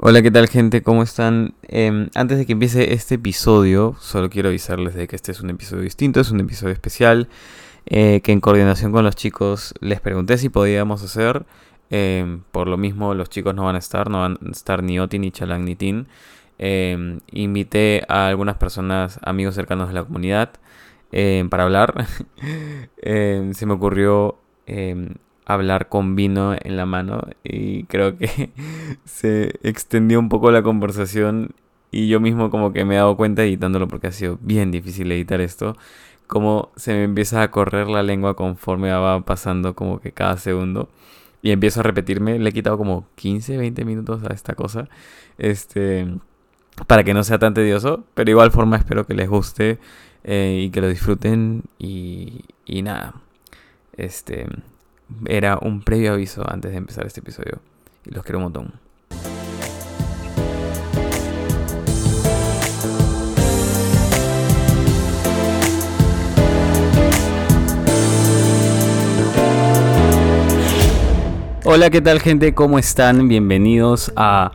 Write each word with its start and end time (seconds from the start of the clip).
Hola, 0.00 0.22
¿qué 0.22 0.30
tal 0.30 0.46
gente? 0.46 0.80
¿Cómo 0.84 1.02
están? 1.02 1.54
Em, 1.62 2.08
antes 2.14 2.38
de 2.38 2.46
que 2.46 2.52
empiece 2.52 2.92
este 2.94 3.16
episodio, 3.16 3.96
solo 3.98 4.30
quiero 4.30 4.48
avisarles 4.48 4.94
de 4.94 5.08
que 5.08 5.16
este 5.16 5.32
es 5.32 5.40
un 5.40 5.50
episodio 5.50 5.82
distinto, 5.82 6.20
es 6.20 6.30
un 6.30 6.38
episodio 6.38 6.72
especial, 6.72 7.28
eh, 7.84 8.20
que 8.22 8.30
en 8.30 8.40
coordinación 8.40 8.92
con 8.92 9.04
los 9.04 9.16
chicos 9.16 9.74
les 9.80 10.00
pregunté 10.00 10.38
si 10.38 10.50
podíamos 10.50 11.02
hacer. 11.02 11.46
Em, 11.90 12.42
por 12.52 12.68
lo 12.68 12.76
mismo, 12.76 13.12
los 13.12 13.28
chicos 13.28 13.56
no 13.56 13.64
van 13.64 13.74
a 13.74 13.80
estar, 13.80 14.08
no 14.08 14.20
van 14.20 14.38
a 14.46 14.50
estar 14.52 14.84
ni 14.84 15.00
Oti, 15.00 15.18
ni 15.18 15.32
Chalang, 15.32 15.64
ni 15.64 15.74
Tin. 15.74 16.06
Em, 16.58 17.18
invité 17.32 18.04
a 18.08 18.28
algunas 18.28 18.56
personas, 18.56 19.18
amigos 19.24 19.56
cercanos 19.56 19.88
de 19.88 19.94
la 19.94 20.04
comunidad, 20.04 20.50
para 21.50 21.64
hablar. 21.64 22.06
se 23.02 23.66
me 23.66 23.72
ocurrió 23.72 24.38
hablar 25.48 25.88
con 25.88 26.14
vino 26.14 26.54
en 26.54 26.76
la 26.76 26.86
mano 26.86 27.22
y 27.42 27.84
creo 27.84 28.16
que 28.16 28.50
se 29.04 29.58
extendió 29.62 30.20
un 30.20 30.28
poco 30.28 30.50
la 30.50 30.62
conversación 30.62 31.54
y 31.90 32.08
yo 32.08 32.20
mismo 32.20 32.50
como 32.50 32.72
que 32.72 32.84
me 32.84 32.94
he 32.94 32.98
dado 32.98 33.16
cuenta 33.16 33.42
editándolo 33.42 33.88
porque 33.88 34.08
ha 34.08 34.12
sido 34.12 34.38
bien 34.42 34.70
difícil 34.70 35.10
editar 35.10 35.40
esto, 35.40 35.74
como 36.26 36.70
se 36.76 36.92
me 36.92 37.04
empieza 37.04 37.42
a 37.42 37.50
correr 37.50 37.88
la 37.88 38.02
lengua 38.02 38.36
conforme 38.36 38.92
va 38.92 39.22
pasando 39.22 39.74
como 39.74 40.00
que 40.00 40.12
cada 40.12 40.36
segundo 40.36 40.90
y 41.40 41.50
empiezo 41.50 41.80
a 41.80 41.82
repetirme, 41.82 42.38
le 42.38 42.50
he 42.50 42.52
quitado 42.52 42.76
como 42.76 43.06
15, 43.16 43.56
20 43.56 43.84
minutos 43.86 44.22
a 44.24 44.34
esta 44.34 44.54
cosa, 44.54 44.88
este, 45.38 46.06
para 46.86 47.04
que 47.04 47.14
no 47.14 47.24
sea 47.24 47.38
tan 47.38 47.54
tedioso, 47.54 48.04
pero 48.14 48.30
igual 48.30 48.50
forma 48.50 48.76
espero 48.76 49.06
que 49.06 49.14
les 49.14 49.28
guste 49.28 49.78
eh, 50.24 50.64
y 50.64 50.70
que 50.70 50.80
lo 50.82 50.88
disfruten 50.88 51.64
y, 51.78 52.44
y 52.66 52.82
nada, 52.82 53.14
este, 53.96 54.46
era 55.26 55.58
un 55.60 55.82
previo 55.82 56.12
aviso 56.12 56.42
antes 56.48 56.70
de 56.70 56.76
empezar 56.76 57.06
este 57.06 57.20
episodio. 57.20 57.60
Y 58.04 58.10
los 58.14 58.24
quiero 58.24 58.38
un 58.38 58.44
montón. 58.44 58.72
Hola, 71.64 71.90
¿qué 71.90 72.00
tal 72.00 72.20
gente? 72.20 72.54
¿Cómo 72.54 72.78
están? 72.78 73.28
Bienvenidos 73.28 74.10
a 74.16 74.52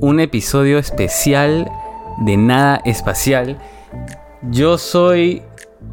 un 0.00 0.18
episodio 0.18 0.78
especial 0.78 1.70
de 2.24 2.38
Nada 2.38 2.80
Espacial. 2.86 3.58
Yo 4.50 4.78
soy 4.78 5.42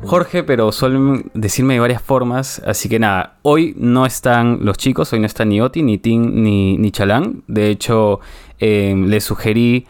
Jorge, 0.03 0.43
pero 0.43 0.71
suelen 0.71 1.31
decirme 1.33 1.75
de 1.75 1.79
varias 1.79 2.01
formas. 2.01 2.61
Así 2.65 2.89
que 2.89 2.99
nada, 2.99 3.37
hoy 3.43 3.75
no 3.77 4.05
están 4.05 4.59
los 4.61 4.77
chicos, 4.77 5.13
hoy 5.13 5.19
no 5.19 5.25
están 5.25 5.49
ni 5.49 5.61
Oti, 5.61 5.83
ni 5.83 5.97
Tim, 5.97 6.43
ni, 6.43 6.77
ni 6.77 6.91
Chalán. 6.91 7.43
De 7.47 7.69
hecho, 7.69 8.19
em, 8.59 9.05
les 9.05 9.23
sugerí 9.23 9.85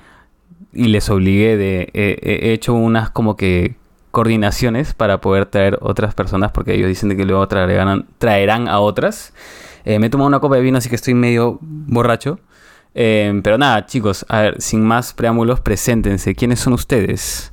y 0.73 0.86
les 0.86 1.09
obligué 1.09 1.58
de. 1.58 1.89
he 1.94 2.54
hecho 2.54 2.73
unas 2.73 3.09
como 3.09 3.36
que 3.36 3.76
coordinaciones 4.12 4.94
para 4.94 5.22
poder 5.22 5.45
traer 5.45 5.80
otras 5.82 6.14
personas 6.14 6.52
porque 6.52 6.76
ellos 6.76 6.89
dicen 6.89 7.16
que 7.16 7.26
luego 7.26 7.48
traerán, 7.48 8.06
traerán 8.17 8.67
a 8.67 8.80
otras. 8.80 9.34
Eh, 9.86 9.98
me 10.00 10.08
he 10.08 10.09
tomado 10.09 10.28
una 10.28 10.39
copa 10.39 10.58
de 10.58 10.62
vino, 10.62 10.78
así 10.78 10.89
que 10.89 10.95
estoy 10.95 11.14
medio 11.14 11.58
borracho. 11.62 12.39
Em, 12.94 13.42
pero 13.42 13.58
nada, 13.58 13.86
chicos, 13.86 14.26
a 14.28 14.42
ver, 14.42 14.62
sin 14.62 14.84
más 14.84 15.14
preámbulos, 15.14 15.62
preséntense. 15.62 16.36
¿Quiénes 16.36 16.59
son 16.59 16.73
ustedes? 16.73 17.52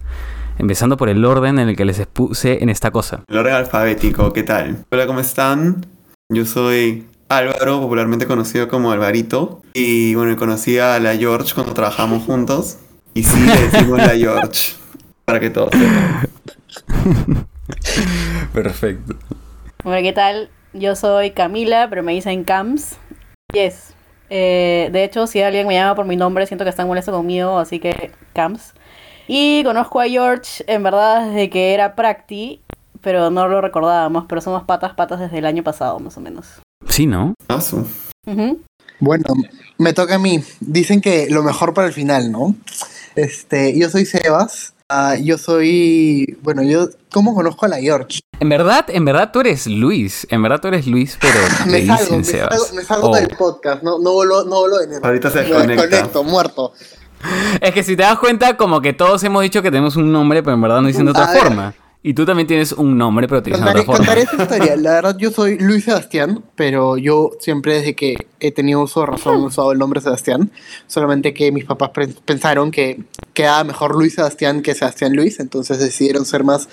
Empezando 0.59 0.97
por 0.97 1.09
el 1.09 1.25
orden 1.25 1.59
en 1.59 1.69
el 1.70 1.77
que 1.77 1.84
les 1.84 1.98
expuse 1.98 2.62
en 2.62 2.69
esta 2.69 2.91
cosa. 2.91 3.23
El 3.28 3.39
orden 3.39 3.55
alfabético, 3.55 4.33
¿qué 4.33 4.42
tal? 4.42 4.84
Hola, 4.91 5.06
¿cómo 5.06 5.20
están? 5.20 5.87
Yo 6.28 6.45
soy 6.45 7.06
Álvaro, 7.28 7.81
popularmente 7.81 8.27
conocido 8.27 8.69
como 8.69 8.91
Alvarito. 8.91 9.62
Y 9.73 10.14
bueno, 10.14 10.36
conocí 10.36 10.79
a 10.79 10.98
la 10.98 11.17
George 11.17 11.55
cuando 11.55 11.73
trabajamos 11.75 12.25
juntos. 12.25 12.79
Y 13.14 13.23
sí, 13.23 13.41
le 13.41 13.69
decimos 13.69 13.98
la 13.98 14.11
George. 14.17 14.73
Para 15.25 15.41
que 15.41 15.51
todos 15.51 15.70
sepan. 15.73 16.29
Perfecto. 18.53 19.14
Hola, 19.85 20.02
¿qué 20.02 20.13
tal? 20.13 20.51
Yo 20.73 20.97
soy 20.97 21.30
Camila, 21.30 21.86
pero 21.89 22.02
me 22.02 22.13
dicen 22.13 22.45
Cams. 22.45 22.97
Yes. 23.52 23.95
Eh, 24.30 24.91
de 24.92 25.05
hecho, 25.05 25.27
si 25.27 25.41
alguien 25.41 25.67
me 25.67 25.74
llama 25.74 25.95
por 25.95 26.07
mi 26.07 26.17
nombre, 26.17 26.47
siento 26.47 26.64
que 26.64 26.70
están 26.70 26.86
molesto 26.86 27.13
conmigo, 27.13 27.58
así 27.58 27.79
que 27.79 28.11
Cams. 28.35 28.74
Y 29.28 29.62
conozco 29.62 30.00
a 30.00 30.06
George, 30.06 30.64
en 30.66 30.83
verdad, 30.83 31.27
desde 31.27 31.50
que 31.50 31.74
era 31.74 31.94
Practi, 31.94 32.62
pero 33.02 33.30
no 33.30 33.46
lo 33.46 33.61
recordábamos, 33.61 34.24
pero 34.27 34.40
somos 34.40 34.64
patas, 34.64 34.94
patas 34.94 35.20
desde 35.20 35.39
el 35.39 35.46
año 35.46 35.62
pasado, 35.62 36.00
más 36.00 36.16
o 36.16 36.20
menos. 36.20 36.46
Sí, 36.89 37.06
¿no? 37.06 37.34
Paso. 37.46 37.86
Bueno, 39.00 39.24
me 39.77 39.92
toca 39.92 40.17
a 40.17 40.18
mí. 40.18 40.42
Dicen 40.61 41.00
que 41.00 41.28
lo 41.28 41.42
mejor 41.42 41.74
para 41.74 41.86
el 41.86 41.92
final, 41.92 42.33
¿no? 42.33 42.55
Este, 43.14 43.78
yo 43.78 43.90
soy 43.90 44.06
Sebas. 44.06 44.72
Ah, 44.88 45.17
yo 45.17 45.36
soy. 45.36 46.38
Bueno, 46.42 46.62
yo. 46.62 46.88
¿Cómo 47.12 47.34
conozco 47.34 47.67
a 47.67 47.68
la 47.68 47.78
George? 47.78 48.20
En 48.40 48.48
verdad, 48.48 48.86
en 48.88 49.05
verdad 49.05 49.30
tú 49.33 49.40
eres 49.40 49.67
Luis. 49.67 50.27
En 50.30 50.42
verdad 50.42 50.61
tú 50.61 50.68
eres 50.68 50.86
Luis, 50.86 51.18
pero. 51.20 51.38
me, 51.67 51.84
salgo, 51.86 52.17
me, 52.17 52.24
salgo, 52.24 52.67
me 52.74 52.83
salgo, 52.83 53.14
del 53.14 53.28
podcast. 53.36 53.83
No, 53.83 53.98
no 53.98 54.12
vuelvo, 54.12 54.44
no 54.44 54.61
vuelvo 54.61 54.78
de 54.78 55.00
Ahorita 55.02 55.30
se 55.30 55.40
desconecta. 55.40 56.22
muerto. 56.22 56.72
Es 57.61 57.73
que 57.73 57.83
si 57.83 57.96
te 57.96 58.02
das 58.02 58.18
cuenta, 58.18 58.56
como 58.56 58.80
que 58.80 58.92
todos 58.92 59.23
hemos 59.24 59.42
dicho 59.42 59.62
que 59.62 59.70
tenemos 59.70 59.96
un 59.96 60.12
nombre, 60.12 60.42
pero 60.42 60.55
en 60.55 60.62
verdad 60.62 60.80
no 60.80 60.89
dicen 60.89 61.05
de 61.05 61.11
otra 61.11 61.29
forma. 61.29 61.74
Y 62.01 62.14
tú 62.14 62.24
también 62.24 62.46
tienes 62.46 62.73
un 62.73 62.96
nombre, 62.96 63.27
pero 63.27 63.42
te 63.42 63.51
dicen 63.51 63.64
de 63.64 63.70
otra 63.70 63.83
forma. 63.83 63.98
Contaré 63.98 64.23
esa 64.23 64.36
historia. 64.42 64.77
La 64.77 64.92
verdad, 64.92 65.17
yo 65.18 65.30
soy 65.30 65.58
Luis 65.58 65.84
Sebastián, 65.84 66.45
pero 66.55 66.96
yo 66.96 67.33
siempre 67.40 67.74
desde 67.74 67.95
que 67.95 68.29
he 68.39 68.52
tenido 68.52 68.83
uso 68.83 69.01
de 69.01 69.06
razón 69.06 69.42
he 69.42 69.46
usado 69.46 69.73
el 69.73 69.79
nombre 69.79 70.01
Sebastián. 70.01 70.51
Solamente 70.86 71.34
que 71.34 71.51
mis 71.51 71.64
papás 71.64 71.90
pensaron 72.24 72.70
que 72.70 73.02
quedaba 73.35 73.64
mejor 73.64 73.96
Luis 73.96 74.14
Sebastián 74.14 74.62
que 74.62 74.74
Sebastián 74.74 75.14
Luis, 75.14 75.40
entonces 75.40 75.80
decidieron 75.80 76.24
ser 76.24 76.45
más 76.45 76.68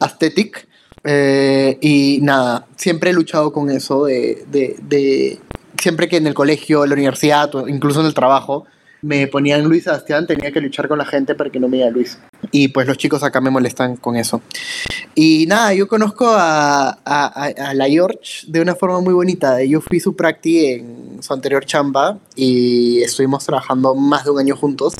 aesthetic. 0.00 0.66
Eh, 1.04 1.78
y 1.80 2.18
nada, 2.22 2.66
siempre 2.74 3.10
he 3.10 3.12
luchado 3.12 3.52
con 3.52 3.70
eso 3.70 4.06
de, 4.06 4.44
de, 4.48 4.76
de, 4.82 5.38
Siempre 5.80 6.08
que 6.08 6.16
en 6.16 6.26
el 6.26 6.34
colegio, 6.34 6.82
en 6.82 6.90
la 6.90 6.94
universidad 6.94 7.54
o 7.54 7.68
incluso 7.68 8.00
en 8.00 8.06
el 8.06 8.14
trabajo 8.14 8.66
me 9.02 9.26
ponían 9.26 9.64
Luis 9.64 9.84
Sebastián, 9.84 10.26
tenía 10.26 10.52
que 10.52 10.60
luchar 10.60 10.88
con 10.88 10.98
la 10.98 11.04
gente 11.04 11.34
para 11.34 11.50
que 11.50 11.60
no 11.60 11.68
me 11.68 11.78
diga 11.78 11.90
Luis. 11.90 12.18
Y 12.50 12.68
pues 12.68 12.86
los 12.86 12.98
chicos 12.98 13.22
acá 13.22 13.40
me 13.40 13.50
molestan 13.50 13.96
con 13.96 14.16
eso. 14.16 14.40
Y 15.14 15.46
nada, 15.46 15.74
yo 15.74 15.88
conozco 15.88 16.26
a, 16.28 16.98
a, 17.04 17.74
la 17.74 17.88
George 17.88 18.46
de 18.46 18.60
una 18.60 18.74
forma 18.74 19.00
muy 19.00 19.14
bonita. 19.14 19.62
Yo 19.64 19.80
fui 19.80 20.00
su 20.00 20.14
practi 20.14 20.66
en 20.66 21.22
su 21.22 21.32
anterior 21.32 21.64
chamba 21.64 22.18
y 22.34 23.02
estuvimos 23.02 23.44
trabajando 23.44 23.94
más 23.94 24.24
de 24.24 24.30
un 24.30 24.38
año 24.38 24.56
juntos. 24.56 24.94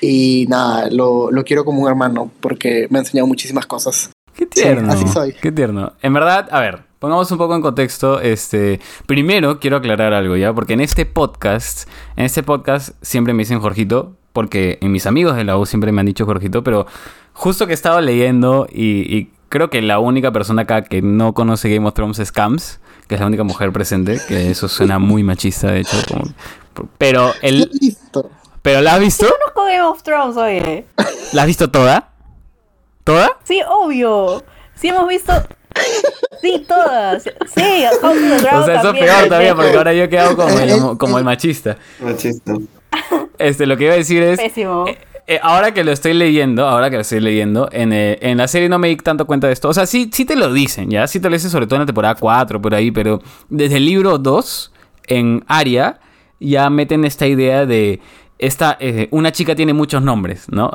Y 0.00 0.46
nada, 0.48 0.88
lo, 0.90 1.30
lo 1.30 1.44
quiero 1.44 1.64
como 1.64 1.82
un 1.82 1.88
hermano 1.88 2.30
porque 2.40 2.86
me 2.90 2.98
ha 2.98 3.02
enseñado 3.02 3.26
muchísimas 3.26 3.66
cosas. 3.66 4.10
Qué 4.34 4.46
tierno. 4.46 4.92
así 4.92 5.06
soy. 5.08 5.32
Qué 5.32 5.50
tierno. 5.50 5.94
En 6.00 6.14
verdad, 6.14 6.48
a 6.52 6.60
ver, 6.60 6.87
pongamos 6.98 7.30
un 7.30 7.38
poco 7.38 7.54
en 7.54 7.62
contexto. 7.62 8.20
Este, 8.20 8.80
primero 9.06 9.60
quiero 9.60 9.76
aclarar 9.76 10.12
algo 10.12 10.36
ya, 10.36 10.52
porque 10.52 10.74
en 10.74 10.80
este 10.80 11.06
podcast, 11.06 11.88
en 12.16 12.24
este 12.24 12.42
podcast 12.42 12.90
siempre 13.02 13.34
me 13.34 13.42
dicen 13.42 13.60
Jorgito, 13.60 14.16
porque 14.32 14.78
en 14.80 14.92
mis 14.92 15.06
amigos 15.06 15.36
de 15.36 15.44
la 15.44 15.58
U 15.58 15.66
siempre 15.66 15.92
me 15.92 16.00
han 16.00 16.06
dicho 16.06 16.26
Jorgito, 16.26 16.62
pero 16.62 16.86
justo 17.32 17.66
que 17.66 17.72
estaba 17.72 18.00
leyendo 18.00 18.66
y, 18.70 19.30
creo 19.48 19.70
que 19.70 19.80
la 19.80 19.98
única 19.98 20.30
persona 20.30 20.62
acá 20.62 20.82
que 20.82 21.00
no 21.00 21.32
conoce 21.32 21.74
Game 21.74 21.88
of 21.88 21.94
Thrones 21.94 22.18
es 22.18 22.32
Cams, 22.32 22.80
que 23.06 23.14
es 23.14 23.20
la 23.20 23.26
única 23.26 23.44
mujer 23.44 23.72
presente, 23.72 24.20
que 24.28 24.50
eso 24.50 24.68
suena 24.68 24.98
muy 24.98 25.22
machista 25.22 25.68
de 25.72 25.80
hecho, 25.80 25.96
pero 26.98 27.32
el 27.40 27.70
¿Pero 28.60 28.82
la 28.82 28.94
has 28.94 29.00
visto? 29.00 29.24
Yo 29.24 29.32
conozco 29.38 29.64
Game 29.64 29.80
of 29.80 30.02
Thrones, 30.02 30.36
oye. 30.36 30.86
¿La 31.32 31.42
has 31.42 31.46
visto 31.46 31.70
toda? 31.70 32.10
¿Toda? 33.04 33.38
Sí, 33.44 33.62
obvio. 33.66 34.44
Sí 34.74 34.88
hemos 34.88 35.08
visto 35.08 35.32
Sí, 36.40 36.64
todas. 36.68 37.24
Sí, 37.24 37.84
House 37.84 37.98
of 38.02 38.14
the 38.14 38.42
Dragon 38.42 38.62
O 38.62 38.64
sea, 38.64 38.80
eso 38.80 38.90
es 38.92 39.00
peor 39.00 39.24
todavía 39.24 39.54
porque 39.54 39.76
ahora 39.76 39.92
yo 39.92 40.04
he 40.04 40.08
quedado 40.08 40.36
como 40.36 40.58
el, 40.58 40.98
como 40.98 41.18
el 41.18 41.24
machista. 41.24 41.76
Machista. 42.00 42.54
Este, 43.38 43.66
lo 43.66 43.76
que 43.76 43.84
iba 43.84 43.94
a 43.94 43.96
decir 43.96 44.22
es... 44.22 44.38
Pésimo. 44.38 44.86
Eh, 44.86 44.98
eh, 45.30 45.38
ahora 45.42 45.74
que 45.74 45.84
lo 45.84 45.92
estoy 45.92 46.14
leyendo, 46.14 46.66
ahora 46.66 46.88
que 46.88 46.96
lo 46.96 47.02
estoy 47.02 47.20
leyendo, 47.20 47.68
en, 47.70 47.92
eh, 47.92 48.18
en, 48.22 48.38
la 48.38 48.48
serie 48.48 48.70
no 48.70 48.78
me 48.78 48.88
di 48.88 48.96
tanto 48.96 49.26
cuenta 49.26 49.46
de 49.46 49.52
esto. 49.52 49.68
O 49.68 49.74
sea, 49.74 49.86
sí, 49.86 50.10
sí 50.12 50.24
te 50.24 50.36
lo 50.36 50.52
dicen, 50.52 50.90
¿ya? 50.90 51.06
Sí 51.06 51.20
te 51.20 51.28
lo 51.28 51.34
dicen 51.34 51.50
sobre 51.50 51.66
todo 51.66 51.76
en 51.76 51.82
la 51.82 51.86
temporada 51.86 52.14
4, 52.14 52.62
por 52.62 52.74
ahí, 52.74 52.90
pero 52.90 53.20
desde 53.50 53.76
el 53.76 53.84
libro 53.84 54.16
2, 54.16 54.72
en 55.06 55.44
Aria, 55.46 56.00
ya 56.40 56.70
meten 56.70 57.04
esta 57.04 57.26
idea 57.26 57.66
de 57.66 58.00
esta, 58.38 58.76
eh, 58.78 59.08
una 59.10 59.32
chica 59.32 59.56
tiene 59.56 59.72
muchos 59.72 60.02
nombres, 60.02 60.46
¿no? 60.48 60.70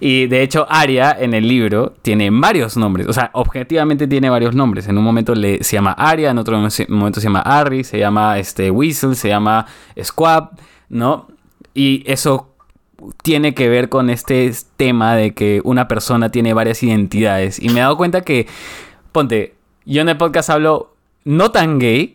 Y 0.00 0.26
de 0.26 0.42
hecho, 0.42 0.66
Aria 0.68 1.14
en 1.18 1.34
el 1.34 1.46
libro 1.46 1.94
tiene 2.02 2.30
varios 2.30 2.76
nombres. 2.76 3.06
O 3.06 3.12
sea, 3.12 3.30
objetivamente 3.34 4.06
tiene 4.06 4.30
varios 4.30 4.54
nombres. 4.54 4.88
En 4.88 4.96
un 4.96 5.04
momento 5.04 5.34
le, 5.34 5.62
se 5.62 5.76
llama 5.76 5.92
Aria, 5.92 6.30
en 6.30 6.38
otro 6.38 6.56
momento 6.88 7.20
se 7.20 7.26
llama 7.26 7.40
Harry, 7.40 7.84
se 7.84 7.98
llama 7.98 8.38
este, 8.38 8.70
Whistle, 8.70 9.14
se 9.14 9.28
llama 9.28 9.66
Squab, 10.02 10.52
¿no? 10.88 11.28
Y 11.74 12.02
eso 12.06 12.54
tiene 13.22 13.54
que 13.54 13.68
ver 13.68 13.88
con 13.88 14.10
este 14.10 14.50
tema 14.76 15.14
de 15.14 15.34
que 15.34 15.60
una 15.64 15.86
persona 15.86 16.30
tiene 16.30 16.54
varias 16.54 16.82
identidades. 16.82 17.58
Y 17.60 17.68
me 17.68 17.80
he 17.80 17.82
dado 17.82 17.96
cuenta 17.96 18.22
que, 18.22 18.46
ponte, 19.12 19.54
yo 19.84 20.02
en 20.02 20.08
el 20.08 20.16
podcast 20.16 20.50
hablo 20.50 20.89
no 21.24 21.50
tan 21.50 21.78
gay, 21.78 22.14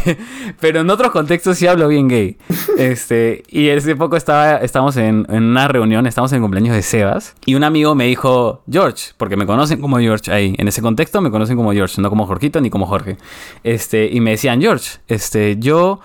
pero 0.60 0.80
en 0.80 0.90
otros 0.90 1.10
contextos 1.10 1.58
sí 1.58 1.66
hablo 1.66 1.88
bien 1.88 2.08
gay. 2.08 2.36
Este, 2.76 3.42
y 3.48 3.70
hace 3.70 3.96
poco 3.96 4.16
estaba, 4.16 4.56
estábamos 4.58 4.98
en, 4.98 5.26
en 5.30 5.44
una 5.44 5.66
reunión, 5.66 6.06
estábamos 6.06 6.30
en 6.32 6.36
el 6.36 6.42
cumpleaños 6.42 6.76
de 6.76 6.82
Sebas, 6.82 7.34
y 7.46 7.54
un 7.54 7.64
amigo 7.64 7.94
me 7.94 8.04
dijo, 8.04 8.62
George, 8.70 9.12
porque 9.16 9.34
me 9.34 9.46
conocen 9.46 9.80
como 9.80 9.98
George 9.98 10.30
ahí, 10.30 10.54
en 10.58 10.68
ese 10.68 10.82
contexto 10.82 11.22
me 11.22 11.30
conocen 11.30 11.56
como 11.56 11.72
George, 11.72 12.02
no 12.02 12.10
como 12.10 12.26
Jorgito 12.26 12.60
ni 12.60 12.68
como 12.68 12.84
Jorge. 12.86 13.16
Este, 13.64 14.10
y 14.12 14.20
me 14.20 14.32
decían, 14.32 14.60
George, 14.60 14.98
este, 15.08 15.56
yo 15.58 16.00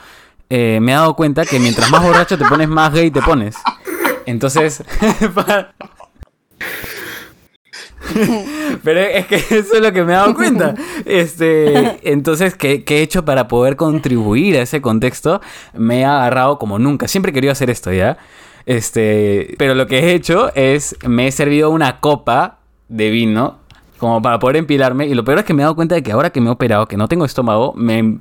eh, 0.50 0.80
me 0.82 0.94
he 0.94 0.96
dado 0.96 1.14
cuenta 1.18 1.44
que 1.46 1.60
mientras 1.60 1.92
más 1.92 2.02
borracho 2.04 2.38
te 2.38 2.46
pones, 2.46 2.70
más 2.70 2.94
gay 2.94 3.12
te 3.12 3.22
pones. 3.22 3.58
Entonces, 4.26 4.82
para- 5.36 5.74
pero 8.84 9.00
es 9.00 9.28
que 9.28 9.36
eso 9.60 9.76
es 9.76 9.82
lo 9.82 9.92
que 9.92 10.04
me 10.04 10.14
he 10.14 10.16
dado 10.16 10.34
cuenta. 10.34 10.76
Este, 11.06 12.00
entonces, 12.10 12.56
¿qué, 12.56 12.84
qué 12.84 13.00
he 13.00 13.02
hecho 13.02 13.26
para 13.26 13.48
poder 13.48 13.76
contribuir 13.76 14.58
a 14.58 14.62
ese 14.62 14.82
contexto? 14.82 15.42
Me 15.74 16.02
he 16.02 16.06
agarrado 16.06 16.60
como 16.60 16.80
nunca. 16.80 17.08
Siempre 17.08 17.32
he 17.32 17.34
querido 17.34 17.52
hacer 17.52 17.70
esto, 17.70 17.92
¿ya? 17.92 18.18
Este, 18.66 19.56
pero 19.58 19.76
lo 19.76 19.88
que 19.88 20.00
he 20.00 20.14
hecho 20.14 20.54
es, 20.56 20.96
me 21.08 21.28
he 21.28 21.32
servido 21.32 21.70
una 21.70 22.00
copa 22.00 22.60
de 22.90 23.10
vino 23.10 23.60
como 23.98 24.22
para 24.22 24.40
poder 24.40 24.58
empilarme. 24.58 25.08
Y 25.08 25.14
lo 25.14 25.24
peor 25.24 25.40
es 25.40 25.46
que 25.46 25.54
me 25.54 25.62
he 25.62 25.66
dado 25.66 25.76
cuenta 25.76 25.96
de 25.96 26.04
que 26.04 26.12
ahora 26.12 26.32
que 26.32 26.42
me 26.42 26.50
he 26.50 26.52
operado, 26.52 26.88
que 26.88 26.98
no 26.98 27.08
tengo 27.08 27.26
estómago, 27.26 27.74
me, 27.76 28.20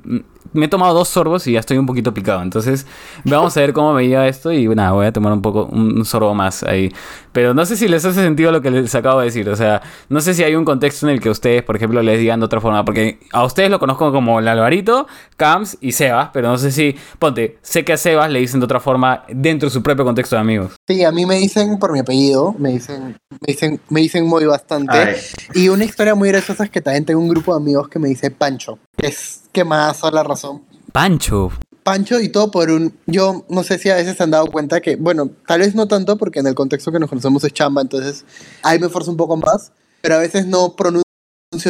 me 0.53 0.65
he 0.65 0.69
tomado 0.69 0.93
dos 0.93 1.07
sorbos 1.07 1.47
y 1.47 1.53
ya 1.53 1.59
estoy 1.59 1.77
un 1.77 1.85
poquito 1.85 2.13
picado. 2.13 2.41
Entonces, 2.41 2.85
vamos 3.23 3.55
a 3.57 3.61
ver 3.61 3.73
cómo 3.73 3.93
me 3.93 4.07
lleva 4.07 4.27
esto 4.27 4.51
y 4.51 4.67
nada, 4.67 4.91
voy 4.91 5.05
a 5.05 5.11
tomar 5.11 5.33
un 5.33 5.41
poco, 5.41 5.65
un, 5.65 6.03
sorbo 6.05 6.33
más 6.33 6.63
ahí. 6.63 6.91
Pero 7.31 7.53
no 7.53 7.65
sé 7.65 7.77
si 7.77 7.87
les 7.87 8.03
hace 8.03 8.21
sentido 8.21 8.51
lo 8.51 8.61
que 8.61 8.71
les 8.71 8.93
acabo 8.95 9.19
de 9.19 9.25
decir. 9.25 9.47
O 9.49 9.55
sea, 9.55 9.81
no 10.09 10.19
sé 10.19 10.33
si 10.33 10.43
hay 10.43 10.55
un 10.55 10.65
contexto 10.65 11.07
en 11.07 11.13
el 11.13 11.21
que 11.21 11.29
ustedes, 11.29 11.63
por 11.63 11.75
ejemplo, 11.75 12.01
les 12.01 12.19
digan 12.19 12.39
de 12.39 12.45
otra 12.45 12.59
forma. 12.59 12.83
Porque 12.83 13.19
a 13.31 13.45
ustedes 13.45 13.69
lo 13.69 13.79
conozco 13.79 14.11
como 14.11 14.39
el 14.39 14.47
Alvarito, 14.47 15.07
Cams 15.37 15.77
y 15.79 15.93
Sebas. 15.93 16.29
Pero 16.33 16.49
no 16.49 16.57
sé 16.57 16.71
si, 16.71 16.95
ponte, 17.19 17.57
sé 17.61 17.85
que 17.85 17.93
a 17.93 17.97
Sebas 17.97 18.29
le 18.29 18.39
dicen 18.39 18.59
de 18.59 18.65
otra 18.65 18.79
forma 18.79 19.23
dentro 19.29 19.69
de 19.69 19.73
su 19.73 19.81
propio 19.81 20.03
contexto 20.03 20.35
de 20.35 20.41
amigos. 20.41 20.73
Sí, 20.87 21.03
a 21.03 21.11
mí 21.11 21.25
me 21.25 21.35
dicen 21.35 21.79
por 21.79 21.93
mi 21.93 21.99
apellido, 21.99 22.53
me 22.57 22.71
dicen, 22.71 23.17
me 23.29 23.53
dicen, 23.53 23.79
me 23.89 24.01
dicen 24.01 24.25
muy 24.25 24.45
bastante. 24.45 24.97
Ay, 24.97 25.15
Y 25.53 25.69
una 25.69 25.85
historia 25.85 26.15
muy 26.15 26.29
graciosa 26.29 26.65
es 26.65 26.69
que 26.69 26.81
también 26.81 27.05
tengo 27.05 27.21
un 27.21 27.29
grupo 27.29 27.53
de 27.55 27.61
amigos 27.61 27.87
que 27.87 27.99
me 27.99 28.09
dice 28.09 28.31
Pancho. 28.31 28.77
Es 29.01 29.41
que 29.51 29.63
más 29.63 30.01
la 30.11 30.23
razón. 30.23 30.61
Pancho. 30.91 31.51
Pancho 31.83 32.19
y 32.19 32.29
todo 32.29 32.51
por 32.51 32.69
un... 32.69 32.93
Yo 33.07 33.43
no 33.49 33.63
sé 33.63 33.79
si 33.79 33.89
a 33.89 33.95
veces 33.95 34.15
se 34.17 34.23
han 34.23 34.31
dado 34.31 34.45
cuenta 34.47 34.81
que, 34.81 34.95
bueno, 34.95 35.29
tal 35.47 35.61
vez 35.61 35.73
no 35.73 35.87
tanto 35.87 36.17
porque 36.17 36.39
en 36.39 36.47
el 36.47 36.53
contexto 36.55 36.91
que 36.91 36.99
nos 36.99 37.09
conocemos 37.09 37.43
es 37.43 37.53
chamba, 37.53 37.81
entonces 37.81 38.23
ahí 38.61 38.77
me 38.79 38.85
esfuerzo 38.85 39.09
un 39.09 39.17
poco 39.17 39.35
más, 39.37 39.71
pero 40.01 40.15
a 40.15 40.19
veces 40.19 40.45
no 40.45 40.75
pronuncio 40.75 41.03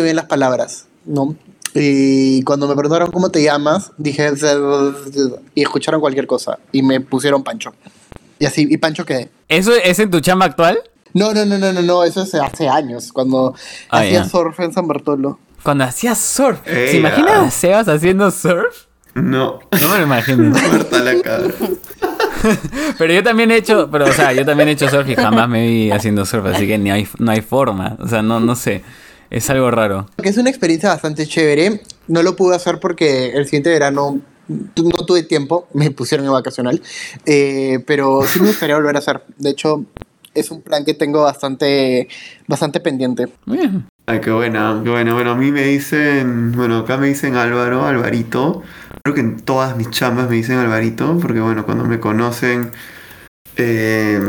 bien 0.03 0.17
las 0.17 0.25
palabras, 0.25 0.87
¿no? 1.05 1.35
Y 1.73 2.43
cuando 2.43 2.67
me 2.67 2.75
preguntaron 2.75 3.11
cómo 3.11 3.29
te 3.29 3.41
llamas, 3.41 3.91
dije... 3.97 4.31
Y 5.55 5.61
escucharon 5.61 6.01
cualquier 6.01 6.27
cosa 6.27 6.59
y 6.73 6.81
me 6.81 6.99
pusieron 6.99 7.43
Pancho. 7.43 7.73
Y 8.39 8.45
así, 8.45 8.67
y 8.69 8.77
Pancho 8.77 9.05
quedé. 9.05 9.29
¿Eso 9.47 9.71
es 9.73 9.97
en 9.99 10.11
tu 10.11 10.19
chamba 10.19 10.45
actual? 10.47 10.79
No, 11.13 11.33
no, 11.33 11.45
no, 11.45 11.57
no, 11.57 11.71
no, 11.71 11.81
no, 11.81 12.03
eso 12.03 12.23
es 12.23 12.33
hace 12.35 12.67
años, 12.67 13.13
cuando 13.13 13.53
Ah, 13.89 13.99
hacía 13.99 14.23
ya. 14.23 14.29
surf 14.29 14.59
en 14.59 14.73
San 14.73 14.87
Bartolo. 14.87 15.39
Cuando 15.63 15.83
hacías 15.83 16.17
surf. 16.17 16.59
¿Se 16.65 16.91
Ey, 16.91 16.97
imaginan 16.97 17.43
ah. 17.43 17.47
a 17.47 17.51
Sebas 17.51 17.87
haciendo 17.87 18.31
surf? 18.31 18.85
no. 19.13 19.59
No 19.81 19.89
me 19.89 19.97
lo 19.97 20.03
imagino. 20.03 20.49
Muerta 20.69 20.99
la 20.99 21.21
cara. 21.21 21.43
Pero 22.97 23.13
yo 23.13 23.23
también 23.23 23.51
he 23.51 23.57
hecho, 23.57 23.89
pero 23.91 24.05
o 24.05 24.11
sea, 24.11 24.33
yo 24.33 24.43
también 24.45 24.69
he 24.69 24.71
hecho 24.71 24.89
surf 24.89 25.07
y 25.09 25.15
jamás 25.15 25.47
me 25.47 25.67
vi 25.67 25.91
haciendo 25.91 26.25
surf, 26.25 26.45
así 26.47 26.65
que 26.65 26.77
ni 26.77 26.89
hay, 26.89 27.07
no 27.19 27.31
hay 27.31 27.41
forma. 27.41 27.97
O 27.99 28.07
sea, 28.07 28.21
no, 28.23 28.39
no 28.39 28.55
sé. 28.55 28.83
Es 29.29 29.49
algo 29.49 29.71
raro. 29.71 30.07
Que 30.21 30.29
es 30.29 30.37
una 30.37 30.49
experiencia 30.49 30.89
bastante 30.89 31.25
chévere. 31.25 31.81
No 32.07 32.23
lo 32.23 32.35
pude 32.35 32.55
hacer 32.55 32.79
porque 32.79 33.29
el 33.29 33.45
siguiente 33.45 33.69
verano 33.69 34.19
no 34.47 35.05
tuve 35.05 35.23
tiempo, 35.23 35.67
me 35.73 35.91
pusieron 35.91 36.25
en 36.25 36.33
vacacional. 36.33 36.81
Eh, 37.25 37.79
pero 37.85 38.23
sí 38.25 38.39
me 38.39 38.47
gustaría 38.47 38.75
volver 38.75 38.95
a 38.95 38.99
hacer. 38.99 39.23
De 39.37 39.51
hecho, 39.51 39.85
es 40.33 40.51
un 40.51 40.61
plan 40.61 40.83
que 40.85 40.93
tengo 40.93 41.23
bastante, 41.23 42.07
bastante 42.47 42.79
pendiente. 42.79 43.27
Muy 43.45 43.57
bien. 43.57 43.85
Ay, 44.11 44.19
qué 44.19 44.29
buena, 44.29 44.81
qué 44.83 44.89
buena. 44.89 45.13
Bueno, 45.13 45.31
a 45.31 45.35
mí 45.35 45.53
me 45.53 45.63
dicen, 45.63 46.51
bueno, 46.51 46.79
acá 46.79 46.97
me 46.97 47.07
dicen 47.07 47.37
Álvaro, 47.37 47.85
Alvarito. 47.85 48.61
Creo 49.01 49.15
que 49.15 49.21
en 49.21 49.39
todas 49.39 49.77
mis 49.77 49.89
chambas 49.89 50.29
me 50.29 50.35
dicen 50.35 50.57
Alvarito, 50.57 51.17
porque 51.21 51.39
bueno, 51.39 51.63
cuando 51.63 51.85
me 51.85 52.01
conocen, 52.01 52.71
eh, 53.55 54.19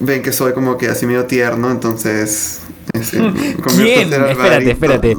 ven 0.00 0.22
que 0.22 0.32
soy 0.32 0.52
como 0.52 0.76
que 0.76 0.88
así 0.88 1.06
medio 1.06 1.26
tierno, 1.26 1.70
entonces... 1.70 2.62
¿Quién? 3.76 4.12
Espérate, 4.12 4.70
espérate. 4.72 5.16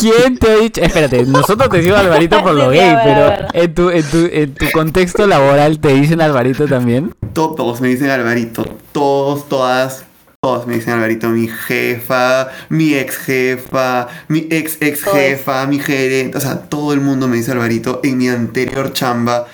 ¿Quién 0.00 0.38
te 0.38 0.50
ha 0.50 0.56
dicho? 0.56 0.80
Espérate, 0.80 1.26
nosotros 1.26 1.68
te 1.68 1.76
decimos 1.76 1.98
Alvarito 1.98 2.42
por 2.42 2.54
lo 2.54 2.70
gay, 2.70 2.96
pero 3.04 3.48
en 3.52 3.74
tu, 3.74 3.90
en, 3.90 4.04
tu, 4.04 4.18
en 4.32 4.54
tu 4.54 4.70
contexto 4.70 5.26
laboral 5.26 5.80
te 5.80 5.92
dicen 5.92 6.22
Alvarito 6.22 6.66
también. 6.66 7.14
Todos 7.34 7.82
me 7.82 7.88
dicen 7.88 8.08
Alvarito, 8.08 8.64
todos, 8.92 9.46
todas, 9.50 10.05
todos 10.46 10.66
me 10.68 10.74
dicen 10.76 10.94
Alvarito, 10.94 11.28
mi 11.30 11.48
jefa, 11.48 12.48
mi 12.68 12.94
ex 12.94 13.16
jefa, 13.18 14.06
mi 14.28 14.46
ex 14.48 14.76
ex 14.80 15.02
jefa, 15.02 15.66
mi 15.66 15.80
gerente, 15.80 16.38
o 16.38 16.40
sea, 16.40 16.60
todo 16.60 16.92
el 16.92 17.00
mundo 17.00 17.26
me 17.26 17.36
dice 17.36 17.50
Alvarito. 17.50 18.00
En 18.04 18.16
mi 18.18 18.28
anterior 18.28 18.92
chamba 18.92 19.46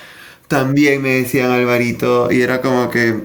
también 0.49 1.01
me 1.01 1.15
decían 1.23 1.51
Alvarito 1.51 2.31
y 2.31 2.43
era 2.43 2.61
como 2.61 2.91
que, 2.91 3.23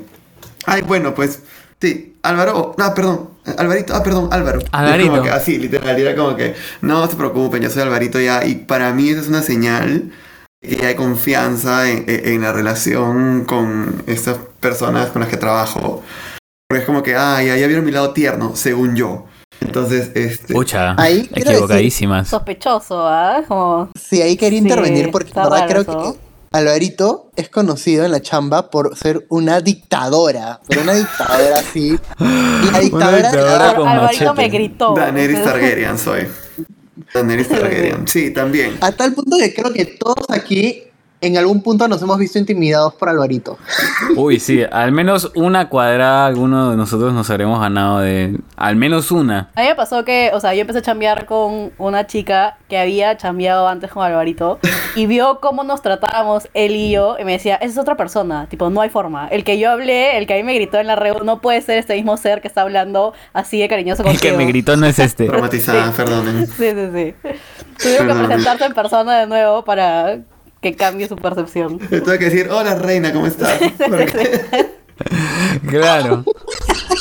ay, 0.66 0.81
bueno, 0.84 1.14
pues, 1.14 1.40
sí, 1.81 2.16
Álvaro, 2.24 2.74
ah, 2.80 2.94
perdón, 2.96 3.31
Alvarito, 3.58 3.94
ah, 3.96 4.02
perdón, 4.04 4.30
Álvaro. 4.31 4.60
Alvarito. 4.72 5.10
como 5.12 5.24
que 5.24 5.30
así, 5.31 5.58
literal, 5.58 6.00
era 6.00 6.16
como 6.16 6.38
que, 6.38 6.56
no 6.81 7.06
se 7.10 7.18
preocupen, 7.18 7.62
yo 7.64 7.69
soy 7.69 7.81
Alvarito 7.81 8.18
ya, 8.22 8.46
y 8.46 8.56
para 8.56 8.94
mí 8.94 9.10
esa 9.10 9.19
es 9.22 9.28
una 9.28 9.42
señal 9.44 10.10
que 10.62 10.86
hay 10.86 10.96
confianza 10.96 11.90
en, 11.90 12.06
en- 12.08 12.28
en 12.34 12.42
la 12.42 12.54
relación 12.54 13.44
con 13.46 14.04
estas 14.08 14.38
personas 14.62 15.10
con 15.10 15.22
las 15.22 15.30
que 15.30 15.38
trabajo. 15.38 16.02
Porque 16.68 16.81
es 16.81 16.86
como 16.86 17.02
que, 17.02 17.16
ah, 17.16 17.42
ya, 17.42 17.56
ya 17.56 17.66
vieron 17.68 17.86
mi 17.86 17.92
lado 17.92 18.12
tierno, 18.12 18.56
según 18.58 18.94
yo. 18.96 19.25
Entonces, 19.62 20.12
este... 20.16 20.54
Pucha, 20.54 20.96
Ahí 21.02 21.30
equivocadísimas. 21.34 22.28
Sospechoso, 22.28 23.08
¿ah? 23.08 23.42
Como... 23.48 23.90
Sí, 23.98 24.22
ahí 24.22 24.36
quería 24.36 24.60
Sí, 24.60 24.66
intervenir 24.66 25.10
porque 25.10 25.30
en 25.34 25.44
verdad 25.44 25.66
creo 25.68 25.81
eso. 25.84 26.14
que 26.14 26.19
Alvarito 26.58 27.31
es 27.38 27.48
conocido 27.48 28.04
en 28.04 28.12
la 28.12 28.22
chamba 28.22 28.69
por 28.69 28.98
ser 28.98 29.25
una 29.30 29.62
dictadora. 29.62 30.60
Pero 30.68 30.81
una 30.81 30.94
dictadora 30.94 31.60
así. 31.60 31.98
La 32.19 32.80
dictadora, 32.81 33.18
dictadora 33.31 33.75
con 33.75 33.88
Alvarito 33.88 34.25
machete. 34.25 34.42
me 34.42 34.50
gritó. 34.50 34.94
Daenerys 34.94 35.44
Targaryen 35.44 35.98
soy. 35.98 36.28
Daenerys 37.14 37.48
Targaryen. 37.50 38.08
Sí, 38.10 38.31
también. 38.31 38.78
A 38.81 38.92
tal 38.92 39.14
punto 39.14 39.38
que 39.38 39.54
creo 39.54 39.72
que 39.72 39.86
todos 39.86 40.30
aquí 40.30 40.84
en 41.19 41.38
algún 41.38 41.64
punto 41.64 41.88
nos 41.88 42.02
hemos 42.02 42.18
visto 42.19 42.38
intimidados 42.38 42.94
por 42.94 43.10
Alvarito. 43.10 43.58
Uy, 44.16 44.40
sí, 44.40 44.62
al 44.72 44.92
menos 44.92 45.31
una 45.36 45.68
cuadrada 45.68 46.28
alguno 46.28 46.69
de 46.71 46.78
nosotros 46.78 47.12
nos 47.14 47.30
habremos 47.31 47.59
ganado 47.59 48.00
de... 48.00 48.40
Al 48.56 48.76
menos 48.76 49.12
una. 49.12 49.50
A 49.56 49.62
mí 49.62 49.68
me 49.68 49.76
pasó 49.76 50.06
que, 50.06 50.30
o 50.33 50.40
sea, 50.40 50.54
yo 50.54 50.62
empecé 50.62 50.80
a 50.80 50.83
chambear 50.83 51.26
con 51.26 51.71
una 51.80 52.06
chica 52.06 52.57
que 52.69 52.78
había 52.78 53.18
chambeado 53.18 53.68
antes 53.68 53.90
con 53.92 54.04
Alvarito 54.04 54.59
y 54.95 55.07
vio 55.07 55.40
cómo 55.40 55.64
nos 55.64 55.81
tratábamos 55.81 56.47
él 56.54 56.76
y 56.76 56.92
yo 56.92 57.18
y 57.19 57.24
me 57.24 57.31
decía, 57.31 57.56
esa 57.56 57.71
es 57.71 57.78
otra 57.78 57.97
persona, 57.97 58.47
tipo, 58.47 58.69
no 58.69 58.81
hay 58.81 58.90
forma. 58.90 59.28
El 59.28 59.44
que 59.44 59.57
yo 59.57 59.71
hablé, 59.71 60.18
el 60.18 60.28
que 60.28 60.36
a 60.36 60.38
mí 60.38 60.44
me 60.44 60.54
gritó 60.54 60.78
en 60.78 60.86
la 60.88 60.95
reunión, 60.95 61.26
no 61.26 61.42
puede 61.42 61.62
ser 61.62 61.80
este 61.80 61.95
mismo 61.95 62.16
ser 62.18 62.42
que 62.42 62.47
está 62.47 62.62
hablando 62.62 63.14
así 63.33 63.59
de 63.59 63.68
cariñoso 63.68 64.04
El 64.04 64.09
contigo. 64.09 64.31
que 64.33 64.38
me 64.38 64.45
gritó 64.45 64.78
no 64.78 64.86
es 64.86 65.00
este. 65.00 65.26
Traumatizada, 65.26 65.92
perdonen. 65.94 66.45
Sí, 66.45 66.69
sí, 66.71 66.90
sí. 66.94 67.16
Tuvieron 67.80 68.07
que 68.07 68.26
presentarse 68.26 68.66
en 68.66 68.74
persona 68.74 69.19
de 69.19 69.28
nuevo 69.28 69.64
para 69.64 70.19
que 70.71 70.76
cambie 70.76 71.07
su 71.07 71.16
percepción. 71.16 71.80
Le 71.90 72.02
tuve 72.02 72.19
que 72.19 72.26
decir, 72.26 72.50
hola 72.52 72.76
reina, 72.76 73.12
¿cómo 73.14 73.28
estás? 73.28 73.59
Claro. 75.69 76.24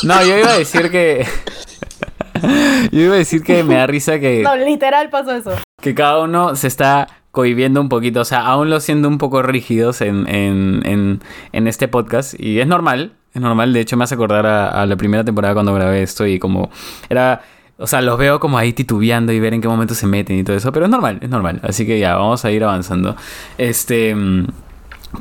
No, 0.03 0.23
yo 0.23 0.39
iba 0.39 0.51
a 0.53 0.59
decir 0.59 0.91
que... 0.91 1.27
Yo 2.93 3.01
iba 3.01 3.15
a 3.15 3.19
decir 3.19 3.43
que 3.43 3.65
me 3.65 3.77
da 3.77 3.87
risa 3.87 4.19
que... 4.19 4.43
No, 4.43 4.55
literal 4.55 5.09
pasó 5.09 5.35
eso. 5.35 5.53
que 5.81 5.95
cada 5.95 6.21
uno 6.21 6.55
se 6.57 6.67
está 6.69 7.09
cohibiendo 7.31 7.81
un 7.81 7.89
poquito, 7.89 8.21
o 8.21 8.25
sea, 8.27 8.41
aún 8.41 8.69
lo 8.69 8.81
siendo 8.81 9.09
un 9.09 9.17
poco 9.17 9.41
rígidos 9.43 10.03
en, 10.03 10.29
en, 10.29 10.83
en, 10.85 11.23
en 11.53 11.67
este 11.67 11.89
podcast. 11.89 12.35
Y 12.39 12.61
es 12.61 12.67
normal, 12.67 13.15
es 13.33 13.41
normal. 13.41 13.73
De 13.73 13.81
hecho, 13.81 13.97
me 13.97 14.05
hace 14.05 14.15
acordar 14.17 14.45
a, 14.47 14.69
a 14.69 14.85
la 14.85 14.97
primera 14.97 15.25
temporada 15.25 15.55
cuando 15.55 15.73
grabé 15.73 16.03
esto 16.03 16.27
y 16.27 16.39
como 16.39 16.71
era... 17.09 17.43
O 17.79 17.87
sea, 17.87 18.01
los 18.01 18.19
veo 18.19 18.41
como 18.41 18.59
ahí 18.59 18.73
titubeando 18.73 19.33
y 19.33 19.41
ver 19.41 19.55
en 19.55 19.61
qué 19.61 19.69
momento 19.69 19.95
se 19.95 20.07
meten 20.07 20.39
y 20.39 20.45
todo 20.45 20.57
eso. 20.57 20.73
Pero 20.73 20.87
es 20.87 20.91
normal, 20.91 21.19
es 21.21 21.29
normal. 21.29 21.61
Así 21.63 21.87
que 21.87 21.99
ya, 21.99 22.15
vamos 22.17 22.45
a 22.45 22.51
ir 22.51 22.65
avanzando. 22.65 23.17
Este... 23.59 24.15
mm, 24.15 24.47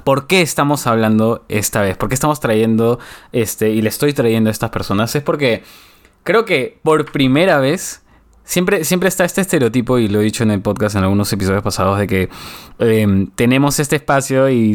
¿Por 0.04 0.28
qué 0.28 0.42
estamos 0.42 0.88
hablando 0.88 1.46
esta 1.48 1.82
vez? 1.82 1.96
¿Por 1.96 2.10
qué 2.10 2.16
estamos 2.16 2.40
trayendo 2.40 3.00
este 3.32 3.70
y 3.70 3.82
le 3.82 3.90
estoy 3.90 4.14
trayendo 4.14 4.50
a 4.50 4.52
estas 4.52 4.70
personas? 4.72 5.16
Es 5.16 5.24
porque 5.24 5.64
creo 6.24 6.44
que 6.44 6.80
por 6.84 7.12
primera 7.12 7.60
vez 7.60 8.02
Siempre, 8.46 8.84
siempre 8.84 9.10
está 9.10 9.26
este 9.26 9.42
estereotipo, 9.42 9.98
y 9.98 10.08
lo 10.08 10.22
he 10.22 10.24
dicho 10.24 10.44
en 10.44 10.52
el 10.52 10.62
podcast 10.62 10.96
en 10.96 11.02
algunos 11.02 11.34
episodios 11.34 11.64
pasados, 11.64 11.98
de 11.98 12.06
que 12.06 12.30
eh, 12.78 13.28
tenemos 13.34 13.80
este 13.80 13.96
espacio 13.96 14.50
y 14.52 14.74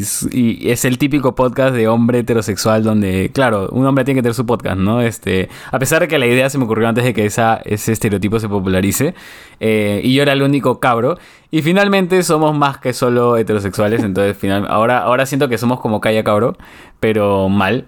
es 0.64 0.84
el 0.84 0.98
típico 0.98 1.36
podcast 1.36 1.72
de 1.72 1.86
hombre 1.86 2.18
heterosexual 2.18 2.82
donde, 2.82 3.30
claro, 3.32 3.68
un 3.70 3.86
hombre 3.86 4.04
tiene 4.04 4.18
que 4.18 4.22
tener 4.22 4.34
su 4.34 4.44
podcast, 4.44 4.76
¿no? 4.76 5.00
Este, 5.00 5.48
a 5.70 5.78
pesar 5.78 6.00
de 6.00 6.08
que 6.08 6.18
la 6.18 6.26
idea 6.26 6.50
se 6.50 6.58
me 6.58 6.64
ocurrió 6.64 6.88
antes 6.88 7.04
de 7.04 7.14
que 7.14 7.24
esa, 7.24 7.60
ese 7.64 7.92
estereotipo 7.92 8.40
se 8.40 8.48
popularice, 8.48 9.14
eh, 9.60 10.00
y 10.02 10.14
yo 10.14 10.22
era 10.22 10.32
el 10.32 10.42
único 10.42 10.80
cabro, 10.80 11.16
y 11.52 11.62
finalmente 11.62 12.24
somos 12.24 12.56
más 12.56 12.78
que 12.78 12.92
solo 12.92 13.36
heterosexuales, 13.36 14.02
entonces 14.02 14.36
final, 14.36 14.66
ahora, 14.68 14.98
ahora 14.98 15.26
siento 15.26 15.48
que 15.48 15.58
somos 15.58 15.78
como 15.78 16.00
calla 16.00 16.24
cabro, 16.24 16.56
pero 16.98 17.48
mal. 17.48 17.86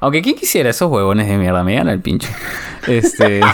Aunque 0.00 0.20
quién 0.20 0.36
quisiera 0.36 0.68
esos 0.68 0.90
huevones 0.90 1.26
de 1.26 1.38
mierda, 1.38 1.64
me 1.64 1.74
dan 1.76 1.88
al 1.88 2.00
pincho. 2.00 2.28
Este... 2.86 3.40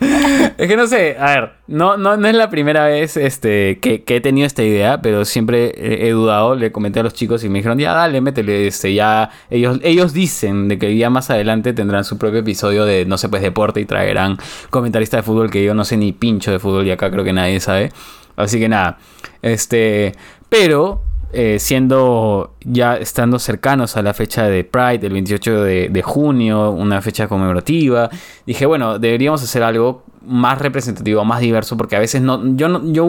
Es 0.58 0.68
que 0.68 0.76
no 0.76 0.86
sé, 0.86 1.16
a 1.18 1.34
ver, 1.34 1.52
no, 1.66 1.98
no, 1.98 2.16
no 2.16 2.28
es 2.28 2.34
la 2.34 2.48
primera 2.48 2.86
vez 2.86 3.16
este, 3.16 3.78
que, 3.78 4.02
he 4.06 4.20
tenido 4.20 4.46
esta 4.46 4.62
idea, 4.62 5.02
pero 5.02 5.24
siempre 5.24 5.66
he, 5.76 6.08
he 6.08 6.10
dudado, 6.12 6.54
le 6.54 6.72
comenté 6.72 7.00
a 7.00 7.02
los 7.02 7.12
chicos 7.12 7.44
y 7.44 7.50
me 7.50 7.58
dijeron, 7.58 7.78
ya 7.78 7.92
dale, 7.92 8.20
métele, 8.22 8.66
este, 8.66 8.94
ya, 8.94 9.30
ellos, 9.50 9.80
ellos 9.82 10.14
dicen 10.14 10.68
de 10.68 10.78
que 10.78 10.96
ya 10.96 11.10
más 11.10 11.28
adelante 11.30 11.74
tendrán 11.74 12.04
su 12.04 12.16
propio 12.16 12.40
episodio 12.40 12.86
de, 12.86 13.04
no 13.04 13.18
sé, 13.18 13.28
pues 13.28 13.42
deporte 13.42 13.80
y 13.80 13.84
traerán 13.84 14.38
comentaristas 14.70 15.18
de 15.18 15.22
fútbol 15.24 15.50
que 15.50 15.62
yo 15.62 15.74
no 15.74 15.84
sé 15.84 15.96
ni 15.98 16.12
pincho 16.12 16.50
de 16.50 16.58
fútbol 16.58 16.86
y 16.86 16.90
acá 16.90 17.10
creo 17.10 17.24
que 17.24 17.34
nadie 17.34 17.60
sabe. 17.60 17.92
Así 18.36 18.58
que 18.58 18.68
nada, 18.68 18.98
este, 19.42 20.12
pero 20.48 21.02
eh, 21.38 21.58
siendo 21.58 22.54
ya 22.64 22.96
estando 22.96 23.38
cercanos 23.38 23.98
a 23.98 24.02
la 24.02 24.14
fecha 24.14 24.44
de 24.44 24.64
Pride, 24.64 25.06
el 25.06 25.12
28 25.12 25.64
de, 25.64 26.02
junio, 26.02 26.70
una 26.70 27.02
fecha 27.02 27.28
conmemorativa, 27.28 28.08
dije, 28.46 28.64
bueno, 28.64 28.98
deberíamos 28.98 29.42
hacer 29.42 29.62
algo 29.62 30.02
más 30.22 30.58
representativo, 30.62 31.26
más 31.26 31.40
diverso, 31.40 31.76
porque 31.76 31.94
a 31.94 31.98
veces 31.98 32.22
no, 32.22 32.40
yo, 32.56 32.68
no, 32.68 32.90
yo 32.90 33.06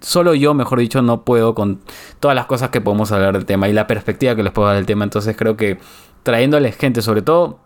solo 0.00 0.32
yo, 0.34 0.54
mejor 0.54 0.78
dicho, 0.78 1.02
no 1.02 1.20
puedo 1.20 1.54
con 1.54 1.80
todas 2.18 2.34
las 2.34 2.46
cosas 2.46 2.70
que 2.70 2.80
podemos 2.80 3.12
hablar 3.12 3.34
del 3.34 3.44
tema 3.44 3.68
y 3.68 3.74
la 3.74 3.86
perspectiva 3.86 4.34
que 4.34 4.42
les 4.42 4.54
puedo 4.54 4.68
dar 4.68 4.76
del 4.76 4.86
tema. 4.86 5.04
Entonces 5.04 5.36
creo 5.36 5.58
que 5.58 5.78
trayéndoles 6.22 6.78
gente, 6.78 7.02
sobre 7.02 7.20
todo 7.20 7.58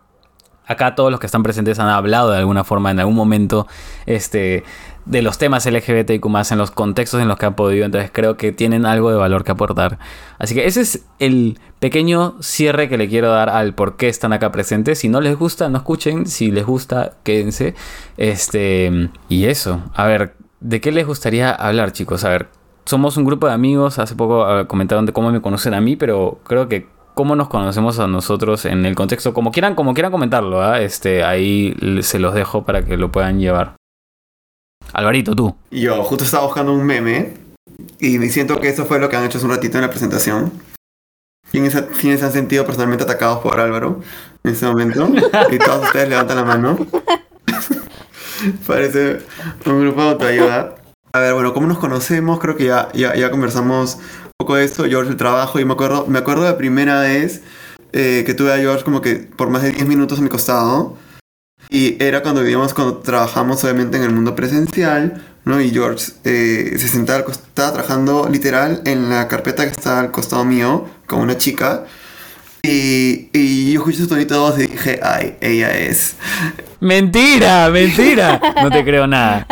acá 0.67 0.95
todos 0.97 1.11
los 1.11 1.19
que 1.19 1.27
están 1.27 1.45
presentes 1.45 1.79
han 1.79 1.89
hablado 1.89 2.31
de 2.31 2.39
alguna 2.39 2.63
forma 2.63 2.91
en 2.91 3.01
algún 3.01 3.17
momento 3.17 3.67
este, 4.07 4.63
de 5.05 5.23
los 5.23 5.39
temas 5.39 5.67
LGBTIQ 5.67 6.25
en 6.51 6.59
los 6.59 6.71
contextos 6.71 7.21
en 7.21 7.29
los 7.29 7.39
que 7.39 7.47
han 7.47 7.55
podido. 7.55 7.85
Entonces 7.85 8.11
creo 8.13 8.37
que 8.37 8.53
tienen 8.53 8.87
algo 8.87 9.11
de 9.11 9.17
valor 9.17 9.45
que 9.45 9.53
aportar. 9.53 9.99
Así 10.39 10.55
que 10.55 10.67
ese 10.67 10.81
es 10.83 11.05
el 11.19 11.59
pequeño 11.79 12.37
cierre 12.41 12.89
que 12.89 12.99
le 12.99 13.09
quiero 13.09 13.31
dar 13.31 13.49
al 13.49 13.75
por 13.75 13.97
qué 13.97 14.09
están 14.09 14.33
acá 14.33 14.53
presentes. 14.53 14.99
Si 14.99 15.09
no 15.09 15.21
les 15.21 15.37
gusta, 15.37 15.69
no 15.69 15.79
escuchen. 15.79 16.27
Si 16.27 16.51
les 16.51 16.67
gusta, 16.67 17.15
quédense. 17.23 17.75
Este, 18.17 19.11
y 19.29 19.45
eso. 19.47 19.83
A 19.95 20.07
ver, 20.07 20.35
¿de 20.61 20.81
qué 20.81 20.93
les 20.93 21.07
gustaría 21.07 21.51
hablar, 21.51 21.93
chicos? 21.93 22.25
A 22.25 22.29
ver, 22.31 22.49
somos 22.85 23.17
un 23.17 23.25
grupo 23.25 23.47
de 23.47 23.53
amigos. 23.53 23.99
Hace 23.99 24.15
poco 24.15 24.61
eh, 24.61 24.67
comentaron 24.67 25.07
de 25.07 25.13
cómo 25.13 25.31
me 25.31 25.41
conocen 25.41 25.75
a 25.75 25.81
mí, 25.81 25.97
pero 25.97 26.41
creo 26.45 26.69
que 26.69 26.87
cómo 27.15 27.37
nos 27.37 27.49
conocemos 27.49 27.99
a 27.99 28.07
nosotros 28.07 28.65
en 28.65 28.87
el 28.87 28.95
contexto, 28.95 29.35
como 29.35 29.53
quieran, 29.53 29.75
como 29.75 29.93
quieran 29.93 30.13
comentarlo, 30.13 30.63
¿ah? 30.63 30.81
este, 30.81 31.23
ahí 31.23 31.75
se 32.01 32.19
los 32.19 32.33
dejo 32.33 32.65
para 32.65 32.83
que 32.85 32.97
lo 32.97 33.13
puedan 33.13 33.39
llevar. 33.41 33.80
Alvarito, 34.93 35.35
tú. 35.35 35.55
Yo 35.71 36.03
justo 36.05 36.25
estaba 36.25 36.45
buscando 36.45 36.73
un 36.73 36.85
meme 36.85 37.35
y 37.99 38.19
me 38.19 38.29
siento 38.29 38.61
que 38.61 38.69
eso 38.69 38.87
fue 38.87 38.99
lo 38.99 39.09
que 39.09 39.17
han 39.17 39.25
hecho 39.25 39.39
hace 39.39 39.47
un 39.47 39.53
ratito 39.53 39.79
en 39.79 39.83
la 39.83 39.91
presentación. 39.91 40.53
¿Quiénes, 41.51 41.75
quiénes 42.01 42.23
han 42.23 42.33
sentido 42.33 42.65
personalmente 42.65 43.05
atacados 43.05 43.41
por 43.41 43.59
Álvaro 43.59 44.01
en 44.45 44.53
ese 44.53 44.67
momento? 44.67 45.09
Y 45.51 45.59
todos 45.59 45.87
ustedes 45.87 46.09
levantan 46.09 46.37
la 46.37 46.45
mano. 46.45 46.79
Parece 48.67 49.21
un 49.67 49.81
grupo 49.81 50.03
de 50.03 50.09
autoayuda. 50.11 50.75
A 51.13 51.19
ver, 51.19 51.35
bueno, 51.35 51.53
¿cómo 51.53 51.67
nos 51.67 51.79
conocemos? 51.79 52.39
Creo 52.39 52.57
que 52.57 52.67
ya, 52.67 52.89
ya, 52.95 53.17
ya 53.17 53.31
conversamos 53.31 53.97
un 53.97 54.33
poco 54.39 54.55
de 54.55 54.65
esto. 54.65 54.85
George, 54.85 55.11
el 55.11 55.17
trabajo. 55.17 55.59
Y 55.59 55.65
me 55.65 55.73
acuerdo, 55.73 56.07
me 56.07 56.21
acuerdo 56.21 56.45
de 56.45 56.51
la 56.51 56.57
primera 56.57 57.01
vez 57.01 57.43
eh, 57.93 58.23
que 58.25 58.35
tuve 58.35 58.53
a 58.53 58.59
George 58.59 58.85
como 58.85 59.01
que 59.01 59.17
por 59.17 59.51
más 59.51 59.63
de 59.63 59.73
10 59.73 59.87
minutos 59.89 60.21
a 60.21 60.23
mi 60.23 60.29
costado. 60.29 60.97
Y 61.69 62.03
era 62.03 62.23
cuando 62.23 62.41
vivíamos, 62.41 62.75
cuando 62.75 62.99
trabajamos 62.99 63.63
obviamente 63.65 63.97
en 63.97 64.03
el 64.05 64.11
mundo 64.11 64.35
presencial, 64.35 65.23
¿no? 65.45 65.61
Y 65.61 65.71
George 65.71 66.13
eh, 66.25 66.77
se 66.79 66.89
sentaba, 66.89 67.25
estaba 67.31 67.73
trabajando 67.73 68.29
literal 68.29 68.83
en 68.85 69.11
la 69.11 69.29
carpeta 69.29 69.65
que 69.65 69.71
está 69.71 70.01
al 70.01 70.11
costado 70.11 70.45
mío 70.45 70.87
con 71.07 71.21
una 71.21 71.39
chica. 71.39 71.85
Y, 72.63 73.31
y 73.33 73.73
yo 73.73 73.81
escuché 73.81 73.99
su 73.99 74.09
tonito 74.09 74.35
de 74.35 74.41
voz 74.41 74.59
y 74.59 74.67
dije, 74.67 75.01
ay, 75.03 75.35
ella 75.41 75.71
es. 75.77 76.17
Mentira, 76.81 77.69
mentira. 77.73 78.41
No 78.63 78.71
te 78.71 78.85
creo 78.85 79.07
nada. 79.07 79.47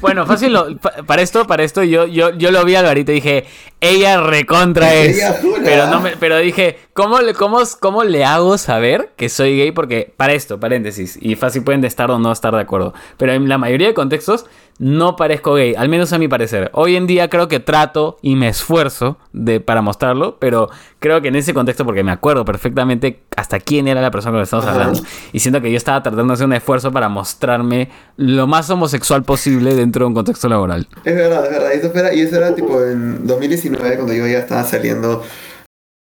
Bueno, 0.00 0.26
fácil, 0.26 0.52
lo- 0.52 0.76
para 1.06 1.22
esto, 1.22 1.46
para 1.46 1.62
esto 1.64 1.82
yo, 1.82 2.06
yo, 2.06 2.34
yo 2.36 2.50
lo 2.50 2.64
vi 2.64 2.74
a 2.74 2.80
Alvarito 2.80 3.12
y 3.12 3.16
dije, 3.16 3.46
ella 3.80 4.20
recontra 4.20 4.94
es. 4.94 5.16
Ella. 5.16 5.36
Pero 5.64 5.86
no 5.86 6.00
me, 6.00 6.16
pero 6.18 6.36
dije, 6.38 6.78
¿cómo 6.92 7.18
cómo, 7.38 7.60
¿cómo 7.80 8.04
le 8.04 8.24
hago 8.24 8.58
saber 8.58 9.12
que 9.16 9.30
soy 9.30 9.56
gay? 9.56 9.72
Porque, 9.72 10.12
para 10.16 10.34
esto, 10.34 10.60
paréntesis, 10.60 11.18
y 11.20 11.36
fácil 11.36 11.64
pueden 11.64 11.84
estar 11.84 12.10
o 12.10 12.18
no 12.18 12.30
estar 12.30 12.54
de 12.54 12.60
acuerdo. 12.60 12.92
Pero 13.16 13.32
en 13.32 13.48
la 13.48 13.56
mayoría 13.56 13.86
de 13.88 13.94
contextos 13.94 14.44
no 14.80 15.14
parezco 15.14 15.54
gay, 15.56 15.74
al 15.74 15.90
menos 15.90 16.10
a 16.14 16.18
mi 16.18 16.26
parecer. 16.26 16.70
Hoy 16.72 16.96
en 16.96 17.06
día 17.06 17.28
creo 17.28 17.48
que 17.48 17.60
trato 17.60 18.16
y 18.22 18.34
me 18.34 18.48
esfuerzo 18.48 19.18
de, 19.34 19.60
para 19.60 19.82
mostrarlo, 19.82 20.38
pero 20.40 20.70
creo 20.98 21.20
que 21.20 21.28
en 21.28 21.36
ese 21.36 21.52
contexto, 21.52 21.84
porque 21.84 22.02
me 22.02 22.12
acuerdo 22.12 22.46
perfectamente 22.46 23.20
hasta 23.36 23.60
quién 23.60 23.88
era 23.88 24.00
la 24.00 24.10
persona 24.10 24.30
con 24.32 24.38
la 24.38 24.40
que 24.40 24.44
estamos 24.44 24.64
hablando, 24.66 24.98
y 25.32 25.40
siento 25.40 25.60
que 25.60 25.70
yo 25.70 25.76
estaba 25.76 26.02
tratando 26.02 26.28
de 26.28 26.32
hacer 26.32 26.46
un 26.46 26.54
esfuerzo 26.54 26.90
para 26.92 27.10
mostrarme 27.10 27.90
lo 28.16 28.46
más 28.46 28.70
homosexual 28.70 29.22
posible 29.22 29.74
dentro 29.74 30.04
de 30.04 30.08
un 30.08 30.14
contexto 30.14 30.48
laboral. 30.48 30.88
Es 31.04 31.14
verdad, 31.14 31.44
es 31.44 31.50
verdad. 31.50 31.70
Y 31.74 31.78
eso, 31.78 31.92
era, 31.94 32.14
y 32.14 32.20
eso 32.22 32.36
era 32.36 32.54
tipo 32.54 32.82
en 32.82 33.26
2019, 33.26 33.96
cuando 33.96 34.14
yo 34.14 34.26
ya 34.26 34.38
estaba 34.38 34.64
saliendo. 34.64 35.22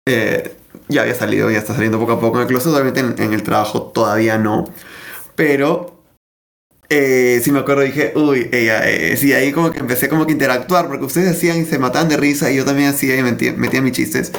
eh, 0.08 0.56
ya 0.88 1.02
había 1.02 1.16
salido, 1.16 1.50
ya 1.50 1.58
está 1.58 1.74
saliendo 1.74 2.00
poco 2.00 2.12
a 2.14 2.20
poco 2.20 2.38
en 2.38 2.44
el 2.44 2.48
closet. 2.48 2.72
Obviamente 2.72 3.00
en, 3.00 3.16
en 3.18 3.34
el 3.34 3.42
trabajo 3.42 3.92
todavía 3.94 4.38
no. 4.38 4.66
Pero. 5.36 5.97
Eh, 6.90 7.42
sí 7.44 7.52
me 7.52 7.60
acuerdo, 7.60 7.82
dije, 7.82 8.14
uy, 8.16 8.50
ella 8.52 8.88
es. 8.90 9.24
Y 9.24 9.34
ahí 9.34 9.52
como 9.52 9.72
que 9.72 9.80
empecé 9.80 10.08
como 10.08 10.26
que 10.26 10.32
interactuar, 10.32 10.88
porque 10.88 11.06
ustedes 11.06 11.36
hacían 11.36 11.58
y 11.62 11.66
se 11.66 11.80
mataban 11.80 12.08
de 12.08 12.18
risa, 12.18 12.50
y 12.52 12.56
yo 12.56 12.66
también 12.66 12.90
hacía 12.90 13.18
y 13.18 13.24
metía, 13.24 13.54
metía 13.54 13.82
mis 13.82 13.94
chistes. 13.94 14.32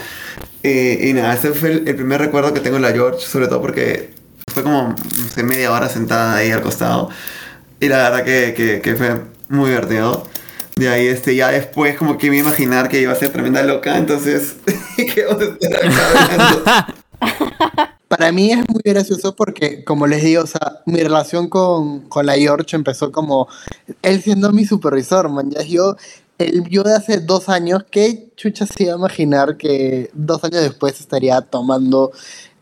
Eh, 0.63 1.09
y 1.09 1.13
nada, 1.13 1.35
ese 1.35 1.53
fue 1.53 1.71
el, 1.73 1.89
el 1.89 1.95
primer 1.95 2.21
recuerdo 2.21 2.55
que 2.55 2.61
tengo 2.61 2.77
de 2.77 2.83
la 2.83 2.93
George, 2.93 3.21
sobre 3.21 3.49
todo 3.49 3.61
porque 3.61 4.11
fue 4.53 4.63
como, 4.63 4.95
media 5.45 5.73
hora 5.73 5.89
sentada 5.89 6.37
ahí 6.37 6.51
al 6.51 6.63
costado. 6.63 7.11
Y 7.81 7.89
la 7.89 8.11
verdad 8.11 8.25
que, 8.25 8.55
que, 8.55 8.81
que 8.81 8.97
fue 8.97 9.21
muy 9.49 9.71
divertido. 9.71 10.27
De 10.77 10.89
ahí, 10.89 11.07
este, 11.09 11.35
ya 11.35 11.49
después 11.49 11.97
como 11.97 12.19
que 12.19 12.31
me 12.31 12.39
imaginar 12.39 12.89
que 12.89 13.01
iba 13.01 13.13
a 13.13 13.17
ser 13.17 13.31
tremenda 13.31 13.63
loca, 13.63 13.99
entonces, 13.99 14.57
¿qué 14.97 15.25
vamos 15.29 15.43
a 15.43 15.67
estar 15.67 16.95
acá? 17.21 17.95
Para 18.09 18.33
mí 18.33 18.51
es 18.53 18.67
muy 18.71 18.81
gracioso 18.83 19.37
porque, 19.37 19.85
como 19.85 20.07
les 20.07 20.25
digo, 20.25 20.43
o 20.43 20.47
sea, 20.47 20.81
mi 20.87 21.03
relación 21.03 21.49
con, 21.49 22.09
con 22.09 22.25
la 22.25 22.37
George 22.37 22.75
empezó 22.75 23.13
como 23.13 23.49
él 24.01 24.23
siendo 24.23 24.51
mi 24.51 24.65
supervisor, 24.65 25.29
man. 25.29 25.51
Yo, 25.69 25.95
el 26.39 26.67
yo 26.71 26.83
de 26.85 26.95
hace 26.95 27.21
dos 27.21 27.51
años, 27.51 27.85
¿qué 27.91 28.31
chucha 28.35 28.65
se 28.65 28.85
iba 28.85 28.95
a 28.95 28.97
imaginar 28.97 29.59
que 29.59 30.11
dos 30.15 30.43
años 30.43 30.63
después 30.63 30.99
estaría 31.01 31.43
tomando 31.43 32.13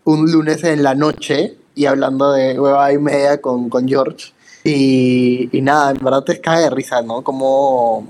un 0.03 0.33
lunes 0.33 0.65
en 0.65 0.83
la 0.83 0.97
noche 0.97 1.57
y 1.76 1.87
hablando 1.87 2.33
de 2.33 2.59
hueva 2.59 2.93
y 2.93 2.99
media 2.99 3.41
con, 3.41 3.69
con 3.71 3.87
George? 3.87 4.33
Y, 4.65 5.49
y 5.57 5.62
nada, 5.62 5.93
en 5.93 5.99
verdad 5.99 6.25
te 6.25 6.41
cae 6.41 6.62
de 6.62 6.71
risa, 6.71 7.03
¿no? 7.03 7.23
Como, 7.23 8.05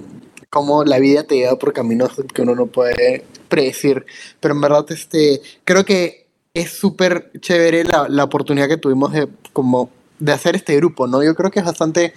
como 0.49 0.85
la 0.85 0.99
vida 0.99 1.25
te 1.25 1.37
lleva 1.37 1.59
por 1.59 1.75
caminos 1.75 2.13
que 2.33 2.41
uno 2.41 2.55
no 2.55 2.67
puede 2.67 3.27
predecir. 3.51 4.07
Pero 4.41 4.55
en 4.55 4.63
verdad, 4.63 4.87
este, 4.89 5.43
creo 5.65 5.85
que 5.85 6.26
es 6.57 6.73
súper 6.73 7.31
chévere 7.39 7.85
la, 7.85 8.07
la 8.09 8.25
oportunidad 8.25 8.67
que 8.67 8.79
tuvimos 8.79 9.13
de, 9.13 9.29
como, 9.53 9.91
de 10.19 10.33
hacer 10.33 10.57
este 10.57 10.75
grupo, 10.77 11.07
¿no? 11.07 11.23
Yo 11.23 11.35
creo 11.35 11.51
que 11.51 11.59
es 11.59 11.67
bastante, 11.67 12.15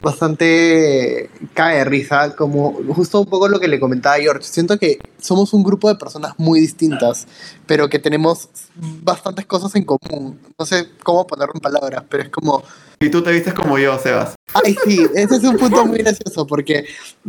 bastante 0.00 1.28
cae 1.54 1.84
risa, 1.84 2.36
como 2.36 2.78
justo 2.94 3.20
un 3.20 3.26
poco 3.26 3.48
lo 3.48 3.58
que 3.58 3.66
le 3.66 3.80
comentaba 3.80 4.16
George. 4.18 4.44
Siento 4.44 4.78
que 4.78 5.00
somos 5.18 5.52
un 5.54 5.64
grupo 5.64 5.88
de 5.88 5.96
personas 5.96 6.34
muy 6.38 6.60
distintas, 6.60 7.26
pero 7.70 7.88
que 7.88 8.00
tenemos 8.00 8.48
bastantes 8.74 9.46
cosas 9.46 9.72
en 9.76 9.84
común. 9.84 10.40
No 10.58 10.66
sé 10.66 10.88
cómo 11.04 11.24
ponerlo 11.24 11.52
en 11.54 11.60
palabras, 11.60 12.02
pero 12.08 12.24
es 12.24 12.28
como, 12.28 12.64
Y 12.98 13.08
tú 13.10 13.22
te 13.22 13.30
vistes 13.30 13.54
como 13.54 13.78
yo, 13.78 13.96
Sebas. 13.96 14.34
Ay, 14.52 14.76
sí, 14.84 15.06
ese 15.14 15.36
es 15.36 15.44
un 15.44 15.56
punto 15.56 15.86
muy 15.86 15.98
gracioso 15.98 16.48
porque 16.48 16.84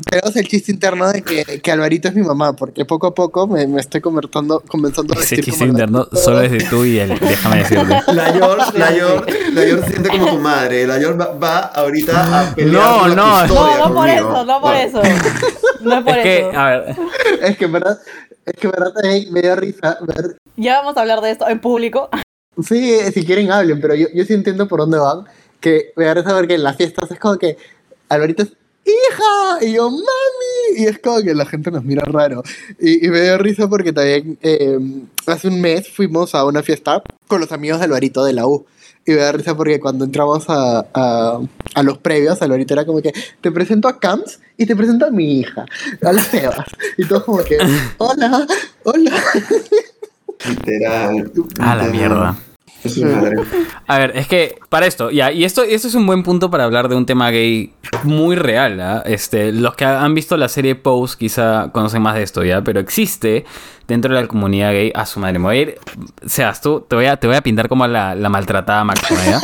tenemos 0.10 0.36
el 0.36 0.48
chiste 0.48 0.72
interno 0.72 1.12
de 1.12 1.22
que, 1.22 1.62
que 1.62 1.72
Alvarito 1.72 2.08
es 2.08 2.16
mi 2.16 2.24
mamá, 2.24 2.54
porque 2.56 2.86
poco 2.86 3.06
a 3.06 3.14
poco 3.14 3.46
me, 3.46 3.68
me 3.68 3.82
estoy 3.82 4.02
convertando, 4.02 4.62
comenzando 4.68 5.14
a 5.14 5.18
Ese 5.22 5.36
vestir 5.36 5.46
chiste 5.54 5.66
interno 5.66 6.00
Alvarito. 6.00 6.18
solo 6.24 6.42
es 6.42 6.52
de 6.54 6.64
tú 6.64 6.86
y 6.86 6.98
él, 6.98 7.20
déjame 7.22 7.58
decirte. 7.58 8.02
La 8.12 8.34
George, 8.34 8.80
la 8.80 8.88
George, 8.88 9.52
la 9.52 9.62
George 9.62 9.84
se 9.86 9.90
siente 9.92 10.10
como 10.10 10.26
tu 10.26 10.38
madre. 10.40 10.88
La 10.88 10.98
George 10.98 11.20
va, 11.20 11.34
va 11.36 11.60
ahorita 11.60 12.50
a 12.50 12.56
pelear 12.56 12.74
No, 12.74 13.08
la 13.10 13.16
no. 13.16 13.42
custodia 13.42 13.78
No, 13.78 13.78
no 13.78 13.94
por 13.94 14.08
conmigo. 14.08 14.30
eso, 14.32 14.46
no 14.46 14.62
por 14.62 14.76
eso. 14.76 15.02
No 15.82 15.98
es 16.00 16.04
por 16.04 16.18
Es 16.18 16.24
que, 16.24 16.40
eso. 16.50 16.60
a 16.60 16.66
ver, 16.70 16.96
Es 17.44 17.58
que 17.60 17.66
en 17.66 17.72
verdad, 17.72 18.00
es 18.46 18.54
que 18.60 18.66
en 18.68 18.72
verdad 18.72 18.94
me 19.32 19.42
dio 19.44 19.56
risa 19.56 19.98
ver. 20.02 20.31
Ya 20.58 20.80
vamos 20.80 20.98
a 20.98 21.02
hablar 21.02 21.22
de 21.22 21.32
esto 21.32 21.48
en 21.48 21.60
público. 21.60 22.10
Sí, 22.64 22.98
si 23.14 23.26
quieren 23.26 23.52
hablen, 23.52 23.80
pero 23.82 23.96
yo, 23.96 24.08
yo 24.14 24.24
sí 24.26 24.34
entiendo 24.34 24.68
por 24.68 24.80
dónde 24.82 24.98
van. 25.00 25.26
que 25.60 25.94
me 25.96 26.06
da 26.06 26.14
risa 26.16 26.36
porque 26.36 26.56
en 26.56 26.64
las 26.64 26.76
fiestas 26.76 27.10
es 27.12 27.20
como 27.20 27.38
que 27.38 27.56
Alvarito 28.10 28.44
es 28.44 28.50
hija 28.84 29.64
y 29.66 29.74
yo 29.74 29.90
mami 29.90 30.76
y 30.76 30.86
es 30.86 31.00
como 31.00 31.22
que 31.22 31.34
la 31.36 31.46
gente 31.46 31.70
nos 31.70 31.84
mira 31.84 32.04
raro 32.04 32.42
y, 32.80 33.06
y 33.06 33.10
me 33.10 33.22
dio 33.22 33.38
risa 33.38 33.68
porque 33.70 33.94
también 33.94 34.40
eh, 34.42 34.80
hace 35.28 35.48
un 35.50 35.62
mes 35.62 35.88
fuimos 35.88 36.34
a 36.34 36.44
una 36.46 36.64
fiesta 36.64 37.02
con 37.28 37.40
los 37.42 37.52
amigos 37.52 37.78
de 37.80 37.86
Alvarito 37.86 38.24
de 38.26 38.34
la 38.34 38.48
U 38.48 38.66
y 39.06 39.12
me 39.12 39.18
da 39.18 39.32
risa 39.32 39.56
porque 39.56 39.80
cuando 39.80 40.04
entramos 40.04 40.46
a, 40.50 40.86
a, 40.94 41.40
a 41.76 41.84
los 41.84 42.00
previos 42.00 42.42
Alvarito 42.42 42.74
era 42.74 42.86
como 42.86 43.02
que 43.04 43.14
te 43.40 43.52
presento 43.52 43.88
a 43.88 44.00
Camps 44.00 44.40
y 44.58 44.66
te 44.66 44.76
presento 44.76 45.06
a 45.06 45.12
mi 45.12 45.40
hija 45.40 45.64
a 46.04 46.12
la 46.12 46.22
Sebas 46.24 46.66
y 46.98 47.06
todos 47.08 47.24
como 47.24 47.44
que 47.44 47.58
hola 48.00 48.48
hola 48.84 49.24
Literal. 50.48 51.32
A 51.60 51.76
la 51.76 51.84
mierda. 51.86 52.36
Es 52.84 52.96
su 52.96 53.06
madre. 53.06 53.38
A 53.86 54.00
ver, 54.00 54.14
es 54.16 54.28
que 54.28 54.58
para 54.70 54.88
esto, 54.88 55.12
ya, 55.12 55.32
y 55.32 55.44
esto, 55.44 55.62
esto 55.64 55.88
es 55.88 55.94
un 55.94 56.08
buen 56.08 56.24
punto 56.24 56.50
para 56.50 56.64
hablar 56.64 56.90
de 56.90 56.96
un 56.96 57.06
tema 57.06 57.30
gay 57.30 57.74
muy 58.04 58.36
real, 58.36 58.80
¿ah? 58.80 59.04
Este, 59.06 59.52
los 59.52 59.76
que 59.76 59.86
han 59.86 60.16
visto 60.16 60.36
la 60.36 60.50
serie 60.50 60.76
Pose 60.76 61.16
quizá 61.18 61.70
conocen 61.72 62.02
más 62.02 62.16
de 62.16 62.24
esto, 62.24 62.44
¿ya? 62.44 62.64
Pero 62.64 62.80
existe 62.80 63.46
dentro 63.88 64.16
de 64.16 64.22
la 64.22 64.28
comunidad 64.28 64.72
gay, 64.72 64.92
a 64.96 65.06
su 65.06 65.20
madre, 65.20 65.38
me 65.38 65.46
voy 65.46 65.58
a 65.58 65.62
ir, 65.62 65.80
Seas 66.26 66.62
tú, 66.62 66.84
te 66.88 66.96
voy 66.96 67.06
a, 67.06 67.18
te 67.18 67.28
voy 67.28 67.36
a 67.36 67.42
pintar 67.42 67.68
como 67.68 67.86
la, 67.86 68.16
la 68.16 68.30
maltratada 68.30 68.84
máxima, 68.84 69.20
¿ya? 69.26 69.40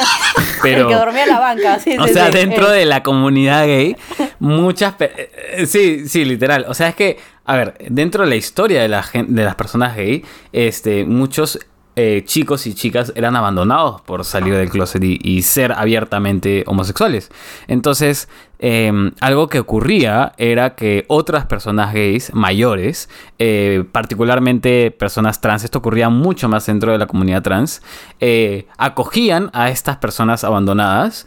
El 0.64 0.88
que 0.88 0.94
dormía 0.96 1.24
en 1.24 1.30
la 1.30 1.40
banca, 1.40 1.80
sí, 1.80 1.96
O 2.00 2.08
sí, 2.08 2.14
sea, 2.14 2.28
sí. 2.32 2.38
dentro 2.38 2.72
Eh, 2.72 2.80
de 2.80 2.86
la 2.86 3.04
comunidad 3.04 3.66
gay, 3.66 3.96
muchas... 4.40 4.96
eh, 5.00 5.66
Sí, 5.66 6.08
sí, 6.08 6.26
literal. 6.26 6.66
O 6.68 6.74
sea, 6.74 6.90
es 6.90 6.96
que, 6.96 7.18
a 7.46 7.56
ver, 7.56 7.76
dentro 7.90 8.24
de 8.24 8.30
la 8.30 8.36
historia 8.36 8.82
de, 8.82 8.88
la 8.88 9.06
de 9.14 9.44
las 9.44 9.56
personas 9.56 9.96
gay, 9.96 10.24
este, 10.52 11.06
muchos 11.06 11.60
eh, 12.00 12.22
chicos 12.25 12.68
y 12.68 12.75
chicas 12.75 13.12
eran 13.16 13.36
abandonados 13.36 14.01
por 14.01 14.24
salir 14.24 14.56
del 14.56 14.70
closet 14.70 15.04
y, 15.04 15.42
ser 15.42 15.72
abiertamente 15.72 16.63
homosexuales. 16.68 17.32
Entonces, 17.68 18.30
eh, 18.60 18.92
algo 19.20 19.48
que 19.48 19.60
ocurría 19.60 20.34
era 20.38 20.75
que 20.75 21.06
otras 21.08 21.48
personas 21.48 21.96
gays 21.96 22.34
mayores, 22.36 23.10
eh, 23.39 23.84
particularmente 23.92 24.92
personas 24.92 25.42
trans, 25.42 25.63
esto 25.63 25.80
ocurría 25.80 26.10
mucho 26.10 26.48
más 26.48 26.68
dentro 26.68 26.92
de 26.92 27.00
la 27.00 27.08
comunidad 27.08 27.42
trans, 27.42 27.82
eh, 28.20 28.68
acogían 28.77 29.50
a 29.54 29.72
estas 29.72 29.98
personas 29.98 30.44
abandonadas 30.44 31.25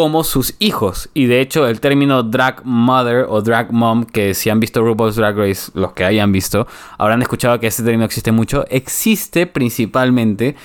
como 0.00 0.24
sus 0.24 0.54
hijos. 0.60 1.10
Y 1.12 1.26
de 1.26 1.42
hecho, 1.42 1.68
el 1.68 1.78
término 1.78 2.22
drag 2.22 2.64
mother 2.64 3.26
o 3.28 3.42
drag 3.42 3.70
mom, 3.70 4.06
que 4.06 4.32
si 4.32 4.48
han 4.48 4.58
visto 4.58 4.80
RuPaul's 4.80 5.16
Drag 5.16 5.36
Race, 5.36 5.70
los 5.74 5.92
que 5.92 6.06
hayan 6.06 6.32
visto, 6.32 6.66
habrán 6.96 7.20
escuchado 7.20 7.60
que 7.60 7.66
este 7.66 7.82
término 7.82 8.06
existe 8.06 8.32
mucho, 8.32 8.64
existe 8.70 9.46
principalmente 9.46 10.56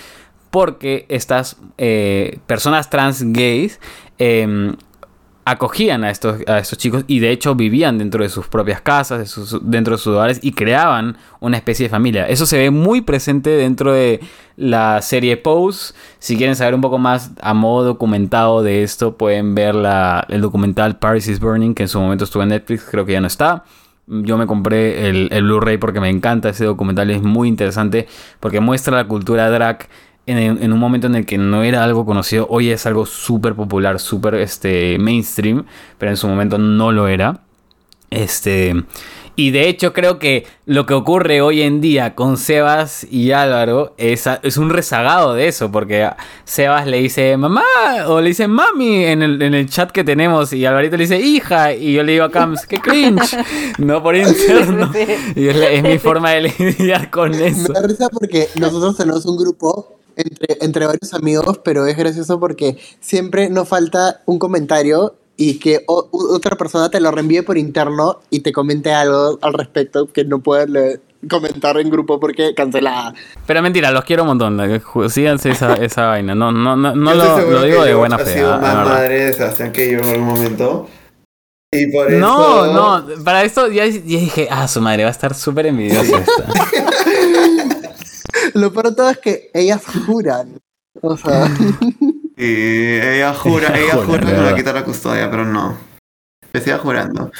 porque 0.51 1.05
estas 1.09 1.57
eh, 1.77 2.39
personas 2.47 2.89
trans 2.89 3.23
gays 3.33 3.81
eh, 4.19 4.73
acogían 5.47 6.03
a 6.03 6.09
estos, 6.09 6.41
a 6.47 6.57
estos 6.57 6.79
chicos 6.79 7.03
y 7.07 7.19
de 7.19 7.29
hecho 7.29 7.53
vivían 7.53 7.99
dentro 7.99 8.23
de 8.23 8.29
sus 8.29 8.47
propias 8.47 8.81
casas, 8.81 9.35
dentro 9.61 9.95
de 9.95 10.01
sus 10.01 10.13
hogares 10.15 10.39
y 10.41 10.53
creaban 10.53 11.17
una 11.39 11.57
especie 11.57 11.85
de 11.85 11.89
familia. 11.89 12.27
Eso 12.27 12.47
se 12.47 12.57
ve 12.57 12.71
muy 12.71 13.01
presente 13.01 13.51
dentro 13.51 13.93
de 13.93 14.21
la 14.57 15.01
serie 15.03 15.37
Pose. 15.37 15.93
Si 16.17 16.35
quieren 16.35 16.55
saber 16.55 16.73
un 16.73 16.81
poco 16.81 16.97
más 16.97 17.31
a 17.41 17.53
modo 17.53 17.85
documentado 17.85 18.63
de 18.63 18.81
esto, 18.81 19.17
pueden 19.17 19.53
ver 19.53 19.75
la- 19.75 20.25
el 20.29 20.41
documental 20.41 20.97
Paris 20.97 21.27
is 21.27 21.39
Burning, 21.39 21.75
que 21.75 21.83
en 21.83 21.89
su 21.89 21.99
momento 21.99 22.23
estuvo 22.23 22.41
en 22.41 22.49
Netflix, 22.49 22.87
creo 22.89 23.05
que 23.05 23.11
ya 23.11 23.21
no 23.21 23.27
está. 23.27 23.65
Yo 24.07 24.37
me 24.37 24.47
compré 24.47 25.09
el, 25.09 25.29
el 25.31 25.43
Blu-ray 25.43 25.77
porque 25.77 25.99
me 25.99 26.09
encanta 26.09 26.49
ese 26.49 26.65
documental, 26.65 27.09
es 27.11 27.21
muy 27.21 27.47
interesante 27.47 28.07
porque 28.39 28.59
muestra 28.59 28.95
la 28.97 29.07
cultura 29.07 29.49
drag 29.49 29.87
en, 30.27 30.37
en 30.63 30.73
un 30.73 30.79
momento 30.79 31.07
en 31.07 31.15
el 31.15 31.25
que 31.25 31.37
no 31.37 31.63
era 31.63 31.83
algo 31.83 32.05
conocido, 32.05 32.47
hoy 32.49 32.69
es 32.71 32.85
algo 32.85 33.05
súper 33.05 33.53
popular, 33.55 33.99
súper 33.99 34.35
este, 34.35 34.97
mainstream, 34.99 35.65
pero 35.97 36.11
en 36.11 36.17
su 36.17 36.27
momento 36.27 36.57
no 36.57 36.91
lo 36.91 37.07
era. 37.07 37.41
Este, 38.11 38.73
y 39.35 39.51
de 39.51 39.67
hecho 39.67 39.91
creo 39.91 40.19
que 40.19 40.45
lo 40.65 40.85
que 40.85 40.93
ocurre 40.93 41.41
hoy 41.41 41.61
en 41.63 41.81
día 41.81 42.15
con 42.15 42.37
Sebas 42.37 43.05
y 43.11 43.31
Álvaro 43.31 43.93
es, 43.97 44.29
es 44.43 44.57
un 44.57 44.69
rezagado 44.69 45.33
de 45.33 45.47
eso, 45.47 45.71
porque 45.71 46.09
Sebas 46.45 46.87
le 46.87 47.01
dice 47.01 47.35
mamá 47.35 47.63
o 48.07 48.21
le 48.21 48.29
dice 48.29 48.47
mami 48.47 49.03
en 49.05 49.21
el, 49.23 49.41
en 49.41 49.53
el 49.55 49.67
chat 49.69 49.91
que 49.91 50.03
tenemos 50.05 50.53
y 50.53 50.65
Alvarito 50.65 50.95
le 50.95 51.03
dice 51.03 51.19
hija 51.19 51.73
y 51.73 51.93
yo 51.93 52.03
le 52.03 52.13
digo 52.13 52.25
a 52.25 52.31
Cams, 52.31 52.65
qué 52.67 52.77
cringe, 52.77 53.35
no 53.79 54.01
por 54.01 54.15
interno. 54.15 54.91
Y 55.35 55.47
es, 55.49 55.55
la- 55.57 55.69
es 55.69 55.83
mi 55.83 55.97
forma 55.99 56.29
de 56.31 56.53
lidiar 56.57 57.09
con 57.09 57.31
Me 57.31 57.47
eso. 57.47 57.73
da 57.73 57.81
risa 57.81 58.07
porque 58.09 58.47
nosotros 58.59 58.95
tenemos 58.95 59.25
un 59.25 59.35
grupo 59.37 59.94
entre, 60.15 60.57
entre 60.61 60.85
varios 60.85 61.13
amigos, 61.13 61.59
pero 61.63 61.85
es 61.85 61.95
gracioso 61.97 62.39
porque 62.39 62.77
siempre 62.99 63.49
nos 63.49 63.67
falta 63.67 64.21
un 64.25 64.39
comentario 64.39 65.15
y 65.37 65.59
que 65.59 65.83
o- 65.87 66.07
u- 66.11 66.33
otra 66.33 66.55
persona 66.55 66.89
te 66.89 66.99
lo 67.01 67.11
reenvíe 67.11 67.41
por 67.43 67.57
interno 67.57 68.19
y 68.29 68.39
te 68.39 68.53
comente 68.53 68.93
algo 68.93 69.37
al 69.41 69.53
respecto 69.53 70.07
que 70.11 70.23
no 70.23 70.39
puedes 70.39 70.69
leer- 70.69 71.01
comentar 71.29 71.77
en 71.79 71.89
grupo 71.89 72.19
porque 72.19 72.53
cancelada. 72.53 73.13
Pero 73.45 73.61
mentira, 73.61 73.91
los 73.91 74.03
quiero 74.05 74.23
un 74.23 74.27
montón. 74.37 74.59
Síganse 75.09 75.49
esa, 75.51 75.73
esa 75.83 76.05
vaina. 76.07 76.35
No, 76.35 76.51
no, 76.51 76.75
no, 76.77 76.95
no 76.95 77.13
lo, 77.15 77.63
digo 77.63 77.81
que 77.83 77.89
de 77.89 77.95
buena 77.95 78.17
fe. 78.19 78.33
sido 78.35 78.53
ah, 78.53 78.57
más 78.59 78.87
madre 78.87 79.25
de 79.25 79.33
Sebastián 79.33 79.71
que 79.71 79.91
yo 79.91 79.99
en 79.99 80.05
algún 80.09 80.27
momento. 80.27 80.87
Y 81.71 81.87
por 81.91 82.09
eso... 82.09 82.19
No, 82.19 83.01
no, 83.01 83.23
para 83.25 83.43
esto 83.43 83.67
ya, 83.67 83.85
ya 83.87 83.99
dije, 83.99 84.47
ah, 84.49 84.67
su 84.69 84.79
madre 84.79 85.03
va 85.03 85.09
a 85.09 85.11
estar 85.11 85.33
súper 85.33 85.65
envidiosa 85.65 86.19
esta. 86.19 86.45
Lo 88.55 88.71
peor 88.73 88.89
de 88.89 88.95
todo 88.95 89.09
es 89.09 89.17
que 89.19 89.51
ellas 89.53 89.81
juran. 90.05 90.59
O 91.01 91.15
sea, 91.17 91.47
Y 92.37 92.95
ella 92.95 93.33
jura, 93.33 93.67
Ella 93.69 93.79
ella 93.79 93.93
jura, 93.93 94.05
jura 94.05 94.19
que 94.19 94.25
me 94.33 94.43
va 94.43 94.49
a 94.49 94.55
quitar 94.55 94.75
la 94.75 94.83
custodia, 94.83 95.29
pero 95.31 95.45
no. 95.45 95.77
Me 96.53 96.59
sigue 96.61 96.77
jurando. 96.77 97.31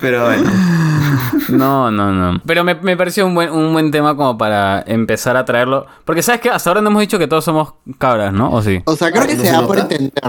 Pero 0.00 0.24
bueno. 0.26 0.50
No, 1.48 1.90
no, 1.90 2.12
no. 2.12 2.40
Pero 2.46 2.64
me, 2.64 2.74
me 2.76 2.96
pareció 2.96 3.26
un 3.26 3.34
buen, 3.34 3.50
un 3.50 3.72
buen 3.74 3.90
tema 3.90 4.16
como 4.16 4.38
para 4.38 4.82
empezar 4.86 5.36
a 5.36 5.44
traerlo. 5.44 5.86
Porque 6.06 6.22
sabes 6.22 6.40
que 6.40 6.48
hasta 6.50 6.70
ahora 6.70 6.80
no 6.80 6.88
hemos 6.90 7.00
dicho 7.02 7.18
que 7.18 7.26
todos 7.26 7.44
somos 7.44 7.74
cabras, 7.98 8.32
¿no? 8.32 8.50
¿O 8.52 8.62
sí? 8.62 8.80
o 8.86 8.96
sea 8.96 9.10
creo 9.10 9.24
Ah, 9.24 9.26
que 9.26 9.34
¿no 9.36 9.42
se 9.44 9.50
da 9.50 9.66
por 9.66 9.78
entender. 9.78 10.12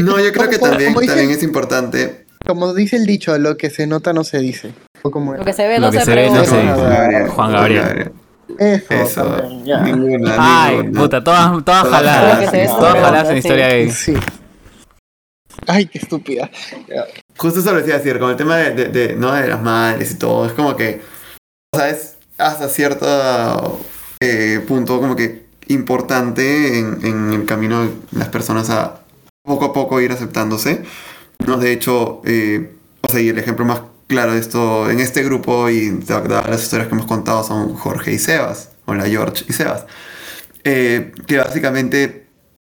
No, 0.00 0.20
yo 0.20 0.32
creo 0.32 0.48
que 0.48 0.58
también, 0.58 0.94
también 0.94 1.30
es 1.30 1.42
importante. 1.42 2.26
Como 2.48 2.72
dice 2.72 2.96
el 2.96 3.04
dicho, 3.04 3.36
lo 3.36 3.58
que 3.58 3.68
se 3.68 3.86
nota 3.86 4.14
no 4.14 4.24
se 4.24 4.38
dice. 4.38 4.72
O 5.02 5.10
como 5.10 5.34
Lo 5.34 5.44
que 5.44 5.52
se 5.52 5.68
ve 5.68 5.78
no 5.78 5.92
se 5.92 6.00
se 6.00 6.14
ve 6.14 6.30
no 6.30 6.44
se 6.44 6.56
dice. 6.56 6.64
Gabriel, 6.66 7.28
Juan 7.28 7.52
Gabriel. 7.52 8.12
Eso, 8.58 8.94
Eso. 8.94 9.24
también, 9.26 9.64
ya. 9.66 9.80
Ninguna, 9.82 10.36
Ay, 10.38 10.76
ninguna. 10.78 11.00
puta, 11.02 11.22
todas, 11.22 11.64
todas 11.64 11.86
jaladas. 11.88 12.50
Todas 12.70 12.94
jaladas 12.94 13.26
en 13.28 13.32
sí. 13.34 13.38
historia 13.38 13.68
gay. 13.68 13.90
Sí. 13.90 14.14
Ay, 15.66 15.86
qué 15.86 15.98
estúpida. 15.98 16.50
Justo 17.36 17.60
eso 17.60 17.70
lo 17.72 17.78
decía 17.80 17.98
decir, 17.98 18.18
con 18.18 18.30
el 18.30 18.36
tema 18.36 18.56
de, 18.56 18.70
de, 18.70 18.84
de- 18.88 19.14
¿no? 19.16 19.32
de 19.34 19.48
las 19.48 19.60
madres 19.62 20.10
y 20.12 20.14
todo, 20.14 20.46
es 20.46 20.52
como 20.52 20.74
que, 20.74 21.02
o 21.74 21.76
sea, 21.78 21.90
es 21.90 22.16
hasta 22.38 22.68
cierto 22.68 23.78
eh, 24.20 24.64
punto 24.66 25.00
como 25.00 25.14
que 25.14 25.44
importante 25.66 26.78
en, 26.78 27.04
en 27.04 27.32
el 27.34 27.44
camino 27.44 27.82
de 27.82 27.90
las 28.12 28.28
personas 28.28 28.70
a 28.70 29.00
poco 29.44 29.66
a 29.66 29.72
poco 29.74 30.00
ir 30.00 30.12
aceptándose, 30.12 30.82
¿no? 31.46 31.58
De 31.58 31.72
hecho, 31.72 32.22
o 32.22 33.08
sea, 33.08 33.20
y 33.20 33.28
el 33.28 33.38
ejemplo 33.38 33.64
más 33.64 33.80
claro 34.08 34.32
de 34.32 34.40
esto, 34.40 34.90
en 34.90 35.00
este 35.00 35.22
grupo 35.22 35.68
y 35.68 35.90
las 36.28 36.62
historias 36.62 36.88
que 36.88 36.94
hemos 36.94 37.06
contado 37.06 37.44
son 37.44 37.74
Jorge 37.74 38.12
y 38.12 38.18
Sebas, 38.18 38.70
o 38.86 38.94
la 38.94 39.06
George 39.06 39.44
y 39.48 39.52
Sebas, 39.52 39.84
eh, 40.64 41.12
que 41.26 41.36
básicamente 41.36 42.26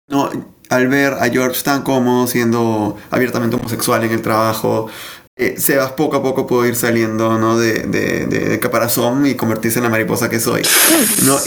no, 0.09 0.31
al 0.69 0.89
ver 0.89 1.15
a 1.15 1.29
George 1.31 1.63
tan 1.63 1.83
cómodo 1.83 2.27
siendo 2.27 2.99
abiertamente 3.11 3.57
homosexual 3.57 4.05
en 4.05 4.13
el 4.13 4.23
trabajo, 4.23 4.89
eh, 5.37 5.55
Sebas 5.59 5.93
poco 5.93 6.17
a 6.17 6.23
poco 6.23 6.47
pudo 6.47 6.67
ir 6.67 6.77
saliendo 6.77 7.39
¿no? 7.39 7.59
de, 7.59 7.85
de, 7.85 8.61
caparazón 8.61 9.27
y 9.27 9.35
convertirse 9.35 9.79
en 9.79 9.85
la 9.85 9.91
mariposa 9.91 10.29
que 10.29 10.39
soy. 10.39 10.63
¿no? 11.25 11.39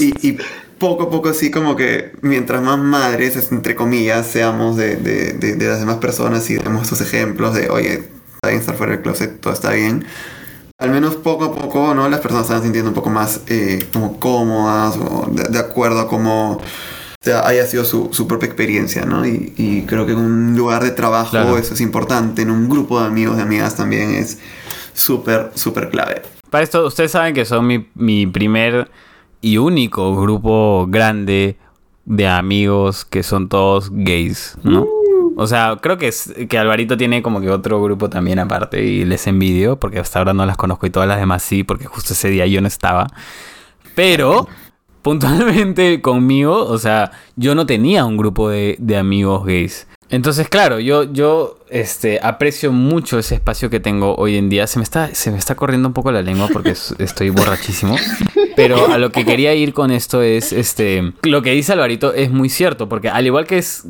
Poco 0.78 1.04
a 1.04 1.10
poco 1.10 1.30
así 1.30 1.52
como 1.52 1.76
que 1.76 2.12
mientras 2.22 2.62
más 2.62 2.78
madres, 2.80 3.36
es- 3.36 3.52
entre 3.52 3.76
comillas, 3.76 4.28
seamos 4.28 4.76
de, 4.78 4.96
de- 4.98 5.34
de- 5.34 5.56
de 5.56 5.68
las 5.68 5.80
demás 5.80 5.98
personas 5.98 6.50
y 6.50 6.56
demos 6.56 6.84
estos 6.84 7.02
ejemplos 7.02 7.54
de, 7.54 7.70
oye, 7.70 7.94
está 8.36 8.48
bien 8.50 8.60
estar 8.60 8.76
fuera 8.76 8.94
del 8.94 9.02
closet, 9.02 9.40
todo 9.40 9.54
está 9.54 9.72
bien. 9.72 10.06
Al 10.78 10.90
menos 10.92 11.16
poco 11.16 11.46
a 11.46 11.56
poco, 11.56 11.94
¿no? 11.96 12.10
Las 12.10 12.20
personas 12.20 12.46
están 12.48 12.62
sintiendo 12.64 12.90
un 12.90 12.96
poco 12.96 13.10
más 13.10 13.40
eh, 13.48 13.80
como 13.94 14.20
cómodas 14.20 14.98
o 14.98 15.30
de, 15.32 15.58
acuerdo 15.58 16.02
a 16.02 16.08
cómo 16.10 16.60
sea, 17.22 17.48
haya 17.48 17.66
sido 17.66 17.86
su, 17.86 18.10
su 18.12 18.28
propia 18.28 18.48
experiencia, 18.48 19.06
¿no? 19.06 19.26
Y, 19.26 19.54
y 19.56 19.84
creo 19.84 20.06
que 20.06 20.12
en 20.12 20.20
un 20.20 20.58
lugar 20.58 20.84
de 20.84 20.92
trabajo 20.92 21.32
Claro. 21.32 21.58
eso 21.58 21.74
es 21.74 21.82
importante, 21.82 22.42
en 22.42 22.52
un 22.52 22.70
grupo 22.70 23.00
de 23.00 23.08
amigos, 23.08 23.38
de 23.38 23.44
amigas 23.44 23.76
también 23.78 24.12
es 24.16 24.38
súper, 24.94 25.52
súper 25.56 25.90
clave. 25.90 26.22
Para 26.50 26.64
esto, 26.66 26.86
ustedes 26.86 27.12
saben 27.12 27.34
que 27.34 27.46
son 27.46 27.66
mi, 27.66 27.88
mi 27.96 28.28
primer 28.28 28.90
y 29.41 29.58
único 29.58 30.15
grupo 30.15 30.86
grande 30.89 31.58
de 32.06 32.28
amigos 32.28 33.06
que 33.06 33.24
son 33.24 33.50
todos 33.50 33.89
gays, 33.91 34.58
¿no? 34.63 34.86
O 35.38 35.48
sea, 35.48 35.78
creo 35.82 35.98
que, 35.98 36.08
es, 36.08 36.34
que 36.50 36.58
Alvarito 36.58 36.95
tiene 36.95 37.21
como 37.21 37.41
que 37.41 37.50
otro 37.50 37.82
grupo 37.84 38.10
también 38.10 38.39
aparte 38.39 38.84
y 38.84 39.04
les 39.04 39.28
envidio 39.28 39.78
porque 39.78 40.00
hasta 40.00 40.19
ahora 40.19 40.34
no 40.34 40.45
las 40.45 40.56
conozco 40.56 40.86
y 40.86 40.89
todas 40.89 41.10
las 41.10 41.19
demás 41.19 41.43
sí, 41.43 41.63
porque 41.63 41.86
justo 41.86 42.13
ese 42.13 42.30
día 42.30 42.45
yo 42.45 42.62
no 42.62 42.67
estaba. 42.67 43.08
Pero, 43.95 44.48
puntualmente 45.02 46.02
conmigo, 46.02 46.65
o 46.65 46.78
sea, 46.78 47.12
yo 47.36 47.54
no 47.54 47.65
tenía 47.65 48.06
un 48.06 48.17
grupo 48.17 48.50
de, 48.50 48.78
de 48.80 48.98
amigos 48.98 49.45
gays. 49.45 49.88
Entonces, 50.10 50.48
claro, 50.50 50.80
yo, 50.80 51.12
yo 51.12 51.58
este, 51.70 52.20
aprecio 52.22 52.72
mucho 52.72 53.18
ese 53.18 53.36
espacio 53.36 53.70
que 53.72 53.80
tengo 53.80 54.15
hoy 54.15 54.38
en 54.38 54.50
día. 54.50 54.68
Se 54.68 54.78
me 54.78 54.84
está, 54.84 55.13
se 55.15 55.32
me 55.32 55.38
está 55.38 55.56
corriendo 55.56 55.88
un 55.88 55.94
poco 55.94 56.12
la 56.12 56.22
lengua 56.22 56.48
porque 56.54 56.70
es- 56.72 56.94
estoy 57.00 57.32
borrachísimo. 57.32 57.96
Pero 58.56 58.88
a 58.88 58.98
lo 59.00 59.12
que 59.12 59.26
quería 59.26 59.54
ir 59.56 59.74
con 59.74 59.91
esto 59.91 60.22
es, 60.22 60.54
este, 60.54 61.12
lo 61.24 61.41
que 61.41 61.52
dice 61.52 61.74
Alvarito 61.74 62.13
es 62.13 62.32
muy 62.32 62.50
cierto, 62.50 62.88
porque 62.88 63.10
al 63.10 63.26
igual 63.26 63.48
que 63.48 63.58
es, 63.58 63.86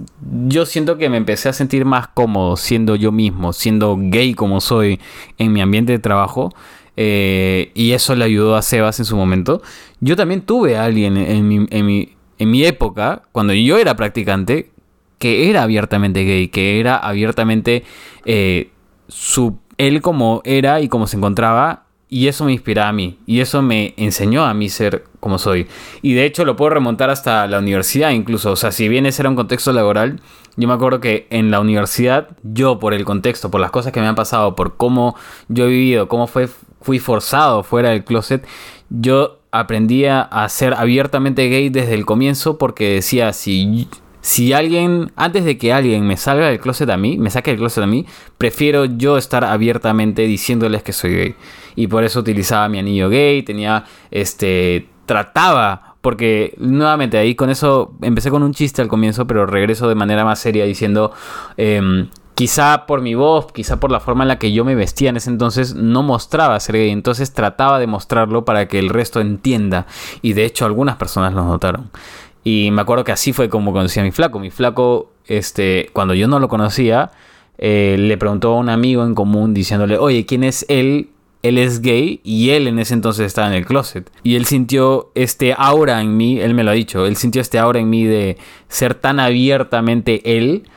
yo 0.47 0.65
siento 0.65 0.97
que 0.97 1.09
me 1.09 1.17
empecé 1.17 1.49
a 1.49 1.53
sentir 1.53 1.85
más 1.85 2.07
cómodo 2.07 2.55
siendo 2.57 2.95
yo 2.95 3.11
mismo, 3.11 3.51
siendo 3.53 3.95
gay 3.99 4.33
como 4.33 4.61
soy 4.61 4.99
en 5.37 5.51
mi 5.53 5.61
ambiente 5.61 5.91
de 5.91 5.99
trabajo. 5.99 6.53
eh, 6.97 7.71
y 7.75 7.91
eso 7.91 8.15
le 8.15 8.23
ayudó 8.23 8.55
a 8.55 8.61
Sebas 8.61 8.99
en 8.99 9.05
su 9.05 9.17
momento. 9.17 9.61
Yo 9.99 10.15
también 10.15 10.41
tuve 10.41 10.77
a 10.77 10.85
alguien 10.85 11.17
en 11.17 11.45
mi, 11.47 11.67
en 11.69 11.85
mi, 11.85 12.15
en 12.39 12.49
mi 12.51 12.63
época, 12.65 13.23
cuando 13.33 13.53
yo 13.53 13.77
era 13.77 13.95
practicante, 13.97 14.71
que 15.17 15.49
era 15.49 15.63
abiertamente 15.63 16.23
gay, 16.23 16.47
que 16.49 16.79
era 16.79 16.97
abiertamente 16.97 17.83
eh, 18.25 18.71
su, 19.07 19.57
él 19.77 20.01
como 20.01 20.41
era 20.45 20.81
y 20.81 20.89
como 20.89 21.07
se 21.07 21.17
encontraba, 21.17 21.85
y 22.07 22.27
eso 22.27 22.45
me 22.45 22.53
inspiraba 22.53 22.89
a 22.89 22.93
mí, 22.93 23.19
y 23.25 23.39
eso 23.39 23.61
me 23.61 23.93
enseñó 23.97 24.45
a 24.45 24.53
mí 24.53 24.69
ser 24.69 25.05
como 25.19 25.39
soy. 25.39 25.67
Y 26.01 26.13
de 26.13 26.25
hecho 26.25 26.45
lo 26.45 26.55
puedo 26.55 26.69
remontar 26.69 27.09
hasta 27.09 27.47
la 27.47 27.59
universidad 27.59 28.11
incluso, 28.11 28.51
o 28.51 28.55
sea, 28.55 28.71
si 28.71 28.87
bien 28.87 29.05
ese 29.05 29.21
era 29.21 29.29
un 29.29 29.35
contexto 29.35 29.73
laboral, 29.73 30.21
yo 30.55 30.67
me 30.67 30.73
acuerdo 30.73 30.99
que 30.99 31.27
en 31.29 31.51
la 31.51 31.59
universidad, 31.59 32.29
yo 32.43 32.79
por 32.79 32.93
el 32.93 33.05
contexto, 33.05 33.51
por 33.51 33.59
las 33.59 33.71
cosas 33.71 33.91
que 33.91 33.99
me 33.99 34.07
han 34.07 34.15
pasado, 34.15 34.55
por 34.55 34.77
cómo 34.77 35.15
yo 35.49 35.65
he 35.65 35.69
vivido, 35.69 36.07
cómo 36.07 36.27
fue, 36.27 36.47
fui 36.79 36.99
forzado 36.99 37.63
fuera 37.63 37.89
del 37.89 38.05
closet, 38.05 38.45
yo 38.89 39.39
aprendí 39.51 40.05
a 40.05 40.21
a 40.21 40.47
ser 40.49 40.73
abiertamente 40.73 41.49
gay 41.49 41.69
desde 41.69 41.95
el 41.95 42.05
comienzo 42.05 42.57
porque 42.57 42.93
decía, 42.93 43.33
si, 43.33 43.87
si 44.25 44.53
alguien, 44.53 45.11
antes 45.15 45.45
de 45.45 45.55
que 45.55 45.71
alguien 45.71 46.07
me 46.07 46.17
salga 46.17 46.47
del 46.47 46.59
closet 46.59 46.89
a 46.89 46.97
mí, 46.97 47.19
me 47.19 47.29
saque 47.29 47.51
del 47.51 47.59
closet 47.59 47.83
a 47.83 47.85
mí, 47.85 48.07
prefiero 48.39 48.85
yo 48.85 49.19
estar 49.19 49.43
abiertamente 49.43 50.23
diciéndoles 50.23 50.81
que 50.81 50.93
soy 50.93 51.13
gay. 51.13 51.35
Y 51.75 51.85
por 51.85 52.03
eso 52.03 52.21
utilizaba 52.21 52.67
mi 52.67 52.79
anillo 52.79 53.07
gay, 53.07 53.43
tenía, 53.43 53.83
este, 54.09 54.89
trataba, 55.05 55.97
porque 56.01 56.55
nuevamente 56.57 57.19
ahí 57.19 57.35
con 57.35 57.51
eso 57.51 57.93
empecé 58.01 58.31
con 58.31 58.41
un 58.41 58.51
chiste 58.51 58.81
al 58.81 58.87
comienzo, 58.87 59.27
pero 59.27 59.45
regreso 59.45 59.87
de 59.87 59.93
manera 59.93 60.25
más 60.25 60.39
seria 60.39 60.65
diciendo... 60.65 61.11
em, 61.55 62.09
Quizá 62.33 62.85
por 62.85 62.99
mi 62.99 63.15
voz, 63.15 63.53
quizá 63.53 63.79
por 63.79 63.91
la 63.91 64.01
forma 64.01 64.25
en 64.25 64.27
la 64.27 64.37
que 64.37 64.51
yo 64.51 64.65
me 64.65 64.75
vestía 64.75 65.09
en 65.09 65.15
ese 65.15 65.29
entonces, 65.29 65.73
no 65.73 66.03
mostraba 66.03 66.59
ser 66.59 66.75
gay. 66.75 66.89
Entonces 66.89 67.33
trataba 67.33 67.79
de 67.79 67.87
mostrarlo 67.87 68.43
para 68.43 68.67
que 68.67 68.77
el 68.77 68.89
resto 68.89 69.21
entienda. 69.21 69.85
Y 70.21 70.33
de 70.33 70.43
hecho 70.43 70.65
algunas 70.65 70.97
personas 70.97 71.33
lo 71.33 71.45
notaron. 71.45 71.91
Y 72.47 72.69
me 72.69 72.83
acuerdo 72.83 73.03
que 73.03 73.11
así 73.11 73.33
fue 73.33 73.49
como 73.49 73.73
conocí 73.73 73.99
a 73.99 74.03
mi 74.03 74.11
flaco. 74.11 74.39
Mi 74.39 74.51
flaco, 74.51 75.11
este, 75.25 75.89
cuando 75.93 76.13
yo 76.13 76.27
no 76.27 76.39
lo 76.39 76.47
conocía, 76.47 77.11
eh, 77.57 77.95
le 77.97 78.17
preguntó 78.17 78.53
a 78.53 78.59
un 78.59 78.69
amigo 78.69 79.03
en 79.03 79.15
común 79.15 79.55
diciéndole, 79.55 79.97
oye, 79.97 80.27
¿quién 80.27 80.43
es 80.43 80.63
él? 80.69 81.09
Él 81.41 81.57
es 81.57 81.81
gay 81.81 82.21
y 82.23 82.51
él 82.51 82.67
en 82.67 82.77
ese 82.77 82.93
entonces 82.93 83.25
estaba 83.25 83.47
en 83.47 83.53
el 83.53 83.65
closet. 83.65 84.11
Y 84.21 84.35
él 84.35 84.45
sintió 84.45 85.11
este 85.15 85.55
aura 85.57 85.99
en 86.01 86.15
mí, 86.17 86.39
él 86.39 86.53
me 86.53 86.63
lo 86.63 86.69
ha 86.69 86.75
dicho, 86.75 87.07
él 87.07 87.15
sintió 87.17 87.41
este 87.41 87.57
aura 87.57 87.79
en 87.79 87.89
mí 87.89 88.03
de 88.03 88.37
ser 88.67 88.93
tan 88.93 89.19
abiertamente 89.19 90.37
él 90.37 90.69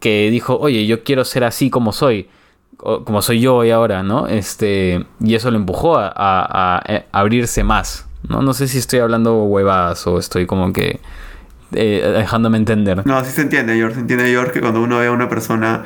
que 0.00 0.30
dijo, 0.30 0.56
oye, 0.58 0.84
yo 0.86 1.04
quiero 1.04 1.24
ser 1.24 1.44
así 1.44 1.70
como 1.70 1.92
soy, 1.92 2.28
como 2.76 3.22
soy 3.22 3.40
yo 3.40 3.54
hoy 3.56 3.70
ahora, 3.70 4.02
¿no? 4.02 4.26
Este, 4.26 5.06
y 5.20 5.34
eso 5.36 5.50
lo 5.52 5.56
empujó 5.58 5.96
a, 5.96 6.12
a 6.16 7.04
abrirse 7.12 7.62
más, 7.62 8.08
¿no? 8.28 8.42
No 8.42 8.54
sé 8.54 8.68
si 8.68 8.78
estoy 8.78 9.00
hablando 9.00 9.44
huevadas 9.44 10.06
o 10.06 10.18
estoy 10.18 10.46
como 10.46 10.72
que 10.72 11.00
eh, 11.72 12.12
dejándome 12.16 12.58
entender. 12.58 13.06
No, 13.06 13.24
sí 13.24 13.30
se 13.30 13.42
entiende, 13.42 13.74
George. 13.76 13.94
Se 13.94 14.00
entiende, 14.00 14.26
George, 14.26 14.52
que 14.52 14.60
cuando 14.60 14.82
uno 14.82 14.98
ve 14.98 15.06
a 15.06 15.12
una 15.12 15.28
persona 15.28 15.82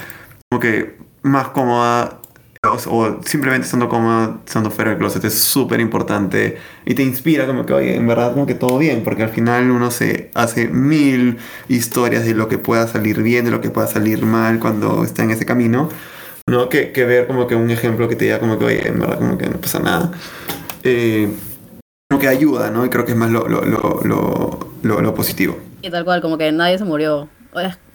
como 0.51 0.61
que 0.61 0.97
más 1.23 1.49
cómoda 1.49 2.21
o, 2.65 2.91
o 2.91 3.21
simplemente 3.25 3.67
estando 3.67 3.89
cómoda, 3.89 4.41
estando 4.45 4.71
fuera 4.71 4.91
del 4.91 4.99
closet, 4.99 5.25
es 5.25 5.35
súper 5.39 5.81
importante 5.81 6.59
y 6.85 6.95
te 6.95 7.03
inspira 7.03 7.47
como 7.47 7.65
que, 7.65 7.73
oye, 7.73 7.97
en 7.97 8.07
verdad 8.07 8.33
como 8.33 8.47
que 8.47 8.55
todo 8.55 8.79
bien, 8.79 9.05
porque 9.05 9.23
al 9.23 9.31
final 9.31 9.71
uno 9.71 9.91
se 9.91 10.31
hace 10.35 10.69
mil 10.69 11.39
historias 11.69 12.25
de 12.25 12.35
lo 12.35 12.49
que 12.49 12.59
pueda 12.59 12.87
salir 12.89 13.23
bien, 13.23 13.45
de 13.45 13.51
lo 13.51 13.61
que 13.61 13.71
pueda 13.71 13.87
salir 13.87 14.25
mal 14.25 14.59
cuando 14.59 15.05
está 15.05 15.23
en 15.23 15.31
ese 15.31 15.47
camino, 15.47 15.89
¿no? 16.47 16.69
Que, 16.69 16.93
que 16.93 17.05
ver 17.05 17.27
como 17.27 17.47
que 17.47 17.55
un 17.55 17.71
ejemplo 17.71 18.09
que 18.09 18.17
te 18.17 18.25
diga 18.25 18.41
como 18.41 18.59
que, 18.59 18.65
oye, 18.65 18.89
en 18.89 18.99
verdad 18.99 19.19
como 19.19 19.39
que 19.39 19.49
no 19.49 19.59
pasa 19.59 19.79
nada. 19.79 20.11
Eh, 20.83 21.29
que 22.19 22.27
ayuda, 22.27 22.71
¿no? 22.71 22.87
Y 22.87 22.89
creo 22.89 23.05
que 23.05 23.13
es 23.13 23.19
más 23.19 23.31
lo, 23.31 23.47
lo, 23.49 23.61
lo, 23.63 24.59
lo, 24.83 25.15
positivo. 25.15 25.59
Y 25.83 25.91
tal 25.91 26.07
cual, 26.07 26.23
como 26.23 26.39
que 26.39 26.51
nadie 26.53 26.79
se 26.79 26.85
murió. 26.85 27.29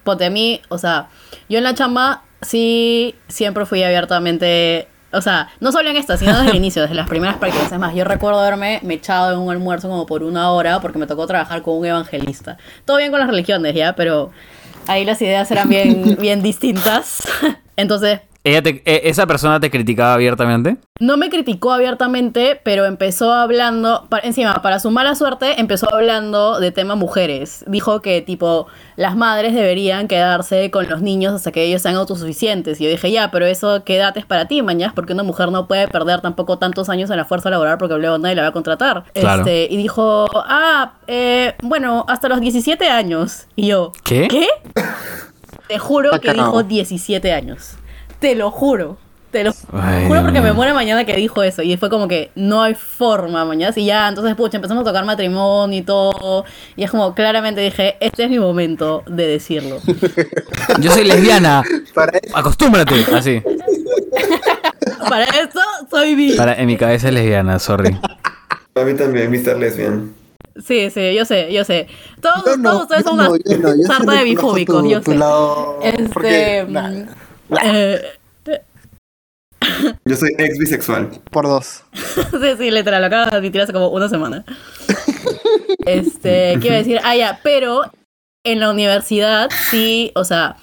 Ponte 0.04 0.26
a 0.26 0.32
o 0.70 0.78
sea, 0.78 1.08
yo 1.50 1.58
en 1.58 1.64
la 1.64 1.74
chamba 1.74 2.22
sí 2.42 3.16
siempre 3.28 3.66
fui 3.66 3.82
abiertamente. 3.82 4.88
O 5.12 5.22
sea, 5.22 5.50
no 5.60 5.72
solo 5.72 5.90
en 5.90 5.96
esta, 5.96 6.18
sino 6.18 6.38
desde 6.38 6.52
el 6.52 6.58
inicio, 6.58 6.84
desde 6.84 6.94
las 6.94 7.10
primeras 7.10 7.38
prácticas. 7.38 7.72
Es 7.72 7.80
más, 7.80 7.96
yo 7.96 8.04
recuerdo 8.04 8.40
haberme 8.40 8.80
me 8.84 8.96
echado 8.96 9.34
en 9.34 9.40
un 9.40 9.52
almuerzo 9.52 9.90
como 9.90 10.06
por 10.06 10.22
una 10.22 10.52
hora 10.52 10.80
porque 10.80 11.00
me 11.00 11.08
tocó 11.08 11.26
trabajar 11.26 11.64
con 11.64 11.78
un 11.78 11.86
evangelista. 11.86 12.58
Todo 12.86 12.98
bien 12.98 13.10
con 13.10 13.20
las 13.20 13.30
religiones, 13.30 13.74
ya, 13.74 13.96
pero 13.96 14.30
ahí 14.86 15.06
las 15.06 15.20
ideas 15.24 15.50
eran 15.50 15.70
bien, 15.70 16.18
bien 16.20 16.44
distintas. 16.44 17.24
Entonces, 17.78 18.20
Ella 18.46 18.62
te- 18.62 18.82
eh, 18.86 19.02
¿Esa 19.06 19.26
persona 19.26 19.60
te 19.60 19.70
criticaba 19.72 20.14
abiertamente? 20.16 20.78
no 21.00 21.18
me 21.18 21.30
criticó 21.30 21.74
abiertamente, 21.74 22.62
pero 22.64 22.86
empezó 22.86 23.34
hablando, 23.34 24.08
encima, 24.22 24.62
para 24.62 24.80
su 24.80 24.90
mala 24.90 25.16
suerte, 25.16 25.60
empezó 25.60 25.94
hablando 25.94 26.60
de 26.62 26.72
tema 26.72 26.96
mujeres. 26.96 27.66
Dijo 27.68 28.02
que, 28.02 28.22
tipo, 28.22 28.68
las 28.96 29.16
madres 29.18 29.54
deberían 29.54 30.08
quedarse 30.08 30.72
con 30.72 30.88
los 30.90 31.02
niños 31.02 31.34
hasta 31.34 31.52
que 31.52 31.64
ellos 31.64 31.82
sean 31.82 31.96
autosuficientes. 31.96 32.80
Y 32.80 32.86
yo 32.86 32.90
dije, 32.90 33.12
ya, 33.12 33.32
pero 33.32 33.46
eso, 33.46 33.84
¿qué 33.84 33.98
edad 33.98 34.18
es 34.18 34.26
para 34.26 34.48
ti, 34.48 34.62
mañana? 34.62 34.94
Porque 34.96 35.12
una 35.12 35.24
mujer 35.24 35.52
no 35.52 35.68
puede 35.68 35.90
perder 35.90 36.22
tampoco 36.22 36.58
tantos 36.58 36.88
años 36.90 37.10
en 37.10 37.18
la 37.18 37.26
fuerza 37.26 37.50
laboral 37.50 37.78
porque 37.78 37.96
luego 37.98 38.18
nadie 38.18 38.36
la 38.36 38.44
va 38.44 38.48
a 38.50 38.54
contratar. 38.54 39.04
Claro. 39.14 39.40
Este, 39.42 39.68
y 39.70 39.76
dijo, 39.76 40.28
ah, 40.34 40.94
eh, 41.08 41.56
bueno, 41.64 42.06
hasta 42.08 42.30
los 42.30 42.40
17 42.40 42.88
años. 42.88 43.48
Y 43.58 43.68
yo, 43.68 43.92
¿Qué? 44.06 44.28
¿qué? 44.30 44.48
Te 45.68 45.80
juro 45.80 46.14
Está 46.14 46.20
que 46.32 46.34
dijo 46.34 46.64
17 46.64 47.34
años. 47.34 47.76
Te 48.24 48.36
lo 48.36 48.52
juro. 48.52 48.96
Te 49.32 49.44
lo 49.44 49.52
Ay, 49.74 50.08
juro 50.08 50.22
porque 50.22 50.40
me 50.40 50.54
muere 50.54 50.72
mañana 50.74 51.04
que 51.04 51.14
dijo 51.18 51.44
eso. 51.44 51.62
Y 51.62 51.76
fue 51.76 51.90
como 51.90 52.08
que 52.08 52.32
no 52.36 52.64
hay 52.64 52.74
forma 52.74 53.44
mañana. 53.44 53.74
Y 53.76 53.84
ya, 53.84 54.08
entonces, 54.08 54.34
pucha, 54.36 54.56
empezamos 54.56 54.84
a 54.84 54.86
tocar 54.86 55.04
matrimonio 55.04 55.78
y 55.78 55.82
todo. 55.82 56.46
Y 56.78 56.86
es 56.86 56.92
como, 56.92 57.14
claramente 57.14 57.60
dije, 57.60 57.98
este 58.00 58.24
es 58.24 58.30
mi 58.30 58.40
momento 58.40 59.04
de 59.08 59.28
decirlo. 59.28 59.80
Yo 60.80 60.90
soy 60.92 61.04
lesbiana. 61.04 61.64
Para 61.94 62.18
Acostúmbrate. 62.34 62.96
Así. 63.14 63.42
Para 65.10 65.26
esto, 65.26 65.60
soy 65.92 66.16
bi. 66.16 66.34
Para, 66.38 66.54
en 66.54 66.66
mi 66.66 66.78
cabeza 66.78 67.10
es 67.10 67.14
lesbiana, 67.14 67.60
sorry. 67.60 68.00
A 68.76 68.84
mí 68.86 68.94
también, 68.94 69.30
Mr. 69.32 69.58
Lesbian. 69.58 70.14
Sí, 70.66 70.90
sí, 70.92 71.14
yo 71.14 71.26
sé, 71.26 71.52
yo 71.52 71.66
sé. 71.66 71.88
Todos, 72.22 72.46
Yo 72.46 72.58
no, 72.58 72.70
todos 72.70 72.82
ustedes 72.84 73.04
yo 73.04 73.10
son 73.10 73.18
no, 73.18 73.32
una 73.32 73.40
yo 73.44 73.58
no, 73.58 73.76
yo 73.76 73.84
sarta 73.84 74.12
sí 74.14 74.18
de 74.20 74.24
bifóbicos, 74.24 74.88
yo 74.88 75.02
tu 75.02 75.12
sé. 75.12 75.18
lado, 75.18 75.80
Este. 75.84 76.10
porque, 76.10 76.66
nah, 76.70 76.92
eh, 77.64 78.02
Yo 80.06 80.16
soy 80.16 80.30
ex 80.38 80.58
bisexual. 80.58 81.10
por 81.32 81.46
dos. 81.46 81.84
Sí, 81.94 82.58
sí, 82.58 82.72
literal, 82.72 83.02
lo 83.02 83.08
acabo 83.08 83.32
de 83.32 83.38
admitir 83.38 83.62
hace 83.62 83.74
como 83.74 83.90
una 83.90 84.10
semana. 84.10 84.44
Este, 85.86 86.58
quiero 86.62 86.78
decir, 86.78 87.00
ah, 87.04 87.16
ya, 87.16 87.42
pero 87.44 87.82
en 88.46 88.62
la 88.62 88.72
universidad 88.72 89.50
sí, 89.70 90.14
o 90.16 90.24
sea, 90.24 90.56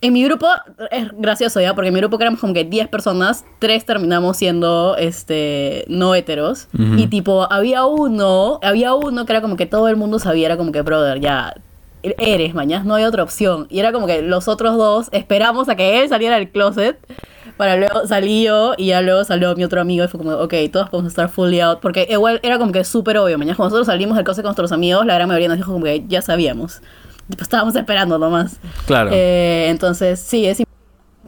en 0.00 0.12
mi 0.12 0.24
grupo 0.24 0.46
es 0.90 1.08
gracioso 1.18 1.60
ya, 1.60 1.74
porque 1.74 1.88
en 1.88 1.94
mi 1.94 2.00
grupo 2.00 2.18
que 2.18 2.24
éramos 2.24 2.40
como 2.40 2.54
que 2.54 2.64
10 2.64 2.88
personas, 2.88 3.44
3 3.58 3.84
terminamos 3.84 4.36
siendo 4.36 4.96
este 4.96 5.84
no 5.88 6.14
heteros. 6.14 6.68
Y 6.96 7.08
tipo, 7.08 7.50
había 7.52 7.84
uno, 7.84 8.60
había 8.62 8.94
uno 8.94 9.26
que 9.26 9.32
era 9.32 9.42
como 9.42 9.56
que 9.56 9.66
todo 9.66 9.88
el 9.88 9.96
mundo 9.96 10.18
sabía, 10.18 10.46
era 10.46 10.56
como 10.56 10.72
que, 10.72 10.82
brother, 10.82 11.20
ya. 11.20 11.54
Eres, 12.02 12.54
mañana 12.54 12.84
no 12.84 12.94
hay 12.94 13.04
otra 13.04 13.22
opción. 13.22 13.66
Y 13.70 13.78
era 13.78 13.92
como 13.92 14.06
que 14.06 14.22
los 14.22 14.48
otros 14.48 14.76
dos 14.76 15.08
esperamos 15.12 15.68
a 15.68 15.76
que 15.76 16.00
él 16.00 16.08
saliera 16.08 16.36
del 16.36 16.50
closet 16.50 16.98
para 17.60 17.76
luego 17.76 18.06
salí 18.06 18.44
yo 18.44 18.72
y 18.78 18.86
ya 18.86 19.02
luego 19.02 19.22
salió 19.22 19.54
mi 19.54 19.64
otro 19.64 19.82
amigo 19.82 20.02
y 20.02 20.08
fue 20.08 20.18
como, 20.18 20.32
ok, 20.32 20.54
todos 20.72 20.88
podemos 20.88 21.12
estar 21.12 21.28
fully 21.28 21.60
out. 21.60 21.80
Porque 21.80 22.06
igual 22.08 22.40
era 22.42 22.58
como 22.58 22.72
que 22.72 22.84
súper 22.84 23.18
obvio. 23.18 23.36
Mañana 23.36 23.54
cuando 23.54 23.76
nosotros 23.76 23.86
salimos 23.86 24.16
del 24.16 24.24
closet 24.24 24.42
con 24.42 24.48
nuestros 24.48 24.72
amigos, 24.72 25.04
la 25.04 25.14
gran 25.14 25.28
mayoría 25.28 25.48
nos 25.48 25.58
dijo 25.58 25.72
como 25.72 25.84
que 25.84 26.04
ya 26.08 26.22
sabíamos. 26.22 26.80
Estábamos 27.38 27.76
esperando 27.76 28.18
nomás. 28.18 28.58
Claro. 28.86 29.10
Eh, 29.12 29.66
entonces, 29.68 30.20
sí, 30.20 30.46
es, 30.46 30.62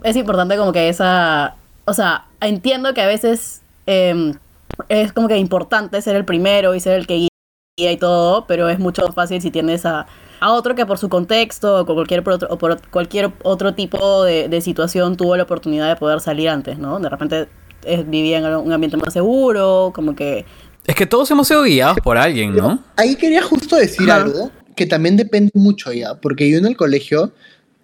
es 0.02 0.16
importante 0.16 0.56
como 0.56 0.72
que 0.72 0.88
esa... 0.88 1.56
O 1.84 1.92
sea, 1.92 2.24
entiendo 2.40 2.94
que 2.94 3.02
a 3.02 3.06
veces 3.06 3.60
eh, 3.86 4.32
es 4.88 5.12
como 5.12 5.28
que 5.28 5.36
importante 5.36 6.00
ser 6.00 6.16
el 6.16 6.24
primero 6.24 6.74
y 6.74 6.80
ser 6.80 6.98
el 6.98 7.06
que 7.06 7.28
guía 7.76 7.92
y 7.92 7.96
todo, 7.96 8.46
pero 8.46 8.68
es 8.68 8.78
mucho 8.78 9.02
más 9.04 9.14
fácil 9.14 9.42
si 9.42 9.50
tienes 9.50 9.84
a, 9.84 10.06
a 10.42 10.52
otro 10.52 10.74
que 10.74 10.84
por 10.86 10.98
su 10.98 11.08
contexto 11.08 11.80
o 11.80 11.86
por 11.86 11.94
cualquier, 11.94 12.22
por 12.24 12.32
otro, 12.34 12.48
o 12.50 12.58
por 12.58 12.80
cualquier 12.90 13.30
otro 13.44 13.74
tipo 13.74 14.24
de, 14.24 14.48
de 14.48 14.60
situación 14.60 15.16
tuvo 15.16 15.36
la 15.36 15.44
oportunidad 15.44 15.88
de 15.88 15.96
poder 15.96 16.20
salir 16.20 16.48
antes, 16.48 16.78
¿no? 16.78 16.98
De 16.98 17.08
repente 17.08 17.48
eh, 17.84 18.04
vivía 18.06 18.38
en 18.38 18.46
un 18.56 18.72
ambiente 18.72 18.96
más 18.96 19.12
seguro, 19.12 19.92
como 19.94 20.14
que 20.16 20.44
Es 20.86 20.94
que 20.94 21.06
todos 21.06 21.30
hemos 21.30 21.46
sido 21.48 21.62
guiados 21.62 21.98
por 22.02 22.16
alguien, 22.18 22.54
¿no? 22.56 22.78
Ahí 22.96 23.14
quería 23.16 23.42
justo 23.42 23.76
decir 23.76 24.10
Ajá. 24.10 24.22
algo 24.22 24.50
que 24.74 24.86
también 24.86 25.16
depende 25.16 25.50
mucho 25.54 25.92
ya, 25.92 26.14
porque 26.20 26.50
yo 26.50 26.58
en 26.58 26.66
el 26.66 26.76
colegio 26.76 27.32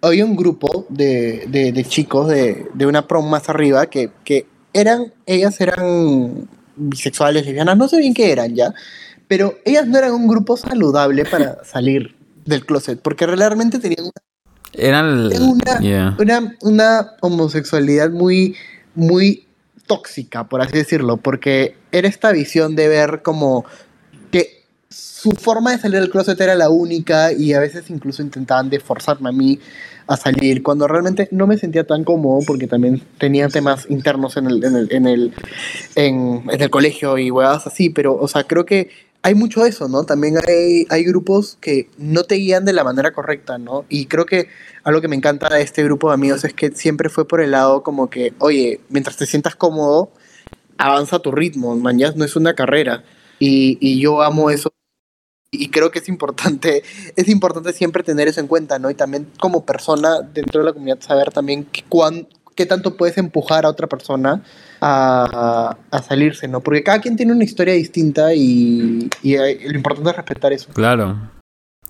había 0.01 0.25
un 0.25 0.35
grupo 0.35 0.85
de, 0.89 1.45
de- 1.47 1.71
de 1.71 1.83
chicos 1.85 2.27
de, 2.27 2.67
de 2.73 2.85
una 2.85 3.07
prom 3.07 3.29
más 3.29 3.47
arriba 3.49 3.85
que, 3.87 4.11
que 4.23 4.47
eran, 4.73 5.13
ellas 5.25 5.59
eran 5.61 6.47
bisexuales, 6.75 7.45
lesbianas, 7.45 7.77
no 7.77 7.87
sé 7.87 7.97
bien 7.99 8.13
qué 8.13 8.31
eran 8.31 8.53
ya, 8.55 8.73
pero 9.27 9.53
ellas 9.65 9.85
no 9.87 9.97
eran 9.97 10.13
un 10.13 10.27
grupo 10.27 10.57
saludable 10.57 11.25
para 11.25 11.63
salir 11.63 12.15
del 12.49 12.65
closet, 12.65 12.99
porque 13.01 13.25
realmente 13.25 13.79
tenían 13.79 14.09
Eran... 14.73 15.31
Una- 15.41 15.79
Yeah. 15.81 16.15
una, 16.19 16.55
una 16.61 17.11
homosexualidad 17.21 18.09
muy, 18.11 18.55
muy 18.95 19.45
tóxica, 19.87 20.43
por 20.47 20.61
así 20.61 20.73
decirlo, 20.73 21.17
porque 21.17 21.75
era 21.91 22.07
esta 22.07 22.31
visión 22.31 22.75
de 22.75 22.87
ver 22.87 23.21
como 23.23 23.65
que 24.31 24.63
su 24.89 25.31
forma 25.31 25.71
de 25.71 25.79
salir 25.79 25.99
del 25.99 26.09
closet 26.09 26.39
era 26.39 26.55
la 26.55 26.69
única 26.69 27.31
y 27.33 27.53
a 27.53 27.59
veces 27.59 27.89
incluso 27.89 28.21
intentaban 28.21 28.69
de 28.69 28.79
forzarme 28.79 29.29
a 29.29 29.31
mí 29.31 29.59
a 30.07 30.17
salir 30.17 30.63
cuando 30.63 30.87
realmente 30.87 31.27
no 31.31 31.45
me 31.47 31.57
sentía 31.57 31.85
tan 31.85 32.03
cómodo 32.03 32.39
porque 32.45 32.65
también 32.67 33.01
tenía 33.19 33.47
temas 33.47 33.85
internos 33.89 34.37
en 34.37 34.47
el, 34.47 34.63
en 34.63 34.75
el, 34.75 34.91
en 34.91 35.07
el, 35.07 35.33
en, 35.95 36.43
en 36.51 36.61
el 36.61 36.69
colegio 36.71 37.17
y 37.19 37.29
huevadas 37.31 37.67
así, 37.67 37.89
pero 37.91 38.15
o 38.15 38.27
sea, 38.27 38.43
creo 38.45 38.65
que 38.65 38.89
hay 39.21 39.35
mucho 39.35 39.65
eso, 39.65 39.87
¿no? 39.89 40.03
También 40.05 40.37
hay, 40.47 40.87
hay 40.89 41.03
grupos 41.03 41.57
que 41.59 41.89
no 41.97 42.23
te 42.23 42.35
guían 42.35 42.65
de 42.65 42.73
la 42.73 42.83
manera 42.83 43.11
correcta, 43.11 43.57
¿no? 43.57 43.85
Y 43.89 44.05
creo 44.05 44.25
que 44.25 44.47
algo 44.83 45.01
que 45.01 45.07
me 45.09 45.15
encanta 45.15 45.49
de 45.49 45.61
este 45.61 45.83
grupo 45.83 46.07
de 46.09 46.13
amigos 46.15 46.43
es 46.45 46.53
que 46.53 46.71
siempre 46.71 47.09
fue 47.09 47.27
por 47.27 47.41
el 47.41 47.51
lado 47.51 47.83
como 47.83 48.09
que, 48.09 48.33
oye, 48.39 48.79
mientras 48.89 49.17
te 49.17 49.25
sientas 49.25 49.55
cómodo, 49.55 50.11
avanza 50.77 51.19
tu 51.19 51.31
ritmo, 51.31 51.75
mañana 51.75 52.13
no 52.15 52.25
es 52.25 52.35
una 52.35 52.55
carrera. 52.55 53.03
Y, 53.39 53.77
y 53.81 53.99
yo 53.99 54.21
amo 54.21 54.49
eso. 54.51 54.71
Y 55.51 55.69
creo 55.69 55.89
que 55.91 55.99
es 55.99 56.09
importante, 56.09 56.83
es 57.15 57.27
importante 57.27 57.73
siempre 57.73 58.03
tener 58.03 58.27
eso 58.27 58.39
en 58.39 58.47
cuenta, 58.47 58.79
¿no? 58.79 58.89
Y 58.89 58.95
también 58.95 59.27
como 59.39 59.65
persona 59.65 60.21
dentro 60.21 60.61
de 60.61 60.65
la 60.67 60.73
comunidad 60.73 61.01
saber 61.01 61.31
también 61.31 61.67
cuán- 61.89 62.27
qué 62.59 62.65
tanto 62.65 62.97
puedes 62.97 63.17
empujar 63.17 63.65
a 63.65 63.69
otra 63.69 63.87
persona 63.87 64.43
a, 64.81 65.77
a 65.89 66.01
salirse, 66.03 66.45
¿no? 66.49 66.59
Porque 66.59 66.83
cada 66.83 66.99
quien 66.99 67.15
tiene 67.15 67.31
una 67.31 67.45
historia 67.45 67.73
distinta 67.73 68.33
y, 68.33 69.09
y 69.23 69.35
hay- 69.37 69.59
lo 69.69 69.75
importante 69.77 70.09
es 70.09 70.15
respetar 70.17 70.51
eso. 70.51 70.67
Claro. 70.73 71.17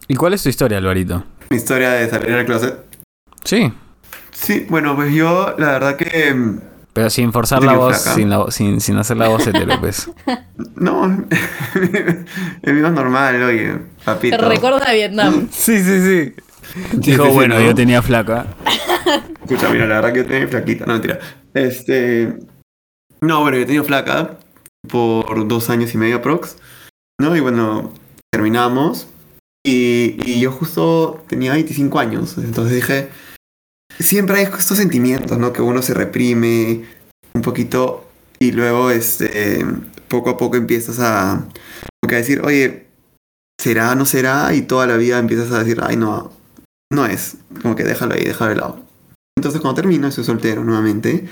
¿Y 0.07 0.13
cuál 0.13 0.35
es 0.35 0.43
tu 0.43 0.49
historia, 0.49 0.77
Alvarito? 0.77 1.23
Mi 1.49 1.57
historia 1.57 1.89
de 1.93 2.07
salir 2.07 2.35
del 2.35 2.45
closet. 2.45 2.75
Sí. 3.43 3.73
Sí, 4.31 4.67
bueno, 4.69 4.95
pues 4.95 5.11
yo 5.11 5.55
la 5.57 5.71
verdad 5.71 5.95
que... 5.97 6.33
mm, 6.35 6.59
Pero 6.93 7.09
sin 7.09 7.33
forzar 7.33 7.63
la 7.63 7.73
voz, 7.73 7.97
sin, 7.97 8.29
la 8.29 8.45
sin, 8.51 8.79
sin 8.79 8.95
hacer 8.97 9.17
la 9.17 9.27
voz 9.27 9.47
hetero, 9.47 9.79
pues. 9.79 10.07
No, 10.75 11.05
el 11.05 12.73
mío 12.75 12.87
es 12.87 12.93
normal, 12.93 13.41
oye, 13.41 13.73
Te 13.73 14.05
papito. 14.05 14.37
recuerda 14.49 14.85
a 14.87 14.93
Vietnam. 14.93 15.47
Sí, 15.51 15.81
sí, 15.81 16.01
sí. 16.01 16.33
Sí, 17.03 17.13
sí, 17.13 17.17
sí, 17.17 17.47
¿no? 17.47 17.75
tenía 17.75 18.01
flaca. 18.01 18.47
Escucha, 19.43 19.69
mira, 19.69 19.87
la 19.87 19.95
verdad 19.95 20.13
que 20.13 20.19
yo 20.19 20.25
tenía 20.25 20.47
flaquita, 20.47 20.85
no 20.85 20.93
mentira. 20.93 21.19
Este. 21.53 22.37
No, 23.21 23.41
bueno, 23.41 23.57
yo 23.57 23.63
he 23.63 23.65
tenido 23.65 23.83
flaca 23.83 24.37
por 24.87 25.47
dos 25.47 25.69
años 25.69 25.93
y 25.93 25.97
medio 25.97 26.21
prox. 26.21 26.57
¿No? 27.19 27.35
Y 27.35 27.39
bueno, 27.39 27.93
terminamos. 28.31 29.07
Y, 29.65 30.17
y 30.25 30.39
yo 30.39 30.51
justo 30.51 31.23
tenía 31.27 31.53
25 31.53 31.99
años. 31.99 32.37
Entonces 32.37 32.75
dije. 32.75 33.09
Siempre 33.99 34.37
hay 34.37 34.43
estos 34.43 34.77
sentimientos, 34.77 35.37
¿no? 35.37 35.51
Que 35.51 35.61
uno 35.61 35.81
se 35.81 35.93
reprime 35.93 36.85
un 37.33 37.41
poquito. 37.41 38.07
Y 38.39 38.51
luego, 38.51 38.91
este. 38.91 39.65
Poco 40.07 40.29
a 40.29 40.37
poco 40.37 40.57
empiezas 40.57 40.99
a. 40.99 41.47
Como 42.01 42.09
que 42.09 42.15
a 42.15 42.19
decir, 42.19 42.41
oye. 42.43 42.85
¿Será, 43.59 43.93
no 43.95 44.05
será? 44.05 44.53
Y 44.53 44.61
toda 44.61 44.87
la 44.87 44.95
vida 44.95 45.19
empiezas 45.19 45.51
a 45.51 45.59
decir, 45.59 45.79
ay, 45.83 45.97
no. 45.97 46.38
No 46.91 47.05
es. 47.05 47.37
Como 47.61 47.75
que 47.75 47.83
déjalo 47.83 48.15
ahí, 48.15 48.23
déjalo 48.23 48.49
de 48.49 48.55
lado. 48.55 48.79
Entonces 49.37 49.61
cuando 49.61 49.81
termino, 49.81 50.07
estoy 50.07 50.23
soltero 50.23 50.63
nuevamente, 50.63 51.27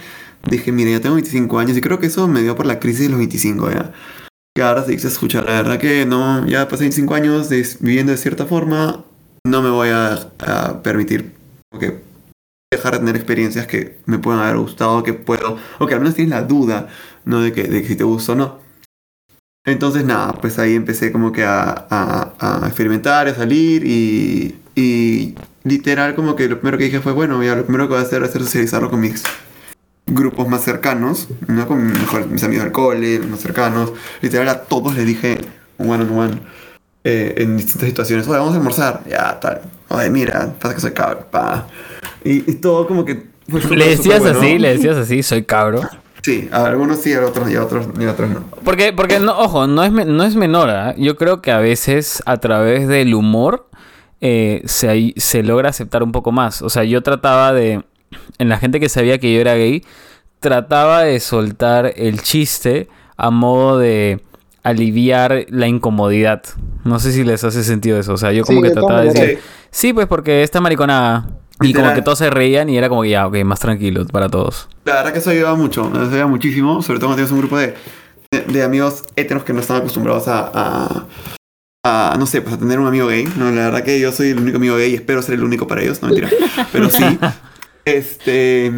dije, 0.50 0.72
mira, 0.72 0.92
ya 0.92 1.02
tengo 1.02 1.16
25 1.16 1.60
años 1.60 1.78
y 1.78 1.82
creo 1.82 2.00
que 2.00 2.08
eso 2.08 2.28
me 2.28 2.42
dio 2.42 2.56
por 2.56 2.66
la 2.66 2.80
crisis 2.80 3.02
de 3.02 3.10
los 3.10 3.18
25, 3.18 3.70
¿ya? 3.72 3.92
Que 4.56 4.64
ahora 4.64 4.86
se 4.86 4.92
dice, 4.92 5.08
escucha, 5.08 5.42
la 5.42 5.52
verdad 5.52 5.80
que 5.80 6.06
no, 6.06 6.46
ya 6.48 6.68
pasé 6.68 6.84
25 6.84 7.16
años 7.16 7.50
viviendo 7.82 8.12
de 8.12 8.18
cierta 8.18 8.46
forma, 8.46 9.04
no 9.46 9.62
me 9.62 9.70
voy 9.70 9.90
a, 9.90 10.32
permitir 10.84 11.34
que 11.80 12.02
dejar 12.72 12.94
de 12.94 13.00
tener 13.00 13.16
experiencias 13.18 13.68
que 13.68 14.00
me 14.06 14.20
puedan 14.20 14.42
haber 14.42 14.58
gustado, 14.58 15.04
que 15.04 15.14
puedo, 15.14 15.58
o 15.80 15.86
que 15.86 15.94
al 15.94 16.00
menos 16.00 16.16
tienes 16.16 16.32
la 16.32 16.44
duda, 16.44 16.88
¿no? 17.26 17.42
De 17.42 17.52
que, 17.52 17.64
de 17.64 17.82
que 17.82 17.88
si 17.90 17.96
te 17.98 18.04
gusta 18.06 18.34
o 18.34 18.36
no. 18.36 18.60
Entonces 19.66 20.06
nada, 20.06 20.32
pues 20.34 20.60
ahí 20.60 20.76
empecé 20.76 21.12
como 21.12 21.34
que 21.34 21.44
a- 21.44 21.88
a 21.90 22.68
experimentar, 22.68 23.28
a 23.28 23.36
salir 23.36 23.86
y, 23.86 24.56
y 24.78 25.34
literal 25.64 26.14
como 26.16 26.36
que 26.36 26.48
lo 26.48 26.60
primero 26.60 26.78
que 26.78 26.86
dije 26.86 27.00
fue, 27.02 27.12
bueno, 27.12 27.44
ya 27.44 27.56
lo 27.56 27.64
primero 27.64 27.88
que 27.88 27.96
voy 27.96 28.04
a 28.04 28.06
hacer 28.06 28.26
ser 28.28 28.44
socializarlo 28.44 28.90
con 28.92 29.00
mis 29.02 29.24
grupos 30.06 30.48
más 30.48 30.64
cercanos, 30.64 31.28
¿no? 31.48 31.68
Con 31.68 31.86
mis, 31.88 32.00
mejor- 32.00 32.28
mis 32.28 32.44
amigos 32.44 32.64
del 32.66 32.72
cole, 32.72 33.18
los 33.20 33.28
más 33.28 33.40
cercanos. 33.40 33.92
Literal 34.22 34.48
a 34.50 34.62
todos 34.62 34.96
les 34.96 35.06
dije 35.06 35.40
one 35.80 36.04
on 36.04 36.18
one 36.18 36.40
eh, 37.04 37.36
en 37.38 37.58
distintas 37.58 37.90
situaciones, 37.90 38.28
oye, 38.28 38.38
vamos 38.38 38.54
a 38.54 38.58
almorzar, 38.58 39.02
ya, 39.10 39.40
tal. 39.40 39.62
Oye, 39.90 40.10
mira, 40.10 40.54
pasa 40.62 40.76
que 40.76 40.82
soy 40.82 40.92
cabrón, 40.92 41.26
pa. 41.32 41.68
Y, 42.24 42.50
y 42.50 42.56
todo 42.56 42.86
como 42.88 43.04
que... 43.04 43.26
fue 43.50 43.62
súper, 43.62 43.78
Le 43.78 43.90
decías 43.90 44.20
bueno. 44.20 44.40
así, 44.40 44.60
le 44.60 44.70
decías 44.74 44.98
así, 44.98 45.24
soy 45.24 45.44
cabro. 45.44 45.82
Sí, 46.22 46.50
a 46.52 46.66
algunos 46.66 47.00
sí, 47.00 47.14
a 47.14 47.26
otros 47.26 47.50
y 47.50 47.56
a 47.56 47.64
otros, 47.64 47.88
y 48.00 48.04
a 48.04 48.12
otros 48.12 48.30
no. 48.30 48.44
Porque, 48.66 48.92
porque 48.92 49.20
no, 49.20 49.38
ojo, 49.40 49.66
no 49.68 49.84
es, 49.84 49.92
no 49.92 50.24
es 50.24 50.36
menor, 50.36 50.70
¿ah? 50.70 50.94
Yo 50.98 51.16
creo 51.16 51.42
que 51.42 51.52
a 51.52 51.60
veces 51.60 52.22
a 52.26 52.38
través 52.38 52.88
del 52.90 53.14
humor 53.14 53.70
eh, 54.22 54.62
se, 54.66 54.90
ahí- 54.90 55.14
se 55.18 55.44
logra 55.44 55.70
aceptar 55.70 56.04
un 56.04 56.12
poco 56.12 56.32
más. 56.32 56.62
O 56.62 56.70
sea, 56.70 56.84
yo 56.84 57.02
trataba 57.04 57.54
de. 57.54 57.84
En 58.38 58.50
la 58.50 58.58
gente 58.58 58.80
que 58.80 58.90
sabía 58.90 59.18
que 59.20 59.34
yo 59.34 59.42
era 59.42 59.56
gay, 59.56 59.84
trataba 60.40 61.02
de 61.04 61.20
soltar 61.20 61.94
el 61.96 62.22
chiste 62.22 62.88
a 63.18 63.32
modo 63.32 63.78
de 63.80 64.22
aliviar 64.64 65.46
la 65.50 65.68
incomodidad. 65.68 66.44
No 66.84 67.00
sé 67.00 67.12
si 67.12 67.24
les 67.24 67.44
hace 67.44 67.64
sentido 67.64 68.00
eso. 68.00 68.14
O 68.14 68.18
sea, 68.18 68.32
yo 68.32 68.44
como 68.44 68.60
Sí, 68.60 68.64
que 68.64 68.70
de 68.70 68.74
trataba 68.76 69.02
de 69.02 69.12
decir. 69.14 69.40
Sí, 69.72 69.94
pues 69.94 70.08
porque 70.08 70.44
esta 70.44 70.62
mariconada. 70.62 71.28
Y 71.62 71.74
como 71.74 71.92
que 71.94 72.04
todos 72.04 72.20
se 72.20 72.30
reían 72.30 72.70
y 72.70 72.78
era 72.78 72.88
como 72.88 73.02
que 73.02 73.10
ya, 73.10 73.26
ok, 73.26 73.38
más 73.44 73.60
tranquilo 73.60 74.06
para 74.06 74.30
todos. 74.30 74.68
La 74.86 74.94
verdad 74.96 75.12
que 75.12 75.20
eso 75.20 75.32
ayuda 75.32 75.56
mucho, 75.56 75.88
eso 75.92 76.02
ayuda 76.02 76.28
muchísimo, 76.28 76.84
sobre 76.84 77.00
todo 77.00 77.08
cuando 77.10 77.16
tienes 77.16 77.32
un 77.32 77.40
grupo 77.40 77.58
de, 77.58 77.74
de, 78.32 78.42
de 78.42 78.64
amigos 78.64 79.04
heteros 79.16 79.44
que 79.44 79.54
no 79.54 79.62
están 79.62 79.78
acostumbrados 79.78 80.28
a, 80.28 80.52
a, 80.54 81.06
a, 81.88 82.18
no 82.18 82.26
sé, 82.26 82.42
pues 82.42 82.56
a 82.56 82.60
tener 82.60 82.80
un 82.80 82.88
amigo 82.88 83.08
gay. 83.08 83.28
No, 83.38 83.52
la 83.52 83.66
verdad 83.66 83.84
que 83.84 84.00
yo 84.00 84.12
soy 84.12 84.30
el 84.30 84.40
único 84.40 84.58
amigo 84.58 84.76
gay 84.76 84.92
y 84.92 84.96
espero 84.96 85.22
ser 85.22 85.36
el 85.36 85.44
único 85.44 85.68
para 85.68 85.82
ellos, 85.82 86.02
no 86.02 86.10
mentira. 86.10 86.30
Pero 86.72 86.90
sí, 86.90 87.04
este... 87.86 88.72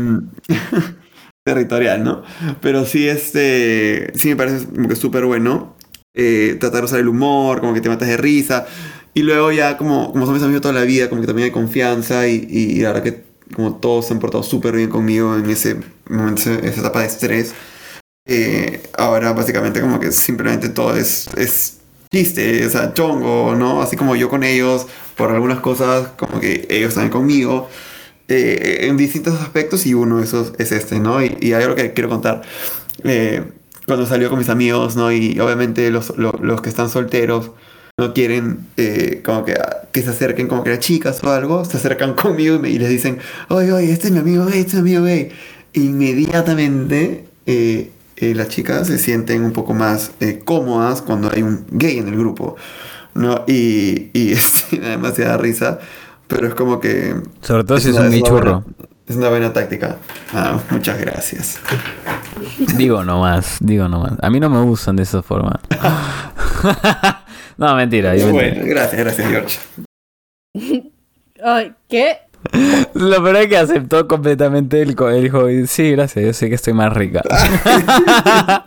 territorial, 1.44 2.04
¿no? 2.04 2.24
Pero 2.62 2.86
sí, 2.86 3.08
este... 3.08 4.12
Sí 4.16 4.30
me 4.30 4.36
parece 4.36 4.66
como 4.68 4.88
que 4.88 4.96
súper 4.96 5.26
bueno 5.26 5.76
eh, 6.14 6.58
tratar 6.60 6.82
de 6.82 6.86
usar 6.86 7.00
el 7.00 7.08
humor, 7.08 7.60
como 7.62 7.74
que 7.74 7.82
te 7.82 7.90
matas 7.90 8.08
de 8.08 8.18
risa. 8.18 8.68
Y 9.14 9.24
luego 9.24 9.52
ya 9.52 9.78
como, 9.78 10.12
como 10.12 10.26
son 10.26 10.36
mis 10.36 10.44
amigos 10.44 10.62
toda 10.62 10.74
la 10.74 10.84
vida, 10.84 11.10
como 11.10 11.22
que 11.22 11.28
también 11.28 11.46
hay 11.46 11.52
confianza 11.52 12.28
y, 12.28 12.46
y, 12.50 12.80
la 12.82 12.90
verdad 12.90 13.04
que 13.04 13.24
como 13.56 13.76
todos 13.78 14.08
se 14.08 14.14
han 14.14 14.20
portado 14.20 14.44
súper 14.44 14.76
bien 14.76 14.90
conmigo 14.90 15.36
en 15.36 15.50
ese 15.50 15.78
momento, 16.08 16.42
esa 16.42 16.82
etapa 16.82 17.02
de 17.02 17.08
estrés. 17.08 17.54
eh, 18.28 18.84
ahora 18.98 19.34
básicamente 19.34 19.82
como 19.82 20.00
que 20.00 20.12
simplemente 20.12 20.70
todo 20.70 20.96
es, 20.96 21.28
es 21.36 21.79
chiste, 22.12 22.66
o 22.66 22.70
sea, 22.70 22.94
chongo, 22.94 23.56
¿no? 23.56 23.82
Así 23.82 23.96
como 23.96 24.16
yo 24.16 24.30
con 24.30 24.44
ellos, 24.44 24.88
por 25.16 25.32
algunas 25.32 25.60
cosas, 25.60 26.08
como 26.18 26.40
que 26.40 26.68
ellos 26.70 26.94
también 26.96 27.12
conmigo, 27.12 27.70
eh, 28.28 28.88
en 28.90 28.98
distintos 28.98 29.40
aspectos 29.42 29.86
y 29.86 29.94
uno 29.94 30.18
de 30.20 30.24
esos 30.26 30.54
es 30.60 30.72
este, 30.72 31.00
¿no? 31.00 31.24
Y, 31.24 31.38
y 31.42 31.54
hay 31.54 31.64
algo 31.64 31.76
que 31.76 31.94
quiero 31.94 32.10
contar. 32.10 32.42
Eh, 33.04 33.44
cuando 33.88 34.06
salió 34.08 34.30
con 34.30 34.40
mis 34.40 34.50
amigos, 34.50 34.96
¿no? 34.96 35.12
Y 35.12 35.40
obviamente 35.40 35.90
los, 35.92 36.18
lo- 36.18 36.34
los 36.42 36.62
que 36.62 36.70
están 36.70 36.90
solteros 36.90 37.52
no 37.98 38.14
quieren 38.14 38.68
eh, 38.78 39.22
como 39.26 39.46
que, 39.46 39.56
que 39.92 40.02
se 40.04 40.10
acerquen 40.12 40.48
como 40.48 40.64
que 40.64 40.72
a 40.74 40.80
chicas 40.80 41.24
o 41.24 41.32
algo, 41.32 41.66
se 41.66 41.78
acercan 41.78 42.14
conmigo 42.16 42.56
y, 42.56 42.60
me- 42.60 42.70
y 42.70 42.80
les 42.80 42.90
dicen, 42.90 43.20
oye, 43.50 43.72
oye, 43.74 43.92
este 43.92 44.08
es 44.08 44.14
mi 44.14 44.20
amigo 44.20 44.46
gay, 44.46 44.60
este 44.62 44.78
es 44.78 44.84
mi 44.84 44.96
amigo 44.96 45.04
gay. 45.06 45.32
Inmediatamente 45.74 47.26
eh, 48.20 48.34
las 48.36 48.50
chicas 48.50 48.88
se 48.88 48.98
sienten 49.00 49.44
un 49.44 49.52
poco 49.54 49.74
más 49.74 50.12
eh, 50.20 50.42
cómodas 50.44 51.02
cuando 51.02 51.32
hay 51.34 51.42
un 51.44 51.66
gay 51.72 51.98
en 52.00 52.08
el 52.10 52.18
grupo, 52.18 52.56
¿no? 53.14 53.44
Y, 53.48 54.10
y 54.14 54.32
este, 54.34 54.78
me 54.78 54.86
da 54.86 54.90
demasiada 54.92 55.38
risa, 55.38 55.80
pero 56.28 56.48
es 56.48 56.54
como 56.54 56.80
que... 56.80 57.16
Sobre 57.42 57.64
todo 57.64 57.80
si 57.80 57.90
es 57.90 57.96
una- 57.96 58.06
un 58.06 58.12
gay 58.12 58.22
una 58.22 58.30
buena- 58.32 58.46
churro. 58.46 58.64
es 59.08 59.16
una 59.16 59.30
buena 59.30 59.54
táctica. 59.54 59.98
Ah, 60.34 60.60
muchas 60.70 61.00
gracias. 61.00 61.60
Digo 62.78 63.04
nomás, 63.04 63.58
digo 63.60 63.88
nomás. 63.88 64.14
A 64.22 64.30
mí 64.30 64.40
no 64.40 64.50
me 64.50 64.62
gustan 64.62 64.96
de 64.96 65.04
esa 65.04 65.22
forma. 65.22 65.60
no, 67.58 67.76
mentira. 67.76 68.16
yo 68.16 68.32
Bueno, 68.32 68.56
mentira. 68.56 68.66
gracias, 68.82 69.00
gracias, 69.02 69.28
George. 69.30 69.58
Ay, 71.44 71.74
¿qué? 71.88 72.18
Lo 72.94 73.24
peor 73.24 73.36
es 73.38 73.48
que 73.48 73.58
aceptó 73.58 74.08
completamente 74.08 74.82
el, 74.82 74.96
co- 74.96 75.10
el 75.10 75.24
dijo, 75.24 75.46
sí, 75.68 75.92
gracias, 75.92 76.26
yo 76.26 76.34
sé 76.34 76.50
que 76.50 76.56
estoy 76.56 76.74
más 76.74 76.94
rica. 76.94 77.22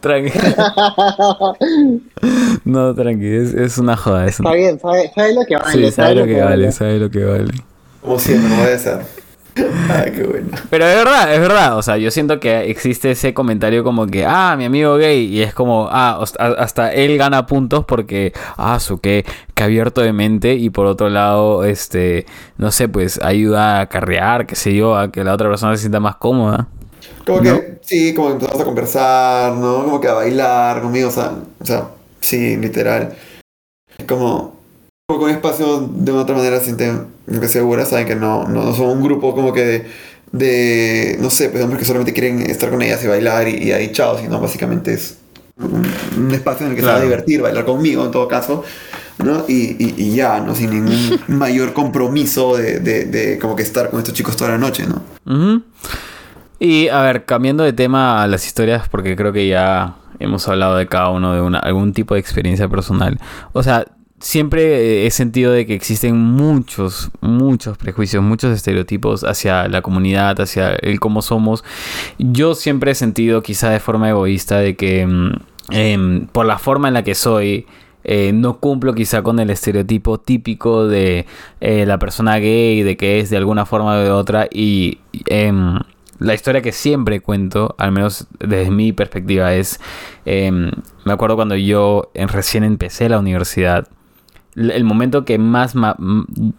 tranqui. 0.00 0.32
No, 2.64 2.94
tranqui, 2.94 3.26
es, 3.26 3.54
es 3.54 3.78
una 3.78 3.96
joda. 3.96 4.26
Es 4.26 4.32
Está 4.40 4.42
una... 4.48 4.52
bien, 4.56 4.78
sabe, 4.80 5.10
sabe 5.14 5.34
lo 5.34 5.44
que 5.46 5.56
vale. 5.56 5.72
Sí, 5.86 5.90
sabe 5.92 6.14
lo 6.14 6.24
que 6.26 6.40
vale, 6.40 6.72
sabe 6.72 6.98
lo 6.98 7.10
que 7.10 7.24
vale. 7.24 7.52
Como 8.00 8.18
siempre, 8.18 8.48
no 8.50 8.56
puede 8.56 8.78
ser. 8.78 9.19
Ay, 9.88 10.12
qué 10.14 10.22
bueno. 10.24 10.48
Pero 10.70 10.86
es 10.86 10.96
verdad, 10.96 11.34
es 11.34 11.40
verdad. 11.40 11.76
O 11.78 11.82
sea, 11.82 11.96
yo 11.96 12.10
siento 12.10 12.40
que 12.40 12.70
existe 12.70 13.10
ese 13.10 13.34
comentario 13.34 13.82
como 13.84 14.06
que, 14.06 14.24
ah, 14.26 14.54
mi 14.56 14.64
amigo 14.64 14.96
gay. 14.96 15.24
Y 15.26 15.42
es 15.42 15.54
como, 15.54 15.88
ah, 15.90 16.22
hasta- 16.58 16.92
él 16.92 17.16
gana 17.18 17.46
puntos 17.46 17.84
porque, 17.84 18.32
ah, 18.56 18.78
su 18.80 19.00
que, 19.00 19.24
que 19.54 19.62
abierto 19.62 20.00
de 20.00 20.12
mente. 20.12 20.54
Y 20.54 20.70
por 20.70 20.86
otro 20.86 21.08
lado, 21.08 21.64
este, 21.64 22.26
no 22.58 22.70
sé, 22.70 22.88
pues 22.88 23.20
ayuda 23.22 23.80
a 23.80 23.86
carrear, 23.88 24.46
qué 24.46 24.54
sé 24.56 24.74
yo, 24.74 24.96
a 24.96 25.10
que 25.10 25.24
la 25.24 25.34
otra 25.34 25.48
persona 25.48 25.74
se 25.76 25.80
sienta 25.82 26.00
más 26.00 26.16
cómoda. 26.16 26.68
Como 27.26 27.40
que, 27.42 27.78
sí, 27.82 28.14
como 28.14 28.28
que 28.28 28.34
empezamos 28.34 28.60
a 28.60 28.64
conversar, 28.64 29.52
¿no? 29.54 29.84
Como 29.84 30.00
que 30.00 30.08
a 30.08 30.14
bailar 30.14 30.82
conmigo, 30.82 31.08
o 31.08 31.12
sea, 31.12 31.32
o 31.60 31.64
sea, 31.66 31.88
sí, 32.20 32.56
literal. 32.56 33.14
Es 33.98 34.06
como, 34.06 34.59
como 35.10 35.22
con 35.22 35.30
espacio 35.30 35.88
de 35.92 36.12
una 36.12 36.22
otra 36.22 36.36
manera 36.36 36.60
sienten 36.60 37.06
que 37.26 37.48
seguras, 37.48 37.88
saben 37.88 38.06
que 38.06 38.14
no, 38.14 38.46
no, 38.46 38.62
no 38.62 38.72
son 38.72 38.90
un 38.90 39.02
grupo 39.02 39.34
como 39.34 39.52
que 39.52 39.64
de, 39.64 39.86
de, 40.30 41.18
no 41.20 41.30
sé, 41.30 41.48
pues 41.48 41.64
hombres 41.64 41.80
que 41.80 41.84
solamente 41.84 42.12
quieren 42.12 42.42
estar 42.42 42.70
con 42.70 42.80
ellas 42.80 43.02
y 43.02 43.08
bailar 43.08 43.48
y, 43.48 43.56
y 43.56 43.72
ahí 43.72 43.90
chao, 43.90 44.16
sino 44.16 44.40
básicamente 44.40 44.94
es 44.94 45.18
un, 45.58 45.84
un 46.16 46.30
espacio 46.30 46.66
en 46.66 46.72
el 46.72 46.76
que 46.76 46.82
se 46.82 46.88
va 46.88 46.96
a 46.96 47.00
divertir, 47.00 47.42
bailar 47.42 47.64
conmigo 47.64 48.04
en 48.04 48.12
todo 48.12 48.28
caso, 48.28 48.62
¿no? 49.18 49.44
Y, 49.48 49.76
y, 49.80 49.94
y 49.96 50.14
ya, 50.14 50.38
¿no? 50.38 50.54
Sin 50.54 50.70
ningún 50.70 51.20
mayor 51.26 51.72
compromiso 51.72 52.56
de, 52.56 52.78
de, 52.78 53.06
de 53.06 53.38
como 53.40 53.56
que 53.56 53.64
estar 53.64 53.90
con 53.90 53.98
estos 53.98 54.14
chicos 54.14 54.36
toda 54.36 54.50
la 54.50 54.58
noche, 54.58 54.84
¿no? 54.86 55.62
Y 56.60 56.86
a 56.86 57.02
ver, 57.02 57.24
cambiando 57.24 57.64
de 57.64 57.72
tema 57.72 58.22
a 58.22 58.28
las 58.28 58.46
historias, 58.46 58.88
porque 58.88 59.16
creo 59.16 59.32
que 59.32 59.48
ya 59.48 59.96
hemos 60.20 60.46
hablado 60.46 60.76
de 60.76 60.86
cada 60.86 61.08
uno 61.08 61.34
de 61.34 61.40
una, 61.40 61.58
algún 61.58 61.92
tipo 61.92 62.14
de 62.14 62.20
experiencia 62.20 62.68
personal. 62.68 63.18
O 63.52 63.64
sea, 63.64 63.86
siempre 64.20 65.06
he 65.06 65.10
sentido 65.10 65.52
de 65.52 65.66
que 65.66 65.74
existen 65.74 66.16
muchos, 66.16 67.10
muchos 67.20 67.78
prejuicios, 67.78 68.22
muchos 68.22 68.54
estereotipos 68.54 69.24
hacia 69.24 69.66
la 69.68 69.82
comunidad, 69.82 70.40
hacia 70.40 70.70
el 70.74 71.00
cómo 71.00 71.22
somos. 71.22 71.64
Yo 72.18 72.54
siempre 72.54 72.92
he 72.92 72.94
sentido, 72.94 73.42
quizá 73.42 73.70
de 73.70 73.80
forma 73.80 74.10
egoísta, 74.10 74.58
de 74.58 74.76
que 74.76 75.06
mm, 75.06 75.32
em, 75.70 76.26
por 76.26 76.46
la 76.46 76.58
forma 76.58 76.88
en 76.88 76.94
la 76.94 77.02
que 77.02 77.14
soy, 77.14 77.66
eh, 78.04 78.32
no 78.32 78.58
cumplo 78.60 78.94
quizá 78.94 79.22
con 79.22 79.38
el 79.40 79.50
estereotipo 79.50 80.18
típico 80.18 80.86
de 80.86 81.26
eh, 81.60 81.84
la 81.86 81.98
persona 81.98 82.38
gay, 82.38 82.82
de 82.82 82.96
que 82.96 83.20
es 83.20 83.30
de 83.30 83.36
alguna 83.38 83.66
forma 83.66 83.94
o 83.96 84.00
de 84.00 84.10
otra. 84.10 84.48
Y 84.50 84.98
em, 85.26 85.78
la 86.18 86.34
historia 86.34 86.60
que 86.60 86.72
siempre 86.72 87.20
cuento, 87.20 87.74
al 87.78 87.92
menos 87.92 88.26
desde 88.38 88.70
mi 88.70 88.92
perspectiva, 88.92 89.54
es, 89.54 89.80
em, 90.26 90.70
me 91.04 91.12
acuerdo 91.12 91.36
cuando 91.36 91.56
yo 91.56 92.10
eh, 92.14 92.26
recién 92.26 92.64
empecé 92.64 93.08
la 93.08 93.18
universidad, 93.18 93.88
el 94.56 94.84
momento 94.84 95.24
que 95.24 95.38
más 95.38 95.74
ma- 95.74 95.96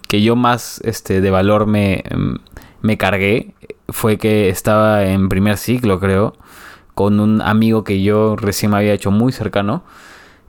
que 0.08 0.21
yo 0.21 0.36
más 0.36 0.82
este 0.84 1.21
de 1.21 1.32
valor 1.32 1.67
me, 1.67 2.04
em, 2.10 2.38
me 2.82 2.97
cargué 2.97 3.54
fue 3.89 4.17
que 4.17 4.49
estaba 4.49 5.06
en 5.06 5.27
primer 5.30 5.58
ciclo 5.58 5.99
creo 5.99 6.34
con 6.93 7.19
un 7.19 7.41
amigo 7.41 7.84
que 7.84 8.01
yo 8.01 8.36
recién 8.36 8.71
me 8.71 8.77
había 8.77 8.93
hecho 8.93 9.12
muy 9.12 9.32
cercano 9.32 9.84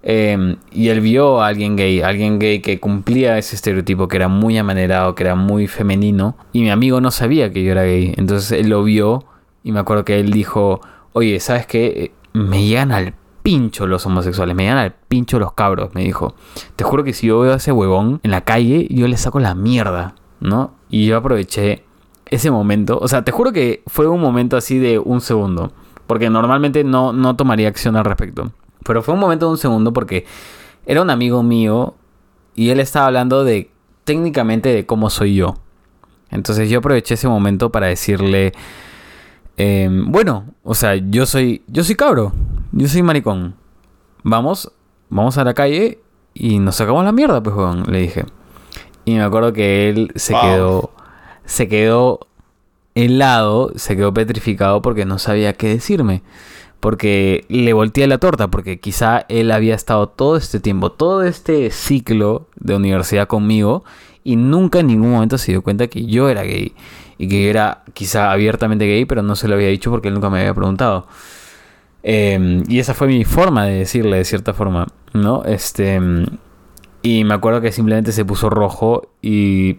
eh, 0.03 0.57
y 0.73 0.89
él 0.89 1.01
vio 1.01 1.41
a 1.43 1.47
alguien 1.47 1.77
gay, 1.77 2.01
alguien 2.01 2.39
gay 2.41 2.61
que 2.61 2.81
cumplía 2.81 3.39
ese 3.39 3.55
estereotipo, 3.55 4.09
que 4.09 4.17
era 4.17 4.27
muy 4.27 4.59
amanerado, 4.59 5.15
que 5.15 5.23
era 5.23 5.37
muy 5.37 5.69
femenino. 5.69 6.37
Y 6.53 6.63
mi 6.63 6.71
amigo 6.71 7.01
no 7.01 7.13
sabía 7.13 7.53
que 7.53 7.63
yo 7.63 7.71
era 7.71 7.85
gay. 7.85 8.13
Entonces 8.17 8.51
él 8.59 8.69
lo 8.69 8.83
vio 8.83 9.25
y 9.63 9.71
me 9.71 9.79
acuerdo 9.79 10.05
que 10.05 10.19
él 10.19 10.33
dijo, 10.33 10.81
oye, 11.13 11.39
¿sabes 11.39 11.67
qué? 11.67 12.11
Me 12.33 12.67
llegan 12.67 12.91
al 12.91 13.15
pincho 13.43 13.87
los 13.87 14.07
homosexuales, 14.07 14.55
me 14.55 14.65
llegan 14.65 14.79
al 14.79 14.93
pincho 14.93 15.39
los 15.39 15.53
cabros, 15.53 15.95
me 15.95 16.03
dijo. 16.03 16.35
Te 16.77 16.85
juro 16.85 17.05
que 17.05 17.13
si 17.13 17.27
yo 17.27 17.41
veo 17.41 17.53
a 17.53 17.57
ese 17.57 17.73
huevón 17.73 18.21
en 18.23 18.31
la 18.31 18.43
calle, 18.43 18.87
yo 18.91 19.09
le 19.09 19.17
saco 19.17 19.41
la 19.41 19.55
mierda, 19.55 20.15
¿no? 20.41 20.75
Y 20.89 21.07
yo 21.07 21.17
aproveché 21.17 21.85
ese 22.27 22.51
momento. 22.51 22.99
O 23.01 23.09
sea, 23.09 23.25
te 23.25 23.33
juro 23.33 23.53
que 23.53 23.83
fue 23.87 24.07
un 24.09 24.21
momento 24.21 24.57
así 24.57 24.79
de 24.79 24.99
un 24.99 25.21
segundo. 25.21 25.73
Porque 26.07 26.31
normalmente 26.31 26.85
no, 26.85 27.13
no 27.13 27.37
tomaría 27.37 27.69
acción 27.69 27.97
al 27.97 28.05
respecto. 28.05 28.53
Pero 28.85 29.03
fue 29.03 29.15
un 29.15 29.21
momento 29.21 29.47
de 29.47 29.53
un 29.53 29.59
segundo 29.59 29.93
porque 29.93 30.25
era 30.87 31.03
un 31.03 31.11
amigo 31.11 31.43
mío 31.43 31.95
y 32.55 32.71
él 32.71 32.81
estaba 32.81 33.07
hablando 33.07 33.45
de 33.45 33.71
técnicamente 34.05 34.71
de 34.71 34.87
cómo 34.87 35.11
soy 35.11 35.37
yo. 35.37 35.57
Entonces 36.31 36.71
yo 36.71 36.79
aproveché 36.79 37.15
ese 37.15 37.29
momento 37.29 37.71
para 37.71 37.87
decirle, 37.87 38.53
eh, 39.57 39.89
bueno, 40.07 40.47
o 40.65 40.75
sea, 40.75 40.97
yo 40.97 41.27
soy, 41.27 41.63
yo 41.67 41.85
soy 41.85 41.95
cabro, 41.95 42.33
yo 42.73 42.89
soy 42.89 43.03
maricón. 43.03 43.55
Vamos, 44.23 44.73
vamos 45.09 45.39
a 45.39 45.45
la 45.45 45.55
calle 45.55 46.01
y 46.35 46.59
nos 46.59 46.77
sacamos 46.77 47.05
la 47.05 47.13
mierda, 47.13 47.43
pues, 47.43 47.55
weón", 47.57 47.85
le 47.91 47.99
dije. 48.01 48.25
Y 49.05 49.15
me 49.15 49.23
acuerdo 49.23 49.53
que 49.53 49.89
él 49.91 50.13
se 50.15 50.33
Wow. 50.33 50.43
quedó, 50.43 50.91
se 51.45 51.69
quedó 51.69 52.21
helado, 52.95 53.73
se 53.77 53.97
quedó 53.97 54.13
petrificado 54.15 54.83
porque 54.83 55.05
no 55.05 55.19
sabía 55.19 55.55
qué 55.55 55.69
decirme. 55.69 56.23
Porque 56.81 57.45
le 57.49 57.73
volteé 57.73 58.09
la 58.09 58.19
torta, 58.19 58.49
porque 58.49 58.81
quizá 58.81 59.25
él 59.29 59.53
había 59.53 59.75
estado 59.77 60.09
todo 60.09 60.37
este 60.37 60.59
tiempo, 60.59 60.91
todo 60.91 61.23
este 61.23 61.71
ciclo 61.71 62.47
de 62.57 62.75
universidad 62.75 63.29
conmigo 63.29 63.85
y 64.25 64.35
nunca 64.35 64.81
en 64.81 64.89
ningún 64.89 65.13
momento 65.13 65.39
se 65.39 65.53
dio 65.53 65.63
cuenta 65.63 65.87
que 65.87 66.07
yo 66.07 66.29
era 66.29 66.43
gay. 66.43 66.75
Y 67.19 67.29
que 67.29 67.51
era 67.51 67.85
quizá 67.95 68.33
abiertamente 68.33 68.85
gay, 68.87 69.05
pero 69.05 69.23
no 69.23 69.37
se 69.37 69.47
lo 69.47 69.55
había 69.55 69.69
dicho 69.69 69.91
porque 69.93 70.09
él 70.09 70.15
nunca 70.15 70.29
me 70.29 70.41
había 70.41 70.55
preguntado. 70.55 71.07
Eh, 72.03 72.63
y 72.69 72.79
esa 72.79 72.95
fue 72.95 73.09
mi 73.09 73.25
forma 73.25 73.67
de 73.67 73.79
decirle, 73.79 74.17
de 74.17 74.25
cierta 74.25 74.55
forma, 74.55 74.87
¿no? 75.13 75.45
Este. 75.45 76.01
Y 77.03 77.25
me 77.25 77.35
acuerdo 77.35 77.61
que 77.61 77.73
simplemente 77.73 78.13
se 78.13 78.25
puso 78.25 78.51
rojo 78.51 79.11
y 79.21 79.79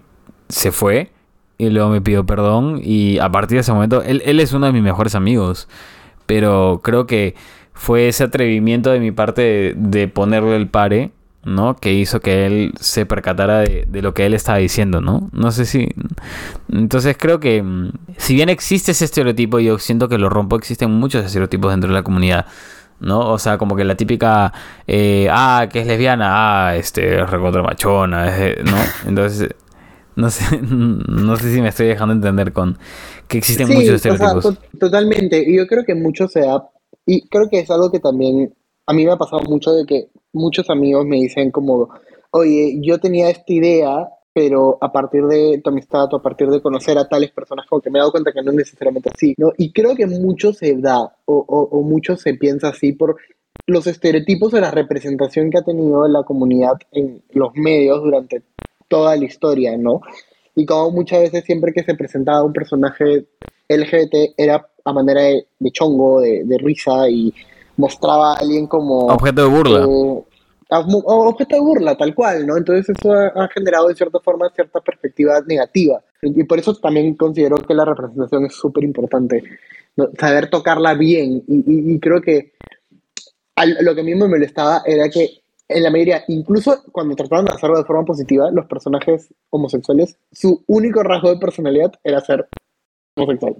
se 0.49 0.71
fue. 0.71 1.11
Y 1.57 1.69
luego 1.69 1.89
me 1.89 2.01
pidió 2.01 2.25
perdón. 2.25 2.81
Y 2.83 3.19
a 3.19 3.29
partir 3.29 3.57
de 3.57 3.61
ese 3.61 3.73
momento, 3.73 4.01
él, 4.03 4.21
él 4.25 4.39
es 4.39 4.53
uno 4.53 4.65
de 4.65 4.73
mis 4.73 4.83
mejores 4.83 5.15
amigos. 5.15 5.67
Pero 6.25 6.81
creo 6.83 7.05
que 7.05 7.35
fue 7.73 8.07
ese 8.07 8.25
atrevimiento 8.25 8.91
de 8.91 8.99
mi 8.99 9.11
parte 9.11 9.73
de 9.75 10.07
ponerle 10.07 10.55
el 10.55 10.67
pare, 10.67 11.11
¿no? 11.45 11.75
Que 11.75 11.93
hizo 11.93 12.19
que 12.21 12.45
él 12.45 12.73
se 12.79 13.05
percatara 13.05 13.59
de, 13.59 13.85
de 13.87 14.01
lo 14.01 14.13
que 14.13 14.25
él 14.25 14.33
estaba 14.33 14.57
diciendo, 14.59 15.01
¿no? 15.01 15.29
No 15.33 15.51
sé 15.51 15.65
si... 15.65 15.89
Entonces 16.71 17.15
creo 17.19 17.39
que 17.39 17.61
mm, 17.63 17.91
si 18.17 18.35
bien 18.35 18.49
existe 18.49 18.91
ese 18.91 19.05
estereotipo, 19.05 19.59
yo 19.59 19.79
siento 19.79 20.09
que 20.09 20.17
lo 20.17 20.29
rompo, 20.29 20.55
existen 20.55 20.91
muchos 20.91 21.25
estereotipos 21.25 21.71
dentro 21.71 21.89
de 21.89 21.95
la 21.95 22.03
comunidad. 22.03 22.45
¿No? 22.99 23.19
O 23.31 23.37
sea, 23.37 23.57
como 23.57 23.75
que 23.75 23.83
la 23.83 23.95
típica, 23.95 24.53
eh, 24.87 25.27
ah, 25.29 25.67
que 25.71 25.81
es 25.81 25.87
lesbiana, 25.87 26.67
ah, 26.69 26.75
este, 26.77 27.19
es 27.21 27.29
recontra 27.29 27.61
machona, 27.61 28.25
¿no? 28.63 28.77
Entonces, 29.05 29.49
no 30.15 30.29
sé, 30.29 30.59
no 30.61 31.35
sé 31.35 31.53
si 31.53 31.61
me 31.61 31.69
estoy 31.69 31.87
dejando 31.87 32.13
entender 32.13 32.53
con 32.53 32.77
que 33.27 33.39
existen 33.39 33.67
Sí, 33.67 33.73
muchos 33.73 33.95
o 34.05 34.15
sea, 34.15 34.33
estereotipos. 34.35 34.43
to- 34.43 34.57
totalmente. 34.79 35.43
Y 35.45 35.57
yo 35.57 35.67
creo 35.67 35.83
que 35.85 35.95
mucho 35.95 36.27
se 36.27 36.41
da, 36.41 36.63
y 37.05 37.27
creo 37.29 37.49
que 37.49 37.59
es 37.59 37.69
algo 37.71 37.91
que 37.91 37.99
también 37.99 38.53
a 38.85 38.93
mí 38.93 39.05
me 39.05 39.11
ha 39.11 39.17
pasado 39.17 39.43
mucho 39.43 39.71
de 39.71 39.85
que 39.85 40.09
muchos 40.33 40.69
amigos 40.69 41.05
me 41.05 41.17
dicen 41.17 41.51
como, 41.51 41.89
oye, 42.31 42.79
yo 42.81 42.99
tenía 42.99 43.29
esta 43.29 43.53
idea, 43.53 44.09
pero 44.33 44.77
a 44.81 44.91
partir 44.91 45.23
de 45.25 45.61
tu 45.63 45.69
amistad 45.69 46.11
o 46.11 46.17
a 46.17 46.21
partir 46.21 46.49
de 46.49 46.61
conocer 46.61 46.97
a 46.97 47.07
tales 47.07 47.31
personas, 47.31 47.65
como 47.67 47.81
que 47.81 47.89
me 47.89 47.99
he 47.99 48.01
dado 48.01 48.11
cuenta 48.11 48.31
que 48.31 48.41
no 48.41 48.51
es 48.51 48.57
necesariamente 48.57 49.09
así, 49.13 49.35
¿no? 49.37 49.51
Y 49.57 49.71
creo 49.71 49.95
que 49.95 50.07
mucho 50.07 50.53
se 50.53 50.75
da, 50.77 50.99
o, 51.25 51.35
o, 51.35 51.77
o 51.77 51.81
mucho 51.83 52.17
se 52.17 52.33
piensa 52.33 52.69
así 52.69 52.93
por 52.93 53.17
los 53.67 53.87
estereotipos 53.87 54.51
de 54.51 54.61
la 54.61 54.71
representación 54.71 55.49
que 55.49 55.59
ha 55.59 55.63
tenido 55.63 56.07
la 56.07 56.23
comunidad 56.23 56.73
en 56.91 57.21
los 57.31 57.53
medios 57.55 58.01
durante 58.01 58.41
toda 58.87 59.15
la 59.15 59.25
historia, 59.25 59.77
¿no? 59.77 60.01
Y 60.55 60.65
como 60.65 60.91
muchas 60.91 61.21
veces 61.21 61.45
siempre 61.45 61.71
que 61.73 61.83
se 61.83 61.95
presentaba 61.95 62.43
un 62.43 62.53
personaje 62.53 63.25
LGBT 63.69 64.33
era 64.37 64.67
a 64.83 64.93
manera 64.93 65.21
de, 65.21 65.47
de 65.59 65.71
chongo, 65.71 66.19
de, 66.19 66.43
de 66.43 66.57
risa 66.57 67.09
y 67.09 67.33
mostraba 67.77 68.33
a 68.33 68.37
alguien 68.39 68.67
como... 68.67 69.07
Objeto 69.07 69.41
de 69.41 69.47
burla. 69.47 69.79
eh, 69.83 70.23
objeto 71.05 71.55
de 71.55 71.61
burla, 71.61 71.95
tal 71.95 72.13
cual, 72.15 72.45
¿no? 72.47 72.57
Entonces 72.57 72.95
eso 72.97 73.11
ha, 73.13 73.27
ha 73.27 73.47
generado 73.49 73.87
de 73.87 73.95
cierta 73.95 74.19
forma 74.19 74.49
cierta 74.55 74.79
perspectiva 74.81 75.39
negativa. 75.45 76.01
Y 76.21 76.43
por 76.45 76.59
eso 76.59 76.73
también 76.75 77.15
considero 77.15 77.57
que 77.57 77.73
la 77.73 77.85
representación 77.85 78.45
es 78.45 78.55
súper 78.55 78.83
importante. 78.83 79.43
¿no? 79.95 80.09
Saber 80.19 80.49
tocarla 80.49 80.93
bien. 80.95 81.43
Y, 81.47 81.55
y- 81.57 81.93
y 81.93 81.99
creo 81.99 82.21
que 82.21 82.53
al- 83.55 83.77
lo 83.81 83.93
que 83.93 84.01
a 84.01 84.03
mí 84.03 84.15
me 84.15 84.27
molestaba 84.27 84.81
era 84.85 85.09
que 85.09 85.41
en 85.69 85.81
la 85.83 85.89
mayoría, 85.91 86.23
incluso 86.27 86.83
cuando 86.91 87.15
trataban 87.15 87.45
de 87.45 87.53
hacerlo 87.53 87.77
de 87.77 87.85
forma 87.85 88.03
positiva, 88.05 88.51
los 88.51 88.65
personajes 88.65 89.33
homosexuales, 89.49 90.17
su 90.31 90.63
único 90.67 91.01
rasgo 91.03 91.29
de 91.29 91.37
personalidad 91.39 91.91
era 92.03 92.19
ser 92.19 92.47
homosexual. 93.15 93.55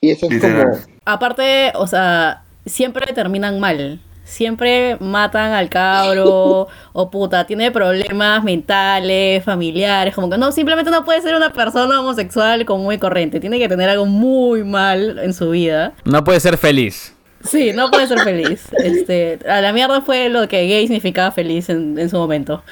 Y 0.00 0.10
eso 0.10 0.26
es 0.26 0.32
Literal. 0.32 0.70
como... 0.70 0.82
Aparte, 1.04 1.72
o 1.76 1.86
sea, 1.86 2.42
siempre 2.66 3.12
terminan 3.12 3.60
mal. 3.60 4.00
Siempre 4.24 4.96
matan 4.98 5.52
al 5.52 5.68
cabro 5.68 6.66
o 6.92 7.10
puta, 7.12 7.46
tiene 7.46 7.70
problemas 7.70 8.42
mentales, 8.42 9.44
familiares, 9.44 10.16
como 10.16 10.28
que 10.28 10.36
no, 10.36 10.50
simplemente 10.50 10.90
no 10.90 11.04
puede 11.04 11.22
ser 11.22 11.36
una 11.36 11.52
persona 11.52 12.00
homosexual 12.00 12.64
común 12.66 12.92
y 12.92 12.98
corriente, 12.98 13.38
tiene 13.38 13.60
que 13.60 13.68
tener 13.68 13.88
algo 13.88 14.04
muy 14.04 14.64
mal 14.64 15.20
en 15.20 15.32
su 15.32 15.50
vida. 15.50 15.92
No 16.04 16.24
puede 16.24 16.40
ser 16.40 16.58
feliz. 16.58 17.14
Sí, 17.44 17.70
no 17.72 17.88
puede 17.88 18.08
ser 18.08 18.18
feliz. 18.18 18.64
Este, 18.84 19.38
a 19.48 19.60
la 19.60 19.72
mierda 19.72 20.00
fue 20.00 20.28
lo 20.28 20.48
que 20.48 20.66
gay 20.66 20.88
significaba 20.88 21.30
feliz 21.30 21.68
en, 21.68 21.96
en 21.96 22.10
su 22.10 22.16
momento. 22.16 22.64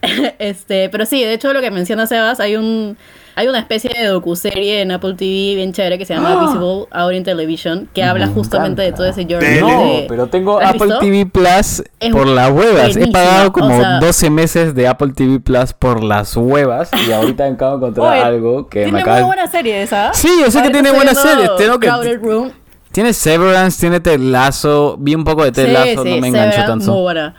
Este, 0.38 0.88
pero 0.90 1.06
sí, 1.06 1.24
de 1.24 1.34
hecho 1.34 1.52
lo 1.52 1.60
que 1.60 1.72
menciona 1.72 2.06
Sebas, 2.06 2.38
hay 2.38 2.54
un 2.54 2.96
hay 3.38 3.46
una 3.46 3.60
especie 3.60 3.90
de 3.96 4.06
docuserie 4.08 4.80
en 4.82 4.90
Apple 4.90 5.14
TV 5.14 5.54
bien 5.54 5.72
chévere 5.72 5.96
que 5.96 6.04
se 6.04 6.12
llama 6.12 6.32
Ah. 6.32 6.44
Visible 6.46 6.86
Out 6.90 7.12
in 7.12 7.22
Television, 7.22 7.88
que 7.94 8.02
habla 8.02 8.26
Me 8.26 8.32
justamente 8.34 8.82
de 8.82 8.90
todo 8.92 9.06
ese 9.06 9.26
journey. 9.30 9.60
No, 9.60 9.68
de- 9.68 10.06
pero 10.08 10.26
tengo 10.26 10.54
¿Lo 10.60 10.66
has 10.66 10.74
Apple 10.74 10.86
visto? 10.86 10.98
TV 10.98 11.26
Plus 11.26 11.84
Es 12.00 12.10
por 12.12 12.26
las 12.26 12.50
huevas. 12.50 12.96
He 12.96 13.06
pagado 13.12 13.52
como 13.52 13.76
o 13.76 13.80
sea- 13.80 14.00
12 14.00 14.28
meses 14.30 14.74
de 14.74 14.88
Apple 14.88 15.12
TV 15.14 15.38
Plus 15.38 15.72
por 15.72 16.02
las 16.02 16.36
huevas 16.36 16.90
y 17.06 17.12
ahorita 17.12 17.46
acabo 17.46 17.70
de 17.72 17.76
encontrar 17.86 18.12
Oye, 18.12 18.22
algo 18.22 18.68
que 18.68 18.80
me 18.80 18.84
Tiene 18.86 19.00
acaba 19.02 19.16
muy 19.18 19.20
de- 19.22 19.26
buena 19.26 19.46
serie 19.46 19.82
esa. 19.82 20.12
Sí, 20.14 20.28
yo 20.40 20.50
sé 20.50 20.60
que 20.62 20.70
tiene 20.70 20.90
buenas 20.90 21.22
series, 21.22 21.48
tengo 21.56 21.78
que- 21.78 22.16
Room. 22.16 22.50
Tiene 22.90 23.12
Severance, 23.12 23.78
tiene 23.78 24.00
Ted 24.00 24.18
Lasso, 24.18 24.96
vi 24.98 25.14
un 25.14 25.22
poco 25.22 25.44
de 25.44 25.52
Ted 25.52 25.66
Sí, 25.66 25.72
Lasso, 25.72 26.02
sí, 26.02 26.10
no 26.14 26.20
me 26.20 26.26
enganchó 26.28 26.64
tanto. 26.64 26.92
Muy 26.92 27.02
buena. 27.02 27.34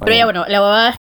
Pero 0.00 0.16
ya 0.16 0.24
bueno, 0.24 0.44
la 0.46 0.60
huevada 0.60 0.88
es 0.90 0.96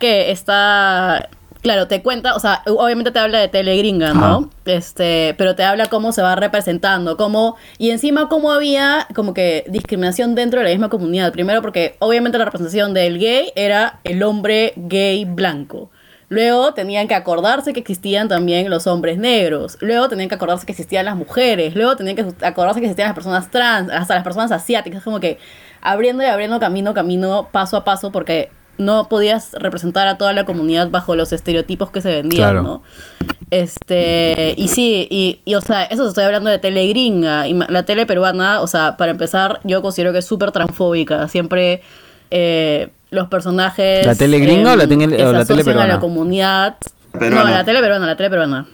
que 0.00 0.30
está. 0.30 1.28
Claro, 1.60 1.88
te 1.88 2.02
cuenta, 2.02 2.36
o 2.36 2.40
sea, 2.40 2.62
obviamente 2.66 3.10
te 3.10 3.18
habla 3.18 3.38
de 3.38 3.48
tele 3.48 3.76
gringa, 3.76 4.14
¿no? 4.14 4.48
Este, 4.64 5.34
pero 5.36 5.56
te 5.56 5.64
habla 5.64 5.86
cómo 5.86 6.12
se 6.12 6.22
va 6.22 6.36
representando, 6.36 7.16
cómo, 7.16 7.56
y 7.78 7.90
encima 7.90 8.28
cómo 8.28 8.52
había 8.52 9.08
como 9.14 9.34
que 9.34 9.64
discriminación 9.68 10.36
dentro 10.36 10.60
de 10.60 10.64
la 10.66 10.70
misma 10.70 10.88
comunidad. 10.88 11.32
Primero 11.32 11.60
porque 11.60 11.96
obviamente 11.98 12.38
la 12.38 12.44
representación 12.44 12.94
del 12.94 13.18
gay 13.18 13.50
era 13.56 13.98
el 14.04 14.22
hombre 14.22 14.72
gay 14.76 15.24
blanco. 15.24 15.90
Luego 16.30 16.74
tenían 16.74 17.08
que 17.08 17.14
acordarse 17.14 17.72
que 17.72 17.80
existían 17.80 18.28
también 18.28 18.68
los 18.68 18.86
hombres 18.86 19.18
negros. 19.18 19.78
Luego 19.80 20.08
tenían 20.08 20.28
que 20.28 20.34
acordarse 20.34 20.66
que 20.66 20.72
existían 20.72 21.06
las 21.06 21.16
mujeres. 21.16 21.74
Luego 21.74 21.96
tenían 21.96 22.16
que 22.16 22.26
acordarse 22.44 22.80
que 22.80 22.86
existían 22.86 23.08
las 23.08 23.14
personas 23.14 23.50
trans, 23.50 23.90
hasta 23.90 24.14
las 24.14 24.24
personas 24.24 24.52
asiáticas. 24.52 25.02
Como 25.02 25.20
que 25.20 25.38
abriendo 25.80 26.22
y 26.22 26.26
abriendo 26.26 26.60
camino, 26.60 26.92
camino, 26.92 27.48
paso 27.50 27.78
a 27.78 27.84
paso, 27.84 28.12
porque 28.12 28.50
no 28.78 29.08
podías 29.08 29.52
representar 29.52 30.08
a 30.08 30.16
toda 30.18 30.32
la 30.32 30.44
comunidad 30.44 30.90
bajo 30.90 31.16
los 31.16 31.32
estereotipos 31.32 31.90
que 31.90 32.00
se 32.00 32.10
vendían, 32.10 32.50
Claro. 32.50 32.62
¿no? 32.62 32.82
Este, 33.50 34.54
y 34.56 34.68
sí, 34.68 35.06
y, 35.10 35.40
y, 35.44 35.54
o 35.54 35.60
sea, 35.60 35.84
eso 35.84 36.06
estoy 36.06 36.24
hablando 36.24 36.50
de 36.50 36.58
tele 36.58 36.86
gringa. 36.88 37.48
Y 37.48 37.54
la 37.54 37.82
tele 37.84 38.06
peruana, 38.06 38.60
o 38.60 38.66
sea, 38.66 38.96
para 38.96 39.10
empezar, 39.10 39.60
yo 39.64 39.82
considero 39.82 40.12
que 40.12 40.18
es 40.18 40.26
súper 40.26 40.52
transfóbica. 40.52 41.28
Siempre 41.28 41.82
eh, 42.30 42.90
los 43.10 43.28
personajes. 43.28 44.06
¿La 44.06 44.14
tele 44.14 44.38
gringa 44.38 44.72
o 44.72 44.76
la 44.76 44.84
em, 44.84 45.02
o 45.02 45.16
se 45.16 45.32
la 45.32 45.44
tele 45.44 45.80
a 45.80 45.86
la 45.86 46.00
comunidad. 46.00 46.76
Peruana. 47.12 47.44
No, 47.44 47.56
la 47.56 47.64
tele 47.64 47.80
peruana, 47.80 48.06
la 48.06 48.16
tele 48.16 48.30
peruana. 48.30 48.66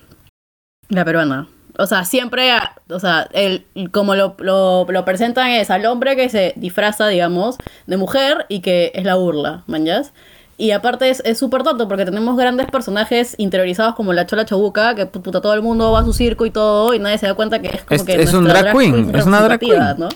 La 0.88 1.04
peruana. 1.04 1.48
O 1.78 1.86
sea, 1.86 2.04
siempre, 2.04 2.50
o 2.88 3.00
sea, 3.00 3.28
el, 3.32 3.66
como 3.90 4.14
lo, 4.14 4.36
lo, 4.38 4.86
lo 4.88 5.04
presentan 5.04 5.50
es 5.50 5.70
al 5.70 5.84
hombre 5.86 6.14
que 6.16 6.28
se 6.28 6.52
disfraza, 6.56 7.08
digamos, 7.08 7.56
de 7.86 7.96
mujer 7.96 8.46
y 8.48 8.60
que 8.60 8.92
es 8.94 9.04
la 9.04 9.16
burla, 9.16 9.64
¿manjas? 9.66 10.12
Y 10.56 10.70
aparte 10.70 11.08
es 11.10 11.36
súper 11.36 11.64
tonto 11.64 11.88
porque 11.88 12.04
tenemos 12.04 12.36
grandes 12.36 12.66
personajes 12.68 13.34
interiorizados 13.38 13.96
como 13.96 14.12
la 14.12 14.24
Chola 14.24 14.44
Chabuca, 14.44 14.94
que 14.94 15.06
puta 15.06 15.40
todo 15.40 15.52
el 15.52 15.62
mundo 15.62 15.90
va 15.90 15.98
a 16.00 16.04
su 16.04 16.12
circo 16.12 16.46
y 16.46 16.50
todo 16.50 16.94
y 16.94 17.00
nadie 17.00 17.18
se 17.18 17.26
da 17.26 17.34
cuenta 17.34 17.60
que 17.60 17.68
es 17.68 17.82
como 17.82 17.96
Es- 17.96 18.02
que 18.04 18.22
es 18.22 18.32
un 18.32 18.44
nuestra 18.44 18.62
drag 18.62 18.76
queen, 18.78 18.94
es 19.16 19.26
una 19.26 19.40
drag 19.42 19.58
queen. 19.58 19.72
¿no? 19.98 20.08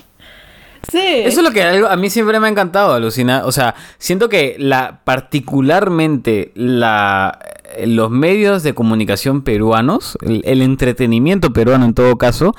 Sí. 0.91 1.21
Eso 1.25 1.39
es 1.39 1.43
lo 1.43 1.51
que 1.51 1.63
a 1.63 1.95
mí 1.95 2.09
siempre 2.09 2.39
me 2.39 2.47
ha 2.47 2.49
encantado, 2.49 2.93
alucina. 2.93 3.43
O 3.45 3.51
sea, 3.51 3.75
siento 3.97 4.29
que 4.29 4.55
la 4.57 5.01
particularmente 5.03 6.51
la 6.55 7.39
los 7.85 8.09
medios 8.09 8.63
de 8.63 8.73
comunicación 8.73 9.43
peruanos, 9.43 10.17
el, 10.21 10.41
el 10.45 10.61
entretenimiento 10.61 11.53
peruano 11.53 11.85
en 11.85 11.93
todo 11.93 12.17
caso, 12.17 12.55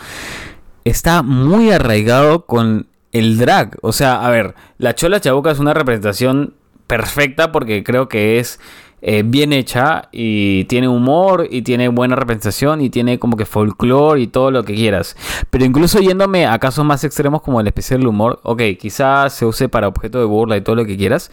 está 0.85 1.23
muy 1.23 1.71
arraigado 1.71 2.47
con 2.47 2.87
el 3.13 3.39
drag. 3.39 3.77
O 3.83 3.93
sea, 3.93 4.25
a 4.25 4.31
ver, 4.31 4.55
la 4.79 4.95
Chola 4.95 5.21
Chabuca 5.21 5.51
es 5.51 5.59
una 5.59 5.75
representación 5.75 6.55
perfecta 6.87 7.53
porque 7.53 7.85
creo 7.85 8.09
que 8.09 8.39
es 8.39 8.61
eh, 9.03 9.23
bien 9.25 9.53
hecha 9.53 10.09
y 10.13 10.65
tiene 10.65 10.89
humor 10.89 11.49
y 11.51 11.63
tiene 11.63 11.89
buena 11.89 12.17
representación 12.17 12.81
y 12.81 12.91
tiene 12.91 13.19
como 13.19 13.37
que 13.37 13.47
folclore 13.47 14.21
y 14.21 14.27
todo 14.27 14.51
lo 14.51 14.65
que 14.65 14.75
quieras. 14.75 15.17
Pero 15.51 15.65
incluso 15.65 16.01
yéndome 16.01 16.47
a 16.47 16.59
casos 16.59 16.85
más 16.85 17.05
extremos 17.05 17.43
como 17.43 17.61
el 17.61 17.67
especial 17.67 18.07
humor, 18.07 18.41
ok, 18.43 18.63
quizás 18.79 19.33
se 19.33 19.47
use 19.47 19.69
para 19.69 19.89
objeto 19.89 20.19
de 20.19 20.25
burla 20.25 20.57
y 20.57 20.61
todo 20.61 20.77
lo 20.77 20.85
que 20.85 20.97
quieras, 20.97 21.31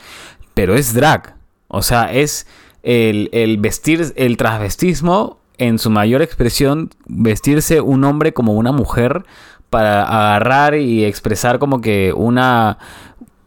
pero 0.53 0.76
es 0.76 0.93
drag. 0.93 1.36
O 1.68 1.82
sea, 1.82 2.13
es 2.13 2.47
el, 2.84 3.30
el 3.34 3.57
vestir, 3.57 4.13
el 4.15 4.38
transvestismo 4.38 5.39
en 5.57 5.80
su 5.80 5.89
mayor 5.89 6.22
expresión, 6.22 6.91
vestirse 7.07 7.82
un 7.82 8.03
hombre 8.03 8.34
como 8.34 8.53
una 8.53 8.72
mujer 8.72 9.24
para 9.70 10.03
agarrar 10.03 10.76
y 10.76 11.03
expresar 11.03 11.59
como 11.59 11.82
que 11.82 12.13
una 12.13 12.78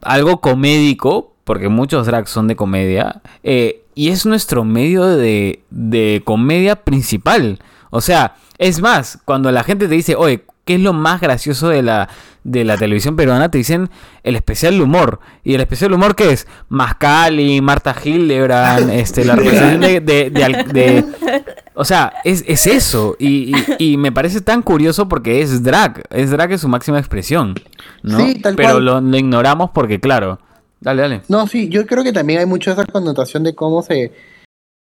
algo 0.03 0.41
comédico, 0.41 1.35
porque 1.45 1.69
muchos 1.69 2.07
drags 2.07 2.31
son 2.31 2.49
de 2.49 2.57
comedia, 2.57 3.23
eh, 3.43 3.85
y 4.01 4.09
es 4.09 4.25
nuestro 4.25 4.65
medio 4.65 5.05
de, 5.05 5.63
de 5.71 6.23
comedia 6.25 6.77
principal. 6.85 7.59
O 7.91 8.01
sea, 8.01 8.35
es 8.59 8.81
más, 8.81 9.19
cuando 9.25 9.51
la 9.53 9.63
gente 9.65 9.89
te 9.89 9.95
dice, 9.95 10.15
oye, 10.17 10.45
¿qué 10.65 10.77
es 10.77 10.81
lo 10.81 10.93
más 10.93 11.21
gracioso 11.21 11.69
de 11.69 11.83
la, 11.83 12.09
de 12.45 12.65
la 12.65 12.77
televisión 12.79 13.17
peruana? 13.17 13.51
Te 13.51 13.59
dicen 13.59 13.91
el 14.23 14.37
especial 14.37 14.81
humor. 14.81 15.21
¿Y 15.45 15.55
el 15.55 15.61
especial 15.61 15.93
humor 15.93 16.15
qué 16.15 16.31
es? 16.33 16.47
Mascali, 16.69 17.61
Marta 17.61 17.95
Hildebrand, 18.03 18.91
este, 19.05 19.25
la 19.25 19.35
representación 19.37 19.81
de... 19.81 20.01
de- 20.01 20.31
de 20.73 21.05
o 21.75 21.85
sea, 21.85 22.13
es, 22.25 22.45
es 22.47 22.67
eso. 22.67 23.17
Y, 23.19 23.55
y- 23.79 23.93
y 23.93 23.97
me 23.97 24.13
parece 24.13 24.41
tan 24.41 24.63
curioso 24.63 25.09
porque 25.09 25.43
es 25.43 25.63
drag. 25.63 26.05
Es 26.11 26.31
drag 26.31 26.53
en 26.53 26.59
su 26.59 26.69
máxima 26.69 26.99
expresión. 26.99 27.55
¿no? 28.03 28.19
Sí, 28.19 28.37
tal 28.41 28.55
Pero 28.57 28.71
cual. 28.75 28.85
lo, 28.85 29.01
lo 29.01 29.17
ignoramos 29.19 29.71
porque, 29.75 30.01
claro. 30.01 30.39
Dale, 30.81 31.03
dale. 31.03 31.23
No, 31.29 31.47
sí, 31.47 31.69
yo 31.69 31.87
creo 31.87 32.03
que 32.03 32.13
también 32.13 32.41
hay 32.41 32.47
mucho 32.47 32.73
esa 32.73 32.87
connotación 32.87 33.45
de 33.45 33.55
cómo 33.55 33.83
se, 33.83 34.13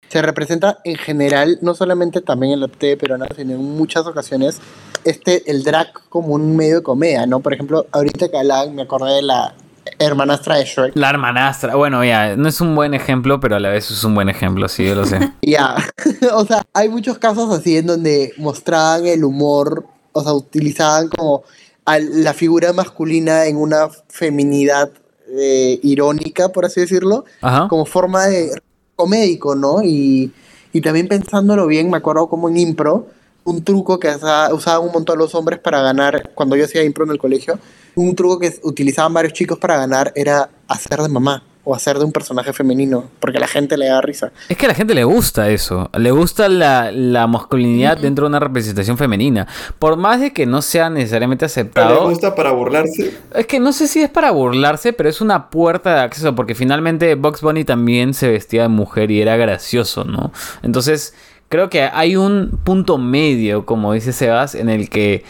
se 0.08 0.22
representa 0.22 0.78
en 0.84 0.96
general, 0.96 1.58
no 1.62 1.74
solamente 1.74 2.20
también 2.20 2.54
en 2.54 2.60
la 2.60 2.68
TV 2.68 2.96
peruana, 2.96 3.26
sino 3.36 3.54
en 3.54 3.62
muchas 3.76 4.06
ocasiones, 4.06 4.60
este, 5.04 5.48
el 5.50 5.62
drag 5.62 5.92
como 6.08 6.34
un 6.34 6.56
medio 6.56 6.76
de 6.76 6.82
comedia, 6.82 7.26
¿no? 7.26 7.40
Por 7.40 7.54
ejemplo, 7.54 7.86
ahorita 7.92 8.28
que 8.28 8.38
hablaban, 8.38 8.74
me 8.74 8.82
acordé 8.82 9.14
de 9.14 9.22
la 9.22 9.54
hermanastra 9.98 10.56
de 10.56 10.64
Shrek. 10.64 10.96
La 10.96 11.10
hermanastra. 11.10 11.76
Bueno, 11.76 12.04
ya, 12.04 12.36
no 12.36 12.48
es 12.48 12.60
un 12.60 12.74
buen 12.74 12.92
ejemplo, 12.92 13.38
pero 13.38 13.56
a 13.56 13.60
la 13.60 13.70
vez 13.70 13.90
es 13.90 14.02
un 14.02 14.14
buen 14.14 14.28
ejemplo, 14.28 14.68
sí, 14.68 14.84
yo 14.84 14.94
lo 14.94 15.04
sé. 15.04 15.20
Ya, 15.42 15.76
o 16.32 16.44
sea, 16.44 16.62
hay 16.74 16.88
muchos 16.88 17.18
casos 17.18 17.56
así 17.56 17.76
en 17.76 17.86
donde 17.86 18.32
mostraban 18.38 19.06
el 19.06 19.24
humor, 19.24 19.86
o 20.12 20.22
sea, 20.22 20.32
utilizaban 20.32 21.08
como 21.08 21.44
a 21.84 22.00
la 22.00 22.34
figura 22.34 22.72
masculina 22.72 23.46
en 23.46 23.56
una 23.56 23.88
feminidad 24.08 24.90
eh, 25.30 25.78
irónica, 25.82 26.50
por 26.50 26.64
así 26.64 26.80
decirlo, 26.80 27.24
Ajá. 27.40 27.68
como 27.68 27.86
forma 27.86 28.26
de 28.26 28.50
comédico, 28.94 29.54
¿no? 29.54 29.82
Y, 29.82 30.32
y 30.72 30.80
también 30.80 31.08
pensándolo 31.08 31.66
bien, 31.66 31.90
me 31.90 31.96
acuerdo 31.98 32.28
como 32.28 32.48
en 32.48 32.56
impro, 32.56 33.06
un 33.44 33.62
truco 33.62 33.98
que 33.98 34.08
usa- 34.08 34.52
usaban 34.52 34.86
un 34.86 34.92
montón 34.92 35.18
los 35.18 35.34
hombres 35.34 35.58
para 35.60 35.80
ganar, 35.82 36.32
cuando 36.34 36.56
yo 36.56 36.64
hacía 36.64 36.82
impro 36.82 37.04
en 37.04 37.10
el 37.12 37.18
colegio, 37.18 37.58
un 37.94 38.14
truco 38.14 38.38
que 38.38 38.54
utilizaban 38.62 39.12
varios 39.14 39.32
chicos 39.32 39.58
para 39.58 39.76
ganar 39.76 40.12
era 40.14 40.50
hacer 40.68 41.00
de 41.00 41.08
mamá 41.08 41.42
o 41.68 41.74
hacer 41.74 41.98
de 41.98 42.04
un 42.04 42.12
personaje 42.12 42.52
femenino, 42.52 43.10
porque 43.18 43.38
a 43.38 43.40
la 43.40 43.48
gente 43.48 43.76
le 43.76 43.86
da 43.86 44.00
risa. 44.00 44.30
Es 44.48 44.56
que 44.56 44.66
a 44.66 44.68
la 44.68 44.74
gente 44.76 44.94
le 44.94 45.02
gusta 45.02 45.50
eso. 45.50 45.90
Le 45.98 46.12
gusta 46.12 46.48
la, 46.48 46.92
la 46.92 47.26
masculinidad 47.26 47.98
dentro 47.98 48.24
de 48.24 48.28
una 48.28 48.38
representación 48.38 48.96
femenina. 48.96 49.48
Por 49.80 49.96
más 49.96 50.20
de 50.20 50.32
que 50.32 50.46
no 50.46 50.62
sea 50.62 50.90
necesariamente 50.90 51.40
Pero 51.40 51.50
aceptado. 51.50 52.02
le 52.02 52.10
gusta 52.10 52.36
para 52.36 52.52
burlarse. 52.52 53.18
Es 53.34 53.46
que 53.48 53.58
no 53.58 53.72
sé 53.72 53.88
si 53.88 54.00
es 54.00 54.08
para 54.08 54.30
burlarse, 54.30 54.92
pero 54.92 55.08
es 55.08 55.20
una 55.20 55.50
puerta 55.50 55.92
de 55.92 56.00
acceso, 56.02 56.36
porque 56.36 56.54
finalmente 56.54 57.16
Box 57.16 57.40
Bunny 57.40 57.64
también 57.64 58.14
se 58.14 58.30
vestía 58.30 58.62
de 58.62 58.68
mujer 58.68 59.10
y 59.10 59.20
era 59.20 59.36
gracioso, 59.36 60.04
¿no? 60.04 60.30
Entonces, 60.62 61.14
creo 61.48 61.68
que 61.68 61.82
hay 61.82 62.14
un 62.14 62.60
punto 62.62 62.96
medio, 62.96 63.66
como 63.66 63.92
dice 63.92 64.12
Sebas, 64.12 64.54
en 64.54 64.68
el 64.68 64.88
que 64.88 65.24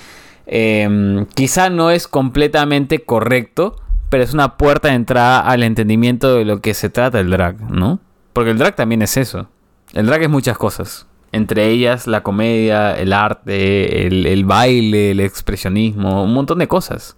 eh, 0.47 1.25
quizá 1.35 1.71
no 1.71 1.91
es 1.91 2.07
completamente 2.07 2.99
correcto, 2.99 3.77
pero 4.09 4.23
es 4.23 4.33
una 4.35 4.57
puerta 4.57 4.89
de 4.89 4.95
entrada 4.95 5.41
al 5.41 5.63
entendimiento 5.63 6.35
de 6.35 6.45
lo 6.45 6.61
que 6.61 6.75
se 6.75 6.89
trata 6.91 7.21
el 7.21 7.31
drag, 7.31 7.61
¿no? 7.71 8.01
Porque 8.33 8.51
el 8.51 8.59
drag 8.59 8.77
también 8.77 9.03
es 9.03 9.17
eso. 9.17 9.49
El 9.93 10.07
drag 10.07 10.23
es 10.23 10.29
muchas 10.29 10.59
cosas. 10.59 11.07
Entre 11.33 11.69
ellas 11.69 12.07
la 12.07 12.23
comedia, 12.23 12.93
el 12.95 13.13
arte, 13.13 14.07
el, 14.07 14.27
el 14.27 14.45
baile, 14.45 15.11
el 15.11 15.21
expresionismo, 15.21 16.23
un 16.25 16.33
montón 16.35 16.59
de 16.59 16.69
cosas. 16.69 17.17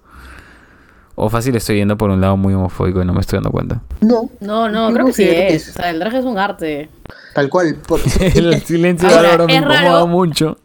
O 1.20 1.28
fácil 1.30 1.56
estoy 1.56 1.76
yendo 1.76 1.98
por 1.98 2.10
un 2.10 2.20
lado 2.20 2.36
muy 2.36 2.54
homofóbico 2.54 3.02
y 3.02 3.04
no 3.04 3.12
me 3.12 3.20
estoy 3.20 3.38
dando 3.38 3.50
cuenta. 3.50 3.80
No, 4.00 4.30
No, 4.40 4.68
no, 4.68 4.92
creo 4.92 5.06
que 5.06 5.12
sí 5.12 5.24
es. 5.28 5.68
es. 5.68 5.68
O 5.70 5.72
sea, 5.80 5.90
el 5.90 5.98
drag 5.98 6.14
es 6.14 6.24
un 6.24 6.38
arte. 6.38 6.88
tal 7.34 7.48
cual. 7.48 7.76
por- 7.88 8.00
el 8.20 8.62
silencio 8.62 9.08
Ahora, 9.08 9.32
ahora 9.32 9.46
me 9.46 9.54
incomoda 9.54 10.06
mucho. 10.06 10.58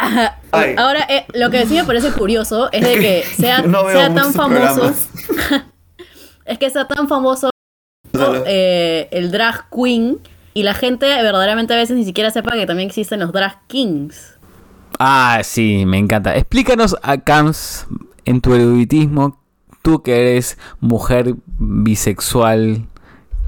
Ajá. 0.00 0.38
Ay. 0.50 0.74
Ahora, 0.78 1.06
eh, 1.08 1.26
lo 1.34 1.50
que 1.50 1.66
sí 1.66 1.74
me 1.74 1.84
parece 1.84 2.10
curioso 2.12 2.70
es 2.72 2.82
de 2.82 2.94
que 2.98 3.24
sea, 3.36 3.62
no 3.62 3.84
veo 3.84 3.98
sea 3.98 4.14
tan 4.14 4.32
famoso. 4.32 4.94
Es 6.46 6.58
que 6.58 6.68
sea 6.68 6.88
tan 6.88 7.06
famoso 7.06 7.50
eh, 8.44 9.06
el 9.12 9.30
drag 9.30 9.70
queen 9.70 10.18
y 10.52 10.64
la 10.64 10.74
gente 10.74 11.06
verdaderamente 11.06 11.74
a 11.74 11.76
veces 11.76 11.96
ni 11.96 12.04
siquiera 12.04 12.32
sepa 12.32 12.52
que 12.52 12.66
también 12.66 12.88
existen 12.88 13.20
los 13.20 13.30
drag 13.30 13.64
kings. 13.68 14.36
Ah, 14.98 15.42
sí, 15.44 15.86
me 15.86 15.98
encanta. 15.98 16.34
Explícanos 16.34 16.96
a 17.02 17.18
Cams 17.18 17.86
en 18.24 18.40
tu 18.40 18.54
eruditismo, 18.54 19.38
tú 19.82 20.02
que 20.02 20.20
eres 20.20 20.58
mujer 20.80 21.36
bisexual, 21.58 22.86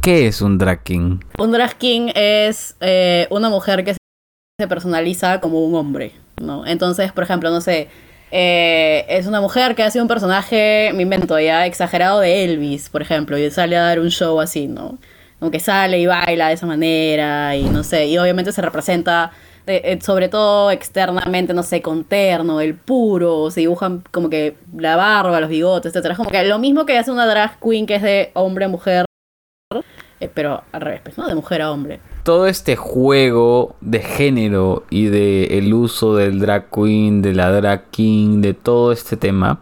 ¿qué 0.00 0.28
es 0.28 0.40
un 0.40 0.59
drag 0.59 0.84
king? 0.84 1.18
Un 1.38 1.50
drag 1.50 1.76
king 1.78 2.11
es 2.14 2.76
eh, 2.80 3.26
una 3.30 3.50
mujer 3.50 3.84
que 3.84 3.94
se 3.94 4.68
personaliza 4.68 5.40
como 5.40 5.64
un 5.64 5.74
hombre, 5.74 6.12
¿no? 6.40 6.66
Entonces, 6.66 7.12
por 7.12 7.24
ejemplo, 7.24 7.50
no 7.50 7.60
sé, 7.60 7.88
eh, 8.30 9.04
es 9.08 9.26
una 9.26 9.40
mujer 9.40 9.74
que 9.74 9.82
hace 9.82 10.00
un 10.00 10.08
personaje, 10.08 10.90
me 10.94 11.02
invento 11.02 11.38
ya, 11.38 11.66
exagerado 11.66 12.20
de 12.20 12.44
Elvis, 12.44 12.88
por 12.88 13.02
ejemplo, 13.02 13.36
y 13.38 13.50
sale 13.50 13.76
a 13.76 13.82
dar 13.82 14.00
un 14.00 14.10
show 14.10 14.40
así, 14.40 14.68
¿no? 14.68 14.98
Como 15.38 15.50
que 15.50 15.60
sale 15.60 15.98
y 15.98 16.06
baila 16.06 16.48
de 16.48 16.54
esa 16.54 16.66
manera, 16.66 17.56
y 17.56 17.64
no 17.64 17.82
sé, 17.84 18.06
y 18.06 18.18
obviamente 18.18 18.52
se 18.52 18.62
representa 18.62 19.32
eh, 19.66 19.98
sobre 20.02 20.28
todo 20.28 20.72
externamente, 20.72 21.54
no 21.54 21.62
sé, 21.62 21.82
con 21.82 22.04
terno, 22.04 22.60
el 22.60 22.74
puro, 22.74 23.50
se 23.50 23.60
dibujan 23.60 24.02
como 24.10 24.28
que 24.28 24.56
la 24.76 24.96
barba, 24.96 25.40
los 25.40 25.50
bigotes, 25.50 25.90
etcétera. 25.90 26.12
Es 26.12 26.18
como 26.18 26.30
que 26.30 26.42
lo 26.44 26.58
mismo 26.58 26.84
que 26.84 26.98
hace 26.98 27.12
una 27.12 27.26
drag 27.26 27.60
queen 27.60 27.86
que 27.86 27.96
es 27.96 28.02
de 28.02 28.30
hombre 28.34 28.64
a 28.64 28.68
mujer, 28.68 29.04
eh, 30.18 30.28
pero 30.32 30.64
al 30.72 30.80
revés, 30.80 31.00
pues, 31.04 31.16
¿no? 31.16 31.28
De 31.28 31.34
mujer 31.36 31.62
a 31.62 31.70
hombre. 31.70 32.00
Todo 32.22 32.46
este 32.46 32.76
juego 32.76 33.74
de 33.80 34.00
género 34.00 34.84
y 34.90 35.06
de 35.06 35.58
el 35.58 35.74
uso 35.74 36.14
del 36.14 36.38
drag 36.38 36.70
queen, 36.70 37.20
de 37.20 37.34
la 37.34 37.50
drag 37.50 37.90
king, 37.90 38.40
de 38.40 38.54
todo 38.54 38.92
este 38.92 39.16
tema, 39.16 39.60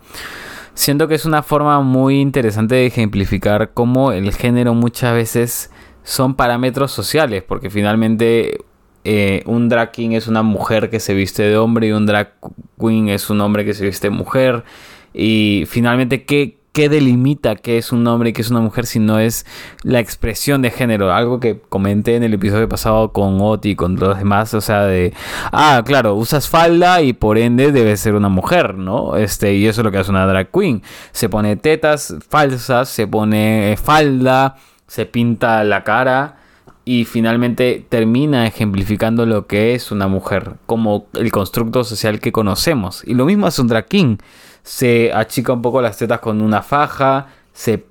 siento 0.74 1.08
que 1.08 1.14
es 1.14 1.24
una 1.24 1.42
forma 1.42 1.80
muy 1.80 2.20
interesante 2.20 2.74
de 2.74 2.86
ejemplificar 2.86 3.70
cómo 3.72 4.12
el 4.12 4.32
género 4.32 4.74
muchas 4.74 5.14
veces 5.14 5.70
son 6.02 6.34
parámetros 6.34 6.92
sociales, 6.92 7.42
porque 7.46 7.70
finalmente 7.70 8.58
eh, 9.04 9.42
un 9.46 9.68
drag 9.68 9.92
king 9.92 10.10
es 10.10 10.28
una 10.28 10.42
mujer 10.42 10.90
que 10.90 11.00
se 11.00 11.14
viste 11.14 11.42
de 11.42 11.56
hombre 11.56 11.88
y 11.88 11.92
un 11.92 12.04
drag 12.04 12.34
queen 12.78 13.08
es 13.08 13.30
un 13.30 13.40
hombre 13.40 13.64
que 13.64 13.74
se 13.74 13.84
viste 13.84 14.08
de 14.08 14.16
mujer. 14.16 14.64
Y 15.12 15.64
finalmente, 15.66 16.24
¿qué, 16.24 16.59
qué 16.72 16.88
delimita 16.88 17.56
qué 17.56 17.78
es 17.78 17.92
un 17.92 18.06
hombre 18.06 18.30
y 18.30 18.32
qué 18.32 18.42
es 18.42 18.50
una 18.50 18.60
mujer 18.60 18.86
si 18.86 18.98
no 18.98 19.18
es 19.18 19.46
la 19.82 20.00
expresión 20.00 20.62
de 20.62 20.70
género? 20.70 21.12
Algo 21.12 21.40
que 21.40 21.60
comenté 21.68 22.16
en 22.16 22.22
el 22.22 22.34
episodio 22.34 22.68
pasado 22.68 23.12
con 23.12 23.38
Oti 23.40 23.70
y 23.70 23.76
con 23.76 23.96
los 23.96 24.18
demás, 24.18 24.54
o 24.54 24.60
sea, 24.60 24.84
de, 24.84 25.12
ah, 25.52 25.82
claro, 25.84 26.14
usas 26.14 26.48
falda 26.48 27.02
y 27.02 27.12
por 27.12 27.38
ende 27.38 27.72
debe 27.72 27.96
ser 27.96 28.14
una 28.14 28.28
mujer, 28.28 28.74
¿no? 28.74 29.16
Este, 29.16 29.54
y 29.54 29.66
eso 29.66 29.80
es 29.80 29.84
lo 29.84 29.90
que 29.90 29.98
hace 29.98 30.10
una 30.10 30.26
drag 30.26 30.50
queen. 30.50 30.82
Se 31.12 31.28
pone 31.28 31.56
tetas 31.56 32.14
falsas, 32.28 32.88
se 32.88 33.06
pone 33.06 33.76
falda, 33.82 34.56
se 34.86 35.06
pinta 35.06 35.62
la 35.64 35.84
cara 35.84 36.36
y 36.84 37.04
finalmente 37.04 37.86
termina 37.88 38.46
ejemplificando 38.46 39.26
lo 39.26 39.46
que 39.46 39.74
es 39.74 39.92
una 39.92 40.08
mujer, 40.08 40.54
como 40.66 41.06
el 41.14 41.30
constructo 41.30 41.84
social 41.84 42.20
que 42.20 42.32
conocemos. 42.32 43.02
Y 43.06 43.14
lo 43.14 43.26
mismo 43.26 43.46
hace 43.46 43.60
un 43.60 43.68
drag 43.68 43.86
king. 43.86 44.16
Se 44.62 45.12
achica 45.12 45.52
un 45.52 45.62
poco 45.62 45.80
las 45.82 45.96
tetas 45.96 46.20
con 46.20 46.40
una 46.42 46.62
faja, 46.62 47.28
se 47.52 47.86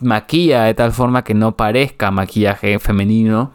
maquilla 0.00 0.64
de 0.64 0.74
tal 0.74 0.92
forma 0.92 1.24
que 1.24 1.34
no 1.34 1.56
parezca 1.56 2.10
maquillaje 2.10 2.78
femenino 2.78 3.52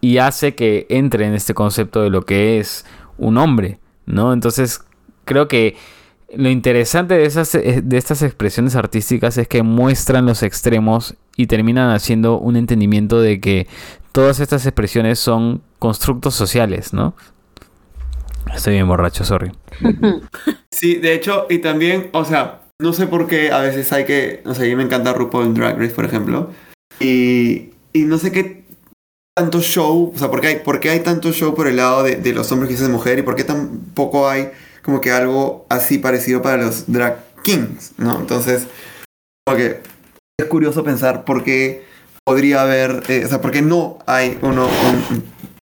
y 0.00 0.18
hace 0.18 0.54
que 0.54 0.86
entre 0.90 1.26
en 1.26 1.34
este 1.34 1.54
concepto 1.54 2.02
de 2.02 2.10
lo 2.10 2.22
que 2.22 2.58
es 2.58 2.84
un 3.18 3.38
hombre, 3.38 3.78
¿no? 4.04 4.32
Entonces 4.32 4.80
creo 5.24 5.48
que 5.48 5.76
lo 6.34 6.48
interesante 6.48 7.14
de, 7.14 7.24
esas, 7.24 7.52
de 7.52 7.96
estas 7.96 8.22
expresiones 8.22 8.74
artísticas 8.74 9.36
es 9.38 9.48
que 9.48 9.62
muestran 9.62 10.26
los 10.26 10.42
extremos 10.42 11.14
y 11.36 11.46
terminan 11.46 11.90
haciendo 11.90 12.38
un 12.38 12.56
entendimiento 12.56 13.20
de 13.20 13.40
que 13.40 13.66
todas 14.12 14.40
estas 14.40 14.66
expresiones 14.66 15.18
son 15.18 15.62
constructos 15.78 16.34
sociales, 16.34 16.92
¿no? 16.92 17.14
Estoy 18.54 18.74
bien 18.74 18.88
borracho, 18.88 19.24
sorry. 19.24 19.52
Sí, 20.70 20.96
de 20.96 21.14
hecho, 21.14 21.46
y 21.48 21.58
también, 21.58 22.08
o 22.12 22.24
sea, 22.24 22.62
no 22.80 22.92
sé 22.92 23.06
por 23.06 23.28
qué 23.28 23.52
a 23.52 23.60
veces 23.60 23.92
hay 23.92 24.04
que, 24.04 24.42
no 24.44 24.54
sé, 24.54 24.64
a 24.64 24.66
mí 24.66 24.74
me 24.74 24.82
encanta 24.82 25.12
RuPaul 25.12 25.54
Drag 25.54 25.78
Race, 25.78 25.94
por 25.94 26.04
ejemplo, 26.04 26.50
y, 26.98 27.70
y 27.92 28.00
no 28.04 28.18
sé 28.18 28.32
qué 28.32 28.64
tanto 29.36 29.60
show, 29.60 30.12
o 30.12 30.18
sea, 30.18 30.28
¿por 30.28 30.40
qué 30.40 30.48
hay, 30.48 30.56
por 30.56 30.80
qué 30.80 30.90
hay 30.90 31.00
tanto 31.00 31.30
show 31.30 31.54
por 31.54 31.68
el 31.68 31.76
lado 31.76 32.02
de, 32.02 32.16
de 32.16 32.32
los 32.32 32.50
hombres 32.50 32.68
que 32.68 32.74
dicen 32.74 32.90
mujer 32.90 33.18
y 33.18 33.22
por 33.22 33.36
qué 33.36 33.44
tampoco 33.44 34.28
hay 34.28 34.50
como 34.82 35.00
que 35.00 35.12
algo 35.12 35.66
así 35.68 35.98
parecido 35.98 36.42
para 36.42 36.56
los 36.56 36.90
drag 36.90 37.24
kings, 37.42 37.92
¿no? 37.98 38.18
Entonces, 38.18 38.66
como 39.46 39.56
que 39.56 39.80
es 40.40 40.46
curioso 40.46 40.82
pensar 40.82 41.24
por 41.24 41.44
qué 41.44 41.84
podría 42.24 42.62
haber, 42.62 43.02
eh, 43.08 43.24
o 43.24 43.28
sea, 43.28 43.40
porque 43.40 43.62
no 43.62 43.98
hay 44.06 44.38
uno 44.42 44.68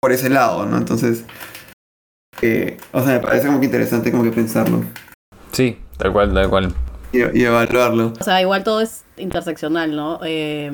por 0.01 0.12
ese 0.12 0.30
lado, 0.30 0.66
¿no? 0.66 0.76
Entonces, 0.76 1.24
eh, 2.43 2.76
o 2.93 3.03
sea, 3.03 3.14
me 3.14 3.20
parece 3.20 3.47
como 3.47 3.61
que 3.61 3.66
interesante 3.66 4.11
como 4.11 4.22
que 4.22 4.30
pensarlo. 4.30 4.84
Sí, 5.53 5.78
tal 5.97 6.12
cual, 6.12 6.34
tal 6.34 6.49
cual. 6.49 6.74
Y, 7.12 7.18
y 7.39 7.45
evaluarlo. 7.45 8.12
O 8.20 8.24
sea, 8.24 8.41
igual 8.41 8.64
todo 8.64 8.80
es 8.80 9.05
interseccional, 9.16 9.95
¿no? 9.95 10.20
Eh, 10.24 10.70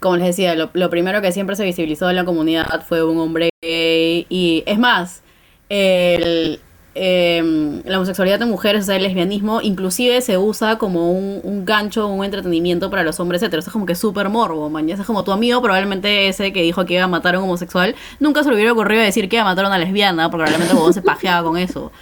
como 0.00 0.16
les 0.16 0.26
decía, 0.26 0.54
lo, 0.54 0.70
lo, 0.74 0.90
primero 0.90 1.20
que 1.22 1.32
siempre 1.32 1.56
se 1.56 1.64
visibilizó 1.64 2.08
en 2.10 2.16
la 2.16 2.24
comunidad 2.24 2.84
fue 2.86 3.02
un 3.02 3.18
hombre 3.18 3.50
gay. 3.62 4.26
Y 4.28 4.62
es 4.66 4.78
más, 4.78 5.22
el, 5.68 6.60
eh, 6.94 7.80
la 7.84 7.96
homosexualidad 7.98 8.38
de 8.38 8.46
mujeres, 8.46 8.82
o 8.82 8.86
sea, 8.86 8.96
el 8.96 9.02
lesbianismo, 9.04 9.60
inclusive 9.60 10.20
se 10.20 10.36
usa 10.38 10.78
como 10.78 11.12
un, 11.12 11.40
un 11.44 11.64
gancho, 11.64 12.08
un 12.08 12.24
entretenimiento 12.24 12.90
para 12.90 13.04
los 13.04 13.20
hombres 13.20 13.42
heteros. 13.42 13.66
Es 13.66 13.72
como 13.72 13.86
que 13.86 13.94
súper 13.94 14.28
morbo, 14.28 14.68
man. 14.68 14.88
Es 14.90 15.00
como 15.02 15.22
tu 15.24 15.30
amigo, 15.32 15.60
probablemente 15.62 16.28
ese 16.28 16.52
que 16.52 16.62
dijo 16.62 16.84
que 16.86 16.94
iba 16.94 17.04
a 17.04 17.08
matar 17.08 17.34
a 17.34 17.38
un 17.38 17.44
homosexual, 17.44 17.94
nunca 18.18 18.42
se 18.42 18.48
le 18.48 18.56
hubiera 18.56 18.72
ocurrido 18.72 19.02
decir 19.02 19.28
que 19.28 19.36
iba 19.36 19.42
a 19.42 19.48
matar 19.48 19.66
a 19.66 19.68
una 19.68 19.78
lesbiana, 19.78 20.30
porque 20.30 20.44
probablemente 20.46 20.74
vos 20.74 20.94
se 20.94 21.02
pajeaba 21.02 21.46
con 21.48 21.56
eso. 21.58 21.92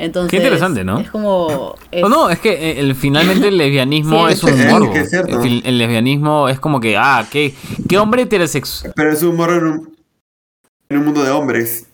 Entonces, 0.00 0.30
Qué 0.30 0.36
interesante, 0.36 0.84
¿no? 0.84 1.00
Es 1.00 1.10
como. 1.10 1.74
Es... 1.90 2.02
No, 2.02 2.08
no, 2.08 2.30
es 2.30 2.38
que 2.38 2.50
eh, 2.52 2.78
el, 2.78 2.94
finalmente 2.94 3.48
el 3.48 3.58
lesbianismo 3.58 4.28
Sí, 4.28 4.34
es 4.34 4.44
un 4.44 4.50
es- 4.50 4.70
morbo. 4.70 4.94
es. 4.94 5.12
El, 5.12 5.62
el 5.66 5.76
lesbianismo 5.76 6.48
es 6.48 6.60
como 6.60 6.78
que, 6.78 6.96
ah, 6.96 7.26
¿qué, 7.28 7.52
qué 7.88 7.98
hombre 7.98 8.22
heterosexual? 8.22 8.92
Pero 8.94 9.12
es 9.12 9.22
un 9.24 9.34
en 9.40 9.64
un, 9.64 9.96
en 10.88 10.98
un 10.98 11.04
mundo 11.04 11.24
de 11.24 11.32
hombres. 11.32 11.87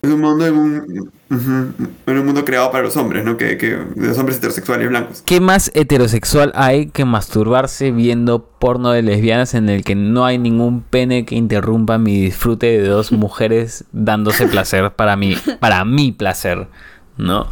Es 0.00 0.10
un 0.10 0.20
mundo 0.20 0.46
en 0.46 0.56
un, 0.56 1.10
ujú, 1.28 1.86
en 2.06 2.18
un 2.18 2.24
mundo 2.24 2.44
creado 2.44 2.70
para 2.70 2.84
los 2.84 2.96
hombres, 2.96 3.24
¿no? 3.24 3.36
Que, 3.36 3.56
que 3.58 3.70
de 3.70 4.06
los 4.06 4.16
hombres 4.16 4.38
heterosexuales 4.38 4.88
blancos. 4.88 5.22
¿Qué 5.26 5.40
más 5.40 5.72
heterosexual 5.74 6.52
hay 6.54 6.86
que 6.86 7.04
masturbarse 7.04 7.90
viendo 7.90 8.44
porno 8.60 8.92
de 8.92 9.02
lesbianas 9.02 9.54
en 9.54 9.68
el 9.68 9.82
que 9.82 9.96
no 9.96 10.24
hay 10.24 10.38
ningún 10.38 10.82
pene 10.82 11.24
que 11.24 11.34
interrumpa 11.34 11.98
mi 11.98 12.20
disfrute 12.20 12.66
de 12.80 12.86
dos 12.86 13.10
mujeres 13.12 13.84
dándose 13.90 14.46
placer 14.46 14.92
para 14.92 15.16
mí, 15.16 15.36
para 15.58 15.84
mi 15.84 16.12
placer, 16.12 16.68
¿no? 17.16 17.48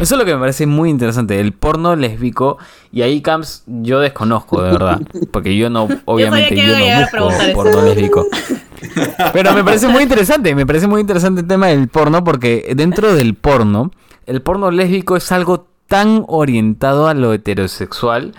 Eso 0.00 0.16
es 0.16 0.18
lo 0.18 0.24
que 0.24 0.34
me 0.34 0.40
parece 0.40 0.66
muy 0.66 0.90
interesante, 0.90 1.38
el 1.38 1.52
porno 1.52 1.94
lésbico 1.94 2.58
y 2.90 3.02
ahí 3.02 3.20
Camps 3.20 3.62
yo 3.66 4.00
desconozco 4.00 4.60
de 4.60 4.72
verdad, 4.72 5.00
porque 5.30 5.56
yo 5.56 5.70
no 5.70 5.86
obviamente 6.06 6.56
yo, 6.56 6.74
a 6.74 6.78
no 6.80 7.00
busco 7.00 7.30
eso. 7.30 7.52
porno 7.54 7.82
lésbico. 7.82 8.26
Pero 9.32 9.52
me 9.54 9.64
parece 9.64 9.88
muy 9.88 10.02
interesante, 10.02 10.54
me 10.54 10.66
parece 10.66 10.86
muy 10.86 11.00
interesante 11.00 11.40
el 11.42 11.46
tema 11.46 11.68
del 11.68 11.88
porno 11.88 12.22
porque 12.24 12.72
dentro 12.76 13.14
del 13.14 13.34
porno, 13.34 13.90
el 14.26 14.42
porno 14.42 14.70
lésbico 14.70 15.16
es 15.16 15.30
algo 15.32 15.66
tan 15.86 16.24
orientado 16.28 17.08
a 17.08 17.14
lo 17.14 17.32
heterosexual 17.32 18.34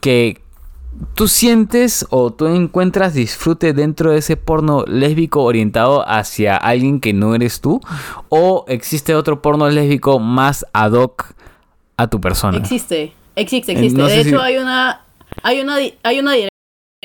que 0.00 0.40
tú 1.14 1.28
sientes 1.28 2.06
o 2.10 2.32
tú 2.32 2.46
encuentras 2.46 3.12
disfrute 3.12 3.72
dentro 3.74 4.12
de 4.12 4.18
ese 4.18 4.36
porno 4.36 4.84
lésbico 4.86 5.42
orientado 5.42 6.08
hacia 6.08 6.56
alguien 6.56 7.00
que 7.00 7.12
no 7.12 7.34
eres 7.34 7.60
tú 7.60 7.80
o 8.30 8.64
existe 8.68 9.14
otro 9.14 9.42
porno 9.42 9.68
lésbico 9.68 10.18
más 10.20 10.64
ad 10.72 10.92
hoc 10.92 11.34
a 11.98 12.06
tu 12.08 12.20
persona. 12.20 12.56
Existe, 12.58 13.12
existe, 13.34 13.72
existe. 13.72 13.98
no 13.98 14.06
de 14.06 14.22
si- 14.22 14.28
hecho, 14.30 14.40
hay 14.40 14.56
una, 14.58 15.02
hay 15.42 15.60
una, 15.60 15.76
hay 16.02 16.18
una 16.20 16.32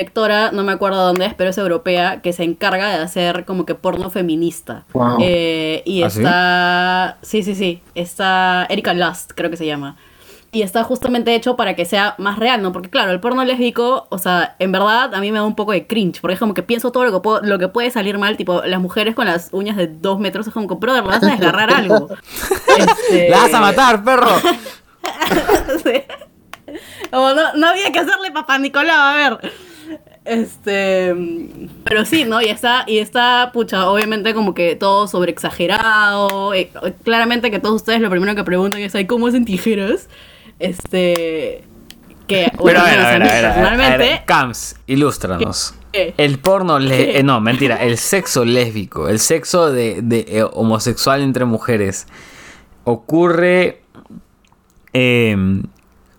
directora, 0.01 0.51
no 0.51 0.63
me 0.63 0.71
acuerdo 0.71 1.05
dónde 1.05 1.27
es, 1.27 1.33
pero 1.35 1.51
es 1.51 1.57
europea, 1.57 2.21
que 2.21 2.33
se 2.33 2.43
encarga 2.43 2.89
de 2.89 3.03
hacer 3.03 3.45
como 3.45 3.65
que 3.65 3.75
porno 3.75 4.09
feminista. 4.09 4.85
Wow. 4.93 5.17
Eh, 5.21 5.83
y 5.85 6.01
¿Ah, 6.03 6.09
sí? 6.09 6.19
está, 6.19 7.17
sí, 7.21 7.43
sí, 7.43 7.53
sí, 7.55 7.81
está 7.95 8.65
Erika 8.69 8.93
Lust, 8.93 9.31
creo 9.35 9.49
que 9.51 9.57
se 9.57 9.65
llama. 9.65 9.95
Y 10.53 10.63
está 10.63 10.83
justamente 10.83 11.33
hecho 11.33 11.55
para 11.55 11.75
que 11.77 11.85
sea 11.85 12.15
más 12.17 12.37
real, 12.37 12.61
¿no? 12.61 12.73
Porque 12.73 12.89
claro, 12.89 13.11
el 13.11 13.21
porno 13.21 13.45
lésbico, 13.45 14.07
o 14.09 14.17
sea, 14.17 14.55
en 14.59 14.73
verdad 14.73 15.13
a 15.15 15.19
mí 15.21 15.31
me 15.31 15.37
da 15.37 15.45
un 15.45 15.55
poco 15.55 15.71
de 15.71 15.87
cringe, 15.87 16.19
porque 16.19 16.33
es 16.33 16.39
como 16.41 16.53
que 16.53 16.61
pienso 16.63 16.91
todo 16.91 17.05
lo 17.05 17.11
que, 17.13 17.19
puedo- 17.21 17.41
lo 17.41 17.57
que 17.57 17.69
puede 17.69 17.89
salir 17.89 18.17
mal, 18.17 18.35
tipo, 18.35 18.61
las 18.63 18.81
mujeres 18.81 19.15
con 19.15 19.27
las 19.27 19.47
uñas 19.53 19.77
de 19.77 19.87
dos 19.87 20.19
metros, 20.19 20.47
es 20.47 20.53
como 20.53 20.67
que, 20.67 20.75
brother, 20.75 21.03
vas 21.03 21.23
a 21.23 21.27
desgarrar 21.27 21.71
algo. 21.73 22.09
Este- 22.77 23.29
¡La 23.29 23.37
vas 23.37 23.53
a 23.53 23.61
matar, 23.61 24.03
perro! 24.03 24.31
Sí. 25.83 26.03
Como 27.11 27.31
no, 27.33 27.53
no 27.55 27.67
había 27.67 27.91
que 27.91 27.99
hacerle 27.99 28.31
papá 28.31 28.57
Nicolau, 28.57 28.95
a 28.99 29.15
ver. 29.15 29.51
Este. 30.25 31.15
Pero 31.83 32.05
sí, 32.05 32.25
¿no? 32.25 32.41
Y 32.41 32.45
está, 32.49 32.83
y 32.87 32.99
está, 32.99 33.49
pucha, 33.53 33.89
obviamente 33.89 34.33
como 34.33 34.53
que 34.53 34.75
todo 34.75 35.07
sobre 35.07 35.31
exagerado. 35.31 36.53
eh, 36.53 36.69
claramente 37.03 37.49
que 37.51 37.59
todos 37.59 37.75
ustedes 37.77 38.01
lo 38.01 38.09
primero 38.09 38.35
que 38.35 38.43
preguntan 38.43 38.81
es, 38.81 38.93
"Ay, 38.95 39.05
¿cómo 39.07 39.27
hacen 39.27 39.45
tijeras? 39.45 40.07
Este. 40.59 41.63
Que, 42.27 42.49
Pero 42.51 42.61
bueno, 42.61 42.79
a 42.81 42.83
ver, 42.85 42.99
a 42.99 43.03
sea, 43.03 43.19
ver, 43.19 43.23
a 43.23 43.25
ver, 43.25 43.25
a 43.25 43.31
ver, 43.33 43.45
a 43.45 43.45
ver, 43.47 43.53
personalmente. 43.55 44.23
Camps, 44.25 44.75
ilústranos. 44.87 45.73
¿Qué? 45.91 46.13
El 46.17 46.39
porno, 46.39 46.79
le- 46.79 47.17
eh, 47.19 47.23
no, 47.23 47.41
mentira, 47.41 47.77
el 47.83 47.97
sexo 47.97 48.45
lésbico, 48.45 49.09
el 49.09 49.19
sexo 49.19 49.71
de, 49.71 50.01
de, 50.01 50.25
eh, 50.29 50.43
homosexual 50.53 51.21
entre 51.21 51.43
mujeres, 51.43 52.07
ocurre 52.85 53.81
eh, 54.93 55.35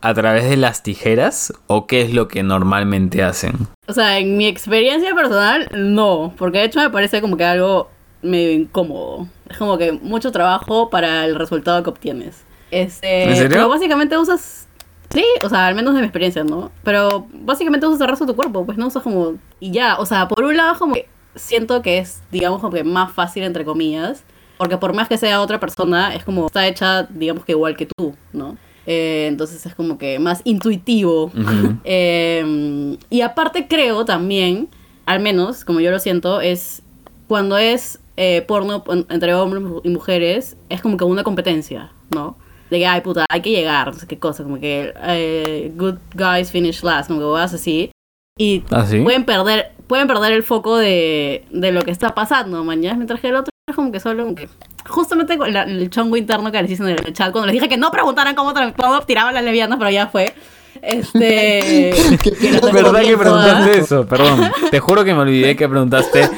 a 0.03 0.14
través 0.14 0.50
de 0.50 0.57
las 0.57 0.82
tijeras 0.82 1.53
o 1.68 1.86
qué 1.86 2.03
es 2.03 2.12
lo 2.12 2.26
que 2.28 2.42
normalmente 2.42 3.22
hacen. 3.22 3.53
O 3.86 3.92
sea, 3.92 4.18
en 4.18 4.36
mi 4.36 4.46
experiencia 4.46 5.14
personal, 5.14 5.68
no. 5.74 6.34
Porque 6.36 6.59
de 6.59 6.64
hecho 6.64 6.80
me 6.80 6.90
parece 6.90 7.20
como 7.20 7.36
que 7.36 7.44
algo 7.44 7.88
medio 8.20 8.53
incómodo. 8.53 9.28
Es 9.48 9.57
como 9.57 9.78
que 9.78 9.92
mucho 9.92 10.32
trabajo 10.32 10.90
para 10.90 11.24
el 11.24 11.36
resultado 11.36 11.82
que 11.82 11.90
obtienes. 11.90 12.44
Este, 12.72 13.24
¿En 13.24 13.36
serio? 13.36 13.50
Pero 13.50 13.68
básicamente 13.68 14.18
usas. 14.18 14.66
Sí, 15.11 15.24
o 15.44 15.48
sea, 15.48 15.68
al 15.68 15.74
menos 15.74 15.94
de 15.94 16.00
mi 16.00 16.07
experiencia, 16.07 16.42
¿no? 16.42 16.72
Pero 16.82 17.26
básicamente 17.32 17.86
usas 17.86 18.00
el 18.00 18.09
resto 18.09 18.24
de 18.24 18.32
tu 18.32 18.36
cuerpo, 18.36 18.66
pues 18.66 18.78
no 18.78 18.88
usas 18.88 19.05
como. 19.05 19.34
Y 19.61 19.70
ya, 19.70 19.98
o 19.98 20.07
sea, 20.07 20.26
por 20.26 20.42
un 20.42 20.57
lado, 20.57 20.76
como 20.78 20.94
que 20.94 21.07
siento 21.36 21.80
que 21.80 21.98
es, 21.98 22.22
digamos, 22.32 22.61
como 22.61 22.72
que 22.72 22.82
más 22.82 23.12
fácil, 23.12 23.44
entre 23.44 23.64
comillas. 23.64 24.24
Porque 24.57 24.78
por 24.78 24.94
más 24.94 25.09
que 25.09 25.18
sea 25.18 25.40
otra 25.40 25.61
persona, 25.61 26.14
es 26.14 26.24
como. 26.24 26.46
Está 26.46 26.66
hecha, 26.66 27.05
digamos 27.05 27.44
que 27.44 27.53
igual 27.53 27.76
que 27.76 27.86
tú, 27.86 28.16
¿no? 28.32 28.57
Eh, 28.87 29.26
entonces 29.28 29.64
es 29.64 29.74
como 29.74 29.99
que 29.99 30.18
más 30.18 30.41
intuitivo. 30.45 31.30
Eh, 31.85 32.97
y 33.11 33.20
aparte 33.20 33.66
creo 33.68 34.05
también, 34.05 34.68
al 35.07 35.20
menos 35.20 35.64
como 35.64 35.80
yo 35.80 35.91
lo 35.91 35.99
siento, 35.99 36.41
es 36.41 36.83
cuando 37.28 37.57
es 37.59 37.99
eh, 38.16 38.43
porno 38.47 38.85
en- 38.91 39.07
entre 39.09 39.35
hombres 39.35 39.62
y 39.85 39.89
mujeres, 39.89 40.57
es 40.68 40.80
como 40.83 40.97
que 40.97 41.05
una 41.05 41.22
competencia, 41.24 41.93
¿no? 42.11 42.37
De 42.70 42.78
que, 42.78 42.87
ay 42.87 43.01
puta, 43.03 43.24
hay 43.28 43.41
que 43.43 43.51
llegar, 43.51 43.89
no 43.93 43.95
sé 43.99 44.07
qué 44.07 44.18
cosa, 44.18 44.43
como 44.45 44.59
que 44.61 45.72
good 45.76 45.97
guys 46.14 46.51
finish 46.51 46.83
last, 46.83 47.09
como 47.09 47.20
que 47.20 47.26
vas 47.26 47.53
así. 47.55 47.91
Y 48.39 48.62
¿Ah, 48.70 48.87
sí? 48.87 49.01
pueden 49.03 49.24
perder 49.24 49.72
pueden 49.87 50.09
perder 50.09 50.33
el 50.33 50.43
foco 50.43 50.78
de, 50.78 51.45
de 51.51 51.70
lo 51.72 51.83
que 51.83 51.91
está 51.91 52.14
pasando, 52.14 52.64
mañana, 52.64 52.97
mientras 52.97 53.20
que 53.20 53.28
el 53.28 53.37
otro 53.37 53.51
es 53.72 53.76
como 53.76 53.90
que 53.92 54.00
solo 54.00 54.22
como 54.24 54.34
que... 54.36 54.48
Justamente 54.88 55.36
con 55.38 55.52
la- 55.52 55.62
el 55.64 55.90
chongo 55.90 56.16
interno 56.16 56.50
que 56.50 56.62
les 56.62 56.70
hice 56.72 56.82
en 56.82 56.88
el 56.90 57.12
chat, 57.12 57.30
cuando 57.32 57.46
les 57.46 57.54
dije 57.54 57.68
que 57.68 57.76
no 57.76 57.90
preguntaran 57.90 58.34
cómo, 58.34 58.52
tra- 58.54 58.72
cómo 58.76 59.00
tiraban 59.02 59.34
las 59.34 59.44
lesbianas, 59.44 59.78
pero 59.78 59.90
ya 59.90 60.06
fue. 60.08 60.34
Este... 60.80 61.92
las 62.62 62.72
¿Verdad 62.72 63.00
que 63.02 63.16
preguntaste 63.16 63.70
todas. 63.70 63.76
eso? 63.76 64.06
Perdón. 64.06 64.50
Te 64.70 64.80
juro 64.80 65.04
que 65.04 65.14
me 65.14 65.20
olvidé 65.20 65.54
que 65.56 65.68
preguntaste. 65.68 66.28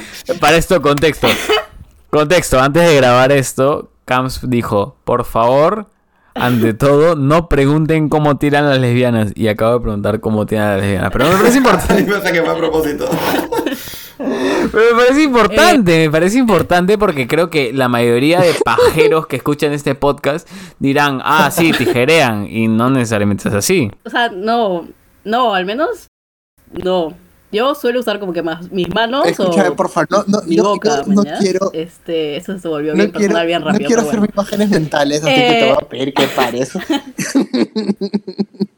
Para 0.40 0.56
esto, 0.56 0.82
contexto. 0.82 1.28
Contexto. 2.10 2.60
Antes 2.60 2.86
de 2.86 2.96
grabar 2.96 3.32
esto, 3.32 3.90
Camps 4.04 4.40
dijo: 4.48 4.96
Por 5.04 5.24
favor, 5.24 5.86
ante 6.34 6.74
todo, 6.74 7.16
no 7.16 7.48
pregunten 7.48 8.08
cómo 8.10 8.36
tiran 8.36 8.68
las 8.68 8.78
lesbianas. 8.78 9.32
Y 9.34 9.48
acabo 9.48 9.74
de 9.74 9.80
preguntar 9.80 10.20
cómo 10.20 10.44
tiran 10.46 10.72
las 10.72 10.80
lesbianas. 10.82 11.10
Pero 11.12 11.28
me 11.28 11.36
parece 11.36 11.58
importante. 11.64 11.94
Ahí 11.94 12.04
pasa 12.04 12.30
que 12.32 12.42
fue 12.42 12.52
a 12.52 12.56
propósito. 12.56 13.08
Pero 14.18 14.96
me 14.96 15.02
parece 15.02 15.22
importante, 15.22 15.98
me 16.06 16.10
parece 16.10 16.38
importante 16.38 16.98
porque 16.98 17.26
creo 17.26 17.50
que 17.50 17.72
la 17.72 17.88
mayoría 17.88 18.40
de 18.40 18.54
pajeros 18.64 19.26
que 19.26 19.36
escuchan 19.36 19.72
este 19.72 19.94
podcast 19.94 20.48
dirán, 20.78 21.20
ah, 21.24 21.50
sí, 21.50 21.72
tijerean, 21.72 22.46
y 22.48 22.68
no 22.68 22.90
necesariamente 22.90 23.48
es 23.48 23.54
así. 23.54 23.90
O 24.04 24.10
sea, 24.10 24.28
no, 24.30 24.86
no, 25.24 25.54
al 25.54 25.64
menos 25.66 26.06
no. 26.72 27.14
Yo 27.52 27.72
suelo 27.76 28.00
usar 28.00 28.18
como 28.18 28.32
que 28.32 28.42
más 28.42 28.72
mis 28.72 28.92
manos 28.92 29.28
Escúchame, 29.28 29.68
o 29.68 29.76
por 29.76 29.88
favor, 29.88 30.08
no, 30.10 30.24
no, 30.26 30.42
mi 30.44 30.56
yo- 30.56 30.64
boca, 30.64 31.02
no 31.06 31.22
mañas. 31.22 31.38
quiero- 31.38 31.70
Este, 31.72 32.36
eso 32.36 32.58
se 32.58 32.66
volvió 32.66 32.94
No 32.94 32.96
bien 32.96 33.10
quiero, 33.12 33.20
personal, 33.34 33.46
bien 33.46 33.60
no 33.60 33.66
rápido. 33.68 33.86
quiero 33.86 34.02
pero 34.02 34.08
hacer 34.08 34.18
bueno. 34.18 34.32
imágenes 34.34 34.70
mentales, 34.70 35.22
así 35.24 35.32
que 35.34 35.40
te 35.40 35.60
Eh. 35.60 35.68
voy 35.72 35.76
a 35.80 35.88
pedir 35.88 36.14
que 36.14 36.26
pares. 36.28 36.72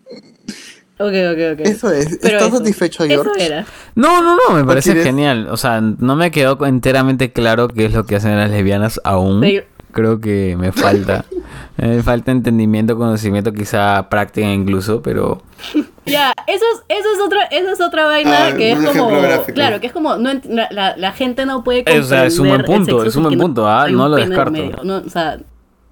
Ok, 0.98 1.12
ok, 1.12 1.38
ok. 1.54 1.60
Eso 1.66 1.90
es. 1.90 2.18
Pero 2.22 2.36
¿Estás 2.38 2.48
eso, 2.48 2.58
satisfecho, 2.58 3.04
Eso 3.04 3.22
George? 3.24 3.44
era. 3.46 3.66
No, 3.94 4.22
no, 4.22 4.36
no, 4.36 4.54
me 4.54 4.64
parece 4.64 4.90
quieres? 4.92 5.04
genial. 5.06 5.48
O 5.50 5.56
sea, 5.56 5.80
no 5.80 6.16
me 6.16 6.30
quedó 6.30 6.64
enteramente 6.66 7.32
claro 7.32 7.68
qué 7.68 7.84
es 7.86 7.92
lo 7.92 8.04
que 8.06 8.16
hacen 8.16 8.36
las 8.36 8.50
lesbianas 8.50 9.00
aún. 9.04 9.42
Sí. 9.44 9.60
Creo 9.92 10.20
que 10.20 10.56
me 10.58 10.72
falta. 10.72 11.24
Me 11.78 12.02
falta 12.02 12.32
entendimiento, 12.32 12.96
conocimiento, 12.96 13.52
quizá 13.52 14.08
práctica 14.08 14.50
incluso, 14.50 15.02
pero... 15.02 15.42
Ya, 16.06 16.32
eso 16.46 16.64
es, 16.74 16.96
eso 16.98 17.08
es 17.14 17.20
otra, 17.20 17.42
eso 17.50 17.70
es 17.70 17.80
otra 17.82 18.06
vaina 18.06 18.46
Ah, 18.46 18.54
que 18.56 18.72
es 18.72 18.78
como, 18.78 19.08
gráfico. 19.20 19.52
claro, 19.52 19.80
que 19.80 19.88
es 19.88 19.92
como, 19.92 20.16
no 20.16 20.30
la, 20.70 20.96
la- 20.96 21.12
gente 21.12 21.44
no 21.44 21.62
puede 21.64 21.80
Eh, 21.86 21.98
o 21.98 22.02
sea, 22.02 22.24
es 22.24 22.38
un 22.38 22.48
buen 22.48 22.62
comprender 22.62 22.88
el 22.88 22.94
punto, 22.96 23.08
es 23.08 23.16
un 23.16 23.22
buen 23.24 23.38
punto, 23.38 23.68
ah, 23.68 23.88
no 23.90 24.08
lo 24.08 24.16
descarto. 24.16 24.84
no, 24.84 24.98
o 25.04 25.10
sea, 25.10 25.38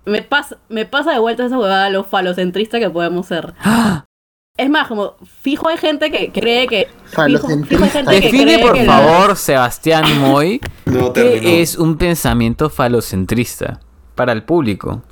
me 0.07 0.23
pasa, 0.23 0.57
me 0.71 0.87
pasa 0.87 1.13
de 1.13 1.19
vuelta 1.19 1.45
esa 1.45 1.59
huevada 1.59 1.91
lo 1.91 2.05
falocentrista 2.05 2.79
que 2.79 2.89
podemos 2.89 3.27
ser. 3.27 3.53
Es 4.57 4.71
más, 4.71 4.87
como, 4.87 5.15
fijo 5.43 5.67
hay 5.69 5.77
gente 5.79 6.13
que 6.13 6.31
cree 6.31 6.69
que, 6.69 6.87
fijo, 7.27 7.49
fijo 7.67 7.83
hay 7.83 7.91
gente 7.91 8.11
que 8.13 8.21
Define 8.21 8.45
cree 8.45 8.59
por 8.61 8.75
que 8.75 8.85
la- 8.85 9.01
favor, 9.01 9.37
Sebastián 9.37 10.05
Moy, 10.21 10.61
No 10.85 11.13
qué 11.13 11.61
es 11.61 11.77
un 11.77 11.99
pensamiento 11.99 12.71
falocentrista 12.71 13.81
para 14.15 14.31
el 14.33 14.45
público. 14.45 15.03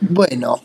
Bueno, 0.00 0.60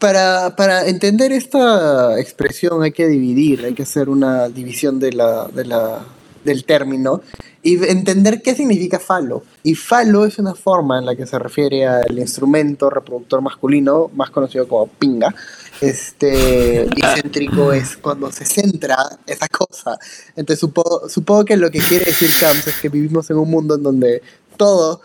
para, 0.00 0.56
para 0.56 0.88
entender 0.88 1.30
esta 1.30 2.18
expresión 2.18 2.82
hay 2.82 2.90
que 2.90 3.06
dividir, 3.06 3.64
hay 3.66 3.74
que 3.74 3.84
hacer 3.84 4.08
una 4.08 4.48
división 4.48 4.98
de 4.98 5.12
la, 5.12 5.46
de 5.46 5.64
la, 5.64 6.00
del 6.44 6.64
término 6.64 7.22
y 7.62 7.76
entender 7.84 8.42
qué 8.42 8.56
significa 8.56 8.98
falo. 8.98 9.44
Y 9.62 9.76
falo 9.76 10.24
es 10.24 10.40
una 10.40 10.54
forma 10.56 10.98
en 10.98 11.06
la 11.06 11.14
que 11.14 11.24
se 11.26 11.38
refiere 11.38 11.86
al 11.86 12.18
instrumento 12.18 12.90
reproductor 12.90 13.42
masculino, 13.42 14.10
más 14.16 14.30
conocido 14.30 14.66
como 14.66 14.88
pinga. 14.88 15.32
Este, 15.80 16.88
y 16.96 17.00
céntrico 17.20 17.72
es 17.72 17.96
cuando 17.96 18.30
se 18.32 18.44
centra 18.44 18.96
esa 19.26 19.48
cosa. 19.48 19.98
Entonces 20.36 20.60
supongo, 20.60 21.08
supongo 21.08 21.44
que 21.44 21.56
lo 21.56 21.70
que 21.70 21.78
quiere 21.80 22.06
decir 22.06 22.30
Camps 22.40 22.66
es 22.66 22.76
que 22.80 22.88
vivimos 22.88 23.28
en 23.30 23.36
un 23.38 23.50
mundo 23.50 23.74
en 23.76 23.82
donde 23.82 24.22
todo, 24.56 25.00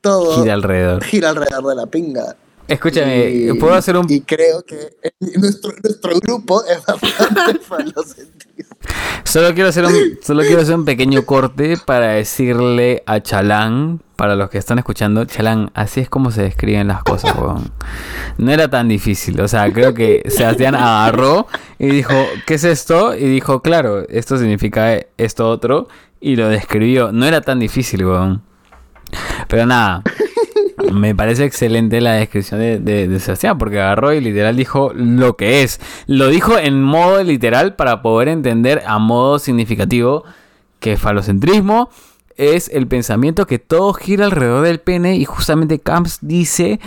todo 0.00 0.42
Gira 0.42 0.54
alrededor. 0.54 1.02
gira 1.04 1.30
alrededor 1.30 1.66
de 1.68 1.74
la 1.74 1.86
pinga. 1.86 2.36
Escúchame, 2.68 3.30
Y- 3.30 3.52
¿puedo 3.54 3.74
hacer 3.74 3.96
un 3.96 4.06
Y 4.08 4.20
creo 4.20 4.62
que 4.62 4.94
nuestro, 5.36 5.72
nuestro 5.82 6.20
grupo 6.20 6.62
es 6.66 6.78
bastante 6.84 7.58
falocentrista. 7.68 8.76
Solo 9.24 9.52
quiero 9.54 9.70
hacer 9.70 9.84
un, 9.86 10.18
solo 10.22 10.42
quiero 10.42 10.62
hacer 10.62 10.74
un 10.76 10.84
pequeño 10.84 11.24
corte 11.26 11.76
para 11.84 12.12
decirle 12.12 13.02
a 13.06 13.20
Chalán, 13.20 14.02
para 14.20 14.36
los 14.36 14.50
que 14.50 14.58
están 14.58 14.78
escuchando, 14.78 15.24
Chalán, 15.24 15.70
así 15.72 16.00
es 16.00 16.10
como 16.10 16.30
se 16.30 16.42
describen 16.42 16.88
las 16.88 17.02
cosas, 17.02 17.34
weón. 17.38 17.72
No 18.36 18.52
era 18.52 18.68
tan 18.68 18.86
difícil, 18.86 19.40
o 19.40 19.48
sea, 19.48 19.72
creo 19.72 19.94
que 19.94 20.22
Sebastián 20.28 20.74
agarró 20.74 21.46
y 21.78 21.86
dijo, 21.86 22.12
¿qué 22.46 22.52
es 22.52 22.64
esto? 22.64 23.16
Y 23.16 23.24
dijo, 23.24 23.62
claro, 23.62 24.06
esto 24.10 24.36
significa 24.36 24.98
esto 25.16 25.48
otro, 25.48 25.88
y 26.20 26.36
lo 26.36 26.50
describió. 26.50 27.12
No 27.12 27.24
era 27.24 27.40
tan 27.40 27.60
difícil, 27.60 28.04
weón. 28.04 28.42
Pero 29.48 29.64
nada, 29.64 30.02
me 30.92 31.14
parece 31.14 31.46
excelente 31.46 32.02
la 32.02 32.12
descripción 32.12 32.60
de, 32.60 33.18
Sebastián, 33.20 33.56
porque 33.56 33.80
agarró 33.80 34.12
y 34.12 34.20
literal 34.20 34.54
dijo 34.54 34.92
lo 34.94 35.38
que 35.38 35.62
es. 35.62 35.80
Lo 36.06 36.28
dijo 36.28 36.58
en 36.58 36.82
modo 36.82 37.22
literal 37.22 37.74
para 37.74 38.02
poder 38.02 38.28
entender 38.28 38.82
a 38.84 38.98
modo 38.98 39.38
significativo 39.38 40.24
que 40.78 40.98
falocentrismo 40.98 41.88
es 42.40 42.68
el 42.72 42.86
pensamiento 42.86 43.46
que 43.46 43.58
todo 43.58 43.92
gira 43.92 44.24
alrededor 44.24 44.64
del 44.64 44.80
pene 44.80 45.16
y 45.16 45.24
justamente 45.24 45.78
Camps 45.78 46.18
dice 46.22 46.80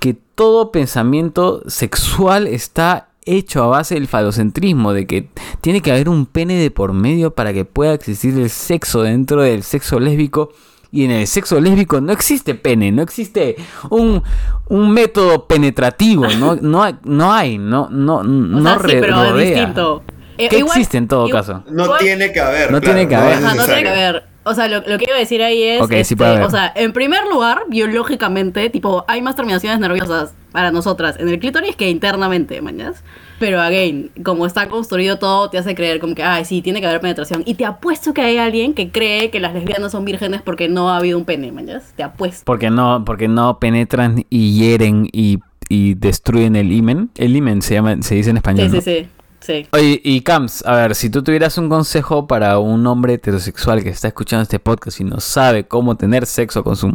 que 0.00 0.14
todo 0.34 0.72
pensamiento 0.72 1.62
sexual 1.66 2.46
está 2.46 3.08
hecho 3.24 3.62
a 3.64 3.66
base 3.68 3.94
del 3.94 4.06
falocentrismo, 4.06 4.92
de 4.92 5.06
que 5.06 5.28
tiene 5.60 5.80
que 5.80 5.90
haber 5.90 6.08
un 6.08 6.26
pene 6.26 6.54
de 6.54 6.70
por 6.70 6.92
medio 6.92 7.34
para 7.34 7.52
que 7.52 7.64
pueda 7.64 7.94
existir 7.94 8.38
el 8.38 8.50
sexo 8.50 9.02
dentro 9.02 9.42
del 9.42 9.62
sexo 9.62 9.98
lésbico. 9.98 10.50
Y 10.92 11.04
en 11.04 11.10
el 11.10 11.26
sexo 11.26 11.60
lésbico 11.60 12.00
no 12.00 12.12
existe 12.12 12.54
pene, 12.54 12.92
no 12.92 13.02
existe 13.02 13.56
un, 13.90 14.22
un 14.68 14.92
método 14.92 15.46
penetrativo, 15.48 16.26
no, 16.38 16.54
no, 16.56 16.82
hay- 16.84 16.96
no 17.04 17.32
hay, 17.34 17.58
no, 17.58 17.88
no, 17.90 18.18
O 18.18 18.22
no 18.24 18.62
sea, 18.62 18.88
sí, 18.88 18.96
es 18.96 19.10
rodea. 19.14 19.56
distinto. 19.56 20.02
Eh, 20.38 20.48
¿Qué 20.48 20.58
igual- 20.58 20.76
existe 20.76 20.98
en 20.98 21.08
todo 21.08 21.26
igual- 21.26 21.42
caso? 21.42 21.64
No 21.70 21.84
igual- 21.84 21.98
tiene 22.00 22.32
que 22.32 22.40
haber. 22.40 22.70
No 22.70 22.80
claro, 22.80 22.94
tiene 22.94 23.08
que 23.08 23.16
haber. 23.16 23.40
no 23.42 23.64
tiene 23.64 23.82
que. 23.82 24.35
O 24.46 24.54
sea, 24.54 24.68
lo, 24.68 24.76
lo 24.86 24.96
que 24.96 25.06
iba 25.06 25.16
a 25.16 25.18
decir 25.18 25.42
ahí 25.42 25.60
es. 25.60 25.82
Ok, 25.82 25.90
sí 25.90 26.14
este, 26.14 26.24
haber. 26.24 26.42
O 26.42 26.50
sea, 26.50 26.72
en 26.76 26.92
primer 26.92 27.26
lugar, 27.26 27.62
biológicamente, 27.68 28.70
tipo, 28.70 29.04
hay 29.08 29.20
más 29.20 29.34
terminaciones 29.34 29.80
nerviosas 29.80 30.34
para 30.52 30.70
nosotras 30.70 31.16
en 31.18 31.28
el 31.28 31.40
clítoris 31.40 31.74
que 31.74 31.90
internamente, 31.90 32.62
mañas. 32.62 33.02
Pero, 33.40 33.60
again, 33.60 34.12
como 34.24 34.46
está 34.46 34.68
construido 34.68 35.18
todo, 35.18 35.50
te 35.50 35.58
hace 35.58 35.74
creer 35.74 35.98
como 35.98 36.14
que, 36.14 36.22
ay, 36.22 36.44
sí, 36.44 36.62
tiene 36.62 36.80
que 36.80 36.86
haber 36.86 37.00
penetración. 37.00 37.42
Y 37.44 37.54
te 37.54 37.64
apuesto 37.64 38.14
que 38.14 38.22
hay 38.22 38.38
alguien 38.38 38.72
que 38.72 38.90
cree 38.90 39.30
que 39.30 39.40
las 39.40 39.52
lesbianas 39.52 39.90
son 39.90 40.04
vírgenes 40.04 40.42
porque 40.42 40.68
no 40.68 40.90
ha 40.90 40.98
habido 40.98 41.18
un 41.18 41.24
pene, 41.24 41.50
mañas. 41.50 41.92
Te 41.96 42.04
apuesto. 42.04 42.44
Porque 42.44 42.70
no, 42.70 43.04
porque 43.04 43.26
no 43.26 43.58
penetran 43.58 44.24
y 44.30 44.58
hieren 44.58 45.08
y, 45.12 45.40
y 45.68 45.94
destruyen 45.94 46.54
el 46.54 46.70
himen. 46.70 47.10
El 47.16 47.34
himen 47.34 47.62
se 47.62 47.74
llama, 47.74 47.96
se 48.00 48.14
dice 48.14 48.30
en 48.30 48.36
español. 48.36 48.70
Sí, 48.70 48.76
¿no? 48.76 48.80
sí, 48.80 49.00
sí. 49.02 49.08
Sí. 49.46 49.68
Oye, 49.70 50.00
y 50.02 50.22
Camps, 50.22 50.66
a 50.66 50.74
ver, 50.74 50.96
si 50.96 51.08
tú 51.08 51.22
tuvieras 51.22 51.56
un 51.56 51.68
consejo 51.68 52.26
para 52.26 52.58
un 52.58 52.84
hombre 52.88 53.14
heterosexual 53.14 53.84
que 53.84 53.90
está 53.90 54.08
escuchando 54.08 54.42
este 54.42 54.58
podcast 54.58 55.00
y 55.00 55.04
no 55.04 55.20
sabe 55.20 55.68
cómo 55.68 55.96
tener 55.96 56.26
sexo 56.26 56.64
con 56.64 56.74
su, 56.74 56.90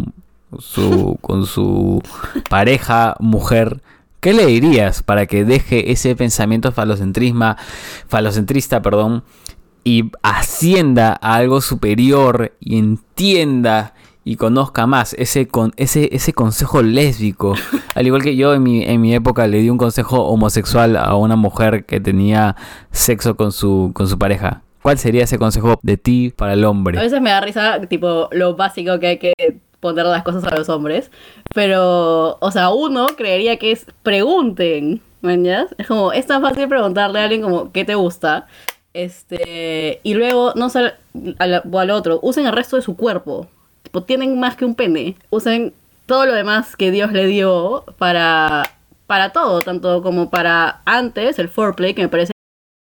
su 0.59 1.17
con 1.21 1.45
su 1.45 2.03
pareja 2.49 3.15
mujer, 3.21 3.81
¿qué 4.19 4.33
le 4.33 4.47
dirías 4.47 5.01
para 5.01 5.27
que 5.27 5.45
deje 5.45 5.93
ese 5.93 6.13
pensamiento 6.17 6.73
falocentrisma, 6.73 7.55
falocentrista, 8.09 8.81
perdón, 8.81 9.23
y 9.85 10.11
ascienda 10.21 11.17
a 11.21 11.35
algo 11.35 11.61
superior 11.61 12.53
y 12.59 12.79
entienda 12.79 13.93
y 14.23 14.35
conozca 14.35 14.85
más 14.85 15.13
ese, 15.13 15.47
con, 15.47 15.73
ese, 15.77 16.09
ese 16.11 16.33
consejo 16.33 16.81
lésbico. 16.81 17.55
Al 17.95 18.05
igual 18.05 18.21
que 18.21 18.35
yo 18.35 18.53
en 18.53 18.63
mi, 18.63 18.83
en 18.83 19.01
mi 19.01 19.13
época 19.13 19.47
le 19.47 19.59
di 19.59 19.69
un 19.69 19.77
consejo 19.77 20.27
homosexual 20.27 20.95
a 20.95 21.15
una 21.15 21.35
mujer 21.35 21.85
que 21.85 21.99
tenía 21.99 22.55
sexo 22.91 23.35
con 23.35 23.51
su, 23.51 23.91
con 23.93 24.07
su 24.07 24.17
pareja. 24.19 24.61
¿Cuál 24.81 24.97
sería 24.97 25.23
ese 25.23 25.37
consejo 25.37 25.79
de 25.83 25.97
ti 25.97 26.33
para 26.35 26.53
el 26.53 26.63
A 26.63 26.69
hombre? 26.69 26.99
veces 26.99 27.21
me 27.21 27.29
da 27.29 27.41
risa, 27.41 27.81
tipo, 27.81 28.29
lo 28.31 28.55
básico 28.55 28.99
que 28.99 29.07
hay 29.07 29.17
que 29.17 29.33
poner 29.79 30.05
las 30.05 30.23
cosas 30.23 30.43
a 30.45 30.55
los 30.55 30.69
hombres. 30.69 31.11
Pero, 31.53 32.37
o 32.39 32.51
sea, 32.51 32.69
uno 32.71 33.07
creería 33.17 33.57
que 33.57 33.71
es 33.71 33.85
pregunten, 34.03 35.01
¿me 35.21 35.35
Es 35.77 35.87
como, 35.87 36.11
es 36.13 36.25
tan 36.25 36.41
fácil 36.41 36.67
preguntarle 36.67 37.19
a 37.19 37.23
alguien 37.23 37.41
como, 37.41 37.71
¿qué 37.71 37.85
te 37.85 37.95
gusta? 37.95 38.47
Este, 38.93 39.99
y 40.03 40.13
luego, 40.15 40.53
no 40.55 40.69
sé, 40.69 40.93
al, 41.37 41.63
al 41.73 41.91
otro, 41.91 42.19
usen 42.23 42.45
el 42.45 42.53
resto 42.53 42.75
de 42.75 42.81
su 42.81 42.95
cuerpo. 42.95 43.47
Tipo, 43.83 44.03
tienen 44.03 44.39
más 44.39 44.55
que 44.55 44.65
un 44.65 44.75
pene. 44.75 45.15
Usen 45.29 45.73
todo 46.05 46.25
lo 46.25 46.33
demás 46.33 46.75
que 46.75 46.91
Dios 46.91 47.11
le 47.11 47.25
dio 47.27 47.85
para, 47.97 48.63
para 49.07 49.29
todo, 49.31 49.61
tanto 49.61 50.01
como 50.01 50.29
para 50.29 50.81
antes, 50.85 51.39
el 51.39 51.49
foreplay, 51.49 51.93
que 51.93 52.01
me 52.01 52.09
parece 52.09 52.31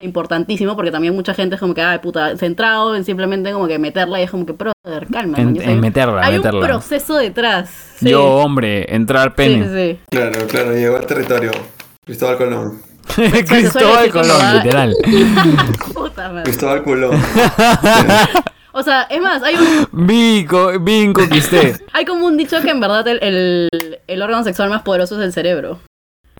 importantísimo 0.03 0.75
porque 0.77 0.91
también 0.91 1.15
mucha 1.15 1.35
gente 1.35 1.57
es 1.57 1.61
como 1.61 1.75
que, 1.75 1.83
ay 1.83 1.99
puta, 1.99 2.35
centrado 2.39 2.97
en 2.97 3.05
simplemente 3.05 3.53
como 3.53 3.69
que 3.69 3.79
meterla 3.79 4.19
y 4.21 4.25
es 4.25 4.31
como 4.31 4.47
que, 4.47 4.53
brother, 4.53 5.07
calma. 5.13 5.39
En, 5.39 5.55
yo 5.55 5.63
en 5.63 5.81
meterla, 5.81 6.23
Hay 6.25 6.37
meterla. 6.37 6.61
un 6.61 6.67
proceso 6.67 7.17
detrás. 7.17 7.69
Sí. 7.99 8.09
Yo, 8.09 8.25
hombre, 8.37 8.87
entrar 8.95 9.35
pene. 9.35 9.65
Sí, 9.65 9.71
sí, 9.71 9.93
sí. 9.93 10.01
Claro, 10.11 10.47
claro, 10.47 10.73
llegó 10.75 10.97
al 10.97 11.07
territorio. 11.07 11.51
Cristóbal 12.05 12.39
Colón. 12.39 12.83
Cristóbal 13.47 14.11
Colón, 14.11 14.55
literal. 14.57 14.97
Puta 15.95 16.29
madre. 16.29 16.45
Cristóbal 16.45 16.83
Colón. 16.83 17.23
O 18.73 18.83
sea, 18.83 19.03
es 19.03 19.21
más, 19.21 19.43
hay 19.43 19.57
un 19.57 20.07
Vinco, 20.07 20.79
bien 20.81 21.13
conquisté. 21.13 21.77
hay 21.93 22.05
como 22.05 22.27
un 22.27 22.37
dicho 22.37 22.61
que 22.61 22.71
en 22.71 22.81
verdad 22.81 23.07
el, 23.09 23.19
el, 23.23 23.69
el 24.07 24.23
órgano 24.23 24.45
sexual 24.45 24.71
más 24.71 24.83
poderoso 24.83 25.19
es 25.19 25.25
el 25.25 25.33
cerebro. 25.33 25.79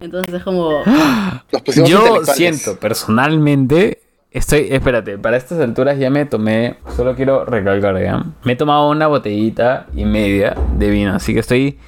Entonces 0.01 0.35
es 0.35 0.43
como... 0.43 0.83
Yo 1.87 2.25
siento 2.25 2.77
personalmente, 2.77 4.01
estoy, 4.31 4.69
espérate, 4.71 5.19
para 5.19 5.37
estas 5.37 5.61
alturas 5.61 5.99
ya 5.99 6.11
me 6.11 6.25
tomé, 6.25 6.79
solo 6.97 7.15
quiero 7.15 7.45
recalcar 7.45 8.01
ya, 8.03 8.25
me 8.45 8.53
he 8.53 8.57
tomado 8.57 8.89
una 8.89 9.09
botellita 9.09 9.87
y 9.95 10.05
media 10.07 10.57
de 10.77 10.91
vino, 10.91 11.15
así 11.15 11.35
que 11.35 11.41
estoy 11.41 11.79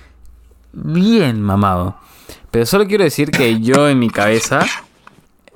bien 0.72 1.40
mamado. 1.40 1.96
Pero 2.50 2.66
solo 2.66 2.86
quiero 2.86 3.04
decir 3.04 3.30
que 3.30 3.60
yo 3.60 3.88
en 3.88 3.98
mi 3.98 4.10
cabeza, 4.10 4.60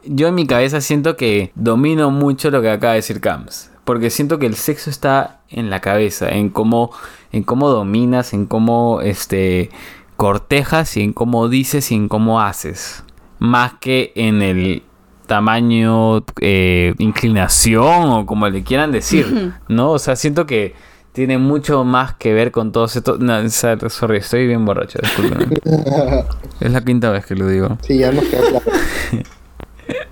yo 0.05 0.29
en 0.29 0.35
mi 0.35 0.47
cabeza 0.47 0.81
siento 0.81 1.15
que 1.17 1.53
domino 1.55 2.11
mucho 2.11 2.51
lo 2.51 2.63
que 2.63 2.71
acaba 2.71 2.95
de 2.95 3.01
decir 3.01 3.21
Camps. 3.21 3.71
Porque 3.87 4.11
siento 4.11 4.41
que 4.41 4.47
el 4.47 4.57
sexo 4.57 4.91
está 4.91 5.41
en 5.49 5.71
la 5.71 5.81
cabeza, 5.81 6.29
en 6.29 6.51
cómo, 6.51 6.91
en 7.31 7.45
cómo 7.45 7.69
dominas, 7.69 8.35
en 8.35 8.47
cómo 8.47 9.01
este, 9.01 9.71
cortejas 10.17 10.97
y 10.97 11.03
en 11.03 11.13
cómo 11.13 11.49
dices 11.49 11.93
y 11.93 11.95
en 11.95 12.09
cómo 12.09 12.41
haces. 12.41 13.05
Más 13.39 13.75
que 13.81 14.13
en 14.17 14.43
el 14.43 14.83
tamaño, 15.27 16.25
eh, 16.41 16.95
inclinación 16.99 18.11
o 18.11 18.27
como 18.27 18.49
le 18.49 18.65
quieran 18.65 18.91
decir, 18.91 19.55
¿no? 19.69 19.93
O 19.93 19.99
sea, 20.01 20.17
siento 20.17 20.47
que 20.47 20.75
tiene 21.13 21.39
mucho 21.39 21.85
más 21.85 22.15
que 22.15 22.35
ver 22.35 22.51
con 22.51 22.73
todo 22.73 22.87
esto. 22.87 23.19
No, 23.19 23.49
sorry, 23.49 24.19
estoy 24.19 24.49
bien 24.49 24.65
borracho, 24.65 24.99
disculpen. 25.01 25.61
es 26.61 26.73
la 26.73 26.85
quinta 26.85 27.11
vez 27.11 27.25
que 27.25 27.37
lo 27.37 27.47
digo. 27.47 27.79
Sí, 27.83 27.99
ya 27.99 28.11
nos 28.11 28.25
quedó 28.25 28.49
claro. 28.49 28.67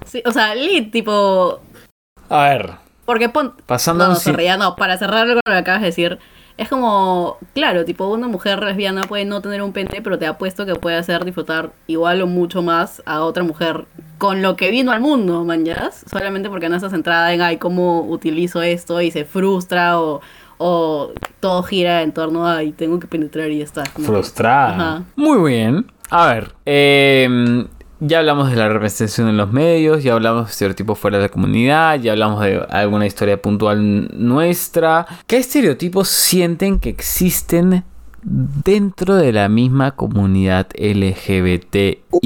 Sí, 0.06 0.22
o 0.24 0.30
sea, 0.30 0.54
lit, 0.54 0.92
tipo... 0.92 1.60
A 2.28 2.44
ver, 2.44 2.84
Porque 3.05 3.28
pon... 3.28 3.55
pasando 3.66 4.07
No, 4.07 4.16
sorry, 4.16 4.44
ya 4.44 4.57
no, 4.57 4.76
para 4.76 4.96
cerrar 4.98 5.26
lo 5.26 5.40
que 5.44 5.52
acabas 5.52 5.80
de 5.80 5.86
decir, 5.86 6.18
es 6.57 6.68
como, 6.68 7.38
claro, 7.52 7.84
tipo, 7.84 8.07
una 8.07 8.28
mujer 8.28 8.62
lesbiana 8.62 9.02
puede 9.02 9.24
no 9.24 9.40
tener 9.40 9.61
un 9.62 9.72
pene, 9.72 10.00
pero 10.02 10.18
te 10.18 10.26
apuesto 10.26 10.64
que 10.66 10.74
puede 10.76 10.96
hacer 10.96 11.24
disfrutar 11.24 11.72
igual 11.88 12.22
o 12.22 12.26
mucho 12.26 12.62
más 12.62 13.02
a 13.07 13.22
otra 13.22 13.42
mujer 13.42 13.86
con 14.18 14.40
lo 14.40 14.55
que 14.55 14.70
vino 14.70 14.92
al 14.92 15.00
mundo, 15.00 15.44
manjas, 15.44 16.05
solamente 16.11 16.48
porque 16.48 16.68
no 16.68 16.76
está 16.76 16.90
centrada 16.90 17.32
en, 17.34 17.42
ay, 17.42 17.57
cómo 17.57 18.02
utilizo 18.02 18.62
esto 18.62 19.00
y 19.00 19.11
se 19.11 19.24
frustra 19.24 20.00
o, 20.00 20.20
o 20.59 21.11
todo 21.40 21.64
gira 21.64 22.02
en 22.02 22.12
torno 22.12 22.46
a, 22.46 22.59
ay, 22.59 22.72
tengo 22.72 23.00
que 23.00 23.09
penetrar 23.09 23.50
y 23.50 23.59
ya 23.59 23.64
está. 23.64 23.84
Frustrada. 23.84 24.74
Ajá. 24.74 25.02
Muy 25.16 25.50
bien. 25.50 25.90
A 26.11 26.28
ver, 26.28 26.52
eh, 26.66 27.66
ya 28.01 28.18
hablamos 28.18 28.51
de 28.51 28.57
la 28.57 28.68
representación 28.68 29.28
en 29.28 29.36
los 29.36 29.53
medios, 29.53 30.03
ya 30.03 30.14
hablamos 30.14 30.47
de 30.47 30.51
estereotipos 30.53 30.99
fuera 30.99 31.18
de 31.18 31.24
la 31.24 31.28
comunidad, 31.28 32.01
ya 32.01 32.12
hablamos 32.12 32.40
de 32.42 32.64
alguna 32.70 33.07
historia 33.07 33.40
puntual 33.40 34.09
nuestra. 34.12 35.07
¿Qué 35.26 35.38
estereotipos 35.38 36.09
sienten 36.09 36.80
que 36.80 36.90
existen 36.90 37.84
dentro 38.22 39.16
de 39.16 39.32
la 39.32 39.49
misma 39.49 39.92
comunidad 39.92 40.66
LGBTIQ 40.78 42.22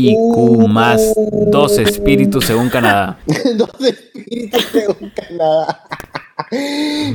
más 0.69 1.15
dos 1.47 1.79
espíritus 1.79 2.45
según 2.47 2.69
Canadá? 2.71 3.19
Dos 3.57 3.81
espíritus 3.81 4.67
según 4.73 5.11
Canadá. 5.11 5.83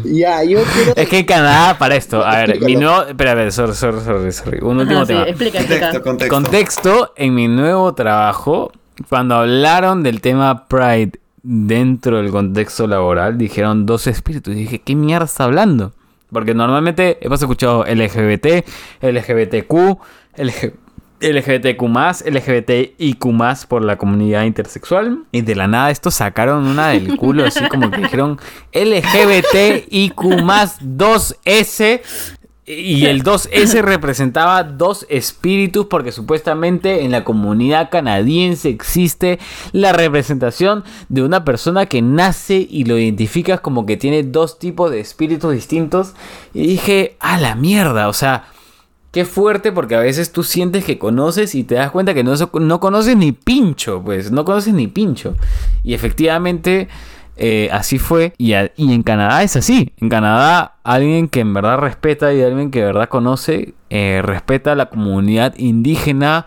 Ya, 0.04 0.44
yo 0.44 0.62
quiero. 0.74 0.94
Es 0.96 1.10
que 1.10 1.20
en 1.20 1.26
Canadá, 1.26 1.78
para 1.78 1.96
esto, 1.96 2.24
a 2.26 2.38
ver, 2.38 2.62
mi 2.62 2.76
nuevo... 2.76 3.04
Espera, 3.04 3.32
a 3.32 3.36
ver, 3.36 3.52
sorry, 3.52 3.74
sorry, 3.74 4.02
sorry, 4.02 4.32
sorry. 4.32 4.60
Un 4.62 4.80
último 4.80 5.02
Ajá, 5.02 5.06
sí, 5.06 5.14
tema. 5.14 5.24
explica, 5.24 5.60
explica. 5.60 5.86
Contexto, 5.92 6.04
contexto. 6.04 6.36
Contexto, 6.36 7.14
en 7.16 7.36
mi 7.36 7.48
nuevo 7.48 7.94
trabajo, 7.94 8.72
cuando 9.10 9.36
hablaron 9.36 10.04
del 10.04 10.22
tema 10.22 10.68
Pride 10.68 11.20
dentro 11.42 12.18
del 12.18 12.32
contexto 12.32 12.88
laboral, 12.88 13.38
dijeron 13.38 13.86
dos 13.86 14.08
espíritus. 14.08 14.54
Y 14.54 14.60
dije, 14.60 14.80
¿qué 14.80 14.96
mierda 14.96 15.26
está 15.26 15.46
hablando? 15.46 15.94
Porque 16.32 16.54
normalmente 16.54 17.18
hemos 17.22 17.42
escuchado 17.42 17.86
LGBT, 17.86 18.66
LGBTQ, 19.02 19.74
LG 20.38 20.74
LGBTQ+, 21.24 21.82
LGBTIQ+, 22.26 23.68
por 23.68 23.84
la 23.84 23.98
comunidad 23.98 24.44
intersexual. 24.44 25.24
Y 25.32 25.42
de 25.42 25.56
la 25.56 25.68
nada 25.68 25.90
esto 25.90 26.12
sacaron 26.12 26.68
una 26.68 26.90
del 26.90 27.16
culo, 27.18 27.46
así 27.46 27.66
como 27.70 27.90
que 27.90 28.02
dijeron 28.02 28.40
LGBTIQ+, 28.74 30.14
2S. 30.16 32.02
Y 32.66 33.08
el 33.08 33.24
2S 33.24 33.82
representaba 33.82 34.64
dos 34.64 35.06
espíritus 35.10 35.88
porque 35.88 36.14
supuestamente 36.14 37.04
en 37.04 37.12
la 37.12 37.26
comunidad 37.26 37.90
canadiense 37.90 38.70
existe 38.70 39.38
la 39.74 39.92
representación 39.92 40.86
de 41.10 41.24
una 41.24 41.44
persona 41.44 41.88
que 41.88 42.02
nace 42.02 42.66
y 42.70 42.86
lo 42.86 42.98
identificas 42.98 43.60
como 43.60 43.86
que 43.86 43.98
tiene 43.98 44.24
dos 44.24 44.60
tipos 44.60 44.92
de 44.92 45.02
espíritus 45.02 45.54
distintos. 45.54 46.14
Y 46.54 46.68
dije, 46.68 47.18
a 47.20 47.38
la 47.38 47.56
mierda, 47.56 48.08
o 48.08 48.14
sea, 48.14 48.46
qué 49.14 49.26
fuerte 49.26 49.72
porque 49.72 49.96
a 49.96 50.00
veces 50.00 50.32
tú 50.32 50.44
sientes 50.44 50.84
que 50.84 50.98
conoces 50.98 51.54
y 51.54 51.64
te 51.64 51.76
das 51.76 51.92
cuenta 51.92 52.16
que 52.16 52.24
no, 52.24 52.34
no 52.60 52.80
conoces 52.80 53.16
ni 53.16 53.32
pincho, 53.32 54.02
pues 54.04 54.32
no 54.32 54.44
conoces 54.44 54.74
ni 54.74 54.88
pincho. 54.88 55.36
Y 55.84 55.94
efectivamente... 55.94 56.90
Eh, 57.36 57.68
así 57.72 57.98
fue 57.98 58.34
y, 58.38 58.54
y 58.54 58.94
en 58.94 59.02
Canadá 59.02 59.42
es 59.42 59.56
así. 59.56 59.92
En 60.00 60.08
Canadá 60.08 60.76
alguien 60.84 61.28
que 61.28 61.40
en 61.40 61.52
verdad 61.52 61.80
respeta 61.80 62.32
y 62.32 62.44
alguien 62.44 62.70
que 62.70 62.82
de 62.82 62.86
verdad 62.86 63.10
conoce, 63.10 63.74
eh, 63.90 64.22
respeta 64.24 64.74
a 64.74 64.76
la 64.76 64.92
comunidad 64.92 65.56
indígena 65.58 66.46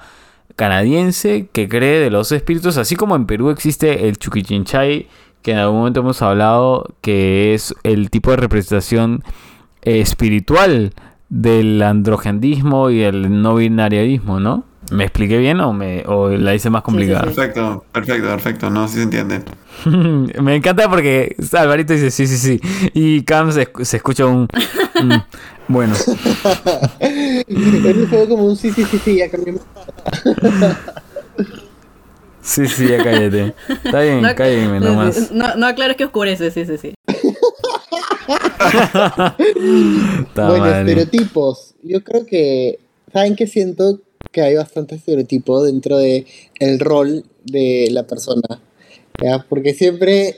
canadiense 0.54 1.48
que 1.52 1.68
cree 1.68 1.98
de 1.98 2.10
los 2.10 2.30
espíritus, 2.30 2.76
así 2.76 2.94
como 2.94 3.16
en 3.16 3.26
Perú 3.26 3.50
existe 3.50 4.08
el 4.08 4.16
Chuquichinchay, 4.16 5.08
que 5.42 5.50
en 5.50 5.58
algún 5.58 5.78
momento 5.78 6.00
hemos 6.00 6.22
hablado 6.22 6.94
que 7.00 7.52
es 7.52 7.74
el 7.82 8.10
tipo 8.10 8.30
de 8.30 8.36
representación 8.36 9.24
eh, 9.82 9.98
espiritual 9.98 10.92
del 11.40 11.82
androgendismo 11.82 12.90
y 12.90 13.02
el 13.02 13.42
no 13.42 13.56
binariarismo, 13.56 14.40
¿no? 14.40 14.64
¿Me 14.90 15.04
expliqué 15.04 15.36
bien 15.38 15.60
o, 15.60 15.72
me, 15.72 16.04
o 16.06 16.28
la 16.30 16.54
hice 16.54 16.70
más 16.70 16.80
sí, 16.80 16.84
complicada? 16.84 17.20
sí. 17.20 17.26
Perfecto, 17.26 17.84
perfecto, 17.92 18.28
perfecto. 18.28 18.70
No, 18.70 18.86
sí 18.88 18.96
se 18.96 19.02
entiende. 19.02 19.42
Me 20.42 20.54
encanta 20.56 20.88
porque 20.88 21.36
Alvarito 21.52 21.92
dice 21.92 22.10
sí, 22.10 22.26
sí, 22.26 22.36
sí. 22.38 22.60
Y 22.94 23.22
Cam 23.22 23.50
se, 23.52 23.68
se 23.82 23.96
escucha 23.96 24.26
un. 24.26 24.46
un- 25.02 25.22
bueno, 25.68 25.94
Él 27.00 28.06
fue 28.08 28.28
como 28.28 28.44
un 28.46 28.56
sí, 28.56 28.70
sí, 28.72 28.84
sí, 28.84 28.98
sí, 28.98 29.16
ya 29.16 29.28
cambiamos. 29.30 29.62
sí, 32.40 32.66
sí, 32.68 32.88
ya 32.88 33.02
cállate. 33.02 33.54
Está 33.84 34.00
bien, 34.02 34.22
No, 34.22 34.34
cállenme 34.34 34.78
sí, 34.78 34.84
nomás. 34.84 35.30
no, 35.32 35.56
no 35.56 35.66
aclares 35.66 35.96
que 35.96 36.04
oscurece, 36.04 36.50
sí, 36.50 36.64
sí, 36.64 36.78
sí. 36.78 36.94
Bueno, 40.34 40.58
mal. 40.58 40.80
estereotipos. 40.88 41.74
Yo 41.82 42.02
creo 42.04 42.26
que, 42.26 42.78
¿saben 43.12 43.36
qué 43.36 43.46
siento? 43.46 44.00
Que 44.32 44.42
hay 44.42 44.56
bastante 44.56 44.94
estereotipo 44.96 45.62
dentro 45.64 45.98
de 45.98 46.26
el 46.60 46.78
rol 46.80 47.24
de 47.44 47.88
la 47.92 48.06
persona. 48.06 48.60
¿ya? 49.22 49.44
Porque 49.48 49.74
siempre 49.74 50.36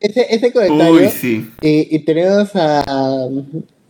ese, 0.00 0.26
ese 0.34 0.52
comentario 0.52 1.02
Uy, 1.02 1.08
sí. 1.08 1.48
y, 1.62 1.94
y 1.96 1.98
tenemos 2.00 2.50
a 2.54 3.28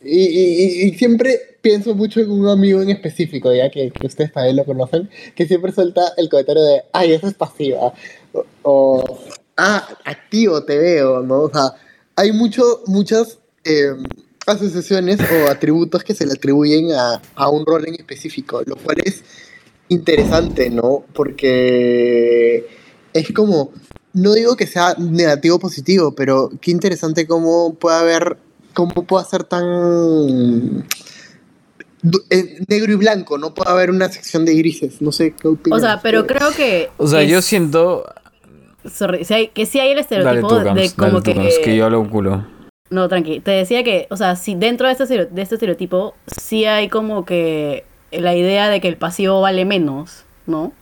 y, 0.04 0.20
y- 0.20 0.62
y- 0.62 0.82
y 0.88 0.94
siempre 0.94 1.40
pienso 1.60 1.94
mucho 1.96 2.20
en 2.20 2.30
un 2.30 2.46
amigo 2.48 2.80
en 2.80 2.90
específico, 2.90 3.52
ya 3.52 3.68
que, 3.72 3.90
que 3.90 4.06
ustedes 4.06 4.32
también 4.32 4.54
lo 4.54 4.64
conocen, 4.64 5.10
que 5.34 5.48
siempre 5.48 5.72
suelta 5.72 6.12
el 6.16 6.28
comentario 6.28 6.62
de, 6.62 6.82
ay, 6.92 7.12
eso 7.12 7.26
es 7.26 7.34
pasiva, 7.34 7.92
o, 8.32 8.44
o, 8.62 9.18
ah, 9.56 9.88
activo 10.04 10.62
te 10.62 10.78
veo, 10.78 11.22
¿no? 11.22 11.40
O 11.40 11.50
sea, 11.50 11.72
hay 12.16 12.32
mucho, 12.32 12.82
muchas 12.86 13.38
eh, 13.64 13.92
asociaciones 14.46 15.18
o 15.20 15.50
atributos 15.50 16.02
que 16.02 16.14
se 16.14 16.26
le 16.26 16.32
atribuyen 16.32 16.92
a, 16.92 17.20
a 17.34 17.48
un 17.50 17.64
rol 17.66 17.86
en 17.86 17.94
específico, 17.94 18.62
lo 18.66 18.76
cual 18.76 18.96
es 19.04 19.22
interesante, 19.88 20.70
¿no? 20.70 21.04
Porque 21.12 22.66
es 23.12 23.32
como, 23.32 23.72
no 24.12 24.32
digo 24.34 24.56
que 24.56 24.66
sea 24.66 24.94
negativo 24.98 25.56
o 25.56 25.60
positivo, 25.60 26.14
pero 26.14 26.50
qué 26.60 26.70
interesante 26.70 27.26
cómo 27.26 27.74
puede 27.74 27.96
haber, 27.98 28.36
cómo 28.74 29.06
puede 29.06 29.24
ser 29.26 29.44
tan 29.44 30.84
eh, 32.30 32.58
negro 32.68 32.92
y 32.92 32.96
blanco, 32.96 33.36
no 33.38 33.52
puede 33.54 33.70
haber 33.70 33.90
una 33.90 34.08
sección 34.10 34.44
de 34.44 34.54
grises, 34.54 35.00
no 35.02 35.10
sé 35.12 35.34
qué 35.40 35.48
opinas. 35.48 35.78
O 35.78 35.80
sea, 35.80 36.00
pero 36.00 36.26
creo 36.26 36.50
que. 36.56 36.88
O 36.98 37.06
sea, 37.06 37.22
es- 37.22 37.30
yo 37.30 37.42
siento... 37.42 38.04
sorry, 38.90 39.24
si 39.24 39.34
hay- 39.34 39.48
que 39.48 39.66
sí 39.66 39.78
hay 39.80 39.88
el 39.90 39.96
Dale 39.96 40.00
estereotipo 40.00 40.48
tú, 40.48 40.54
de 40.56 40.64
Cams, 40.64 40.94
como 40.94 41.08
dale 41.10 41.22
tú, 41.22 41.22
que. 41.22 41.34
Cams, 41.34 41.58
que 41.64 41.76
yo 41.76 42.00
un 42.00 42.08
culo. 42.08 42.44
No, 42.90 43.08
tranqui. 43.08 43.40
Te 43.40 43.50
decía 43.50 43.82
que, 43.82 44.06
o 44.10 44.16
sea, 44.16 44.36
si 44.36 44.54
dentro 44.54 44.86
de 44.86 44.92
este, 44.92 45.06
de 45.26 45.42
este 45.42 45.56
estereotipo 45.56 46.14
sí 46.26 46.64
hay 46.66 46.88
como 46.88 47.24
que 47.24 47.84
la 48.12 48.34
idea 48.36 48.68
de 48.68 48.80
que 48.80 48.88
el 48.88 48.96
pasivo 48.96 49.40
vale 49.40 49.64
menos, 49.64 50.24
¿no? 50.46 50.72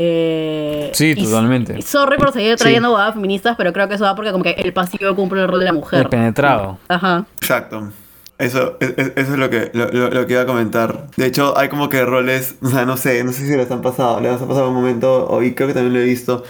Eh, 0.00 0.90
Sí, 0.94 1.14
y- 1.16 1.24
totalmente. 1.24 1.74
y 1.76 1.82
Sorry 1.82 2.18
por 2.18 2.32
seguir 2.32 2.54
trayendo 2.56 2.90
bobadas 2.90 3.14
feministas, 3.14 3.56
pero 3.56 3.72
creo 3.72 3.88
que 3.88 3.94
eso 3.94 4.04
va 4.04 4.14
porque 4.14 4.30
como 4.30 4.44
que 4.44 4.50
el 4.52 4.72
pasivo 4.72 5.14
cumple 5.16 5.42
el 5.42 5.48
rol 5.48 5.58
de 5.58 5.64
la 5.64 5.70
El 5.72 5.76
mujer. 5.76 6.08
penetrado. 6.08 6.78
Ajá. 6.88 7.26
Exacto. 7.40 7.90
Eso, 8.38 8.76
es- 8.78 8.94
es- 8.96 9.12
eso 9.16 9.32
es 9.32 9.38
lo 9.38 9.50
que, 9.50 9.72
lo, 9.74 9.88
lo- 9.88 10.10
lo 10.10 10.26
que 10.28 10.34
iba 10.34 10.42
a 10.42 10.46
comentar. 10.46 11.08
De 11.16 11.26
hecho, 11.26 11.58
hay 11.58 11.68
como 11.68 11.88
que 11.88 12.04
roles, 12.04 12.54
o 12.62 12.68
sea, 12.68 12.84
no 12.86 12.96
sé, 12.96 13.24
no 13.24 13.32
sé 13.32 13.44
si 13.48 13.56
les 13.56 13.68
han 13.72 13.82
pasado, 13.82 14.20
les 14.20 14.40
ha 14.40 14.46
pasado 14.46 14.68
un 14.68 14.74
momento, 14.76 15.42
y 15.42 15.54
creo 15.54 15.66
que 15.66 15.74
también 15.74 15.94
lo 15.94 15.98
he 15.98 16.04
visto, 16.04 16.44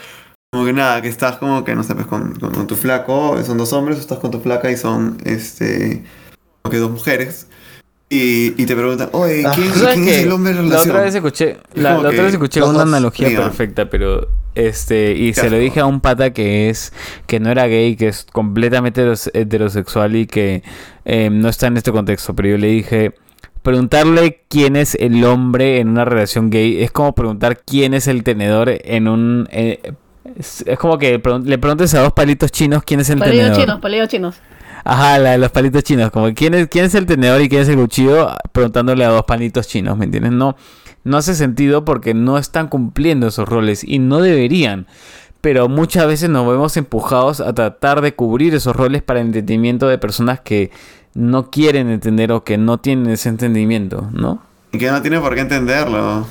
como 0.51 0.65
que 0.65 0.73
nada, 0.73 1.03
que 1.03 1.09
estás 1.09 1.37
como 1.37 1.63
que, 1.65 1.75
no 1.75 1.83
sé, 1.83 1.95
pues 1.95 2.07
con, 2.07 2.33
con- 2.37 2.53
con 2.55 2.67
tu 2.67 2.75
flaco, 2.75 3.37
son 3.45 3.59
dos 3.59 3.73
hombres, 3.75 3.99
o 3.99 4.01
estás 4.01 4.19
con 4.19 4.31
tu 4.31 4.41
flaca 4.41 4.71
y 4.71 4.77
son, 4.79 5.19
este, 5.25 6.05
como 6.63 6.71
que 6.71 6.79
dos 6.79 6.91
mujeres, 6.91 7.49
y, 8.09 8.55
y 8.61 8.65
te 8.65 8.75
preguntan, 8.75 9.11
oye, 9.13 9.43
Ah. 9.47 9.53
¿quién, 9.55 9.71
¿Tú 9.71 9.79
sabes 9.81 9.97
quién 9.97 10.09
es 10.09 10.19
el 10.25 10.33
hombre 10.33 10.55
de 10.55 10.63
la 10.63 10.81
otra 10.81 11.03
vez 11.03 11.15
escuché, 11.15 11.59
Es 11.75 11.83
la, 11.83 11.99
otra 11.99 12.11
vez 12.23 12.33
escuché 12.33 12.63
una 12.63 12.83
analogía 12.83 13.29
perfecta, 13.37 13.91
pero 13.91 14.29
este 14.55 15.13
y 15.13 15.35
se 15.35 15.51
lo 15.51 15.59
dije 15.59 15.81
a 15.81 15.87
un 15.87 16.01
pata 16.01 16.33
que 16.33 16.71
es 16.71 16.95
que 17.27 17.39
no 17.41 17.51
era 17.51 17.67
gay, 17.67 17.95
que 17.97 18.09
es 18.09 18.27
completamente 18.33 19.03
heteros- 19.05 19.31
heterosexual 19.35 20.17
y 20.17 20.27
que 20.27 20.63
eh, 21.05 21.29
no 21.31 21.51
está 21.51 21.67
en 21.67 21.77
este 21.77 21.93
contexto, 21.93 22.35
pero 22.35 22.49
yo 22.49 22.57
le 22.57 22.69
dije 22.69 23.13
preguntarle 23.63 24.45
quién 24.49 24.77
es 24.77 24.95
el 24.95 25.23
hombre 25.25 25.79
en 25.81 25.91
una 25.91 26.07
relación 26.07 26.49
gay 26.49 26.83
es 26.83 26.91
como 26.91 27.15
preguntar 27.15 27.61
quién 27.65 27.93
es 27.93 28.07
el 28.09 28.23
tenedor 28.25 28.71
en 28.71 29.07
un 29.09 29.47
eh, 29.53 29.93
es, 30.37 30.65
es 30.67 30.79
como 30.79 30.99
que 30.99 31.21
le 31.45 31.59
preguntes 31.59 31.95
a 31.95 32.01
dos 32.01 32.13
palitos 32.13 32.51
chinos 32.51 32.83
quién 32.85 33.01
es 33.01 33.11
el 33.11 33.21
tenedor. 33.21 33.57
chinos, 33.57 33.81
palidos 33.81 34.09
chinos. 34.09 34.37
Ajá, 34.85 35.19
la 35.19 35.33
de 35.33 35.39
los 35.39 35.51
palitos 35.51 35.83
chinos. 35.83 36.11
Como 36.11 36.33
quién 36.35 36.55
es, 36.55 36.69
quién 36.69 36.85
es 36.85 36.95
el 36.95 37.07
tenedor 37.07 37.41
y 37.41 37.49
quién 37.49 37.63
es 37.63 37.69
el 37.69 37.77
cuchillo, 37.77 38.29
preguntándole 38.53 39.05
a 39.05 39.09
dos 39.09 39.25
palitos 39.25 39.69
chinos, 39.69 39.97
¿me 39.99 40.05
entiendes? 40.07 40.33
No, 40.33 40.57
no 41.05 41.17
hace 41.17 41.35
sentido 41.35 41.85
porque 41.85 42.15
no 42.15 42.39
están 42.39 42.69
cumpliendo 42.69 43.27
esos 43.29 43.49
roles 43.49 43.85
y 43.85 43.99
no 43.99 44.21
deberían. 44.21 44.87
Pero 45.41 45.69
muchas 45.69 46.07
veces 46.07 46.31
nos 46.31 46.47
vemos 46.49 46.77
empujados 46.77 47.41
a 47.41 47.53
tratar 47.53 48.01
de 48.01 48.15
cubrir 48.15 48.55
esos 48.55 48.75
roles 48.75 49.03
para 49.03 49.21
el 49.21 49.27
entendimiento 49.27 49.89
de 49.89 49.99
personas 49.99 50.41
que 50.41 50.71
no 51.15 51.51
quieren 51.51 51.91
entender 51.91 52.33
o 52.33 52.45
que 52.45 52.59
no 52.59 52.79
tienen 52.79 53.11
ese 53.11 53.29
entendimiento, 53.29 54.09
¿no? 54.13 54.43
Y 54.73 54.79
que 54.79 54.91
no 54.91 55.01
tiene 55.01 55.21
por 55.21 55.35
qué 55.35 55.43
entenderlo. 55.43 56.27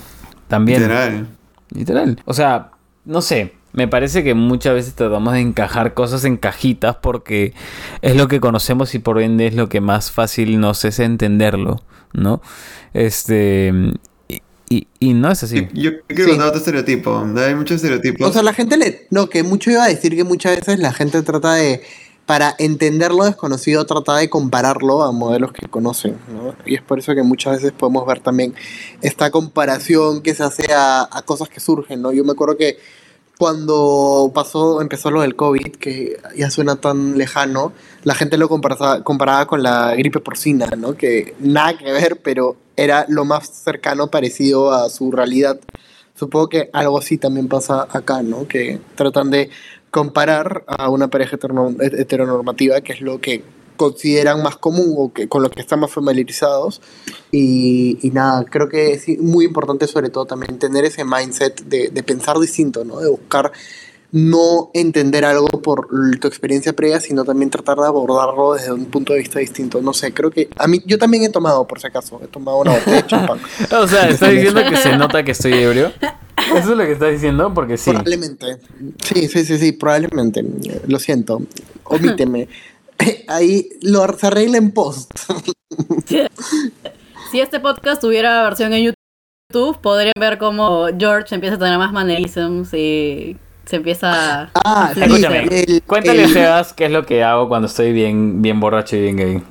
También. 0.48 0.82
Literal. 0.82 1.28
Literal. 1.70 2.22
O 2.26 2.34
sea, 2.34 2.72
no 3.06 3.22
sé. 3.22 3.54
Me 3.78 3.88
parece 3.88 4.24
que 4.24 4.34
muchas 4.34 4.74
veces 4.74 4.96
tratamos 4.96 5.34
de 5.34 5.40
encajar 5.42 5.94
cosas 5.94 6.26
en 6.26 6.36
cajitas 6.38 6.96
porque 6.96 7.54
es 8.02 8.16
lo 8.16 8.28
que 8.28 8.40
conocemos 8.40 8.96
y 8.96 9.00
por 9.00 9.22
ende 9.22 9.46
es 9.46 9.54
lo 9.54 9.70
que 9.70 9.82
más 9.82 10.12
fácil 10.12 10.60
nos 10.60 10.84
es 10.84 10.98
entenderlo, 11.00 11.84
¿no? 12.12 12.42
Este. 12.94 13.72
Y, 14.28 14.42
y- 14.68 14.88
y 15.00 15.14
no 15.14 15.32
es 15.32 15.44
así. 15.44 15.68
Yo 15.74 15.92
quiero 16.08 16.24
Sí. 16.24 16.30
contar 16.32 16.48
otro 16.48 16.58
estereotipo. 16.58 17.24
Hay 17.38 17.54
muchos 17.54 17.76
estereotipos. 17.76 18.28
O 18.28 18.34
sea, 18.34 18.42
la 18.42 18.54
gente 18.54 18.78
le. 18.78 19.06
No, 19.12 19.30
que 19.30 19.44
mucho 19.44 19.70
iba 19.70 19.84
a 19.84 19.88
decir 19.90 20.16
que 20.16 20.24
muchas 20.24 20.56
veces 20.58 20.80
la 20.80 20.92
gente 20.92 21.22
trata 21.22 21.54
de. 21.54 21.84
Para 22.26 22.56
entender 22.60 23.12
lo 23.12 23.24
desconocido, 23.24 23.86
trata 23.86 24.18
de 24.18 24.30
compararlo 24.30 25.04
a 25.04 25.14
modelos 25.14 25.54
que 25.54 25.66
conocen, 25.68 26.18
¿no? 26.28 26.56
Y 26.66 26.76
es 26.76 26.82
por 26.82 27.00
eso 27.00 27.16
que 27.16 27.24
muchas 27.24 27.54
veces 27.58 27.72
podemos 27.72 28.06
ver 28.06 28.20
también 28.20 28.54
esta 29.02 29.32
comparación 29.32 30.22
que 30.22 30.36
se 30.36 30.44
hace 30.44 30.74
a, 30.74 31.08
a 31.10 31.22
cosas 31.22 31.48
que 31.48 31.62
surgen, 31.62 32.02
¿no? 32.02 32.12
Yo 32.12 32.26
me 32.26 32.34
acuerdo 32.34 32.58
que 32.58 32.80
cuando 33.38 34.32
pasó, 34.34 34.82
empezó 34.82 35.12
lo 35.12 35.22
del 35.22 35.36
COVID, 35.36 35.76
que 35.76 36.20
ya 36.36 36.50
suena 36.50 36.78
tan 36.78 37.18
lejano, 37.18 37.72
la 38.04 38.16
gente 38.16 38.38
lo 38.38 38.50
comparaba, 38.50 39.04
comparaba 39.04 39.46
con 39.46 39.62
la 39.62 39.94
gripe 39.96 40.20
porcina, 40.20 40.68
¿no? 40.78 40.96
Que 40.96 41.36
nada 41.40 41.78
que 41.78 41.92
ver, 41.92 42.20
pero 42.24 42.56
era 42.76 43.06
lo 43.10 43.26
más 43.26 43.50
cercano 43.50 44.08
parecido 44.08 44.72
a 44.72 44.90
su 44.90 45.12
realidad. 45.12 45.60
Supongo 46.16 46.50
que 46.50 46.70
algo 46.74 46.98
así 46.98 47.18
también 47.18 47.48
pasa 47.48 47.88
acá, 47.92 48.24
¿no? 48.24 48.48
Que 48.48 48.80
tratan 48.96 49.30
de 49.30 49.52
comparar 49.92 50.64
a 50.68 50.90
una 50.90 51.08
pareja 51.08 51.38
heteronorm- 51.38 51.78
heteronormativa, 51.80 52.82
que 52.82 52.94
es 52.94 53.02
lo 53.02 53.22
que 53.22 53.44
consideran 53.78 54.44
más 54.44 54.58
común 54.58 54.94
o 54.98 55.14
que 55.14 55.30
con 55.30 55.42
lo 55.42 55.50
que 55.50 55.62
están 55.62 55.80
más 55.80 55.92
familiarizados. 55.92 56.82
Y, 57.32 57.98
y 58.02 58.12
nada, 58.12 58.44
creo 58.46 58.68
que 58.68 58.92
es 58.92 59.08
muy 59.20 59.46
importante 59.46 59.88
sobre 59.88 60.10
todo 60.10 60.26
también 60.26 60.60
tener 60.60 60.84
ese 60.84 61.06
mindset 61.06 61.64
de, 61.64 61.90
de 61.90 62.04
pensar 62.04 62.38
distinto, 62.40 62.84
¿no? 62.84 63.00
De 63.00 63.10
buscar 63.10 63.52
no 64.12 64.72
entender 64.74 65.26
algo 65.26 65.48
por 65.48 65.90
tu 66.20 66.28
experiencia 66.28 66.74
previa, 66.74 67.00
sino 67.00 67.26
también 67.26 67.50
tratar 67.50 67.78
de 67.78 67.86
abordarlo 67.86 68.54
desde 68.54 68.72
un 68.72 68.86
punto 68.86 69.14
de 69.14 69.20
vista 69.20 69.40
distinto. 69.40 69.82
No 69.82 69.94
sé, 69.94 70.14
creo 70.14 70.32
que 70.32 70.50
a 70.58 70.68
mí, 70.68 70.82
yo 70.86 70.98
también 70.98 71.24
he 71.24 71.30
tomado, 71.30 71.68
por 71.68 71.80
si 71.80 71.88
acaso, 71.88 72.20
he 72.24 72.28
tomado 72.28 72.60
una 72.60 72.72
botella 72.72 73.02
de 73.02 73.08
champán. 73.08 73.40
O 73.72 73.88
sea, 73.88 74.10
¿estás 74.10 74.32
diciendo 74.32 74.62
que 74.68 74.78
se 74.78 74.96
nota 74.98 75.24
que 75.24 75.32
estoy 75.32 75.54
ebrio? 75.54 75.92
Eso 76.56 76.72
es 76.72 76.78
lo 76.78 76.86
que 76.86 76.94
estás 76.94 77.12
diciendo 77.12 77.54
porque 77.54 77.78
sí. 77.78 77.92
Probablemente. 77.92 78.58
Sí, 79.04 79.28
sí, 79.28 79.44
sí, 79.44 79.58
sí, 79.58 79.72
probablemente. 79.74 80.44
Lo 80.88 81.00
siento. 81.00 81.42
Omíteme. 81.84 82.48
Ahí 83.28 83.70
lo, 83.82 84.08
se 84.18 84.28
arregla 84.28 84.58
en 84.58 84.72
post. 84.72 85.12
Si 87.32 87.40
este 87.40 87.60
podcast 87.60 88.02
tuviera 88.02 88.44
versión 88.44 88.74
en 88.74 88.94
YouTube, 89.52 89.80
podrían 89.82 90.14
ver 90.20 90.38
cómo 90.38 90.88
George 90.98 91.34
empieza 91.36 91.56
a 91.56 91.60
tener 91.60 91.78
más 91.78 91.92
mannerisms 91.92 92.74
y 92.74 93.36
se 93.66 93.76
empieza 93.76 94.44
a 94.44 94.52
Ah, 94.56 94.92
sí, 94.94 95.02
Escúchame, 95.02 95.40
el- 95.50 95.84
Cuéntale, 95.86 96.24
el- 96.24 96.34
Sebas, 96.34 96.74
qué 96.74 96.86
es 96.86 96.92
lo 96.92 97.06
que 97.06 97.24
hago 97.24 97.50
cuando 97.50 97.68
estoy 97.68 97.92
bien, 97.92 98.42
bien 98.42 98.60
borracho 98.60 98.96
y 98.96 99.02
bien 99.02 99.18
gay. 99.18 99.44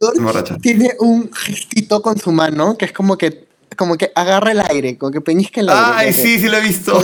George 0.00 0.20
Borracha. 0.20 0.56
tiene 0.58 0.90
un 1.00 1.30
gestito 1.32 2.02
con 2.02 2.18
su 2.18 2.30
mano 2.30 2.76
que 2.76 2.84
es 2.84 2.92
como 2.92 3.16
que 3.16 3.46
como 3.76 3.96
que 3.96 4.10
agarra 4.14 4.50
el 4.50 4.60
aire, 4.60 4.98
como 4.98 5.12
que 5.12 5.20
peñisca 5.20 5.60
el 5.60 5.68
aire. 5.68 5.82
Ay, 5.94 6.12
sí, 6.12 6.38
sí 6.40 6.48
lo 6.48 6.56
he 6.56 6.60
visto. 6.60 7.00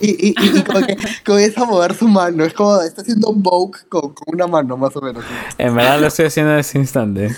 Y, 0.00 0.10
y, 0.28 0.34
y, 0.38 0.58
y 0.58 0.62
como 0.62 0.86
que 0.86 0.96
comienza 1.24 1.62
a 1.62 1.64
mover 1.66 1.94
su 1.94 2.08
mano. 2.08 2.44
Es 2.44 2.52
como 2.54 2.80
está 2.80 3.02
haciendo 3.02 3.28
un 3.28 3.42
Vogue 3.42 3.80
con, 3.88 4.12
con 4.14 4.34
una 4.34 4.46
mano, 4.46 4.76
más 4.76 4.94
o 4.96 5.00
menos. 5.00 5.24
En 5.58 5.74
verdad 5.74 6.00
lo 6.00 6.06
estoy 6.08 6.26
haciendo 6.26 6.52
en 6.52 6.58
ese 6.60 6.78
instante. 6.78 7.34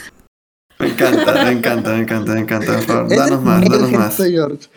Me 0.78 0.88
encanta, 0.88 1.44
me 1.44 1.53
encanta, 1.53 1.90
me 1.92 2.01
encanta, 2.01 2.32
me 2.34 2.40
encanta. 2.40 2.72
Por 2.74 2.82
favor, 2.84 3.07
Ese 3.07 3.16
danos 3.16 3.42
más, 3.42 3.61
danos 3.68 3.92
más. 3.92 4.16
George. 4.16 4.68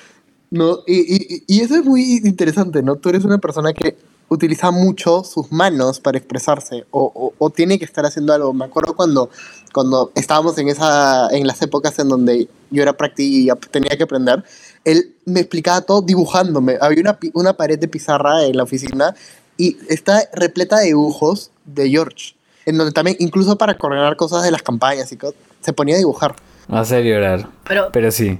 ¿no? 0.51 0.79
Y, 0.85 1.15
y, 1.15 1.43
y 1.47 1.61
eso 1.61 1.75
es 1.75 1.85
muy 1.85 2.21
interesante, 2.23 2.83
¿no? 2.83 2.95
Tú 2.97 3.09
eres 3.09 3.23
una 3.23 3.37
persona 3.39 3.73
que 3.73 3.97
utiliza 4.29 4.69
mucho 4.71 5.23
sus 5.23 5.51
manos 5.51 5.99
para 5.99 6.17
expresarse 6.17 6.85
o, 6.91 7.11
o- 7.13 7.33
o 7.37 7.49
tiene 7.49 7.79
que 7.79 7.85
estar 7.85 8.05
haciendo 8.05 8.33
algo. 8.33 8.53
Me 8.53 8.65
acuerdo 8.65 8.95
cuando, 8.95 9.29
cuando 9.73 10.11
estábamos 10.15 10.57
en, 10.57 10.69
esa, 10.69 11.27
en 11.29 11.47
las 11.47 11.61
épocas 11.61 11.97
en 11.99 12.09
donde 12.09 12.47
yo 12.69 12.81
era 12.83 12.93
práctico 12.93 13.53
y 13.55 13.67
tenía 13.69 13.95
que 13.97 14.03
aprender, 14.03 14.43
él 14.85 15.15
me 15.25 15.39
explicaba 15.41 15.81
todo 15.81 16.01
dibujándome. 16.01 16.77
Había 16.81 17.01
una, 17.01 17.19
pi- 17.19 17.31
una 17.33 17.53
pared 17.53 17.79
de 17.79 17.87
pizarra 17.87 18.43
en 18.45 18.57
la 18.57 18.63
oficina 18.63 19.15
y 19.57 19.77
está 19.89 20.23
repleta 20.33 20.79
de 20.79 20.87
dibujos 20.87 21.51
de 21.65 21.89
George, 21.89 22.35
en 22.65 22.77
donde 22.77 22.91
también, 22.91 23.15
incluso 23.19 23.57
para 23.57 23.77
coordinar 23.77 24.15
cosas 24.15 24.43
de 24.43 24.51
las 24.51 24.61
campañas 24.63 25.11
y 25.11 25.17
cosas, 25.17 25.35
se 25.61 25.73
ponía 25.73 25.95
a 25.95 25.99
dibujar. 25.99 26.35
Va 26.71 26.79
a 26.79 26.81
hacer 26.81 27.03
llorar. 27.03 27.47
Pero, 27.67 27.89
Pero 27.91 28.11
sí. 28.11 28.39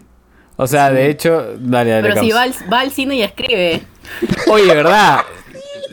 O 0.55 0.67
sea, 0.67 0.91
de 0.91 1.09
hecho, 1.09 1.55
dale, 1.59 1.91
dale. 1.91 2.09
pero 2.09 2.21
si 2.21 2.31
va 2.31 2.43
al, 2.43 2.53
va 2.71 2.81
al 2.81 2.91
cine 2.91 3.15
y 3.15 3.23
escribe. 3.23 3.81
Oye, 4.51 4.67
¿verdad? 4.67 5.19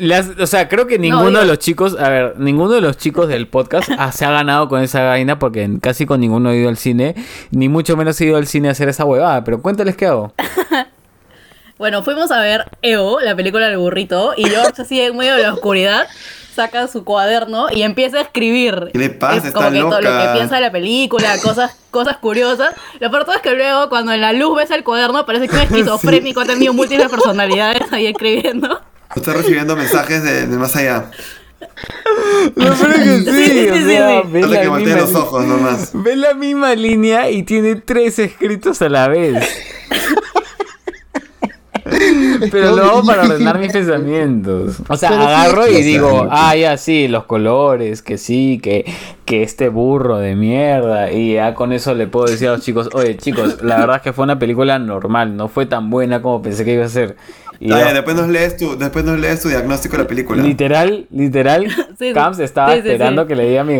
Las- 0.01 0.30
o 0.40 0.46
sea, 0.46 0.68
creo 0.68 0.86
que 0.86 0.98
ninguno 0.98 1.28
digo- 1.28 1.40
de 1.40 1.46
los 1.46 1.59
chicos, 1.59 1.96
a 1.98 2.09
ver, 2.09 2.34
ninguno 2.38 2.72
de 2.72 2.80
los 2.80 2.96
chicos 2.96 3.28
del 3.28 3.46
podcast 3.48 3.88
ah, 3.98 4.11
se 4.12 4.24
ha 4.24 4.30
ganado 4.30 4.68
con 4.68 4.82
esa 4.82 5.03
vaina 5.05 5.38
porque 5.38 5.68
casi 5.80 6.07
con 6.07 6.20
ninguno 6.20 6.48
ha 6.51 6.55
ido 6.57 6.68
al 6.68 6.76
cine, 6.76 7.14
ni 7.51 7.68
mucho 7.68 7.96
menos 7.96 8.20
ha 8.20 8.24
ido 8.24 8.36
al 8.36 8.46
cine 8.46 8.68
a 8.68 8.72
hacer 8.72 8.88
esa 8.88 9.05
huevada. 9.05 9.44
Pero 9.44 9.61
cuéntales 9.62 9.96
qué 9.96 10.07
hago. 10.07 10.32
Bueno, 11.78 12.03
fuimos 12.03 12.30
a 12.30 12.42
ver 12.42 12.66
EO, 12.82 13.20
la 13.20 13.34
película 13.34 13.66
del 13.68 13.78
burrito, 13.78 14.34
y 14.36 14.44
George 14.44 14.82
así 14.82 15.01
en 15.01 15.16
medio 15.16 15.34
de 15.36 15.42
la 15.44 15.55
oscuridad 15.55 16.07
saca 16.55 16.88
su 16.88 17.05
cuaderno 17.05 17.68
y 17.70 17.80
empieza 17.84 18.18
a 18.18 18.20
escribir. 18.20 18.90
¿Qué 18.92 18.98
le 18.98 19.09
pasa? 19.09 19.48
Es 19.48 19.55
como 19.55 19.68
Está 19.68 19.78
que 19.78 19.80
todo 19.80 20.01
lo 20.03 20.11
que 20.11 20.28
piensa 20.34 20.57
de 20.57 20.61
la 20.61 20.70
película, 20.72 21.38
cosas, 21.42 21.74
cosas 21.90 22.18
curiosas. 22.18 22.74
Lo 22.98 23.11
peor 23.11 23.24
todo 23.24 23.34
es 23.34 23.40
que 23.40 23.55
luego 23.55 23.88
cuando 23.88 24.12
en 24.12 24.20
la 24.20 24.34
luz 24.34 24.59
ves 24.59 24.70
el 24.72 24.84
cuaderno 24.84 25.24
parece 25.24 25.48
que 25.48 25.57
un 25.57 25.62
esquizofrénico 25.62 26.40
ha 26.42 26.44
tenido 26.44 26.74
múltiples 26.74 27.09
personalidades 27.09 27.90
ahí 27.92 28.09
escribiendo. 28.09 28.78
Estoy 29.15 29.35
recibiendo 29.35 29.77
mensajes 29.77 30.23
de, 30.23 30.47
de 30.47 30.57
más 30.57 30.77
allá. 30.77 31.11
Lo 32.55 32.75
peor 32.75 32.91
es 32.91 33.01
que 33.01 33.19
sí, 33.19 33.25
Sí, 33.31 33.51
sí, 33.51 33.69
o 33.69 33.75
sea, 33.75 34.23
sí. 34.23 34.41
Falta 34.41 34.47
la 34.49 34.61
que 34.63 34.71
misma 34.71 34.97
los 34.97 35.15
ojos 35.15 35.47
nomás. 35.47 35.91
Ve 35.95 36.17
la 36.17 36.35
misma 36.35 36.75
línea 36.75 37.31
y 37.31 37.43
tiene 37.43 37.77
tres 37.77 38.19
escritos 38.19 38.81
a 38.83 38.89
la 38.89 39.09
vez. 39.09 39.47
Pero 42.51 42.77
lo 42.77 42.85
hago 42.85 43.05
para 43.05 43.23
ordenar 43.25 43.59
mis 43.59 43.73
pensamientos. 43.73 44.77
O 44.89 44.97
sea, 44.97 45.11
Pero 45.11 45.23
agarro 45.23 45.67
y 45.67 45.83
digo, 45.83 46.29
ah, 46.31 46.55
ya 46.55 46.77
sí, 46.77 47.09
los 47.09 47.25
colores, 47.25 48.03
que 48.03 48.17
sí, 48.17 48.61
que, 48.63 48.85
que 49.25 49.43
este 49.43 49.69
burro 49.69 50.19
de 50.19 50.37
mierda. 50.37 51.11
Y 51.13 51.35
ya 51.35 51.55
con 51.55 51.73
eso 51.73 51.95
le 51.95 52.07
puedo 52.07 52.27
decir 52.27 52.49
a 52.49 52.53
los 52.53 52.61
chicos, 52.63 52.91
oye 52.93 53.17
chicos, 53.17 53.63
la 53.63 53.79
verdad 53.79 53.97
es 53.97 54.03
que 54.03 54.13
fue 54.13 54.25
una 54.25 54.39
película 54.39 54.79
normal, 54.79 55.37
no 55.37 55.49
fue 55.49 55.67
tan 55.67 55.91
buena 55.91 56.23
como 56.23 56.41
pensé 56.43 56.65
que 56.65 56.75
iba 56.75 56.85
a 56.85 56.89
ser. 56.89 57.17
Y 57.63 57.69
yo, 57.69 57.77
ya, 57.79 57.93
después 57.93 58.17
nos 58.17 58.29
lees 58.29 58.57
tu, 58.57 58.77
después 58.79 59.05
nos 59.05 59.19
lees 59.21 59.41
tu 59.43 59.49
diagnóstico 59.51 59.97
de 59.99 60.03
la 60.05 60.09
película. 60.09 60.43
literal, 60.43 61.07
literal, 61.11 61.67
Sí, 61.99 62.13
Camps 62.15 62.39
estaba 62.39 62.73
sí, 62.75 62.81
sí, 62.83 62.89
esperando 62.89 63.23
sí. 63.23 63.29
que 63.29 63.37
le 63.37 63.49
diga 63.51 63.65
mi, 63.65 63.75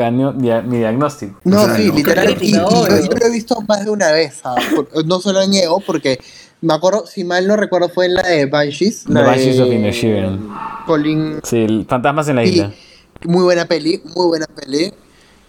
diagnóstico. 0.78 1.41
No, 1.45 1.62
O 1.62 1.64
sea, 1.64 1.76
sí, 1.76 1.89
no, 1.89 1.95
literal. 1.95 2.26
crítica, 2.26 2.45
Y, 2.47 2.51
y 2.51 2.53
yo, 2.53 3.16
lo 3.18 3.26
he 3.26 3.31
visto 3.31 3.59
más 3.66 3.85
de 3.87 3.91
una 3.91 4.12
vez, 4.12 4.41
¿ah? 4.45 4.55
Por- 4.76 5.07
no 5.07 5.18
solo 5.20 5.41
en 5.41 5.55
EO, 5.55 5.81
porque 5.81 6.18
me 6.61 6.74
acuerdo, 6.74 7.07
si 7.07 7.24
mal 7.24 7.47
no 7.49 7.57
recuerdo, 7.57 7.89
fue 7.89 8.05
en 8.05 8.14
la 8.16 8.22
de 8.22 8.45
Banshees. 8.45 9.05
The 9.07 9.12
la 9.14 9.22
Banshees 9.22 9.57
de 9.57 9.62
of 9.62 9.72
Inisherin. 9.72 10.49
Colin. 10.87 11.41
Sí, 11.43 11.57
el 11.62 11.87
Fantasmas 11.89 12.28
en 12.28 12.37
la 12.37 12.45
Y 12.45 12.51
isla. 12.51 12.72
muy 13.24 13.45
buena 13.45 13.64
peli, 13.64 14.03
muy 14.14 14.26
buena 14.26 14.47
peli. 14.47 14.93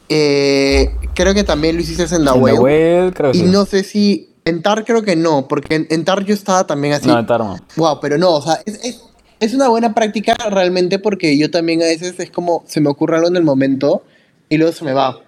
Eh, 0.08 0.90
creo 1.14 1.34
que 1.34 1.44
también 1.44 1.76
lo 1.76 1.82
hiciste 1.82 2.04
en 2.04 2.10
The 2.10 2.16
En 2.16 2.24
The 2.26 2.32
Whale. 2.32 2.60
Whale, 2.60 3.14
creo 3.14 3.32
que 3.34 3.38
Y 3.38 3.42
sí. 3.42 3.48
no 3.48 3.66
sé 3.66 3.84
si. 3.84 4.30
En 4.44 4.62
Tar 4.62 4.86
creo 4.86 5.04
que 5.04 5.16
no, 5.16 5.48
porque 5.48 5.76
en, 5.76 5.88
en 5.90 6.04
Tar 6.04 6.26
yo 6.26 6.34
estaba 6.34 6.66
también 6.66 6.96
así. 6.96 7.08
No, 7.08 7.20
en 7.20 7.26
Tar 7.26 7.40
no. 7.40 7.58
Wow, 7.76 8.00
pero 8.02 8.18
no, 8.18 8.32
o 8.32 8.42
sea, 8.42 8.60
es, 8.66 8.84
es, 8.84 9.02
es 9.40 9.54
una 9.54 9.70
buena 9.70 9.94
práctica 9.94 10.36
realmente 10.50 11.00
porque 11.00 11.38
yo 11.38 11.50
también 11.52 11.82
a 11.82 11.86
veces 11.86 12.20
es 12.20 12.32
como 12.32 12.64
se 12.68 12.80
me 12.80 12.90
ocurre 12.90 13.18
algo 13.18 13.28
en 13.28 13.38
el 13.38 13.44
momento 13.44 14.04
y 14.50 14.58
luego 14.58 14.74
se 14.74 14.86
me 14.86 14.94
va. 14.94 15.20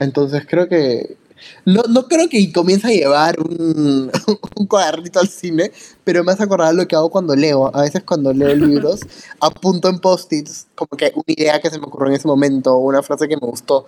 Entonces 0.00 0.46
creo 0.48 0.68
que. 0.68 1.16
No, 1.64 1.82
no 1.88 2.08
creo 2.08 2.28
que 2.28 2.52
comience 2.52 2.88
a 2.88 2.90
llevar 2.90 3.38
un, 3.40 4.10
un 4.56 4.66
cuadernito 4.66 5.20
al 5.20 5.28
cine, 5.28 5.70
pero 6.02 6.24
me 6.24 6.32
hace 6.32 6.42
acordar 6.42 6.74
lo 6.74 6.88
que 6.88 6.96
hago 6.96 7.10
cuando 7.10 7.36
leo. 7.36 7.70
A 7.74 7.82
veces 7.82 8.02
cuando 8.04 8.32
leo 8.32 8.54
libros, 8.56 9.00
apunto 9.40 9.88
en 9.88 9.98
post-its 9.98 10.66
como 10.74 10.96
que 10.96 11.12
una 11.14 11.24
idea 11.26 11.60
que 11.60 11.70
se 11.70 11.78
me 11.78 11.86
ocurrió 11.86 12.08
en 12.08 12.16
ese 12.16 12.26
momento 12.26 12.74
o 12.74 12.78
una 12.78 13.02
frase 13.02 13.28
que 13.28 13.36
me 13.36 13.46
gustó. 13.46 13.86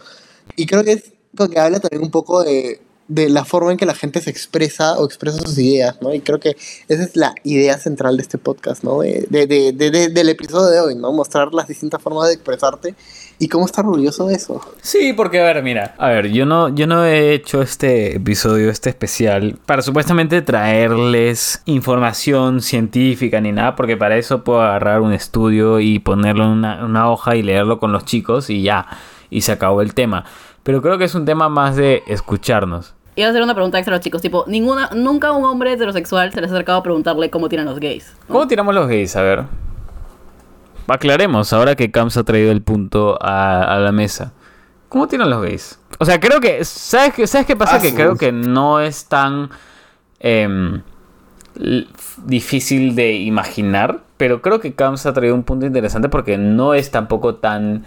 Y 0.56 0.66
creo 0.66 0.84
que 0.84 0.92
es 0.92 1.12
como 1.36 1.48
que 1.48 1.58
habla 1.58 1.80
también 1.80 2.02
un 2.02 2.10
poco 2.10 2.42
de, 2.44 2.80
de 3.12 3.28
la 3.28 3.44
forma 3.44 3.72
en 3.72 3.76
que 3.76 3.86
la 3.86 3.94
gente 3.94 4.20
se 4.20 4.30
expresa 4.30 4.96
o 4.96 5.04
expresa 5.04 5.38
sus 5.38 5.58
ideas, 5.58 5.96
¿no? 6.00 6.14
Y 6.14 6.20
creo 6.20 6.38
que 6.38 6.56
esa 6.86 7.02
es 7.02 7.16
la 7.16 7.34
idea 7.42 7.76
central 7.76 8.16
de 8.16 8.22
este 8.22 8.38
podcast, 8.38 8.84
¿no? 8.84 9.00
De, 9.00 9.26
de, 9.28 9.48
de, 9.48 9.72
de- 9.72 9.90
de- 9.90 10.08
del 10.10 10.28
episodio 10.28 10.70
de 10.70 10.78
hoy, 10.80 10.94
¿no? 10.94 11.12
Mostrar 11.12 11.52
las 11.52 11.66
distintas 11.66 12.00
formas 12.00 12.28
de 12.28 12.34
expresarte 12.34 12.94
y 13.40 13.48
cómo 13.48 13.66
estar 13.66 13.84
orgulloso 13.84 14.26
de 14.28 14.34
eso. 14.36 14.60
Sí, 14.80 15.12
porque 15.12 15.40
a 15.40 15.44
ver, 15.44 15.60
mira, 15.64 15.96
a 15.98 16.08
ver, 16.10 16.28
yo 16.30 16.46
no, 16.46 16.68
yo 16.68 16.86
no 16.86 17.04
he 17.04 17.32
hecho 17.34 17.62
este 17.62 18.14
episodio, 18.16 18.70
este 18.70 18.90
especial, 18.90 19.58
para 19.66 19.82
supuestamente 19.82 20.40
traerles 20.42 21.62
información 21.64 22.60
científica 22.62 23.40
ni 23.40 23.50
nada, 23.50 23.74
porque 23.74 23.96
para 23.96 24.16
eso 24.18 24.44
puedo 24.44 24.60
agarrar 24.62 25.00
un 25.00 25.12
estudio 25.12 25.80
y 25.80 25.98
ponerlo 25.98 26.44
en 26.44 26.50
una, 26.50 26.84
una 26.84 27.10
hoja 27.10 27.34
y 27.34 27.42
leerlo 27.42 27.80
con 27.80 27.90
los 27.90 28.04
chicos 28.04 28.50
y 28.50 28.62
ya, 28.62 28.86
y 29.30 29.40
se 29.40 29.50
acabó 29.50 29.82
el 29.82 29.94
tema. 29.94 30.24
Pero 30.62 30.82
creo 30.82 30.98
que 30.98 31.04
es 31.04 31.14
un 31.14 31.24
tema 31.24 31.48
más 31.48 31.74
de 31.74 32.02
escucharnos. 32.06 32.94
Iba 33.16 33.26
a 33.26 33.30
hacer 33.30 33.42
una 33.42 33.54
pregunta 33.54 33.78
extra 33.78 33.94
a 33.94 33.98
los 33.98 34.04
chicos, 34.04 34.22
tipo, 34.22 34.44
ninguna, 34.46 34.90
nunca 34.94 35.32
un 35.32 35.44
hombre 35.44 35.72
heterosexual 35.72 36.32
se 36.32 36.40
les 36.40 36.50
ha 36.50 36.54
acercado 36.54 36.78
a 36.78 36.82
preguntarle 36.82 37.28
cómo 37.30 37.48
tiran 37.48 37.66
los 37.66 37.78
gays. 37.80 38.14
¿no? 38.28 38.34
¿Cómo 38.34 38.46
tiramos 38.46 38.74
los 38.74 38.86
gays? 38.88 39.16
A 39.16 39.22
ver. 39.22 39.44
Aclaremos, 40.86 41.52
ahora 41.52 41.74
que 41.76 41.90
Camps 41.90 42.16
ha 42.16 42.24
traído 42.24 42.50
el 42.52 42.62
punto 42.62 43.18
a, 43.20 43.62
a 43.62 43.78
la 43.78 43.92
mesa. 43.92 44.32
¿Cómo 44.88 45.06
tiran 45.06 45.30
los 45.30 45.42
gays? 45.42 45.78
O 45.98 46.04
sea, 46.04 46.18
creo 46.18 46.40
que. 46.40 46.64
¿Sabes 46.64 47.14
qué, 47.14 47.26
¿sabes 47.26 47.46
qué 47.46 47.54
pasa? 47.56 47.76
Ah, 47.76 47.80
que 47.80 47.90
sí. 47.90 47.94
creo 47.94 48.16
que 48.16 48.32
no 48.32 48.80
es 48.80 49.04
tan. 49.06 49.50
em, 50.18 50.82
difícil 52.24 52.94
de 52.94 53.12
imaginar. 53.14 54.00
Pero 54.16 54.42
creo 54.42 54.60
que 54.60 54.74
Camps 54.74 55.06
ha 55.06 55.12
traído 55.12 55.34
un 55.34 55.44
punto 55.44 55.64
interesante 55.66 56.08
porque 56.08 56.36
no 56.38 56.74
es 56.74 56.90
tampoco 56.90 57.36
tan 57.36 57.86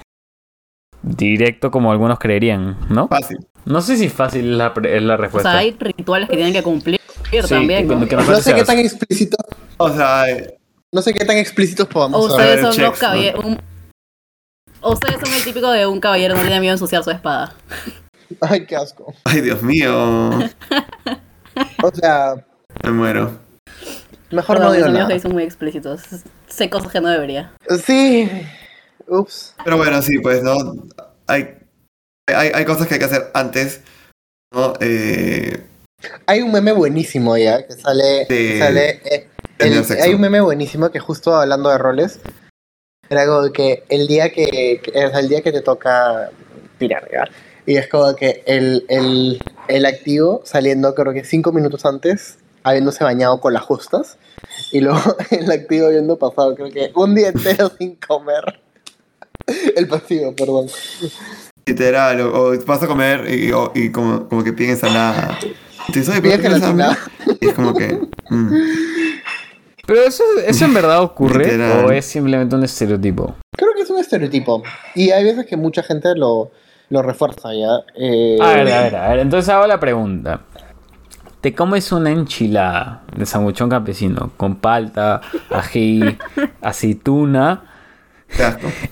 directo 1.04 1.70
como 1.72 1.92
algunos 1.92 2.18
creerían, 2.20 2.78
¿no? 2.90 3.08
Fácil. 3.08 3.38
No 3.66 3.82
sé 3.82 3.98
si 3.98 4.10
fácil 4.10 4.52
es 4.52 4.58
la, 4.58 4.74
es 4.90 5.04
la 5.04 5.14
O 5.14 5.18
respuesta. 5.18 5.52
sea, 5.52 5.60
hay 5.60 5.76
rituales 5.80 6.30
que 6.30 6.36
tienen 6.36 6.54
que 6.54 6.64
cumplir 6.64 7.00
Sí, 7.32 7.40
también, 7.50 7.88
que- 7.88 7.96
¿no? 7.96 8.08
que 8.08 8.16
nos 8.16 8.28
No 8.28 8.36
sé 8.40 8.54
qué 8.54 8.64
tan 8.64 8.80
explícito, 8.80 9.38
O 9.78 9.90
sea, 9.90 10.30
eh, 10.30 10.58
no 10.92 11.02
sé 11.02 11.14
qué 11.14 11.26
tan 11.26 11.38
explícitos 11.38 11.88
podamos 11.88 12.20
O 12.20 12.28
ustedes 12.28 12.62
son 12.62 12.82
los 12.84 12.98
caballeros... 13.00 13.44
Ustedes 14.82 15.16
son 15.22 15.34
el 15.34 15.44
típico 15.44 15.72
de 15.72 15.88
un 15.88 16.00
caballero 16.02 16.36
no 16.36 16.42
tiene 16.42 16.60
miedo 16.60 16.72
a 16.72 16.76
ensuciar 16.76 17.04
su 17.04 17.12
espada. 17.12 17.54
Ay, 18.42 18.66
qué 18.66 18.76
asco. 18.76 19.14
ay 19.26 19.42
Dios 19.42 19.62
mío, 19.64 20.30
O 21.84 21.92
sea, 21.94 22.36
me 22.84 22.92
muero. 22.92 23.38
mejor 24.32 24.58
Perdón, 24.58 24.72
no 24.72 24.74
digo 24.78 24.88
nada. 24.90 25.20
son 25.20 25.32
muy 25.34 25.44
explícitos. 25.44 26.02
Sé 26.48 26.70
cosas 26.70 26.92
que 26.92 27.00
no 27.00 27.10
debería. 27.10 27.54
Sí. 27.86 28.30
Ups. 29.08 29.56
Pero 29.64 29.78
bueno, 29.78 30.02
sí, 30.02 30.20
pues, 30.20 30.44
¿no? 30.44 30.56
Hay, 31.28 31.58
hay, 32.28 32.52
hay 32.54 32.66
cosas 32.66 32.88
que 32.88 32.96
hay 32.96 33.00
que 33.00 33.06
hacer 33.06 33.30
antes, 33.34 33.82
¿no? 34.54 34.74
Eh, 34.80 35.64
Hay 36.26 36.42
un 36.42 36.52
meme 36.52 36.72
buenísimo 36.72 37.38
ya 37.38 37.66
que 37.66 37.74
sale. 37.74 38.26
Sí. 38.28 38.60
sale 38.60 39.02
eh, 39.06 39.28
el- 39.60 39.86
hay 40.02 40.14
un 40.14 40.22
meme 40.22 40.42
buenísimo 40.42 40.90
que 40.92 41.00
justo 41.00 41.36
hablando 41.36 41.70
de 41.70 41.78
roles. 41.78 42.20
Era 43.10 43.26
como 43.26 43.52
que 43.52 43.84
el 43.90 44.08
día 44.08 44.32
que, 44.32 44.82
que- 44.84 44.92
el 44.94 45.30
día 45.30 45.42
que 45.42 45.52
te 45.52 45.62
toca 45.62 46.30
tirar, 46.80 47.08
¿ya? 47.12 47.26
Y 47.66 47.78
es 47.78 47.88
como 47.88 48.14
que 48.16 48.44
el, 48.46 48.86
el, 48.90 49.42
el 49.70 49.86
activo 49.86 50.42
saliendo 50.44 50.94
creo 50.96 51.14
que 51.14 51.24
cinco 51.24 51.52
minutos 51.54 51.86
antes, 51.86 52.38
habiéndose 52.64 53.04
bañado 53.04 53.40
con 53.40 53.54
las 53.54 53.64
justas. 53.64 54.18
Y 54.72 54.82
luego 54.82 55.00
el 55.32 55.50
activo 55.52 55.88
habiendo 55.88 56.18
pasado 56.18 56.56
creo 56.56 56.70
que 56.72 56.92
un 56.96 57.16
día 57.16 57.30
entero 57.30 57.72
sin 57.78 57.96
comer. 57.98 58.62
El 59.76 59.88
pasivo, 59.88 60.34
perdón. 60.36 60.68
literal, 61.66 62.22
o, 62.22 62.50
o 62.52 62.66
vas 62.66 62.84
a 62.84 62.88
comer 62.88 63.28
y, 63.34 63.52
o- 63.52 63.72
y 63.76 63.90
como, 63.92 64.28
como 64.28 64.44
que 64.44 64.54
piden 64.54 64.72
ensalada. 64.72 65.38
Y 65.90 65.92
dices, 65.94 66.10
"Oye, 66.10 66.22
Pide 66.22 66.38
¿pero 66.38 66.44
qué 66.44 66.50
quieres 66.50 66.60
gelatina. 66.62 66.88
hambre?" 66.88 67.38
Y 67.42 67.48
es 67.48 67.54
como 67.54 67.74
que... 67.74 68.00
mm. 68.30 68.50
Pero 69.86 70.02
eso, 70.04 70.24
eso 70.48 70.64
en 70.66 70.74
verdad 70.74 71.02
ocurre 71.02 71.44
Literal. 71.44 71.86
o 71.86 71.92
es 71.92 72.06
simplemente 72.06 72.56
un 72.56 72.64
estereotipo. 72.64 73.36
Creo 73.58 73.74
que 73.76 73.82
es 73.82 73.90
un 73.90 74.00
estereotipo. 74.00 74.64
Y 74.96 75.12
hay 75.12 75.26
veces 75.26 75.46
que 75.46 75.58
mucha 75.58 75.84
gente 75.84 76.16
lo, 76.16 76.52
lo 76.90 77.02
refuerza 77.02 77.54
ya. 77.54 77.68
Eh, 77.98 78.38
A 78.42 78.54
ver, 78.54 78.72
a 78.72 78.82
ver, 78.84 78.96
a 78.96 79.10
ver. 79.10 79.20
Entonces 79.20 79.50
hago 79.50 79.68
la 79.68 79.82
pregunta. 79.82 80.40
¿Te 81.42 81.54
comes 81.54 81.92
una 81.92 82.12
enchilada 82.12 83.04
de 83.14 83.26
sanguchón 83.26 83.70
campesino 83.70 84.32
con 84.38 84.56
palta, 84.56 85.20
ají, 85.50 86.02
aceituna? 86.62 87.73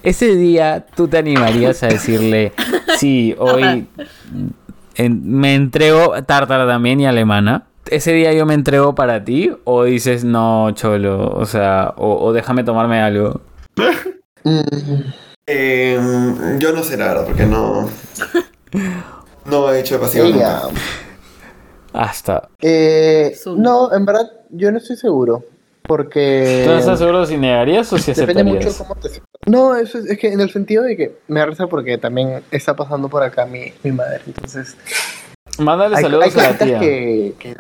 Ese 0.04 0.36
día 0.36 0.86
tú 0.96 1.08
te 1.08 1.18
animarías 1.18 1.82
a 1.84 1.88
decirle, 1.88 2.54
sí, 2.98 3.36
hoy 3.40 3.88
en- 4.96 5.22
me 5.40 5.56
entrego 5.56 6.14
tártara 6.24 6.68
también 6.68 7.00
y 7.00 7.06
alemana. 7.08 7.68
Ese 7.90 8.14
día 8.14 8.32
yo 8.34 8.46
me 8.46 8.54
entrego 8.54 8.94
para 8.96 9.24
ti 9.24 9.52
o 9.64 9.84
dices, 9.84 10.24
no, 10.24 10.72
cholo, 10.72 11.30
o 11.36 11.46
sea, 11.46 11.94
o, 11.98 12.24
o 12.26 12.34
déjame 12.34 12.64
tomarme 12.64 13.02
algo. 13.02 13.42
Eh, 15.48 16.00
yo 16.60 16.72
no 16.72 16.84
sé 16.84 16.98
la 16.98 17.08
verdad, 17.08 17.26
porque 17.26 17.46
no... 17.46 17.90
No 19.46 19.72
he 19.74 19.80
hecho 19.80 20.00
pasivo 20.00 20.26
ella. 20.26 20.62
Hasta. 21.94 22.48
Eh, 22.62 23.36
no, 23.58 23.92
en 23.94 24.06
verdad, 24.06 24.32
yo 24.52 24.72
no 24.72 24.78
estoy 24.78 24.96
seguro. 24.96 25.44
Porque. 25.92 26.62
¿Tú 26.64 26.72
no 26.72 26.78
estás 26.80 27.00
seguro 27.00 27.26
si 27.26 27.36
negarías 27.36 27.92
o 27.92 27.98
si 27.98 28.14
Depende 28.14 28.46
mucho 28.46 28.70
aceptarías? 28.70 28.78
cómo 28.78 28.96
te 28.96 29.10
sientas. 29.10 29.30
No, 29.46 29.76
eso 29.76 29.98
es, 29.98 30.06
es 30.06 30.18
que 30.18 30.32
en 30.32 30.40
el 30.40 30.50
sentido 30.50 30.84
de 30.84 30.96
que 30.96 31.18
me 31.28 31.42
da 31.42 31.48
risa 31.48 31.68
porque 31.68 31.98
también 31.98 32.42
está 32.50 32.78
pasando 32.78 33.10
por 33.10 33.24
acá 33.24 33.46
mi, 33.46 33.74
mi 33.84 33.92
madre. 33.92 34.22
Entonces. 34.26 34.78
Mándale 35.58 35.98
Hay, 35.98 36.04
saludos 36.04 36.34
hay 36.38 36.46
a 36.46 36.52
la 36.52 36.58
tía. 36.58 36.80
que. 36.80 37.34
que 37.38 37.58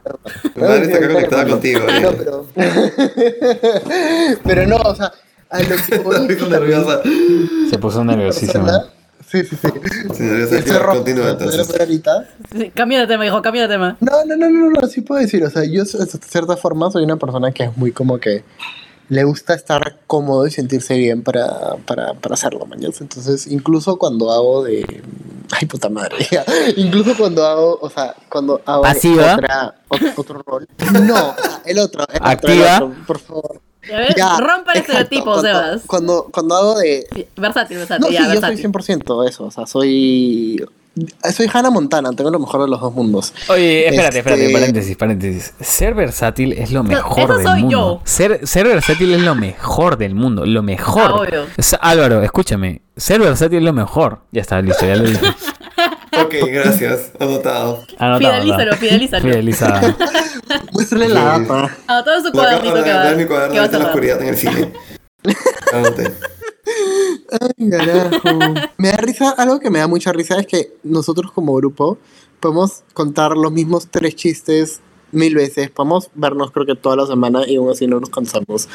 Mi 0.55 0.61
madre 0.61 0.83
está 0.83 0.97
acá 0.99 1.07
conectada 1.11 1.45
contigo, 1.45 1.81
eh. 1.89 1.99
No, 1.99 2.11
pero. 2.13 2.47
pero 4.45 4.67
no, 4.67 4.77
o 4.77 4.95
sea. 4.95 5.11
A 5.49 5.59
lo 5.63 5.75
que 5.85 5.97
voy. 6.01 6.37
Se 7.69 7.77
puso 7.79 8.01
nerviosísima. 8.05 8.85
Sí, 9.31 9.43
sí, 9.45 9.55
sí. 9.55 9.67
Sí, 10.13 10.71
Continúa 10.93 11.25
¿me 11.25 11.31
entonces. 11.31 11.67
Sí, 12.53 12.69
cambia 12.71 12.99
de 12.99 13.07
tema, 13.07 13.25
hijo, 13.25 13.41
cambia 13.41 13.61
de 13.67 13.73
tema. 13.73 13.97
No, 14.01 14.25
no, 14.25 14.35
no, 14.35 14.49
no, 14.49 14.69
no, 14.71 14.87
sí 14.87 15.01
puedo 15.01 15.21
decir, 15.21 15.43
o 15.45 15.49
sea, 15.49 15.63
yo 15.63 15.83
de 15.85 16.05
cierta 16.05 16.57
forma 16.57 16.91
soy 16.91 17.03
una 17.05 17.15
persona 17.15 17.51
que 17.51 17.63
es 17.63 17.77
muy 17.77 17.91
como 17.93 18.17
que 18.19 18.43
le 19.07 19.23
gusta 19.23 19.53
estar 19.53 19.97
cómodo 20.07 20.47
y 20.47 20.51
sentirse 20.51 20.97
bien 20.97 21.21
para, 21.23 21.75
para, 21.85 22.13
para 22.13 22.33
hacerlo, 22.35 22.65
mañana. 22.65 22.93
Entonces, 22.99 23.47
incluso 23.47 23.97
cuando 23.97 24.31
hago 24.31 24.63
de... 24.63 25.01
Ay, 25.51 25.67
puta 25.67 25.89
madre. 25.89 26.15
ya. 26.31 26.45
Incluso 26.77 27.15
cuando 27.17 27.45
hago, 27.45 27.77
o 27.81 27.89
sea, 27.89 28.15
cuando 28.29 28.61
hago 28.65 28.83
otra, 29.33 29.75
ot- 29.89 30.13
otro 30.15 30.41
rol. 30.45 30.67
No, 31.03 31.35
el 31.65 31.79
otro. 31.79 32.05
El 32.09 32.15
otro, 32.15 32.15
el 32.15 32.19
¿Activa? 32.21 32.75
otro, 32.75 32.93
por 33.05 33.19
favor. 33.19 33.61
Ya, 34.15 34.37
rompa 34.39 34.73
el 34.73 34.79
estereotipo, 34.81 35.23
cuando, 35.25 35.41
Sebas. 35.41 35.81
Cuando, 35.87 36.27
cuando 36.31 36.55
hago 36.55 36.79
de... 36.79 37.07
Versátil, 37.35 37.77
versátil, 37.77 38.05
No, 38.05 38.11
ya, 38.11 38.25
sí, 38.29 38.35
yo 38.35 38.41
soy 38.41 38.55
100% 38.57 39.27
eso, 39.29 39.45
o 39.45 39.51
sea, 39.51 39.65
soy... 39.65 40.63
Soy 41.33 41.49
Hannah 41.51 41.69
Montana, 41.69 42.11
tengo 42.11 42.29
lo 42.31 42.39
mejor 42.39 42.63
de 42.63 42.67
los 42.67 42.81
dos 42.81 42.93
mundos. 42.93 43.33
Oye, 43.47 43.87
espérate, 43.87 44.17
espérate, 44.19 44.43
Este- 44.43 44.53
paréntesis, 44.53 44.97
paréntesis. 44.97 45.53
Ser 45.61 45.93
versátil 45.93 46.51
es 46.51 46.71
lo 46.73 46.83
mejor 46.83 47.23
eso 47.23 47.37
del 47.37 47.47
soy 47.47 47.61
mundo. 47.61 47.71
yo. 47.71 48.01
Ser, 48.03 48.45
ser 48.45 48.67
versátil 48.67 49.13
es 49.13 49.21
lo 49.21 49.33
mejor 49.33 49.97
del 49.97 50.15
mundo, 50.15 50.45
lo 50.45 50.61
mejor. 50.61 51.03
Ah, 51.03 51.15
obvio. 51.15 51.45
Álvaro, 51.79 52.21
escúchame. 52.23 52.81
Ser 52.97 53.21
versátil 53.21 53.59
es 53.59 53.63
lo 53.63 53.71
mejor. 53.71 54.19
Ya 54.33 54.41
está, 54.41 54.61
listo, 54.61 54.85
ya 54.85 54.97
lo 54.97 55.03
dije. 55.05 55.21
Ok, 56.19 56.33
gracias. 56.47 57.11
Anotado. 57.19 57.85
Anotado, 57.97 58.19
Fidelízalo, 58.19 58.61
anotado. 58.63 58.77
fidelízalo. 58.77 59.23
Fidelizada. 59.23 59.97
Muéstrale 60.73 61.07
la 61.09 61.23
data. 61.23 61.77
Anotado 61.87 62.17
en 62.17 62.23
su 62.23 62.31
cuadernito 62.31 62.75
de 62.75 62.83
que 62.83 62.93
va, 62.93 63.11
mi 63.11 63.25
cuaderno 63.25 63.63
en 63.63 63.71
la 63.71 63.85
oscuridad 63.85 64.21
en 64.21 64.27
el 64.27 64.37
cine. 64.37 64.73
Anoté. 65.73 66.11
Ay, 67.31 67.69
carajo. 67.69 68.53
Me 68.77 68.91
da 68.91 68.97
risa, 68.97 69.29
algo 69.31 69.59
que 69.59 69.69
me 69.69 69.79
da 69.79 69.87
mucha 69.87 70.11
risa 70.11 70.39
es 70.39 70.47
que 70.47 70.73
nosotros 70.83 71.31
como 71.31 71.53
grupo 71.55 71.97
podemos 72.39 72.83
contar 72.93 73.37
los 73.37 73.51
mismos 73.51 73.87
tres 73.89 74.15
chistes 74.15 74.81
mil 75.11 75.35
veces. 75.35 75.69
Podemos 75.69 76.09
vernos 76.15 76.51
creo 76.51 76.65
que 76.65 76.75
toda 76.75 76.95
la 76.95 77.05
semana 77.05 77.41
y 77.47 77.55
aún 77.57 77.69
así 77.69 77.87
no 77.87 77.99
nos 77.99 78.09
cansamos. 78.09 78.67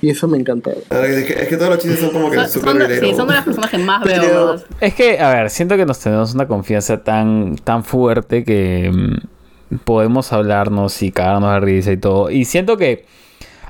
Y 0.00 0.10
eso 0.10 0.28
me 0.28 0.38
encanta. 0.38 0.70
Es 0.72 1.24
que, 1.24 1.32
es 1.42 1.48
que 1.48 1.56
todos 1.56 1.70
los 1.70 1.78
chistes 1.78 2.00
son 2.00 2.10
como 2.10 2.30
que 2.30 2.36
Son, 2.38 2.48
súper 2.50 2.68
son 2.70 2.78
de- 2.78 2.86
relatable. 2.86 3.10
sí, 3.12 3.16
son 3.16 3.28
de 3.28 3.34
las 3.34 3.44
personas 3.44 3.70
que 3.70 3.78
más 3.78 4.02
Pero- 4.04 4.22
veo. 4.22 4.56
Es 4.80 4.94
que, 4.94 5.18
a 5.20 5.30
ver, 5.34 5.50
siento 5.50 5.76
que 5.76 5.86
nos 5.86 5.98
tenemos 6.00 6.34
una 6.34 6.46
confianza 6.48 7.02
tan, 7.02 7.56
tan 7.56 7.84
fuerte 7.84 8.44
que 8.44 8.90
mm, 8.92 9.76
podemos 9.84 10.32
hablarnos 10.32 11.02
y 11.02 11.10
cagarnos 11.10 11.52
de 11.54 11.60
risa 11.60 11.92
y 11.92 11.96
todo. 11.96 12.30
Y 12.30 12.44
siento 12.44 12.76
que, 12.76 13.06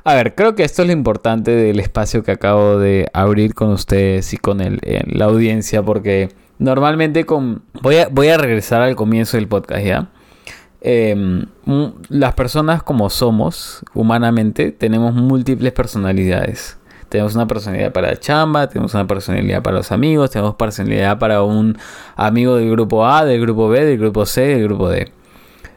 a 0.03 0.13
ver, 0.13 0.35
creo 0.35 0.55
que 0.55 0.63
esto 0.63 0.81
es 0.83 0.87
lo 0.87 0.93
importante 0.93 1.51
del 1.51 1.79
espacio 1.79 2.23
que 2.23 2.31
acabo 2.31 2.77
de 2.77 3.07
abrir 3.13 3.53
con 3.53 3.69
ustedes 3.69 4.33
y 4.33 4.37
con 4.37 4.61
el, 4.61 4.79
la 5.07 5.25
audiencia, 5.25 5.81
porque 5.83 6.29
normalmente 6.59 7.25
con... 7.25 7.63
Voy 7.81 7.97
a, 7.97 8.07
voy 8.09 8.27
a 8.27 8.37
regresar 8.37 8.81
al 8.81 8.95
comienzo 8.95 9.37
del 9.37 9.47
podcast, 9.47 9.83
¿ya? 9.85 10.09
Mm, 10.85 11.87
las 12.09 12.35
personas 12.35 12.83
como 12.83 13.09
somos, 13.09 13.83
humanamente, 13.95 14.71
tenemos 14.71 15.15
múltiples 15.15 15.73
personalidades. 15.73 16.77
Tenemos 17.09 17.35
una 17.35 17.47
personalidad 17.47 17.91
para 17.91 18.09
la 18.09 18.17
chamba, 18.17 18.67
tenemos 18.67 18.93
una 18.93 19.07
personalidad 19.07 19.63
para 19.63 19.77
los 19.77 19.91
amigos, 19.91 20.31
tenemos 20.31 20.55
personalidad 20.55 21.17
para 21.17 21.43
un 21.43 21.77
amigo 22.15 22.57
del 22.57 22.69
grupo 22.69 23.05
A, 23.05 23.25
del 23.25 23.41
grupo 23.41 23.69
B, 23.69 23.85
del 23.85 23.97
grupo 23.97 24.25
C, 24.25 24.41
del 24.41 24.63
grupo 24.63 24.89
D. 24.89 25.11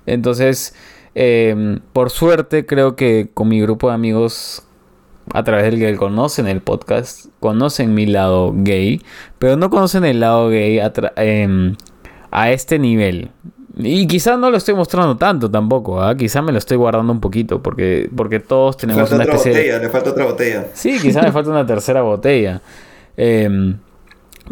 Entonces, 0.07 0.75
eh, 1.15 1.79
por 1.93 2.11
suerte, 2.11 2.67
creo 2.67 2.97
que 2.97 3.31
con 3.33 3.49
mi 3.49 3.61
grupo 3.61 3.89
de 3.89 3.95
amigos, 3.95 4.67
a 5.33 5.45
través 5.45 5.71
del 5.71 5.79
que 5.79 5.97
conocen 5.97 6.49
el 6.49 6.61
podcast, 6.61 7.27
conocen 7.41 7.95
mi 7.95 8.07
lado 8.07 8.53
gay, 8.55 9.03
pero 9.39 9.57
no 9.57 9.71
conocen 9.71 10.05
el 10.05 10.21
lado 10.21 10.49
gay 10.49 10.81
em, 11.17 11.77
a 12.31 12.51
este 12.51 12.79
nivel. 12.79 13.31
Y 13.79 14.07
quizás 14.09 14.39
no 14.39 14.51
lo 14.51 14.57
estoy 14.57 14.75
mostrando 14.75 15.17
tanto 15.17 15.49
tampoco, 15.49 16.03
¿ah? 16.03 16.17
quizás 16.17 16.43
me 16.43 16.51
lo 16.51 16.59
estoy 16.59 16.77
guardando 16.77 17.13
un 17.13 17.21
poquito, 17.21 17.63
porque, 17.63 18.11
porque 18.15 18.41
todos 18.41 18.77
tenemos 18.77 19.03
falta 19.03 19.15
una 19.15 19.25
otra 19.25 19.37
especie 19.37 19.53
botella, 19.53 19.79
le 19.79 19.89
falta 19.89 20.11
otra 20.11 20.25
botella. 20.25 20.67
Sí, 20.75 20.99
quizás 21.01 21.23
me 21.23 21.31
falta 21.33 21.51
una 21.51 21.65
tercera 21.65 22.03
botella. 22.03 22.61
Em, 23.17 23.79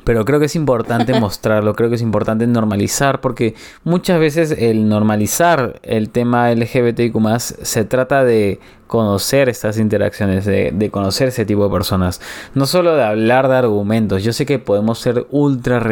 pero 0.04 0.24
creo 0.24 0.40
que 0.40 0.46
es 0.46 0.56
importante 0.56 1.18
mostrarlo, 1.20 1.74
creo 1.74 1.88
que 1.88 1.96
es 1.96 2.02
importante 2.02 2.46
normalizar, 2.46 3.20
porque 3.20 3.54
muchas 3.84 4.20
veces 4.20 4.50
el 4.52 4.88
normalizar 4.88 5.80
el 5.82 6.10
tema 6.10 6.50
LGBTIQ 6.52 7.16
se 7.38 7.84
trata 7.84 8.24
de 8.24 8.60
conocer 8.86 9.48
estas 9.48 9.78
interacciones, 9.78 10.44
de, 10.44 10.70
de 10.72 10.90
conocer 10.90 11.28
ese 11.28 11.44
tipo 11.44 11.64
de 11.64 11.70
personas. 11.70 12.20
No 12.54 12.66
solo 12.66 12.94
de 12.94 13.02
hablar 13.02 13.48
de 13.48 13.56
argumentos. 13.56 14.22
Yo 14.22 14.32
sé 14.32 14.46
que 14.46 14.58
podemos 14.58 14.98
ser 14.98 15.26
ultra 15.30 15.82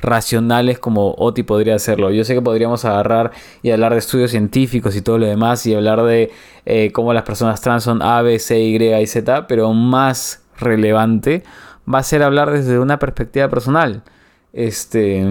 racionales 0.00 0.78
como 0.78 1.14
Oti 1.14 1.42
podría 1.42 1.74
hacerlo. 1.74 2.10
Yo 2.10 2.24
sé 2.24 2.34
que 2.34 2.42
podríamos 2.42 2.84
agarrar 2.84 3.32
y 3.62 3.70
hablar 3.70 3.92
de 3.92 3.98
estudios 3.98 4.30
científicos 4.30 4.96
y 4.96 5.02
todo 5.02 5.18
lo 5.18 5.26
demás 5.26 5.66
y 5.66 5.74
hablar 5.74 6.02
de 6.02 6.30
eh, 6.64 6.92
cómo 6.92 7.12
las 7.12 7.24
personas 7.24 7.60
trans 7.60 7.82
son 7.82 8.02
A, 8.02 8.22
B, 8.22 8.38
C, 8.38 8.60
Y 8.60 8.76
y 8.76 9.06
Z, 9.06 9.46
pero 9.46 9.72
más 9.72 10.42
relevante 10.58 11.42
va 11.92 11.98
a 11.98 12.02
ser 12.02 12.22
hablar 12.22 12.50
desde 12.50 12.78
una 12.78 12.98
perspectiva 12.98 13.48
personal. 13.48 14.02
Este. 14.52 15.24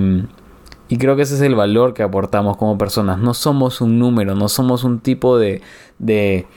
Y 0.89 0.97
creo 0.97 1.15
que 1.15 1.23
ese 1.23 1.35
es 1.35 1.41
el 1.41 1.55
valor 1.55 1.93
que 1.93 2.03
aportamos 2.03 2.57
como 2.57 2.77
personas. 2.77 3.19
No 3.19 3.33
somos 3.33 3.81
un 3.81 3.99
número, 3.99 4.35
no 4.35 4.47
somos 4.49 4.83
un 4.83 4.99
tipo 4.99 5.37
de. 5.37 5.61
de 5.99 6.47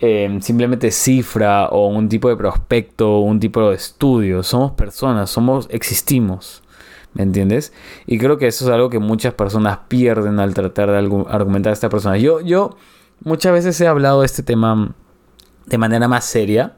eh, 0.00 0.38
simplemente 0.42 0.92
cifra 0.92 1.68
o 1.68 1.88
un 1.88 2.08
tipo 2.08 2.28
de 2.28 2.36
prospecto 2.36 3.16
o 3.16 3.20
un 3.20 3.40
tipo 3.40 3.68
de 3.68 3.76
estudio. 3.76 4.42
Somos 4.42 4.72
personas, 4.72 5.30
somos. 5.30 5.68
existimos. 5.70 6.62
¿Me 7.14 7.22
entiendes? 7.22 7.72
Y 8.06 8.18
creo 8.18 8.38
que 8.38 8.46
eso 8.46 8.66
es 8.66 8.70
algo 8.70 8.90
que 8.90 8.98
muchas 8.98 9.34
personas 9.34 9.78
pierden 9.88 10.38
al 10.40 10.54
tratar 10.54 10.90
de 10.90 10.98
argumentar 10.98 11.70
a 11.70 11.74
esta 11.74 11.88
persona. 11.88 12.18
Yo, 12.18 12.40
yo 12.40 12.76
muchas 13.24 13.52
veces 13.52 13.80
he 13.80 13.86
hablado 13.88 14.20
de 14.20 14.26
este 14.26 14.42
tema 14.42 14.94
de 15.66 15.78
manera 15.78 16.06
más 16.06 16.24
seria. 16.24 16.76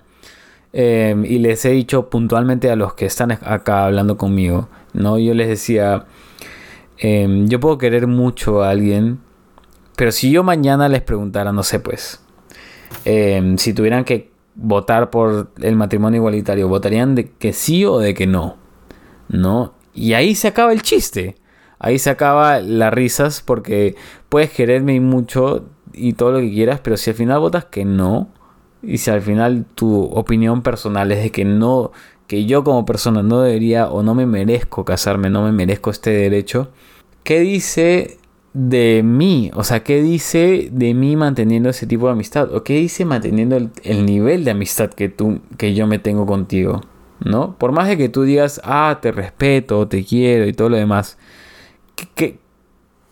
Eh, 0.73 1.17
y 1.25 1.39
les 1.39 1.65
he 1.65 1.71
dicho 1.71 2.09
puntualmente 2.09 2.71
a 2.71 2.77
los 2.77 2.95
que 2.95 3.07
están 3.07 3.33
acá 3.33 3.87
hablando 3.87 4.17
conmigo, 4.17 4.69
¿no? 4.93 5.19
Yo 5.19 5.35
les 5.35 5.49
decía, 5.49 6.07
eh, 6.99 7.45
yo 7.47 7.59
puedo 7.61 7.79
querer 7.79 8.07
mucho 8.07 8.63
a 8.63 8.71
alguien, 8.71 9.19
pero 9.97 10.13
si 10.13 10.31
yo 10.31 10.45
mañana 10.45 10.89
les 10.89 11.03
preguntara, 11.03 11.53
no 11.53 11.63
sé, 11.63 11.81
pues, 11.81 12.23
eh, 13.05 13.55
si 13.59 13.75
tuvieran 13.75 14.05
que 14.05 14.31
votar 14.55 15.11
por 15.11 15.51
el 15.61 15.77
matrimonio 15.77 16.19
igualitario, 16.19 16.69
¿votarían 16.69 17.15
de 17.15 17.31
que 17.31 17.53
sí 17.53 17.85
o 17.85 17.99
de 17.99 18.15
que 18.15 18.27
no? 18.27 18.57
¿No? 19.29 19.75
Y 19.95 20.13
ahí 20.15 20.35
se 20.35 20.49
acaba 20.49 20.73
el 20.73 20.83
chiste. 20.83 21.37
Ahí 21.79 21.99
se 21.99 22.11
acaba 22.11 22.61
las 22.61 22.93
risas 22.93 23.43
porque 23.43 23.97
puedes 24.29 24.51
quererme 24.51 25.01
mucho 25.01 25.67
y 25.95 26.13
todo 26.13 26.33
lo 26.33 26.41
que 26.41 26.51
quieras, 26.51 26.81
pero 26.83 26.97
si 26.97 27.11
al 27.11 27.17
final 27.17 27.41
votas 27.41 27.65
que 27.65 27.85
no, 27.85 28.29
y 28.83 28.99
si 28.99 29.11
al 29.11 29.23
final 29.23 29.65
tu 29.75 30.03
opinión 30.05 30.63
personal 30.63 31.13
es 31.13 31.23
de 31.23 31.31
que 31.31 31.45
no, 31.45 31.93
que 32.27 32.47
yo 32.47 32.65
como 32.65 32.85
persona 32.85 33.23
no 33.23 33.41
debería 33.43 33.89
o 33.89 34.03
no 34.03 34.15
me 34.15 34.27
merezco 34.27 34.85
casarme, 34.85 35.31
no 35.31 35.43
me 35.43 35.53
merezco 35.53 35.91
este 35.91 36.11
derecho, 36.11 36.71
¿qué 37.25 37.41
dice 37.41 38.19
de 38.53 39.03
mí? 39.05 39.51
O 39.55 39.65
sea, 39.65 39.83
¿qué 39.83 40.03
dice 40.03 40.69
de 40.73 40.95
mí 40.95 41.17
manteniendo 41.17 41.69
ese 41.69 41.87
tipo 41.87 42.07
de 42.07 42.13
amistad? 42.13 42.55
¿O 42.55 42.65
qué 42.65 42.75
dice 42.75 43.05
manteniendo 43.05 43.57
el, 43.57 43.71
el 43.83 44.07
nivel 44.07 44.45
de 44.45 44.53
amistad 44.53 44.91
que 44.91 45.09
tú, 45.09 45.41
que 45.57 45.75
yo 45.75 45.87
me 45.87 45.99
tengo 45.99 46.27
contigo? 46.27 46.83
¿No? 47.23 47.57
Por 47.59 47.73
más 47.73 47.87
de 47.89 47.99
que 47.99 48.09
tú 48.09 48.23
digas, 48.23 48.63
ah, 48.65 48.99
te 49.03 49.13
respeto, 49.13 49.87
te 49.89 50.05
quiero 50.05 50.47
y 50.47 50.55
todo 50.55 50.71
lo 50.71 50.77
demás. 50.79 51.19
¿Qué, 51.95 52.09
qué, 52.15 52.39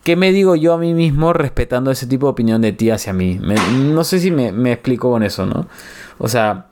qué 0.03 0.15
me 0.15 0.31
digo 0.31 0.55
yo 0.55 0.73
a 0.73 0.77
mí 0.77 0.93
mismo 0.93 1.33
respetando 1.33 1.91
ese 1.91 2.07
tipo 2.07 2.27
de 2.27 2.31
opinión 2.31 2.61
de 2.61 2.71
ti 2.71 2.89
hacia 2.89 3.13
mí? 3.13 3.39
Me- 3.41 3.55
no 3.93 4.03
sé 4.03 4.19
si 4.19 4.31
me, 4.31 4.51
me 4.51 4.71
explico 4.73 5.11
con 5.11 5.23
eso, 5.23 5.45
¿no? 5.45 5.67
O 6.17 6.27
sea, 6.27 6.67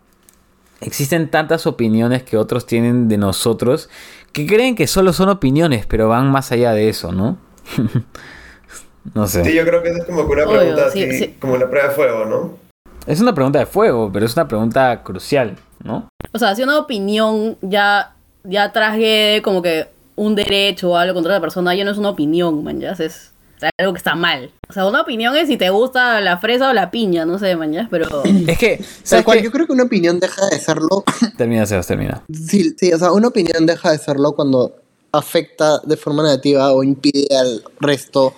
existen 0.82 1.30
tantas 1.30 1.68
opiniones 1.68 2.24
que 2.24 2.38
otros 2.38 2.66
tienen 2.66 3.08
de 3.08 3.18
nosotros 3.18 3.90
que 4.32 4.46
creen 4.46 4.76
que 4.76 4.88
solo 4.88 5.14
son 5.14 5.30
opiniones, 5.30 5.86
pero 5.88 6.10
van 6.10 6.32
más 6.32 6.52
allá 6.52 6.72
de 6.74 6.90
eso, 6.90 7.12
¿no? 7.12 7.38
no 9.14 9.28
sé. 9.28 9.44
Sí, 9.44 9.54
yo 9.54 9.64
creo 9.66 9.82
que 9.82 9.90
esa 9.90 10.00
es 10.00 10.06
como 10.06 10.28
que 10.28 10.34
una 10.34 10.44
Obvio, 10.46 10.60
pregunta 10.60 10.90
sí, 10.92 11.04
así, 11.04 11.18
sí. 11.20 11.36
como 11.40 11.58
la 11.58 11.70
prueba 11.70 11.90
de 11.90 11.94
fuego, 11.96 12.26
¿no? 12.26 12.58
Es 13.06 13.22
una 13.22 13.34
pregunta 13.34 13.60
de 13.60 13.66
fuego, 13.66 14.12
pero 14.12 14.26
es 14.26 14.36
una 14.36 14.48
pregunta 14.48 15.02
crucial, 15.04 15.56
¿no? 15.84 16.10
O 16.34 16.40
sea, 16.40 16.54
si 16.56 16.64
una 16.64 16.78
opinión 16.78 17.58
ya, 17.62 18.16
ya 18.44 18.74
traje 18.74 19.42
como 19.44 19.62
que 19.62 19.88
un 20.18 20.36
derecho 20.36 20.90
o 20.92 20.98
algo 20.98 21.14
contra 21.14 21.32
la 21.32 21.40
persona, 21.40 21.74
ya 21.74 21.86
no 21.86 21.92
es 21.92 21.98
una 21.98 22.10
opinión, 22.10 22.64
man, 22.64 22.82
ya 22.82 22.92
es 22.92 23.32
algo 23.80 23.94
que 23.94 23.98
está 23.98 24.16
mal. 24.16 24.52
O 24.70 24.74
sea, 24.74 24.86
una 24.86 25.02
opinión 25.02 25.36
es 25.36 25.48
si 25.48 25.58
te 25.58 25.70
gusta 25.70 26.20
la 26.22 26.38
fresa 26.38 26.70
o 26.70 26.74
la 26.74 26.92
piña, 26.92 27.26
no 27.26 27.40
sé, 27.40 27.56
man, 27.56 27.72
ya, 27.72 27.88
pero... 27.90 28.24
Es 28.48 28.58
que, 28.58 28.78
Tal 28.78 28.86
¿sabes 29.04 29.26
cual, 29.26 29.42
yo 29.42 29.52
creo 29.52 29.66
que 29.66 29.74
una 29.74 29.84
opinión 29.84 30.20
deja 30.20 30.46
de 30.48 30.60
serlo. 30.60 31.04
Termina, 31.38 31.66
Sebas, 31.66 31.88
termina. 31.88 32.24
sí, 32.32 32.76
sí, 32.78 32.92
o 32.92 33.00
sea, 33.00 33.12
una 33.14 33.30
opinión 33.30 33.66
deja 33.66 33.92
de 33.92 33.98
serlo 33.98 34.34
cuando 34.34 34.76
afecta 35.12 35.80
de 35.80 35.98
forma 35.98 36.24
negativa 36.24 36.72
o 36.74 36.84
impide 36.84 37.28
al 37.36 37.64
resto 37.80 38.34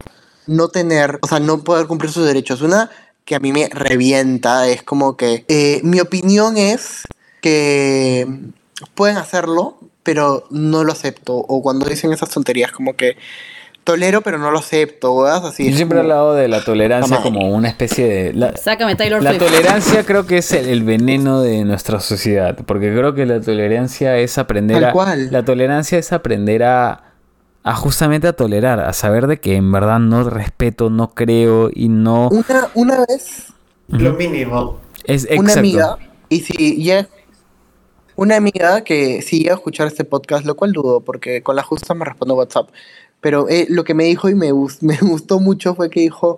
no 0.48 0.68
tener, 0.68 1.20
o 1.22 1.28
sea, 1.28 1.40
no 1.40 1.64
poder 1.64 1.88
cumplir 1.88 2.12
sus 2.12 2.26
derechos. 2.26 2.62
Una 2.62 2.90
que 3.26 3.36
a 3.36 3.40
mí 3.40 3.52
me 3.52 3.70
revienta 3.70 4.68
es 4.68 4.84
como 4.84 5.16
que 5.16 5.46
eh, 5.48 5.82
mi 5.84 6.00
opinión 6.00 6.58
es 6.58 7.04
que 7.42 8.28
pueden 8.96 9.18
hacerlo, 9.18 9.78
pero 10.04 10.46
no 10.50 10.84
lo 10.84 10.92
acepto. 10.92 11.36
O 11.36 11.62
cuando 11.62 11.86
dicen 11.88 12.12
esas 12.14 12.30
tonterías 12.30 12.72
como 12.72 12.96
que 12.96 13.18
tolero, 13.84 14.22
pero 14.22 14.38
no 14.38 14.52
lo 14.52 14.60
acepto, 14.60 15.18
¿verdad? 15.18 15.48
Así 15.48 15.70
Yo 15.72 15.76
siempre 15.76 15.98
he 15.98 16.02
hablado 16.02 16.36
de 16.36 16.48
la 16.48 16.64
tolerancia 16.64 17.22
como 17.24 17.50
una 17.50 17.70
especie 17.70 18.08
de... 18.08 18.34
la- 18.34 18.56
Sácame 18.56 18.96
Taylor 18.96 19.24
La 19.24 19.32
Swift. 19.32 19.44
tolerancia 19.46 20.06
creo 20.06 20.28
que 20.28 20.38
es 20.40 20.52
el, 20.52 20.68
el 20.68 20.84
veneno 20.84 21.42
de 21.42 21.64
nuestra 21.66 22.00
sociedad, 22.00 22.56
porque 22.68 22.92
creo 22.94 23.16
que 23.16 23.26
la 23.26 23.42
tolerancia 23.42 24.18
es 24.18 24.38
aprender 24.38 24.76
Tal 24.82 24.90
a 24.90 24.92
cual. 24.92 25.30
la 25.32 25.44
tolerancia 25.44 25.98
es 25.98 26.14
aprender 26.14 26.64
a, 26.64 27.14
a 27.64 27.76
justamente 27.76 28.28
a 28.28 28.34
tolerar, 28.34 28.80
a 28.80 28.94
saber 28.94 29.26
de 29.26 29.40
que 29.40 29.56
en 29.56 29.72
verdad 29.72 29.98
no 30.00 30.30
respeto, 30.30 30.92
no 30.92 31.10
creo 31.16 31.72
y 31.74 31.90
no 31.90 32.30
Una, 32.30 32.70
una 32.76 33.06
vez 33.08 33.54
Lo 33.88 34.14
mínimo. 34.14 34.80
es 35.06 35.24
una 35.24 35.34
exacto. 35.36 35.60
amiga 35.60 35.98
Y 36.30 36.42
si 36.42 36.84
ya 36.84 37.08
una 38.20 38.36
amiga 38.36 38.84
que 38.84 39.22
sí 39.22 39.44
iba 39.44 39.54
a 39.54 39.56
escuchar 39.56 39.88
este 39.88 40.04
podcast, 40.04 40.46
lo 40.46 40.58
cual 40.58 40.74
dudo, 40.74 41.00
porque 41.00 41.42
con 41.42 41.56
la 41.56 41.64
justa 41.64 41.94
me 41.94 42.04
respondió 42.04 42.36
WhatsApp. 42.36 42.70
Pero 43.22 43.48
eh, 43.48 43.66
lo 43.70 43.86
que 43.86 43.94
me 43.94 44.04
dijo 44.04 44.28
y 44.28 44.36
me, 44.36 44.52
me 44.82 44.98
gustó 44.98 45.40
mucho 45.40 45.74
fue 45.74 45.90
que 45.90 46.02
dijo, 46.02 46.38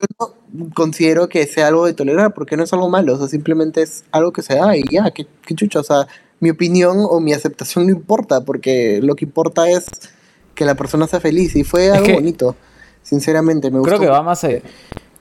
yo 0.00 0.28
no 0.52 0.70
considero 0.72 1.28
que 1.28 1.44
sea 1.46 1.66
algo 1.66 1.84
de 1.84 1.94
tolerar, 1.94 2.32
porque 2.32 2.56
no 2.56 2.62
es 2.62 2.72
algo 2.72 2.88
malo, 2.88 3.14
o 3.14 3.18
sea, 3.18 3.26
simplemente 3.26 3.82
es 3.82 4.04
algo 4.12 4.32
que 4.32 4.42
se 4.42 4.54
da 4.54 4.76
y 4.76 4.84
ya, 4.88 5.10
qué, 5.10 5.26
qué 5.44 5.54
chucha, 5.56 5.80
o 5.80 5.84
sea, 5.84 6.06
mi 6.38 6.50
opinión 6.50 6.98
o 7.00 7.18
mi 7.18 7.32
aceptación 7.32 7.86
no 7.86 7.92
importa, 7.92 8.42
porque 8.42 9.00
lo 9.02 9.16
que 9.16 9.24
importa 9.24 9.68
es 9.68 9.86
que 10.54 10.64
la 10.64 10.76
persona 10.76 11.08
sea 11.08 11.18
feliz 11.18 11.56
y 11.56 11.64
fue 11.64 11.90
algo 11.90 12.14
bonito, 12.14 12.54
sinceramente, 13.02 13.72
me 13.72 13.80
gustó 13.80 13.96
Creo 13.96 14.00
que 14.00 14.12
va 14.12 14.22
más. 14.22 14.46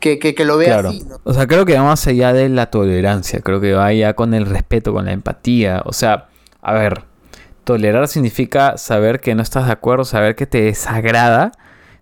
Que, 0.06 0.20
que, 0.20 0.36
que 0.36 0.46
lo 0.46 0.58
vea 0.58 0.74
Claro. 0.74 0.90
así, 0.90 1.04
¿no? 1.04 1.18
O 1.24 1.34
sea, 1.34 1.48
creo 1.48 1.66
que 1.66 1.74
va 1.74 1.84
más 1.84 2.06
allá 2.06 2.32
de 2.32 2.48
la 2.48 2.68
tolerancia. 2.70 3.40
Creo 3.42 3.60
que 3.60 3.74
va 3.74 3.92
ya 3.92 4.14
con 4.14 4.36
el 4.36 4.46
respeto, 4.46 4.94
con 4.94 5.06
la 5.06 5.14
empatía. 5.14 5.82
O 5.86 5.94
sea, 5.94 6.28
a 6.62 6.74
ver, 6.74 7.02
tolerar 7.64 8.08
significa 8.08 8.78
saber 8.78 9.20
que 9.20 9.34
no 9.34 9.42
estás 9.42 9.66
de 9.66 9.72
acuerdo, 9.72 10.06
saber 10.06 10.36
que 10.36 10.46
te 10.46 10.62
desagrada, 10.62 11.52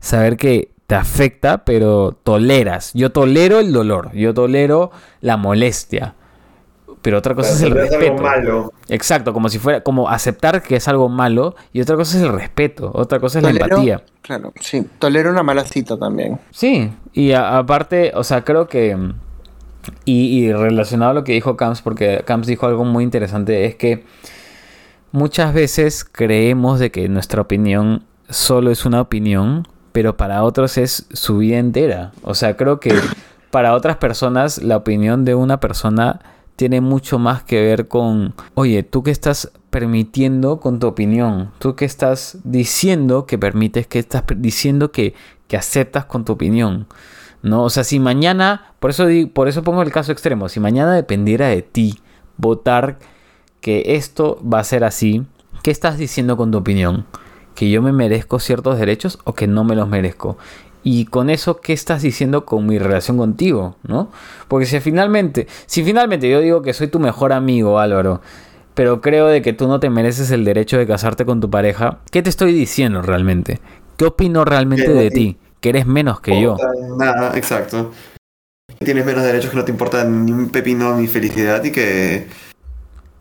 saber 0.02 0.36
que 0.36 0.70
te 0.86 0.96
afecta, 0.96 1.64
pero 1.64 2.12
toleras. 2.24 2.92
Yo 2.94 3.12
tolero 3.14 3.62
el 3.62 3.72
dolor, 3.72 4.12
yo 4.14 4.34
tolero 4.34 4.92
la 5.22 5.38
molestia. 5.38 6.16
Pero 7.04 7.20
otra 7.20 7.36
cosa 7.36 7.52
es 7.54 7.62
el 7.62 7.74
Pero 7.74 7.84
es 7.86 7.92
algo 7.92 8.00
respeto. 8.02 8.24
malo. 8.24 8.74
Exacto, 8.88 9.34
como 9.34 9.50
si 9.50 9.60
fuera, 9.60 9.82
como 9.82 10.10
aceptar 10.10 10.64
que 10.64 10.78
es 10.78 10.88
algo 10.88 11.10
malo 11.10 11.56
y 11.72 11.82
otra 11.82 11.96
cosa 11.96 12.18
es 12.18 12.24
el 12.24 12.32
respeto, 12.34 12.90
otra 12.96 13.20
cosa 13.20 13.38
es 13.38 13.44
la 13.44 13.52
empatía. 13.52 14.02
Claro, 14.22 14.52
sí, 14.60 14.88
tolero 15.00 15.30
una 15.30 15.44
mala 15.44 15.66
cita 15.66 15.98
también. 16.00 16.40
Sí, 16.50 16.92
y 17.14 17.34
a- 17.34 17.58
aparte, 17.60 18.12
o 18.16 18.24
sea, 18.24 18.44
creo 18.44 18.68
que... 18.68 18.98
Y, 20.06 20.28
y 20.46 20.54
relacionado 20.54 21.12
a 21.12 21.14
lo 21.14 21.24
que 21.26 21.34
dijo 21.34 21.58
Camps, 21.58 21.82
porque 21.82 22.24
Camps 22.26 22.48
dijo 22.48 22.66
algo 22.66 22.86
muy 22.86 23.04
interesante, 23.04 23.66
es 23.66 23.76
que 23.76 24.06
muchas 25.12 25.54
veces 25.54 26.06
creemos 26.10 26.80
de 26.80 26.90
que 26.92 27.10
nuestra 27.10 27.42
opinión 27.42 28.04
solo 28.30 28.72
es 28.72 28.86
una 28.86 29.02
opinión, 29.02 29.68
pero 29.92 30.16
para 30.18 30.44
otros 30.44 30.78
es 30.78 31.06
su 31.12 31.38
vida 31.40 31.58
entera. 31.60 32.12
O 32.24 32.34
sea, 32.34 32.56
creo 32.56 32.80
que 32.80 32.94
para 33.52 33.74
otras 33.74 33.98
personas 33.98 34.64
la 34.64 34.78
opinión 34.78 35.26
de 35.26 35.36
una 35.36 35.60
persona 35.60 36.22
tiene 36.56 36.82
mucho 36.82 37.20
más 37.20 37.44
que 37.44 37.62
ver 37.62 37.88
con, 37.88 38.34
oye, 38.54 38.84
tú 38.84 39.04
qué 39.04 39.12
estás 39.12 39.52
permitiendo 39.70 40.60
con 40.60 40.80
tu 40.80 40.88
opinión, 40.88 41.52
tú 41.60 41.76
qué 41.76 41.86
estás 41.86 42.38
diciendo 42.44 43.26
que 43.26 43.38
permites, 43.38 43.88
que 43.88 44.00
estás 44.00 44.24
diciendo 44.38 44.92
que, 44.92 45.14
que 45.48 45.58
aceptas 45.58 46.06
con 46.06 46.26
tu 46.26 46.34
opinión. 46.34 46.88
¿No? 47.42 47.64
O 47.64 47.70
sea, 47.70 47.84
si 47.84 48.00
mañana, 48.00 48.74
por 48.80 48.92
eso, 48.92 49.06
di- 49.06 49.26
por 49.26 49.50
eso 49.50 49.64
pongo 49.64 49.82
el 49.82 49.92
caso 49.92 50.14
extremo, 50.14 50.48
si 50.48 50.62
mañana 50.62 50.94
dependiera 50.96 51.48
de 51.48 51.62
ti 51.62 52.00
votar 52.38 53.00
que 53.60 53.84
esto 53.96 54.40
va 54.48 54.60
a 54.60 54.64
ser 54.64 54.86
así, 54.86 55.26
¿qué 55.62 55.70
estás 55.72 55.98
diciendo 55.98 56.38
con 56.38 56.52
tu 56.52 56.60
opinión? 56.60 57.06
¿Que 57.54 57.70
yo 57.70 57.82
me 57.82 57.92
merezco 57.92 58.40
ciertos 58.40 58.80
derechos 58.80 59.20
o 59.26 59.34
que 59.34 59.48
no 59.48 59.64
me 59.66 59.76
los 59.76 59.90
merezco? 59.90 60.38
Y 60.84 61.06
con 61.06 61.30
eso, 61.30 61.62
¿qué 61.62 61.72
estás 61.74 62.02
diciendo 62.02 62.46
con 62.46 62.66
mi 62.66 62.78
relación 62.78 63.18
contigo? 63.18 63.78
¿No? 63.84 64.10
Porque 64.48 64.66
si 64.66 64.80
finalmente, 64.82 65.48
si 65.66 65.84
finalmente 65.84 66.30
yo 66.30 66.42
digo 66.42 66.62
que 66.62 66.74
soy 66.74 66.88
tu 66.88 67.00
mejor 67.00 67.32
amigo, 67.32 67.80
Álvaro, 67.80 68.22
pero 68.74 69.00
creo 69.02 69.28
de 69.28 69.42
que 69.42 69.54
tú 69.54 69.68
no 69.68 69.80
te 69.80 69.90
mereces 69.90 70.32
el 70.32 70.44
derecho 70.44 70.78
de 70.78 70.86
casarte 70.88 71.26
con 71.26 71.40
tu 71.40 71.50
pareja, 71.50 72.00
¿qué 72.12 72.22
te 72.22 72.30
estoy 72.30 72.54
diciendo 72.54 73.02
realmente? 73.02 73.60
¿Qué 73.98 74.06
opino 74.06 74.44
realmente 74.44 74.92
de 74.94 75.10
ti? 75.12 75.38
Que 75.62 75.70
eres 75.70 75.86
menos 75.86 76.20
que 76.20 76.42
yo. 76.42 76.58
Nada, 76.98 77.38
exacto. 77.38 77.92
Que 78.80 78.86
Tienes 78.86 79.06
menos 79.06 79.24
derechos 79.24 79.52
que 79.52 79.58
no 79.58 79.64
te 79.64 79.72
importa 79.72 80.04
ni 80.04 80.32
un 80.32 80.50
pepino 80.50 80.96
mi 80.98 81.08
felicidad 81.08 81.64
y 81.64 81.72
que, 81.72 82.28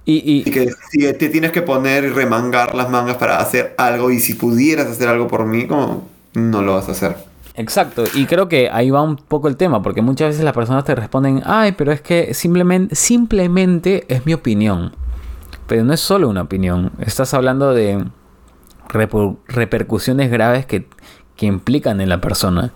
Y, 0.05 0.15
y- 0.15 0.49
y 0.49 0.51
que 0.51 0.73
si 0.91 1.13
te 1.13 1.29
tienes 1.29 1.53
que 1.53 1.63
poner 1.63 2.03
y 2.05 2.09
remangar 2.09 2.75
las 2.75 2.91
mangas 2.91 3.19
para 3.19 3.39
hacer 3.39 3.75
algo 3.79 4.11
y 4.11 4.19
si 4.19 4.35
pudieras 4.35 4.89
hacer 4.89 5.09
algo 5.09 5.29
por 5.29 5.47
mí, 5.47 5.69
como 5.69 6.09
no 6.35 6.63
lo 6.63 6.75
vas 6.75 6.89
a 6.89 6.93
hacer. 6.93 7.17
Exacto, 7.55 8.05
y 8.15 8.25
creo 8.27 8.49
que 8.49 8.71
ahí 8.73 8.91
va 8.91 9.03
un 9.03 9.17
poco 9.17 9.49
el 9.49 9.57
tema, 9.57 9.83
porque 9.83 10.01
muchas 10.01 10.29
veces 10.29 10.45
las 10.45 10.55
personas 10.55 10.85
te 10.85 10.95
responden, 10.95 11.43
ay, 11.45 11.73
pero 11.73 11.93
es 11.93 12.01
que 12.01 12.33
simplemente, 12.35 14.07
es 14.09 14.25
mi 14.25 14.33
opinión. 14.33 14.95
Pero 15.67 15.85
no 15.85 15.93
es 15.93 16.01
solo 16.01 16.29
una 16.29 16.43
opinión, 16.43 16.93
estás 16.99 17.35
hablando 17.35 17.75
de 17.75 18.05
reper- 18.89 19.37
repercusiones 19.49 20.31
graves 20.31 20.67
que, 20.67 20.89
que 21.37 21.47
implican 21.47 22.01
en 22.01 22.09
la 22.09 22.21
persona. 22.21 22.73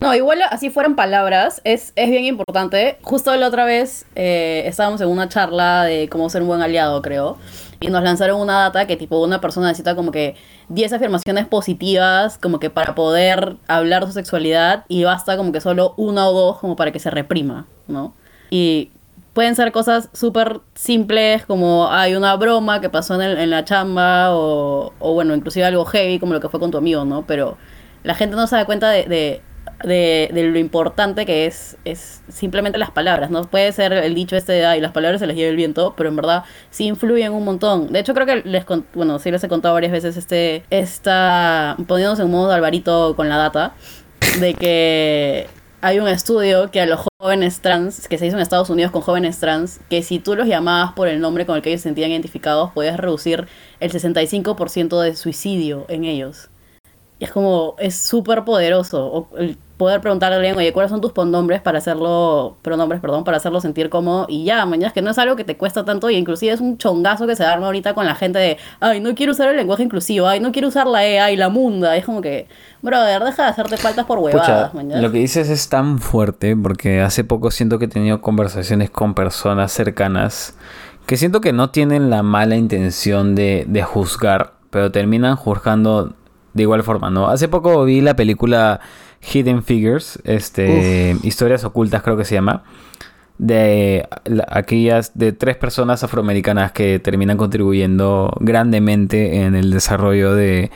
No, 0.00 0.14
igual 0.14 0.40
así 0.50 0.70
fueran 0.70 0.96
palabras, 0.96 1.60
es, 1.64 1.92
es 1.94 2.08
bien 2.08 2.24
importante. 2.24 2.96
Justo 3.02 3.36
la 3.36 3.46
otra 3.46 3.66
vez 3.66 4.06
eh, 4.14 4.62
estábamos 4.64 5.02
en 5.02 5.08
una 5.08 5.28
charla 5.28 5.84
de 5.84 6.08
cómo 6.08 6.30
ser 6.30 6.40
un 6.40 6.48
buen 6.48 6.62
aliado, 6.62 7.02
creo. 7.02 7.36
Y 7.80 7.88
nos 7.88 8.02
lanzaron 8.02 8.40
una 8.40 8.60
data 8.60 8.86
que 8.86 8.96
tipo 8.96 9.22
una 9.22 9.40
persona 9.40 9.68
necesita 9.68 9.96
como 9.96 10.12
que 10.12 10.36
10 10.68 10.92
afirmaciones 10.92 11.46
positivas 11.46 12.36
como 12.36 12.60
que 12.60 12.68
para 12.68 12.94
poder 12.94 13.56
hablar 13.68 14.02
de 14.02 14.08
su 14.08 14.12
sexualidad 14.12 14.84
y 14.88 15.04
basta 15.04 15.36
como 15.38 15.50
que 15.50 15.62
solo 15.62 15.94
una 15.96 16.28
o 16.28 16.32
dos 16.32 16.58
como 16.58 16.76
para 16.76 16.92
que 16.92 16.98
se 16.98 17.10
reprima, 17.10 17.66
¿no? 17.88 18.12
Y 18.50 18.90
pueden 19.32 19.54
ser 19.54 19.72
cosas 19.72 20.10
súper 20.12 20.60
simples 20.74 21.46
como 21.46 21.88
hay 21.90 22.14
una 22.14 22.34
broma 22.36 22.80
que 22.80 22.90
pasó 22.90 23.20
en, 23.20 23.50
la 23.50 23.64
chamba 23.64 24.28
o, 24.32 24.92
bueno, 25.00 25.34
inclusive 25.34 25.64
algo 25.64 25.84
heavy 25.84 26.18
como 26.18 26.32
lo 26.34 26.40
que 26.40 26.48
fue 26.48 26.60
con 26.60 26.70
tu 26.70 26.78
amigo, 26.78 27.04
¿no? 27.04 27.26
Pero 27.26 27.56
la 28.02 28.14
gente 28.14 28.36
no 28.36 28.46
se 28.46 28.56
da 28.56 28.64
cuenta 28.64 28.90
de, 28.90 29.40
de- 29.84 30.30
lo 30.32 30.58
importante 30.58 31.26
que 31.26 31.46
es, 31.46 31.76
es 31.84 32.22
simplemente 32.28 32.78
las 32.78 32.90
palabras, 32.90 33.30
¿no? 33.30 33.44
Puede 33.44 33.72
ser 33.72 33.92
el 33.92 34.14
dicho 34.14 34.36
este 34.36 34.52
de, 34.52 34.66
ay, 34.66 34.80
las 34.80 34.92
palabras 34.92 35.20
se 35.20 35.26
les 35.26 35.36
lleva 35.36 35.50
el 35.50 35.56
viento, 35.56 35.94
pero 35.96 36.08
en 36.08 36.16
verdad 36.16 36.44
sí 36.70 36.86
influyen 36.86 37.32
un 37.32 37.44
montón. 37.44 37.92
De 37.92 38.00
hecho, 38.00 38.14
creo 38.14 38.26
que 38.26 38.42
les, 38.48 38.64
bueno, 38.94 39.18
sí 39.18 39.30
les 39.30 39.42
he 39.44 39.48
contado 39.48 39.74
varias 39.74 39.92
veces 39.92 40.16
este, 40.16 40.64
esta, 40.70 41.76
poniéndose 41.86 42.22
en 42.22 42.30
modo 42.30 42.52
Alvarito 42.52 43.14
con 43.16 43.28
la 43.28 43.36
data, 43.36 43.74
de 44.40 44.54
que 44.54 45.46
hay 45.80 45.98
un 45.98 46.08
estudio 46.08 46.70
que 46.70 46.80
a 46.82 46.86
los 46.86 47.00
jóvenes 47.20 47.60
trans, 47.60 48.06
que 48.06 48.18
se 48.18 48.26
hizo 48.26 48.36
en 48.36 48.42
Estados 48.42 48.68
Unidos 48.70 48.92
con 48.92 49.02
jóvenes 49.02 49.38
trans, 49.40 49.80
que 49.88 50.02
si 50.02 50.18
tú 50.18 50.36
los 50.36 50.46
llamabas 50.46 50.92
por 50.92 51.08
el 51.08 51.20
nombre 51.20 51.46
con 51.46 51.56
el 51.56 51.62
que 51.62 51.70
ellos 51.70 51.80
se 51.80 51.88
sentían 51.88 52.10
identificados, 52.10 52.70
podías 52.72 52.98
reducir 52.98 53.46
el 53.80 53.90
65% 53.90 55.00
de 55.00 55.16
suicidio 55.16 55.86
en 55.88 56.04
ellos. 56.04 56.48
Y 57.18 57.24
es 57.24 57.30
como, 57.32 57.76
es 57.78 57.96
súper 57.96 58.44
poderoso. 58.44 59.28
Poder 59.80 60.02
preguntarle 60.02 60.34
a 60.34 60.38
alguien, 60.40 60.58
oye, 60.58 60.74
¿cuáles 60.74 60.90
son 60.90 61.00
tus 61.00 61.12
pronombres 61.12 61.62
para 61.62 61.78
hacerlo, 61.78 62.58
pronombres, 62.60 63.00
perdón, 63.00 63.24
para 63.24 63.38
hacerlo 63.38 63.62
sentir 63.62 63.88
cómodo? 63.88 64.26
Y 64.28 64.44
ya, 64.44 64.66
mañana 64.66 64.88
es 64.88 64.92
que 64.92 65.00
no 65.00 65.10
es 65.10 65.16
algo 65.16 65.36
que 65.36 65.44
te 65.44 65.56
cuesta 65.56 65.86
tanto 65.86 66.10
y 66.10 66.16
inclusive 66.16 66.52
es 66.52 66.60
un 66.60 66.76
chongazo 66.76 67.26
que 67.26 67.34
se 67.34 67.44
arma 67.44 67.64
ahorita 67.64 67.94
con 67.94 68.04
la 68.04 68.14
gente 68.14 68.38
de, 68.38 68.58
ay, 68.80 69.00
no 69.00 69.14
quiero 69.14 69.32
usar 69.32 69.48
el 69.48 69.56
lenguaje 69.56 69.82
inclusivo, 69.82 70.26
ay, 70.26 70.38
no 70.38 70.52
quiero 70.52 70.68
usar 70.68 70.86
la 70.86 71.06
E, 71.06 71.18
ay, 71.18 71.36
la 71.36 71.48
munda. 71.48 71.96
Es 71.96 72.04
como 72.04 72.20
que, 72.20 72.46
brother, 72.82 73.24
deja 73.24 73.44
de 73.44 73.48
hacerte 73.48 73.78
faltas 73.78 74.04
por 74.04 74.18
huevadas, 74.18 74.70
Pucha, 74.70 75.00
lo 75.00 75.10
que 75.10 75.18
dices 75.18 75.48
es 75.48 75.70
tan 75.70 75.98
fuerte 75.98 76.54
porque 76.54 77.00
hace 77.00 77.24
poco 77.24 77.50
siento 77.50 77.78
que 77.78 77.86
he 77.86 77.88
tenido 77.88 78.20
conversaciones 78.20 78.90
con 78.90 79.14
personas 79.14 79.72
cercanas 79.72 80.58
que 81.06 81.16
siento 81.16 81.40
que 81.40 81.54
no 81.54 81.70
tienen 81.70 82.10
la 82.10 82.22
mala 82.22 82.56
intención 82.56 83.34
de, 83.34 83.64
de 83.66 83.82
juzgar, 83.82 84.52
pero 84.68 84.92
terminan 84.92 85.36
juzgando 85.36 86.12
de 86.52 86.62
igual 86.62 86.82
forma, 86.82 87.10
¿no? 87.10 87.28
Hace 87.28 87.48
poco 87.48 87.84
vi 87.84 88.00
la 88.00 88.14
película 88.16 88.80
Hidden 89.20 89.62
Figures, 89.62 90.18
este, 90.24 91.16
Historias 91.22 91.64
Ocultas 91.64 92.02
creo 92.02 92.16
que 92.16 92.24
se 92.24 92.34
llama, 92.34 92.62
de 93.38 94.06
la- 94.24 94.46
aquellas 94.50 95.12
de 95.18 95.32
tres 95.32 95.56
personas 95.56 96.02
afroamericanas 96.04 96.72
que 96.72 96.98
terminan 96.98 97.36
contribuyendo 97.38 98.32
grandemente 98.40 99.42
en 99.42 99.54
el 99.54 99.70
desarrollo 99.70 100.34
de 100.34 100.70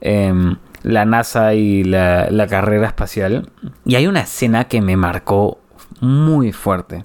em, 0.00 0.56
la 0.82 1.04
NASA 1.04 1.54
y 1.54 1.84
la, 1.84 2.28
la 2.30 2.46
carrera 2.46 2.86
espacial. 2.86 3.48
Y 3.84 3.96
hay 3.96 4.06
una 4.06 4.20
escena 4.20 4.64
que 4.64 4.80
me 4.80 4.96
marcó 4.96 5.58
muy 6.00 6.52
fuerte. 6.52 7.04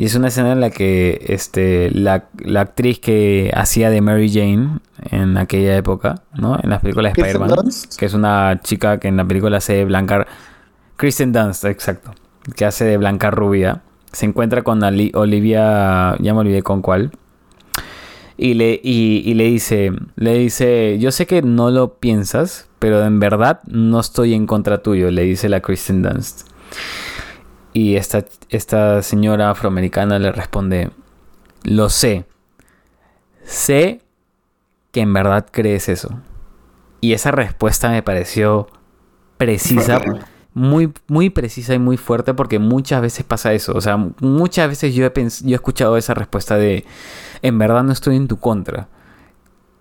Y 0.00 0.06
es 0.06 0.14
una 0.14 0.28
escena 0.28 0.52
en 0.52 0.60
la 0.60 0.70
que 0.70 1.26
este, 1.28 1.90
la, 1.90 2.24
la 2.38 2.62
actriz 2.62 3.00
que 3.00 3.50
hacía 3.54 3.90
de 3.90 4.00
Mary 4.00 4.32
Jane 4.32 4.78
en 5.10 5.36
aquella 5.36 5.76
época, 5.76 6.22
¿no? 6.32 6.58
En 6.62 6.70
las 6.70 6.80
películas 6.80 7.12
de 7.12 7.20
Spider-Man, 7.20 7.68
que 7.98 8.06
es 8.06 8.14
una 8.14 8.60
chica 8.62 8.98
que 8.98 9.08
en 9.08 9.18
la 9.18 9.26
película 9.26 9.58
hace 9.58 9.74
de 9.74 9.84
Blanca... 9.84 10.26
Kristen 10.96 11.32
Dunst, 11.34 11.66
exacto. 11.66 12.14
Que 12.56 12.64
hace 12.64 12.86
de 12.86 12.96
Blanca 12.96 13.30
Rubia. 13.30 13.82
Se 14.10 14.24
encuentra 14.24 14.62
con 14.62 14.82
Ali- 14.84 15.12
Olivia... 15.14 16.16
Ya 16.18 16.32
me 16.32 16.40
olvidé 16.40 16.62
con 16.62 16.80
cuál. 16.80 17.10
Y 18.38 18.54
le, 18.54 18.80
y, 18.82 19.22
y 19.26 19.34
le 19.34 19.44
dice, 19.44 19.92
le 20.16 20.38
dice, 20.38 20.96
yo 20.98 21.12
sé 21.12 21.26
que 21.26 21.42
no 21.42 21.70
lo 21.70 21.96
piensas, 21.96 22.70
pero 22.78 23.04
en 23.04 23.20
verdad 23.20 23.60
no 23.66 24.00
estoy 24.00 24.32
en 24.32 24.46
contra 24.46 24.82
tuyo, 24.82 25.10
le 25.10 25.24
dice 25.24 25.50
la 25.50 25.60
Kristen 25.60 26.00
Dunst. 26.00 26.48
Y 27.72 27.96
esta, 27.96 28.24
esta 28.48 29.02
señora 29.02 29.50
afroamericana 29.50 30.18
le 30.18 30.32
responde, 30.32 30.90
lo 31.62 31.88
sé, 31.88 32.26
sé 33.44 34.02
que 34.92 35.00
en 35.00 35.12
verdad 35.12 35.46
crees 35.50 35.88
eso. 35.88 36.20
Y 37.00 37.12
esa 37.12 37.30
respuesta 37.30 37.90
me 37.90 38.02
pareció 38.02 38.68
precisa, 39.38 40.00
muy, 40.52 40.92
muy 41.06 41.30
precisa 41.30 41.74
y 41.74 41.78
muy 41.78 41.96
fuerte 41.96 42.34
porque 42.34 42.58
muchas 42.58 43.00
veces 43.00 43.24
pasa 43.24 43.52
eso. 43.52 43.72
O 43.74 43.80
sea, 43.80 43.96
muchas 43.96 44.68
veces 44.68 44.94
yo 44.94 45.06
he, 45.06 45.12
yo 45.14 45.50
he 45.50 45.54
escuchado 45.54 45.96
esa 45.96 46.14
respuesta 46.14 46.56
de, 46.56 46.84
en 47.42 47.58
verdad 47.58 47.84
no 47.84 47.92
estoy 47.92 48.16
en 48.16 48.28
tu 48.28 48.38
contra. 48.38 48.88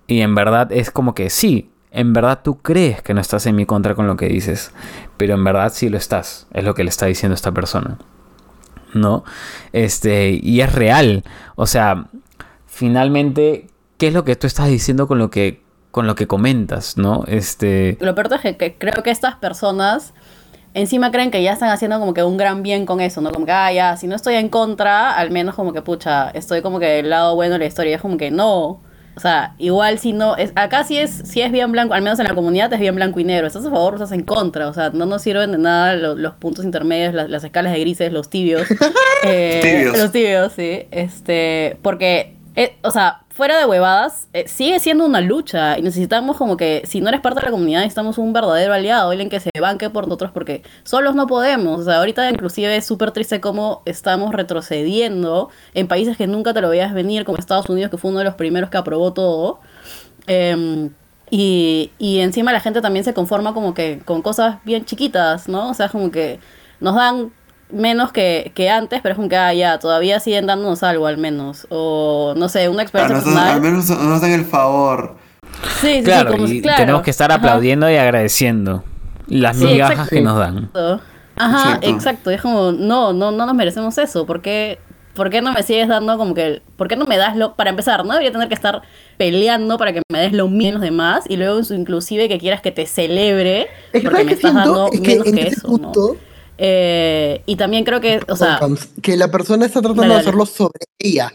Y 0.08 0.22
en 0.22 0.34
verdad 0.36 0.72
es 0.72 0.92
como 0.92 1.14
que 1.14 1.30
sí, 1.30 1.72
en 1.92 2.14
verdad 2.14 2.42
tú 2.44 2.60
crees 2.60 3.02
que 3.02 3.14
no 3.14 3.22
estás 3.22 3.46
en 3.46 3.56
mi 3.56 3.66
contra 3.66 3.96
con 3.96 4.08
lo 4.08 4.16
que 4.16 4.28
dices, 4.28 4.72
pero 5.18 5.34
en 5.34 5.44
verdad 5.44 5.72
sí 5.74 5.90
lo 5.90 5.98
estás, 5.98 6.48
es 6.54 6.64
lo 6.64 6.74
que 6.76 6.84
le 6.84 6.90
está 6.90 7.06
diciendo 7.08 7.36
esta 7.36 7.52
persona. 7.52 7.98
¿No? 8.94 9.24
Este, 9.72 10.40
y 10.42 10.62
es 10.62 10.74
real. 10.74 11.24
O 11.56 11.68
sea, 11.68 12.08
finalmente, 12.66 13.68
¿qué 14.00 14.08
es 14.08 14.14
lo 14.14 14.24
que 14.24 14.36
tú 14.36 14.48
estás 14.48 14.68
diciendo 14.68 15.08
con 15.08 15.20
lo 15.20 15.30
que, 15.30 15.62
con 15.92 16.08
lo 16.08 16.16
que 16.16 16.26
comentas, 16.26 16.98
¿no? 16.98 17.24
Este, 17.28 17.98
Lo 18.02 18.16
peor 18.16 18.30
es 18.44 18.58
que, 18.58 18.78
creo 18.78 19.04
que 19.04 19.12
estas 19.12 19.36
personas 19.36 20.14
encima 20.74 21.12
creen 21.12 21.32
que 21.32 21.42
ya 21.44 21.54
están 21.54 21.70
haciendo 21.70 22.00
como 22.00 22.14
que 22.14 22.24
un 22.24 22.38
gran 22.38 22.64
bien 22.64 22.86
con 22.86 23.00
eso, 23.00 23.22
¿no? 23.22 23.32
Como 23.32 23.46
que, 23.46 23.52
ah, 23.52 23.72
ya, 23.72 23.98
si 23.98 24.08
no 24.08 24.16
estoy 24.16 24.36
en 24.36 24.50
contra, 24.50 25.12
al 25.12 25.32
menos 25.32 25.56
como 25.56 25.74
que, 25.74 25.82
pucha, 25.82 26.30
estoy 26.32 26.62
como 26.62 26.80
que 26.80 26.86
del 26.86 27.10
lado 27.10 27.36
bueno 27.36 27.54
de 27.54 27.60
la 27.60 27.66
historia. 27.66 27.96
Es 27.96 28.02
como 28.02 28.18
que 28.18 28.32
no. 28.32 28.82
O 29.16 29.20
sea, 29.22 29.54
igual 29.58 30.00
si 30.00 30.14
no, 30.14 30.38
es, 30.38 30.54
acá 30.56 30.84
sí 30.86 30.98
es, 30.98 31.12
sí 31.26 31.42
es 31.42 31.52
bien 31.52 31.72
blanco, 31.74 31.94
al 31.94 32.02
menos 32.02 32.20
en 32.20 32.28
la 32.28 32.36
comunidad 32.36 32.72
es 32.72 32.80
bien 32.80 32.96
blanco 32.96 33.20
y 33.20 33.26
negro. 33.26 33.48
¿Estás 33.48 33.66
a 33.66 33.70
favor 33.70 33.94
o 33.94 33.96
estás 33.98 34.14
en 34.14 34.24
contra? 34.24 34.70
O 34.70 34.74
sea, 34.74 34.92
no 34.92 35.06
nos 35.06 35.22
sirven 35.22 35.52
de 35.52 35.58
nada 35.58 35.96
lo- 35.96 36.16
los, 36.16 36.34
puntos 36.36 36.64
intermedios, 36.64 37.14
las, 37.14 37.30
las 37.30 37.44
escalas 37.44 37.74
de 37.74 37.80
grises, 37.82 38.14
los 38.14 38.30
tibios. 38.30 38.68
Eh, 39.24 39.60
Tibios. 39.62 39.98
Los 39.98 40.12
tibios, 40.14 40.54
sí. 40.54 40.88
Este, 40.92 41.78
porque, 41.82 42.36
eh, 42.56 42.78
o 42.84 42.92
sea, 42.92 43.24
fuera 43.40 43.58
de 43.58 43.66
huevadas, 43.66 44.28
eh, 44.34 44.50
sigue 44.50 44.82
siendo 44.82 45.06
una 45.06 45.22
lucha 45.22 45.80
y 45.80 45.82
necesitamos 45.82 46.36
como 46.36 46.58
que, 46.58 46.82
si 46.86 47.00
no 47.00 47.08
eres 47.08 47.22
parte 47.22 47.40
de 47.40 47.46
la 47.46 47.52
comunidad, 47.52 47.80
necesitamos 47.80 48.18
un 48.18 48.34
verdadero 48.34 48.74
aliado, 48.74 49.12
alguien 49.12 49.30
que 49.30 49.40
se 49.40 49.50
banque 49.62 49.90
por 49.90 50.10
nosotros 50.10 50.32
porque 50.34 50.62
solos 50.84 51.16
no 51.16 51.26
podemos. 51.26 51.80
O 51.80 51.84
sea, 51.86 52.00
ahorita 52.00 52.30
inclusive 52.30 52.76
es 52.76 52.86
súper 52.86 53.12
triste 53.12 53.40
cómo 53.40 53.82
estamos 53.86 54.34
retrocediendo 54.34 55.50
en 55.74 55.88
países 55.88 56.18
que 56.18 56.28
nunca 56.28 56.54
te 56.54 56.60
lo 56.60 56.68
veías 56.68 56.94
venir, 56.94 57.24
como 57.24 57.38
Estados 57.38 57.70
Unidos, 57.70 57.90
que 57.90 57.98
fue 57.98 58.12
uno 58.12 58.20
de 58.20 58.26
los 58.26 58.36
primeros 58.36 58.70
que 58.70 58.76
aprobó 58.76 59.14
todo. 59.14 59.62
Em, 60.28 60.90
y, 61.32 61.92
y 61.98 62.20
encima 62.20 62.52
la 62.52 62.60
gente 62.60 62.82
también 62.82 63.06
se 63.06 63.14
conforma 63.14 63.54
como 63.54 63.74
que 63.74 64.02
con 64.04 64.22
cosas 64.22 64.58
bien 64.66 64.84
chiquitas, 64.84 65.48
¿no? 65.48 65.70
O 65.70 65.74
sea, 65.74 65.88
como 65.88 66.12
que 66.12 66.42
nos 66.82 66.94
dan 66.94 67.32
menos 67.72 68.12
que, 68.12 68.52
que 68.56 68.70
antes, 68.70 69.02
pero 69.02 69.14
es 69.14 69.16
como 69.18 69.30
que, 69.30 69.38
ah, 69.38 69.54
ya, 69.54 69.80
todavía 69.80 70.20
siguen 70.20 70.48
dándonos 70.48 70.84
algo 70.84 71.08
al 71.08 71.18
menos. 71.18 71.68
O, 71.70 72.34
no 72.38 72.50
sé, 72.50 72.70
una 72.70 72.82
experiencia 72.84 73.18
personal. 73.18 73.50
al 73.50 73.62
menos 73.62 73.90
nos 73.90 74.22
dan 74.22 74.32
el 74.32 74.46
favor. 74.46 75.16
Sí, 75.82 75.98
sí, 75.98 76.04
claro, 76.04 76.32
sí, 76.32 76.38
como 76.38 76.48
y 76.54 76.62
claro. 76.62 76.78
tenemos 76.78 77.02
que 77.04 77.10
estar 77.12 77.32
Ajá. 77.32 77.40
aplaudiendo 77.40 77.90
y 77.90 77.96
agradeciendo 77.96 78.84
las 79.28 79.58
Sí, 79.58 79.66
migajas 79.66 79.92
exacto. 79.94 80.16
que 80.16 80.22
nos 80.22 80.38
dan. 80.38 80.70
Ajá, 81.36 81.62
Exacto. 81.76 81.88
exacto. 81.90 82.30
Es 82.32 82.42
como, 82.42 82.72
no, 82.72 83.14
no, 83.14 83.32
no 83.32 83.46
nos 83.46 83.56
merecemos 83.56 83.98
eso. 83.98 84.26
¿Por 84.26 84.42
qué, 84.42 84.80
por 85.14 85.30
qué 85.30 85.42
no 85.42 85.52
me 85.54 85.64
sigues 85.64 85.88
dando 85.88 86.18
como 86.18 86.34
que, 86.34 86.62
por 86.76 86.88
qué 86.88 86.96
no 86.96 87.06
me 87.06 87.18
das 87.18 87.36
lo, 87.36 87.56
para 87.56 87.70
empezar, 87.70 88.04
no 88.06 88.12
debería 88.12 88.32
tener 88.32 88.48
que 88.48 88.54
estar 88.56 88.82
peleando 89.18 89.78
para 89.78 89.94
que 89.94 90.02
me 90.12 90.20
des 90.20 90.34
lo 90.34 90.48
menos 90.48 90.82
de 90.82 90.92
más 90.92 91.26
y 91.30 91.38
luego 91.38 91.60
inclusive 91.72 92.28
que 92.30 92.38
quieras 92.40 92.62
que 92.62 92.72
te 92.72 92.86
celebre 92.86 93.68
porque 93.92 94.10
¿sabes 94.10 94.26
me 94.26 94.32
estás 94.34 94.52
siento? 94.52 94.70
dando 94.70 94.90
Es 94.94 95.02
que 95.02 95.08
menos 95.10 95.28
en 95.28 95.36
que 95.36 95.42
ese 95.42 95.50
eso, 95.56 95.68
¿no? 95.78 95.92
Eh, 96.62 97.42
y 97.46 97.56
también 97.56 97.86
creo 97.86 98.02
que, 98.02 98.20
o 98.28 98.36
sea, 98.36 98.60
que 99.02 99.16
la 99.16 99.32
persona 99.32 99.66
está 99.66 99.80
tratando 99.80 100.02
Dale, 100.02 100.14
de 100.14 100.18
dale. 100.18 100.28
hacerlo 100.28 100.46
sobre 100.46 100.80
ella 101.00 101.32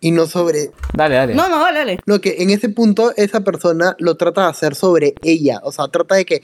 y 0.00 0.10
no 0.10 0.26
sobre 0.26 0.72
Dale, 0.92 1.14
dale. 1.14 1.34
no, 1.34 1.48
no, 1.48 1.60
dale, 1.60 1.78
dale. 1.78 1.98
Lo 2.06 2.20
que 2.20 2.36
en 2.42 2.50
ese 2.50 2.68
punto 2.68 3.12
esa 3.16 3.42
persona 3.42 3.94
lo 4.00 4.16
trata 4.16 4.42
de 4.42 4.48
hacer 4.48 4.74
sobre 4.74 5.14
ella. 5.22 5.60
O 5.62 5.70
sea, 5.70 5.86
trata 5.88 6.16
de 6.16 6.24
que, 6.26 6.42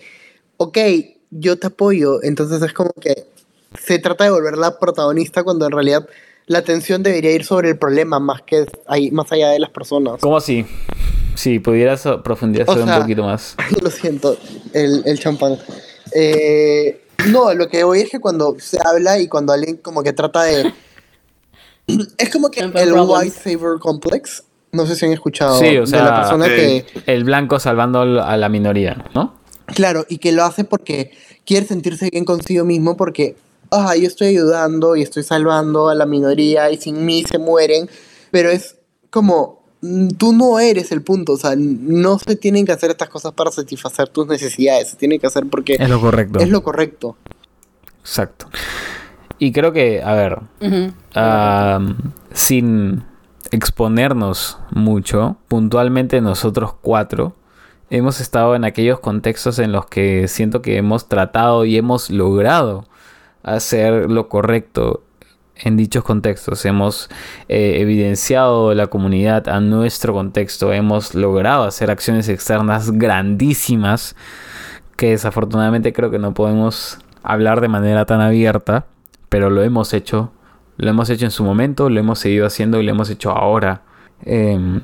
ok, 0.59 0.79
yo 1.31 1.59
te 1.59 1.67
apoyo. 1.67 2.23
Entonces 2.23 2.63
es 2.63 2.73
como 2.73 2.93
que 2.93 3.27
se 3.79 3.99
trata 3.99 4.25
de 4.25 4.31
volverla 4.31 4.79
protagonista 4.79 5.43
cuando 5.43 5.67
en 5.67 5.73
realidad 5.73 6.07
la 6.47 6.59
atención 6.59 7.03
debería 7.03 7.33
ir 7.33 7.45
sobre 7.45 7.71
el 7.71 7.79
problema 7.79 8.21
más 8.21 8.43
que 8.43 8.65
ahí, 8.87 9.11
más 9.11 9.31
allá 9.33 9.49
de 9.51 9.59
las 9.59 9.71
personas. 9.71 10.21
¿Cómo 10.21 10.37
así? 10.37 10.65
Si 11.35 11.59
pudieras 11.59 12.05
profundizar 12.23 12.69
O 12.69 12.85
sea, 12.87 12.97
un 12.97 13.03
poquito 13.03 13.25
más. 13.25 13.57
Lo 13.83 13.91
siento, 13.91 14.37
el, 14.73 15.03
el 15.05 15.19
champán. 15.19 15.59
Eh, 16.15 17.01
no, 17.29 17.55
lo 17.55 17.69
que 17.69 17.85
voy 17.85 18.01
es 18.01 18.11
que 18.11 18.21
cuando 18.21 18.57
se 18.59 18.79
habla 18.85 19.19
y 19.19 19.29
cuando 19.29 19.53
alguien 19.53 19.77
como 19.77 20.03
que 20.03 20.13
trata 20.13 20.43
de... 20.43 20.73
Es 22.19 22.31
como 22.31 22.51
que 22.51 22.61
el 22.61 22.71
problems. 22.71 23.09
white 23.09 23.37
savior 23.37 23.81
complex. 23.81 24.45
No 24.71 24.87
sé 24.87 24.95
si 24.95 25.07
han 25.07 25.13
escuchado 25.13 25.59
Sí, 25.59 25.77
o 25.77 25.81
de 25.81 25.87
sea, 25.89 26.05
la 26.05 26.21
persona 26.21 26.47
que... 26.47 26.87
El 27.07 27.25
blanco 27.25 27.59
salvando 27.59 28.01
a 28.01 28.37
la 28.37 28.49
minoría, 28.49 29.05
¿no? 29.15 29.41
Claro, 29.67 30.07
y 30.09 30.19
que 30.19 30.31
lo 30.31 30.45
hace 30.45 30.65
porque 30.65 31.11
quiere 31.45 31.67
sentirse 31.67 32.09
bien 32.11 32.25
consigo 32.25 32.65
mismo 32.65 32.97
porque, 32.97 33.37
ah, 33.71 33.97
yo 33.97 34.07
estoy 34.07 34.29
ayudando 34.29 34.95
y 34.97 35.03
estoy 35.03 35.23
salvando 35.23 35.89
a 35.89 35.95
la 35.95 36.07
minoría 36.07 36.71
y 36.71 36.77
sin 36.77 37.05
mí 37.05 37.25
se 37.25 37.39
mueren, 37.39 37.89
pero 38.31 38.51
es 38.51 38.77
como, 39.11 39.60
tú 40.19 40.33
no 40.33 40.59
eres 40.59 40.93
el 40.93 41.03
punto, 41.03 41.33
o 41.33 41.37
sea, 41.37 41.55
no 41.57 42.19
se 42.19 42.37
tienen 42.37 42.67
que 42.67 42.73
hacer 42.73 42.91
estas 42.91 43.09
cosas 43.09 43.33
para 43.33 43.51
satisfacer 43.51 44.09
tus 44.09 44.27
necesidades, 44.27 44.89
se 44.91 44.97
tienen 44.97 45.19
que 45.19 45.27
hacer 45.27 45.47
porque 45.51 45.77
Es 45.79 45.89
lo 45.89 46.01
correcto. 46.01 46.39
es 46.39 46.49
lo 46.49 46.63
correcto. 46.63 47.17
Exacto. 48.01 48.47
Y 49.39 49.53
creo 49.53 49.73
que, 49.73 50.03
a 50.03 50.15
ver, 50.15 50.39
sin 52.33 53.05
exponernos 53.51 54.59
mucho, 54.71 55.39
puntualmente 55.49 56.21
nosotros 56.21 56.75
cuatro 56.81 57.35
hemos 57.89 58.21
estado 58.21 58.55
en 58.55 58.65
aquellos 58.65 59.01
contextos 59.01 59.59
en 59.59 59.73
los 59.73 59.87
que 59.87 60.29
siento 60.29 60.63
que 60.63 60.77
hemos 60.77 61.09
tratado 61.09 61.65
y 61.65 61.77
hemos 61.77 62.11
logrado 62.11 62.85
hacer 63.43 64.11
lo 64.11 64.29
correcto 64.29 65.03
en 65.63 65.77
dichos 65.77 66.05
contextos. 66.05 66.65
Hemos 66.65 67.09
eh, 67.49 67.77
evidenciado 67.81 68.75
la 68.75 68.89
comunidad 68.89 69.49
a 69.49 69.61
nuestro 69.61 70.13
contexto, 70.13 70.73
hemos 70.73 71.15
logrado 71.15 71.65
hacer 71.65 71.91
acciones 71.91 72.29
externas 72.29 72.91
grandísimas 72.93 74.17
que 74.97 75.11
desafortunadamente 75.11 75.93
creo 75.93 76.11
que 76.11 76.19
no 76.19 76.35
podemos 76.35 76.99
hablar 77.23 77.61
de 77.61 77.69
manera 77.69 78.05
tan 78.07 78.21
abierta, 78.21 78.87
pero 79.29 79.51
lo 79.51 79.63
hemos 79.63 79.95
hecho. 79.95 80.33
Lo 80.77 80.91
hemos 80.91 81.11
hecho 81.11 81.27
en 81.27 81.31
su 81.31 81.45
momento, 81.45 81.91
lo 81.91 82.01
hemos 82.01 82.19
seguido 82.19 82.47
haciendo 82.47 82.81
y 82.81 82.85
lo 82.85 82.91
hemos 82.91 83.11
hecho 83.11 83.31
ahora. 83.31 83.83
Em, 84.23 84.81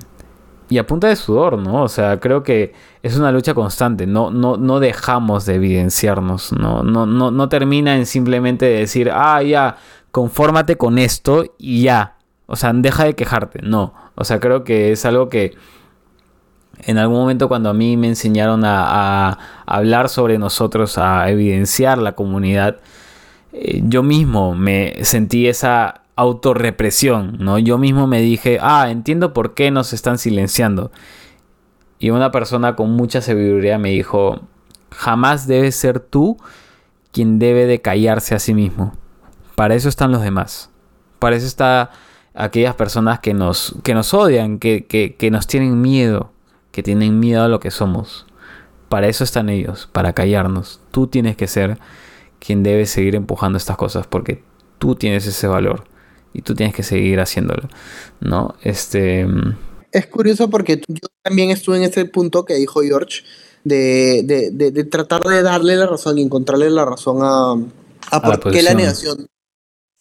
y 0.68 0.78
a 0.78 0.86
punta 0.86 1.08
de 1.08 1.16
sudor, 1.16 1.58
¿no? 1.58 1.82
O 1.82 1.88
sea, 1.88 2.18
creo 2.18 2.42
que 2.42 2.74
es 3.02 3.16
una 3.16 3.30
lucha 3.30 3.54
constante. 3.54 4.06
No, 4.06 4.30
no, 4.30 4.56
no 4.56 4.80
dejamos 4.80 5.46
de 5.46 5.54
evidenciarnos. 5.54 6.52
No, 6.52 6.82
no, 6.82 7.06
no, 7.06 7.30
no 7.30 7.48
termina 7.48 7.96
en 7.96 8.04
simplemente 8.06 8.66
decir, 8.66 9.10
ah, 9.12 9.42
ya, 9.42 9.76
confórmate 10.16 10.78
con 10.78 10.97
esto 10.97 11.44
y 11.59 11.82
ya. 11.82 12.16
O 12.47 12.56
sea, 12.56 12.72
deja 12.72 13.05
de 13.05 13.12
quejarte. 13.12 13.60
No. 13.60 13.93
O 14.14 14.24
sea, 14.24 14.40
creo 14.40 14.64
que 14.64 14.90
es 14.90 15.05
algo 15.05 15.28
que 15.28 15.52
en 16.86 16.97
algún 16.97 17.18
momento 17.18 17.48
cuando 17.48 17.68
a 17.68 17.74
mí 17.74 17.98
me 17.98 18.06
enseñaron 18.09 18.62
a, 18.64 19.38
hablar 19.66 20.09
sobre 20.09 20.38
nosotros, 20.38 20.97
a 20.97 21.28
evidenciar 21.28 21.98
la 21.98 22.14
comunidad, 22.14 22.78
eh, 23.52 23.82
yo 23.84 24.02
mismo 24.02 24.55
me 24.55 24.94
sentí 25.02 25.48
esa 25.48 26.01
autorrepresión, 26.14 27.36
¿no? 27.38 27.59
Yo 27.59 27.76
mismo 27.76 28.06
me 28.06 28.22
dije, 28.22 28.56
ah, 28.62 28.88
entiendo 28.90 29.34
por 29.34 29.52
qué 29.52 29.70
nos 29.70 29.93
están 29.93 30.16
silenciando. 30.16 30.93
Y 31.98 32.09
una 32.09 32.30
persona 32.30 32.74
con 32.74 32.93
mucha 32.93 33.20
sabiduría 33.20 33.76
me 33.76 33.90
dijo, 33.90 34.40
jamás 34.90 35.47
debes 35.47 35.76
ser 35.76 36.01
tú 36.01 36.38
quien 37.12 37.38
debe 37.38 37.66
de 37.66 37.82
callarse 37.82 38.34
a 38.34 38.38
sí 38.38 38.55
mismo. 38.55 38.94
Para 39.56 39.74
eso 39.74 39.88
están 39.88 40.12
los 40.12 40.22
demás. 40.22 40.70
Para 41.18 41.34
eso 41.34 41.46
está 41.46 41.90
aquellas 42.34 42.76
personas 42.76 43.18
que 43.18 43.34
nos, 43.34 43.74
que 43.82 43.94
nos 43.94 44.14
odian, 44.14 44.58
que, 44.58 44.86
que, 44.86 45.16
que 45.16 45.30
nos 45.32 45.46
tienen 45.46 45.80
miedo, 45.80 46.30
que 46.70 46.82
tienen 46.82 47.18
miedo 47.18 47.42
a 47.42 47.48
lo 47.48 47.58
que 47.58 47.72
somos. 47.72 48.26
Para 48.88 49.08
eso 49.08 49.24
están 49.24 49.48
ellos, 49.48 49.88
para 49.90 50.12
callarnos. 50.12 50.80
Tú 50.92 51.08
tienes 51.08 51.36
que 51.36 51.48
ser 51.48 51.78
quien 52.38 52.62
debe 52.62 52.86
seguir 52.86 53.16
empujando 53.16 53.56
estas 53.56 53.76
cosas 53.76 54.06
porque 54.06 54.44
tú 54.78 54.94
tienes 54.94 55.26
ese 55.26 55.46
valor 55.48 55.84
y 56.32 56.42
tú 56.42 56.54
tienes 56.54 56.74
que 56.74 56.82
seguir 56.82 57.18
haciéndolo, 57.18 57.68
¿no? 58.20 58.54
Este... 58.62 59.26
Es 59.90 60.06
curioso 60.06 60.50
porque 60.50 60.82
yo 60.86 61.08
también 61.22 61.50
estuve 61.50 61.78
en 61.78 61.84
ese 61.84 62.04
punto 62.04 62.44
que 62.44 62.54
dijo 62.54 62.82
George 62.82 63.22
de, 63.64 64.22
de, 64.24 64.50
de, 64.52 64.70
de 64.70 64.84
tratar 64.84 65.22
de 65.22 65.42
darle 65.42 65.76
la 65.76 65.86
razón 65.86 66.18
y 66.18 66.22
encontrarle 66.22 66.68
la 66.68 66.84
razón 66.84 67.18
a, 67.22 67.52
a 68.10 68.20
por 68.20 68.44
la 68.44 68.52
qué 68.52 68.62
la 68.62 68.74
negación. 68.74 69.26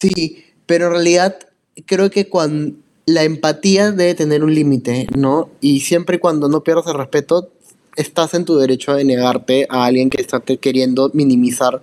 Sí, 0.00 0.44
pero 0.66 0.86
en 0.86 0.92
realidad 0.92 1.38
creo 1.86 2.10
que 2.10 2.28
cuando 2.28 2.76
la 3.06 3.22
empatía 3.22 3.92
debe 3.92 4.14
tener 4.14 4.42
un 4.42 4.54
límite, 4.54 5.06
¿no? 5.16 5.48
Y 5.60 5.80
siempre 5.80 6.18
cuando 6.18 6.48
no 6.48 6.62
pierdas 6.62 6.86
el 6.88 6.94
respeto, 6.94 7.50
estás 7.96 8.34
en 8.34 8.44
tu 8.44 8.56
derecho 8.56 8.94
de 8.94 9.04
negarte 9.04 9.66
a 9.70 9.84
alguien 9.84 10.10
que 10.10 10.20
está 10.20 10.40
queriendo 10.40 11.10
minimizar 11.14 11.80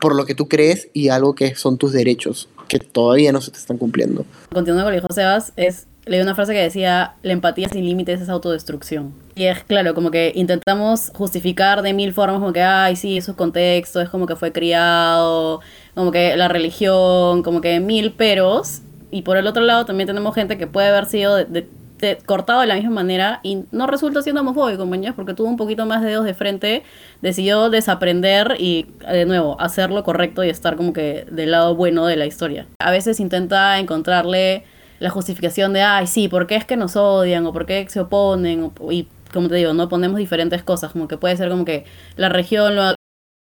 por 0.00 0.14
lo 0.14 0.26
que 0.26 0.34
tú 0.34 0.48
crees 0.48 0.88
y 0.92 1.08
algo 1.08 1.34
que 1.34 1.54
son 1.54 1.78
tus 1.78 1.92
derechos, 1.92 2.48
que 2.68 2.78
todavía 2.78 3.32
no 3.32 3.40
se 3.40 3.50
te 3.50 3.58
están 3.58 3.78
cumpliendo. 3.78 4.26
continuando 4.52 4.84
con 4.84 4.92
lo 4.92 5.00
que 5.00 5.02
dijo 5.02 5.14
Sebas, 5.14 5.52
es 5.56 5.86
leí 6.06 6.20
una 6.20 6.36
frase 6.36 6.52
que 6.52 6.60
decía, 6.60 7.14
la 7.22 7.32
empatía 7.32 7.68
sin 7.68 7.84
límites 7.84 8.20
es 8.20 8.28
autodestrucción. 8.28 9.12
Y 9.34 9.44
es 9.44 9.64
claro, 9.64 9.94
como 9.94 10.10
que 10.10 10.32
intentamos 10.34 11.10
justificar 11.14 11.82
de 11.82 11.92
mil 11.92 12.12
formas, 12.12 12.38
como 12.38 12.52
que, 12.52 12.62
ay, 12.62 12.94
sí, 12.96 13.20
su 13.20 13.34
contexto, 13.34 14.00
es 14.00 14.08
como 14.08 14.26
que 14.26 14.36
fue 14.36 14.52
criado, 14.52 15.60
como 15.96 16.12
que 16.12 16.36
la 16.36 16.48
religión, 16.48 17.42
como 17.42 17.62
que 17.62 17.80
mil 17.80 18.12
peros. 18.12 18.82
Y 19.10 19.22
por 19.22 19.38
el 19.38 19.46
otro 19.46 19.62
lado 19.62 19.86
también 19.86 20.06
tenemos 20.06 20.34
gente 20.34 20.58
que 20.58 20.66
puede 20.66 20.88
haber 20.88 21.06
sido 21.06 21.36
de, 21.36 21.66
cortado 22.26 22.60
de 22.60 22.66
la 22.66 22.74
misma 22.74 22.90
manera 22.90 23.40
y 23.42 23.64
no 23.72 23.86
resulta 23.86 24.20
siendo 24.20 24.42
homofóbico, 24.42 24.80
compañeros, 24.80 25.16
porque 25.16 25.32
tuvo 25.32 25.48
un 25.48 25.56
poquito 25.56 25.86
más 25.86 26.02
de 26.02 26.08
dedos 26.10 26.26
de 26.26 26.34
frente, 26.34 26.82
decidió 27.22 27.70
desaprender 27.70 28.56
y, 28.58 28.88
de 29.10 29.24
nuevo, 29.24 29.58
hacer 29.58 29.90
lo 29.90 30.04
correcto 30.04 30.44
y 30.44 30.50
estar 30.50 30.76
como 30.76 30.92
que 30.92 31.26
del 31.30 31.52
lado 31.52 31.74
bueno 31.74 32.04
de 32.04 32.16
la 32.16 32.26
historia. 32.26 32.66
A 32.78 32.90
veces 32.90 33.18
intenta 33.18 33.78
encontrarle 33.78 34.64
la 34.98 35.08
justificación 35.08 35.72
de, 35.72 35.80
ay, 35.80 36.06
sí, 36.06 36.28
¿por 36.28 36.46
qué 36.46 36.56
es 36.56 36.66
que 36.66 36.76
nos 36.76 36.94
odian? 36.96 37.46
o 37.46 37.54
¿por 37.54 37.64
qué 37.64 37.86
se 37.88 38.00
oponen? 38.00 38.70
y 38.90 39.08
como 39.32 39.48
te 39.48 39.54
digo, 39.54 39.72
no 39.72 39.88
ponemos 39.88 40.18
diferentes 40.18 40.62
cosas, 40.62 40.92
como 40.92 41.08
que 41.08 41.16
puede 41.16 41.38
ser 41.38 41.48
como 41.48 41.64
que 41.64 41.86
la 42.16 42.28
región 42.28 42.76
lo 42.76 42.94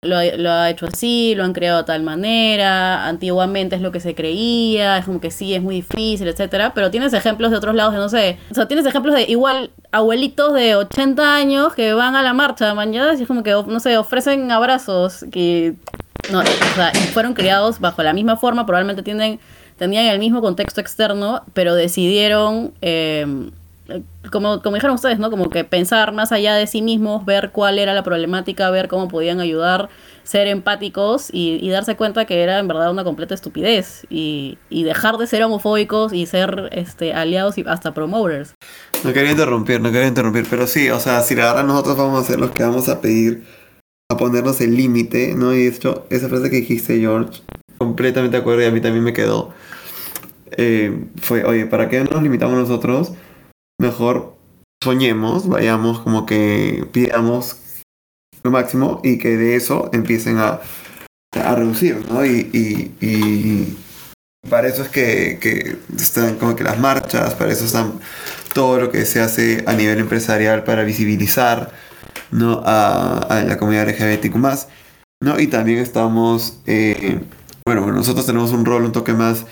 lo, 0.05 0.51
ha 0.51 0.71
hecho 0.71 0.87
así, 0.87 1.35
lo 1.35 1.45
han 1.45 1.53
creado 1.53 1.79
de 1.79 1.85
tal 1.85 2.03
manera, 2.03 3.07
antiguamente 3.07 3.77
es 3.77 3.83
lo 3.83 3.93
que 3.93 4.01
se 4.01 4.15
creía, 4.15 4.99
es 4.99 5.05
como 5.05 5.21
que 5.21 5.31
sí, 5.31 5.55
es 5.55 5.63
muy 5.63 5.77
difícil, 5.77 6.29
etcétera, 6.29 6.73
pero 6.75 6.91
tienes 6.91 7.13
ejemplos 7.13 7.51
de 7.51 7.57
otros 7.57 7.75
lados 7.75 7.95
de, 7.95 7.99
no 7.99 8.09
sé, 8.09 8.39
o 8.51 8.55
sea, 8.55 8.69
tienes 8.69 8.87
ejemplos 8.87 9.15
de 9.15 9.23
igual 9.25 9.71
abuelitos 9.91 10.55
de 10.55 10.77
80 10.77 11.35
años 11.35 11.75
que 11.75 11.93
van 11.95 12.17
a 12.17 12.23
la 12.23 12.33
marcha 12.33 12.75
mañana 12.75 13.15
y 13.15 13.23
es 13.23 13.29
como 13.29 13.43
que, 13.43 13.51
no 13.51 13.81
sé, 13.81 13.97
ofrecen 13.97 14.51
abrazos 14.53 15.25
que, 15.33 15.75
no, 16.31 16.41
o 16.41 16.75
sea, 16.75 16.93
fueron 17.13 17.35
criados 17.35 17.81
bajo 17.81 18.03
la 18.03 18.13
misma 18.13 18.37
forma, 18.37 18.67
probablemente 18.67 19.03
tienen, 19.03 19.41
tenían 19.77 20.07
el 20.07 20.19
mismo 20.19 20.41
contexto 20.41 20.81
externo, 20.81 21.43
pero 21.55 21.75
decidieron... 21.75 22.73
Eh, 22.83 23.51
como, 24.31 24.63
como 24.63 24.77
dijeron 24.77 24.95
ustedes, 24.95 25.19
¿no? 25.19 25.31
Como 25.31 25.51
que 25.51 25.65
pensar 25.65 26.13
más 26.13 26.33
allá 26.33 26.55
de 26.55 26.67
sí 26.67 26.81
mismos, 26.81 27.25
ver 27.25 27.51
cuál 27.51 27.79
era 27.79 27.93
la 27.93 28.03
problemática, 28.03 28.71
ver 28.71 28.89
cómo 28.89 29.09
podían 29.09 29.41
ayudar, 29.41 29.91
ser 30.23 30.47
empáticos 30.47 31.29
y, 31.33 31.69
darse 31.69 31.97
cuenta 31.97 32.25
que 32.25 32.43
era 32.43 32.59
en 32.59 32.69
verdad 32.69 32.91
una 32.91 33.05
completa 33.05 33.35
estupidez 33.35 34.07
y, 34.09 34.59
dejar 34.71 35.19
de 35.19 35.27
ser 35.27 35.43
homofóbicos 35.43 36.13
y 36.13 36.27
ser 36.27 36.69
este, 36.73 37.13
aliados 37.13 37.59
y 37.59 37.65
hasta 37.67 37.93
promoters. 37.93 38.55
No 39.05 39.13
quería 39.13 39.33
interrumpir, 39.33 39.81
no 39.81 39.93
quería 39.93 40.09
interrumpir, 40.09 40.47
pero 40.49 40.67
sí, 40.67 40.91
o 40.91 41.01
sea, 41.01 41.21
si 41.21 41.35
verdad 41.35 41.65
nosotros 41.65 41.97
vamos 41.97 42.23
a 42.23 42.27
ser 42.27 42.41
los 42.41 42.51
que 42.53 42.63
vamos 42.63 42.89
a 42.89 43.01
pedir 43.01 43.45
a 44.11 44.17
ponernos 44.17 44.61
el 44.61 44.77
límite, 44.77 45.35
¿no? 45.35 45.55
Y 45.55 45.67
esto, 45.67 46.07
esa 46.11 46.29
frase 46.29 46.51
que 46.51 46.57
dijiste, 46.57 46.99
George, 46.99 47.43
completamente 47.79 48.37
de 48.37 48.41
acuerdo 48.41 48.63
y 48.63 48.67
a 48.67 48.71
mí 48.71 48.81
también 48.81 49.05
me 49.05 49.13
quedó. 49.13 49.53
Eh, 50.57 51.07
fue, 51.21 51.45
oye, 51.45 51.67
¿para 51.67 51.89
qué 51.89 52.05
nos 52.05 52.23
limitamos 52.23 52.57
nosotros? 52.57 53.13
Mejor 53.81 54.37
soñemos, 54.83 55.49
vayamos 55.49 56.01
como 56.01 56.27
que 56.27 56.87
pidamos 56.93 57.57
lo 58.43 58.51
máximo 58.51 59.01
y 59.03 59.19
que 59.19 59.37
de 59.37 59.57
eso 59.57 59.91
empiecen 59.93 60.39
a, 60.39 60.61
a 61.33 61.55
reducir, 61.55 62.05
¿no? 62.11 62.25
Y, 62.25 62.51
y, 62.53 63.07
y, 63.07 63.79
para 64.49 64.69
eso 64.69 64.83
es 64.83 64.89
que, 64.91 65.39
que, 65.41 65.79
están 65.97 66.37
como 66.37 66.55
que 66.55 66.65
las 66.65 66.79
marchas, 66.79 67.35
para 67.35 67.53
eso 67.53 67.65
están 67.65 67.95
todo 68.53 68.79
lo 68.79 68.91
que 68.91 69.07
se 69.07 69.21
hace 69.21 69.65
a 69.67 69.73
nivel 69.73 69.99
empresarial 69.99 70.65
para 70.65 70.85
visibilizar 70.85 71.73
¿no? 72.31 72.63
a, 72.65 73.19
a 73.19 73.43
la 73.43 73.57
comunidad 73.57 73.89
LGBTQ+. 73.89 74.37
¿no? 75.23 75.41
Y 75.41 75.47
también 75.47 75.79
estamos, 75.79 76.61
eh, 76.67 77.21
bueno, 77.67 77.91
nosotros 77.91 78.27
tenemos 78.27 78.53
un 78.53 78.67
rol 78.67 78.85
un 78.85 78.93
toque 78.93 79.15
más 79.15 79.47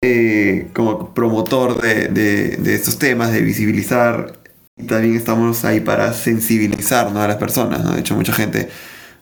eh, 0.00 0.68
como 0.74 1.12
promotor 1.12 1.80
de, 1.80 2.74
estos 2.74 2.98
temas, 2.98 3.32
de 3.32 3.42
visibilizar. 3.42 4.38
Y 4.76 4.84
también 4.84 5.16
estamos 5.16 5.64
ahí 5.64 5.80
para 5.80 6.12
sensibilizar 6.12 7.08
a 7.08 7.28
las 7.28 7.36
personas. 7.36 7.92
De 7.92 8.00
hecho, 8.00 8.14
mucha 8.14 8.32
gente 8.32 8.68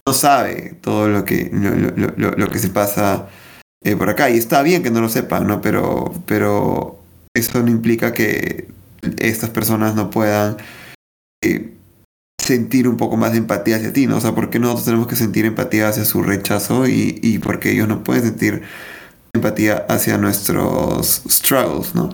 no 0.06 0.12
sabe 0.12 0.74
todo 0.82 1.08
lo 1.08 1.24
que, 1.24 1.50
lo, 1.50 2.48
que 2.48 2.58
se 2.58 2.68
pasa 2.68 3.28
eh, 3.82 3.96
por 3.96 4.10
acá. 4.10 4.28
Y 4.28 4.36
está 4.36 4.62
bien 4.62 4.82
que 4.82 4.90
no 4.90 5.00
lo 5.00 5.08
sepan, 5.08 5.46
¿no? 5.46 5.62
Pero, 5.62 6.12
pero 6.26 7.02
eso 7.34 7.62
no 7.62 7.70
implica 7.70 8.12
que 8.12 8.68
estas 9.18 9.48
personas 9.48 9.94
no 9.94 10.10
puedan 10.10 10.58
eh, 11.42 11.72
sentir 12.38 12.86
un 12.86 12.98
poco 12.98 13.16
más 13.16 13.32
de 13.32 13.38
empatía 13.38 13.76
hacia 13.76 13.94
ti, 13.94 14.06
¿no? 14.06 14.18
O 14.18 14.20
sea, 14.20 14.34
¿por 14.34 14.50
qué 14.50 14.58
nosotros 14.58 14.84
tenemos 14.84 15.06
que 15.06 15.16
sentir 15.16 15.46
empatía 15.46 15.88
hacia 15.88 16.04
su 16.04 16.22
rechazo 16.22 16.86
y, 16.86 17.18
y 17.22 17.38
porque 17.38 17.72
ellos 17.72 17.88
no 17.88 18.04
pueden 18.04 18.24
sentir 18.24 18.62
empatía 19.36 19.86
hacia 19.88 20.18
nuestros 20.18 21.22
struggles, 21.28 21.94
¿no? 21.94 22.10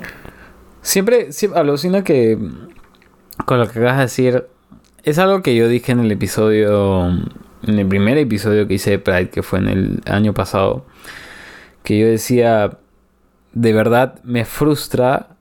Siempre, 0.82 1.32
siempre 1.32 1.60
alucina 1.60 2.04
que 2.04 2.38
con 3.44 3.58
lo 3.58 3.68
que 3.68 3.78
acabas 3.78 3.96
de 3.96 4.02
decir, 4.02 4.46
es 5.04 5.18
algo 5.18 5.42
que 5.42 5.54
yo 5.54 5.68
dije 5.68 5.92
en 5.92 6.00
el 6.00 6.12
episodio, 6.12 7.06
en 7.06 7.78
el 7.78 7.86
primer 7.86 8.18
episodio 8.18 8.66
que 8.68 8.74
hice 8.74 8.90
de 8.90 8.98
Pride, 8.98 9.30
que 9.30 9.42
fue 9.42 9.58
en 9.58 9.68
el 9.68 10.02
año 10.06 10.32
pasado, 10.34 10.84
que 11.82 11.98
yo 11.98 12.06
decía, 12.06 12.78
de 13.52 13.72
verdad 13.72 14.20
me 14.22 14.44
frustra 14.44 15.36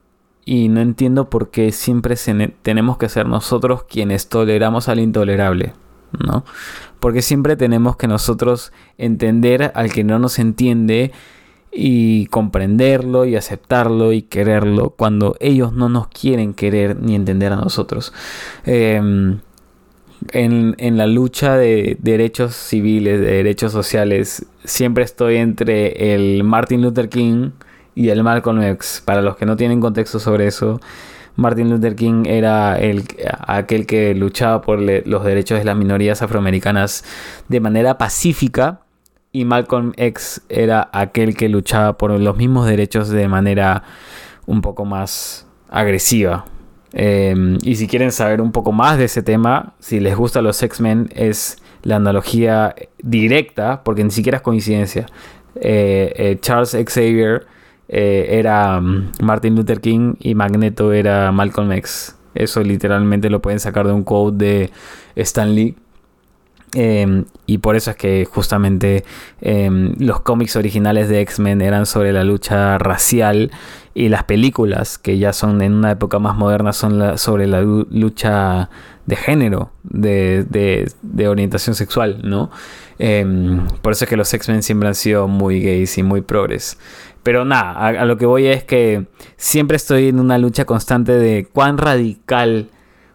y 0.45 0.69
no 0.69 0.81
entiendo 0.81 1.29
por 1.29 1.51
qué 1.51 1.71
siempre 1.71 2.15
tenemos 2.61 2.97
que 2.97 3.09
ser 3.09 3.27
nosotros 3.27 3.83
quienes 3.83 4.27
toleramos 4.27 4.89
al 4.89 4.99
intolerable, 4.99 5.73
¿no? 6.19 6.43
Porque 6.99 7.21
siempre 7.21 7.55
tenemos 7.55 7.95
que 7.95 8.07
nosotros 8.07 8.73
entender 8.97 9.71
al 9.75 9.91
que 9.91 10.03
no 10.03 10.17
nos 10.19 10.39
entiende 10.39 11.11
y 11.71 12.25
comprenderlo 12.27 13.25
y 13.25 13.35
aceptarlo 13.35 14.11
y 14.11 14.23
quererlo 14.23 14.91
cuando 14.91 15.35
ellos 15.39 15.73
no 15.73 15.87
nos 15.89 16.07
quieren 16.09 16.53
querer 16.53 16.97
ni 16.99 17.15
entender 17.15 17.53
a 17.53 17.55
nosotros. 17.55 18.13
Em, 18.65 19.39
en, 20.33 20.97
la 20.97 21.07
lucha 21.07 21.57
de 21.57 21.97
derechos 21.99 22.55
civiles, 22.55 23.19
de 23.19 23.27
derechos 23.27 23.71
sociales, 23.71 24.45
siempre 24.63 25.03
estoy 25.03 25.37
entre 25.37 26.13
el 26.13 26.43
Martin 26.43 26.81
Luther 26.81 27.09
King 27.09 27.51
y 27.95 28.09
el 28.09 28.23
Malcolm 28.23 28.61
X. 28.61 29.01
Para 29.05 29.21
los 29.21 29.37
que 29.37 29.45
no 29.45 29.55
tienen 29.55 29.79
contexto 29.79 30.19
sobre 30.19 30.47
eso, 30.47 30.79
Martin 31.35 31.69
Luther 31.69 31.95
King 31.95 32.23
era 32.25 32.77
el, 32.79 33.05
aquel 33.47 33.85
que 33.85 34.13
luchaba 34.13 34.61
por 34.61 34.79
los 34.79 35.23
derechos 35.23 35.59
de 35.59 35.65
las 35.65 35.77
minorías 35.77 36.21
afroamericanas 36.21 37.03
de 37.47 37.59
manera 37.59 37.97
pacífica 37.97 38.81
y 39.31 39.45
Malcolm 39.45 39.93
X 39.95 40.41
era 40.49 40.89
aquel 40.91 41.35
que 41.35 41.49
luchaba 41.49 41.97
por 41.97 42.11
los 42.19 42.37
mismos 42.37 42.67
derechos 42.67 43.09
de 43.09 43.27
manera 43.27 43.83
un 44.45 44.61
poco 44.61 44.85
más 44.85 45.47
agresiva. 45.69 46.45
Em, 46.93 47.57
y 47.63 47.75
si 47.75 47.87
quieren 47.87 48.11
saber 48.11 48.41
un 48.41 48.51
poco 48.51 48.71
más 48.71 48.97
de 48.97 49.05
ese 49.05 49.23
tema, 49.23 49.73
si 49.79 49.99
les 49.99 50.15
gusta 50.15 50.41
los 50.41 50.61
X-Men, 50.61 51.09
es 51.15 51.57
la 51.83 51.95
analogía 51.95 52.75
directa, 53.01 53.83
porque 53.83 54.03
ni 54.03 54.11
siquiera 54.11 54.37
es 54.37 54.41
coincidencia. 54.41 55.05
Eh, 55.55 56.13
eh, 56.15 56.37
Charles 56.41 56.71
Xavier 56.71 57.45
eh, 57.87 58.27
era 58.31 58.79
mm, 58.79 59.11
Martin 59.21 59.55
Luther 59.55 59.81
King 59.81 60.15
y 60.19 60.35
Magneto 60.35 60.93
era 60.93 61.31
Malcolm 61.31 61.71
X. 61.73 62.17
Eso 62.35 62.61
literalmente 62.61 63.29
lo 63.29 63.41
pueden 63.41 63.59
sacar 63.59 63.87
de 63.87 63.93
un 63.93 64.03
quote 64.03 64.37
de 64.37 64.71
Stan 65.15 65.53
Lee. 65.53 65.75
Em, 66.73 67.25
y 67.45 67.57
por 67.57 67.75
eso 67.75 67.91
es 67.91 67.97
que 67.97 68.25
justamente 68.25 69.03
em, 69.41 69.93
los 69.99 70.21
cómics 70.21 70.55
originales 70.55 71.09
de 71.09 71.19
X-Men 71.21 71.61
eran 71.61 71.85
sobre 71.85 72.13
la 72.13 72.23
lucha 72.23 72.77
racial 72.77 73.51
y 73.93 74.07
las 74.07 74.23
películas 74.23 74.97
que 74.97 75.17
ya 75.17 75.33
son 75.33 75.61
en 75.61 75.73
una 75.73 75.91
época 75.91 76.17
más 76.19 76.37
moderna 76.37 76.71
son 76.71 77.17
sobre 77.17 77.47
la 77.47 77.61
lucha 77.61 78.69
de 79.05 79.15
género, 79.17 79.71
de, 79.83 80.87
orientación 81.27 81.75
sexual, 81.75 82.21
¿no? 82.23 82.51
Em, 82.99 83.67
por 83.81 83.91
eso 83.91 84.05
es 84.05 84.09
que 84.09 84.15
los 84.15 84.33
X-Men 84.33 84.63
siempre 84.63 84.87
han 84.87 84.95
sido 84.95 85.27
muy 85.27 85.61
gays 85.61 85.97
y 85.97 86.03
muy 86.03 86.21
progres. 86.21 86.77
Pero 87.23 87.43
nada, 87.43 87.73
a, 87.87 88.05
lo 88.05 88.17
que 88.17 88.25
voy 88.25 88.47
es 88.47 88.63
que 88.63 89.07
siempre 89.35 89.75
estoy 89.75 90.07
en 90.07 90.19
una 90.19 90.37
lucha 90.37 90.65
constante 90.65 91.11
de 91.13 91.47
cuán 91.51 91.77
radical 91.77 92.69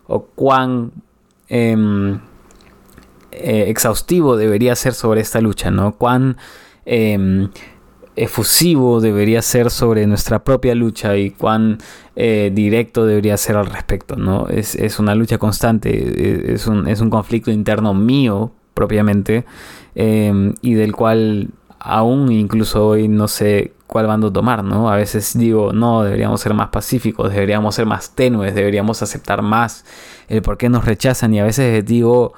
o 0.06 0.26
cuán... 0.26 0.92
exhaustivo 3.68 4.36
debería 4.36 4.74
ser 4.76 4.94
sobre 4.94 5.20
esta 5.20 5.40
lucha, 5.40 5.70
¿no? 5.70 5.96
Cuán 5.96 6.36
em, 6.84 7.48
efusivo 8.16 9.00
debería 9.00 9.42
ser 9.42 9.70
sobre 9.70 10.06
nuestra 10.06 10.42
propia 10.42 10.74
lucha 10.74 11.16
y 11.16 11.30
cuán 11.30 11.78
eh, 12.16 12.50
directo 12.52 13.04
debería 13.04 13.36
ser 13.36 13.56
al 13.56 13.66
respecto, 13.66 14.16
¿no? 14.16 14.48
Es, 14.48 14.98
una 14.98 15.14
lucha 15.14 15.38
constante, 15.38 15.90
e, 15.90 16.54
es 16.54 16.66
un, 16.66 16.88
es 16.88 17.00
un, 17.00 17.10
conflicto 17.10 17.50
interno 17.50 17.92
mío 17.92 18.52
propiamente 18.72 19.44
em, 19.94 20.54
y 20.62 20.74
del 20.74 20.94
cual 20.94 21.50
aún 21.78 22.32
incluso 22.32 22.88
hoy 22.88 23.06
no 23.08 23.28
sé 23.28 23.72
cuál 23.86 24.06
bando 24.06 24.32
tomar, 24.32 24.64
¿no? 24.64 24.90
A 24.90 24.96
veces 24.96 25.36
digo, 25.38 25.72
no, 25.72 26.02
deberíamos 26.02 26.40
ser 26.40 26.54
más 26.54 26.70
pacíficos, 26.70 27.32
deberíamos 27.32 27.74
ser 27.74 27.86
más 27.86 28.10
tenues, 28.14 28.54
deberíamos 28.54 29.02
aceptar 29.02 29.42
más 29.42 29.84
el 30.28 30.42
por 30.42 30.56
qué 30.56 30.68
nos 30.68 30.84
rechazan 30.86 31.34
y 31.34 31.40
a 31.40 31.44
veces 31.44 31.84
digo, 31.84 32.32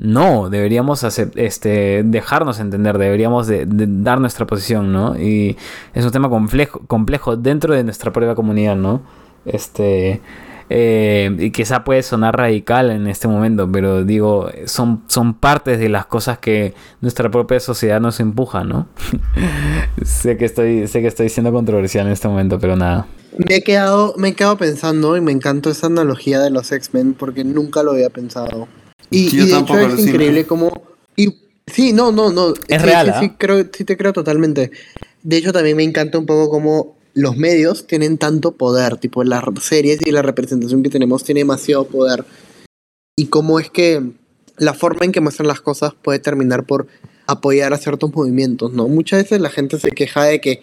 no, 0.00 0.48
deberíamos 0.48 1.04
este, 1.04 2.02
dejarnos 2.06 2.58
entender, 2.58 2.96
deberíamos 2.96 3.46
de, 3.46 3.66
dar 3.68 4.18
nuestra 4.18 4.46
posición, 4.46 4.94
¿no? 4.94 5.20
Y 5.20 5.58
es 5.92 6.06
un 6.06 6.10
tema 6.10 6.30
complejo, 6.30 6.80
complejo 6.86 7.36
dentro 7.36 7.74
de 7.74 7.84
nuestra 7.84 8.10
propia 8.10 8.34
comunidad, 8.34 8.76
¿no? 8.76 9.02
Este. 9.44 10.22
eh, 10.70 11.36
y 11.38 11.50
quizá 11.50 11.84
puede 11.84 12.02
sonar 12.02 12.34
radical 12.34 12.90
en 12.90 13.08
este 13.08 13.28
momento, 13.28 13.70
pero 13.70 14.02
digo, 14.02 14.50
son, 14.64 15.02
son 15.06 15.34
partes 15.34 15.78
de 15.78 15.90
las 15.90 16.06
cosas 16.06 16.38
que 16.38 16.72
nuestra 17.02 17.30
propia 17.30 17.60
sociedad 17.60 18.00
nos 18.00 18.20
empuja, 18.20 18.64
¿no? 18.64 18.88
sé, 20.02 20.38
que 20.38 20.46
estoy, 20.46 20.86
sé 20.86 21.02
que 21.02 21.08
estoy 21.08 21.28
siendo 21.28 21.52
controversial 21.52 22.06
en 22.06 22.14
este 22.14 22.26
momento, 22.26 22.58
pero 22.58 22.74
nada. 22.74 23.06
Me 23.36 23.56
he 23.56 23.62
quedado, 23.62 24.14
me 24.16 24.28
he 24.28 24.34
quedado 24.34 24.56
pensando 24.56 25.14
y 25.18 25.20
me 25.20 25.32
encantó 25.32 25.68
esa 25.68 25.88
analogía 25.88 26.40
de 26.40 26.48
los 26.48 26.72
X-Men 26.72 27.12
porque 27.12 27.44
nunca 27.44 27.82
lo 27.82 27.90
había 27.90 28.08
pensado. 28.08 28.66
Y, 29.10 29.28
Yo 29.30 29.44
y 29.44 29.46
de 29.50 29.58
hecho 29.58 29.78
es 29.78 29.84
alucino. 29.86 30.08
increíble 30.10 30.44
como... 30.46 30.82
Y, 31.16 31.34
sí, 31.66 31.92
no, 31.92 32.12
no, 32.12 32.30
no. 32.32 32.54
Es 32.68 32.80
sí, 32.80 32.86
real, 32.86 33.06
sí, 33.06 33.12
¿ah? 33.14 33.20
sí, 33.20 33.30
creo, 33.36 33.66
sí 33.72 33.84
te 33.84 33.96
creo 33.96 34.12
totalmente. 34.12 34.70
De 35.22 35.36
hecho 35.36 35.52
también 35.52 35.76
me 35.76 35.82
encanta 35.82 36.18
un 36.18 36.26
poco 36.26 36.50
como 36.50 36.96
los 37.14 37.36
medios 37.36 37.86
tienen 37.86 38.18
tanto 38.18 38.52
poder, 38.52 38.96
tipo 38.96 39.24
las 39.24 39.44
series 39.60 40.00
y 40.04 40.10
la 40.12 40.22
representación 40.22 40.82
que 40.82 40.90
tenemos 40.90 41.24
tiene 41.24 41.40
demasiado 41.40 41.84
poder. 41.84 42.24
Y 43.16 43.26
cómo 43.26 43.58
es 43.60 43.70
que 43.70 44.02
la 44.56 44.74
forma 44.74 45.04
en 45.04 45.12
que 45.12 45.20
muestran 45.20 45.48
las 45.48 45.60
cosas 45.60 45.92
puede 46.00 46.18
terminar 46.18 46.64
por 46.64 46.86
apoyar 47.26 47.72
a 47.72 47.78
ciertos 47.78 48.14
movimientos, 48.14 48.72
¿no? 48.72 48.88
Muchas 48.88 49.22
veces 49.22 49.40
la 49.40 49.50
gente 49.50 49.78
se 49.78 49.90
queja 49.90 50.24
de 50.24 50.40
que 50.40 50.62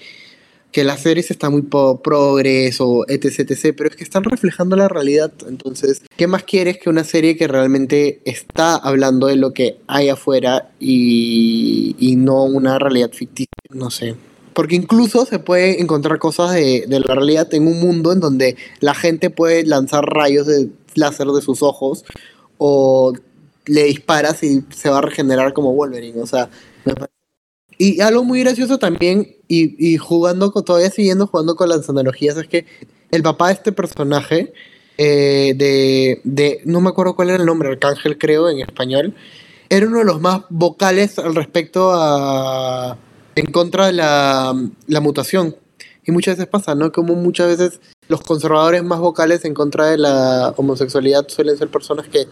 que 0.78 0.84
las 0.84 1.02
series 1.02 1.32
están 1.32 1.54
muy 1.54 1.64
progres 1.64 2.80
o 2.82 3.04
etc, 3.08 3.50
etc, 3.50 3.74
pero 3.76 3.90
es 3.90 3.96
que 3.96 4.04
están 4.04 4.24
reflejando 4.24 4.76
la 4.76 4.88
realidad. 4.88 5.34
Entonces, 5.50 6.04
¿qué 6.16 6.28
más 6.28 6.44
quieres 6.44 6.78
que 6.78 6.92
una 6.92 7.04
serie 7.04 7.36
que 7.36 7.48
realmente 7.48 8.22
está 8.26 8.76
hablando 8.76 9.26
de 9.26 9.38
lo 9.38 9.54
que 9.54 9.80
hay 9.88 10.10
afuera 10.10 10.70
y, 10.80 11.96
y 11.98 12.16
no 12.16 12.44
una 12.44 12.78
realidad 12.78 13.10
ficticia? 13.12 13.50
No 13.72 13.90
sé. 13.90 14.18
Porque 14.54 14.76
incluso 14.76 15.26
se 15.26 15.40
puede 15.40 15.82
encontrar 15.82 16.20
cosas 16.20 16.54
de, 16.54 16.86
de 16.88 17.00
la 17.00 17.16
realidad 17.16 17.52
en 17.56 17.66
un 17.66 17.80
mundo 17.80 18.14
en 18.14 18.20
donde 18.20 18.56
la 18.80 18.94
gente 18.94 19.32
puede 19.32 19.66
lanzar 19.66 20.06
rayos 20.06 20.46
de 20.46 20.70
láser 20.94 21.26
de 21.26 21.42
sus 21.42 21.64
ojos 21.64 22.06
o 22.60 23.14
le 23.66 23.86
disparas 23.86 24.44
y 24.44 24.64
se 24.70 24.92
va 24.92 25.00
a 25.00 25.02
regenerar 25.02 25.54
como 25.54 25.74
Wolverine. 25.74 26.22
O 26.22 26.28
sea, 26.28 26.52
me 26.86 26.94
parece 26.94 27.17
y 27.78 28.02
algo 28.02 28.24
muy 28.24 28.42
gracioso 28.42 28.78
también, 28.78 29.36
y, 29.48 29.76
y 29.78 29.98
jugando 29.98 30.52
con, 30.52 30.66
todavía 30.66 30.90
siguiendo 30.90 31.28
jugando 31.28 31.56
con 31.56 31.70
las 31.70 31.90
analogías, 31.90 32.38
es 32.38 32.48
que 32.48 32.66
el 33.12 33.24
papá 33.24 33.48
de 33.48 33.54
este 33.54 33.72
personaje, 33.72 34.54
eh, 34.98 35.54
de, 35.56 36.22
de, 36.24 36.62
no 36.66 36.82
me 36.82 36.90
acuerdo 36.90 37.16
cuál 37.16 37.30
era 37.30 37.40
el 37.40 37.46
nombre, 37.46 37.70
Arcángel 37.70 38.18
creo 38.18 38.50
en 38.50 38.60
español, 38.60 39.16
era 39.70 39.88
uno 39.88 40.00
de 40.00 40.06
los 40.06 40.22
más 40.22 40.42
vocales 40.50 41.20
al 41.20 41.36
respecto 41.36 41.92
a, 41.94 42.98
en 43.36 43.46
contra 43.48 43.88
de 43.88 43.94
la, 43.94 44.54
la 44.88 45.02
mutación. 45.02 45.56
Y 46.06 46.12
muchas 46.12 46.38
veces 46.38 46.50
pasa, 46.50 46.74
¿no? 46.74 46.92
Como 46.94 47.16
muchas 47.16 47.48
veces 47.48 47.82
los 48.08 48.22
conservadores 48.22 48.82
más 48.82 49.00
vocales 49.00 49.44
en 49.44 49.54
contra 49.54 49.88
de 49.88 49.98
la 49.98 50.54
homosexualidad 50.56 51.28
suelen 51.28 51.58
ser 51.58 51.68
personas 51.68 52.08
que 52.08 52.28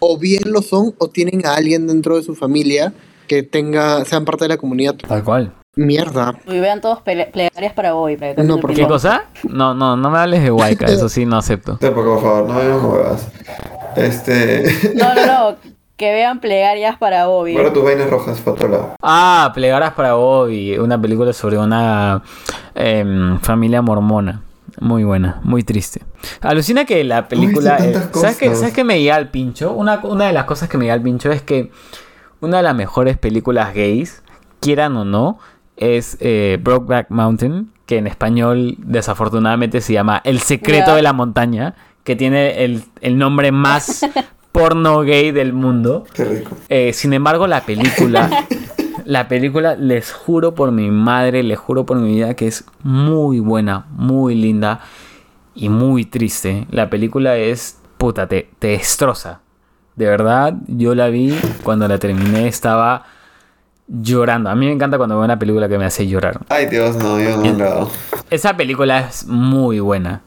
o 0.00 0.18
bien 0.18 0.42
lo 0.46 0.62
son 0.62 0.94
o 0.98 1.08
tienen 1.08 1.46
a 1.46 1.54
alguien 1.54 1.86
dentro 1.86 2.16
de 2.16 2.24
su 2.24 2.34
familia 2.34 2.92
que 3.30 3.44
tenga, 3.44 4.04
sean 4.06 4.24
parte 4.24 4.46
de 4.46 4.48
la 4.48 4.56
comunidad. 4.56 4.96
Tal 4.96 5.22
cual. 5.22 5.52
Mierda. 5.76 6.34
Y 6.48 6.58
vean 6.58 6.80
todos 6.80 7.00
plegarias 7.00 7.72
para 7.74 7.94
hoy. 7.94 8.16
para 8.16 8.34
que 8.34 8.42
No, 8.42 8.54
cambie 8.54 8.60
¿por 8.62 8.74
¿Qué 8.74 8.86
cosa? 8.88 9.26
No, 9.44 9.72
no, 9.72 9.96
no 9.96 10.10
me 10.10 10.18
hables 10.18 10.42
de 10.42 10.50
Waika, 10.50 10.86
eso 10.86 11.08
sí 11.08 11.24
no 11.24 11.38
acepto. 11.38 11.76
Tampoco, 11.76 12.14
por 12.14 12.22
favor, 12.24 12.48
no 12.48 12.54
vayamos 12.56 12.92
huevas. 12.92 13.28
Este. 13.94 14.64
No, 14.96 15.14
no, 15.14 15.26
no. 15.26 15.56
Que 15.96 16.10
vean 16.10 16.40
plegarias 16.40 16.98
para 16.98 17.26
Bobby. 17.26 17.56
Ahora 17.56 17.72
tus 17.72 17.84
vainas 17.84 18.10
rojas 18.10 18.40
para 18.40 18.52
otro 18.52 18.68
lado. 18.68 18.94
Ah, 19.00 19.52
Plegaras 19.54 19.92
para 19.92 20.14
Bobby, 20.14 20.76
una 20.78 21.00
película 21.00 21.32
sobre 21.32 21.56
una 21.56 22.24
em, 22.74 23.38
familia 23.38 23.80
mormona. 23.80 24.42
Muy 24.80 25.04
buena, 25.04 25.40
muy 25.44 25.62
triste. 25.62 26.02
Alucina 26.40 26.84
que 26.84 27.04
la 27.04 27.28
película... 27.28 27.76
Uy, 27.78 27.86
eh, 27.86 27.92
¿sabes, 28.12 28.36
qué, 28.38 28.46
cosas. 28.46 28.58
¿Sabes 28.58 28.74
qué 28.74 28.82
me 28.82 29.00
llega 29.00 29.14
al 29.14 29.28
pincho? 29.28 29.72
Una, 29.72 30.00
una 30.02 30.26
de 30.26 30.32
las 30.32 30.46
cosas 30.46 30.68
que 30.68 30.78
me 30.78 30.86
llega 30.86 30.94
al 30.94 31.02
pincho 31.02 31.30
es 31.30 31.42
que 31.42 31.70
una 32.40 32.58
de 32.58 32.62
las 32.62 32.74
mejores 32.74 33.18
películas 33.18 33.74
gays, 33.74 34.22
quieran 34.60 34.96
o 34.96 35.04
no, 35.04 35.38
es 35.76 36.16
eh, 36.20 36.58
Brokeback 36.62 37.10
Mountain, 37.10 37.70
que 37.86 37.98
en 37.98 38.06
español 38.06 38.76
desafortunadamente 38.78 39.80
se 39.80 39.94
llama 39.94 40.20
El 40.24 40.40
secreto 40.40 40.94
de 40.94 41.02
la 41.02 41.12
montaña, 41.12 41.74
que 42.04 42.16
tiene 42.16 42.64
el, 42.64 42.84
el 43.00 43.18
nombre 43.18 43.52
más 43.52 44.06
porno 44.52 45.00
gay 45.00 45.32
del 45.32 45.52
mundo. 45.52 46.04
Qué 46.12 46.24
rico. 46.24 46.56
Eh, 46.68 46.92
sin 46.92 47.12
embargo, 47.12 47.46
la 47.46 47.62
película, 47.62 48.46
la 49.04 49.28
película, 49.28 49.74
les 49.76 50.12
juro 50.12 50.54
por 50.54 50.70
mi 50.72 50.90
madre, 50.90 51.42
les 51.42 51.58
juro 51.58 51.86
por 51.86 51.98
mi 51.98 52.14
vida 52.14 52.34
que 52.34 52.46
es 52.46 52.64
muy 52.82 53.40
buena, 53.40 53.86
muy 53.90 54.34
linda 54.34 54.80
y 55.54 55.68
muy 55.68 56.04
triste. 56.04 56.66
La 56.70 56.90
película 56.90 57.36
es, 57.36 57.78
puta, 57.98 58.26
te, 58.26 58.50
te 58.58 58.68
destroza. 58.68 59.40
De 60.00 60.06
verdad, 60.06 60.54
yo 60.66 60.94
la 60.94 61.08
vi, 61.08 61.38
cuando 61.62 61.86
la 61.86 61.98
terminé 61.98 62.48
estaba 62.48 63.02
llorando. 63.86 64.48
A 64.48 64.54
mí 64.54 64.64
me 64.64 64.72
encanta 64.72 64.96
cuando 64.96 65.14
veo 65.16 65.26
una 65.26 65.38
película 65.38 65.68
que 65.68 65.76
me 65.76 65.84
hace 65.84 66.06
llorar. 66.08 66.40
Ay, 66.48 66.64
Dios, 66.64 66.96
no, 66.96 67.20
yo 67.20 67.36
no 67.36 67.64
hago. 67.66 67.90
Esa 68.30 68.56
película 68.56 69.00
es 69.00 69.26
muy 69.26 69.78
buena. 69.78 70.22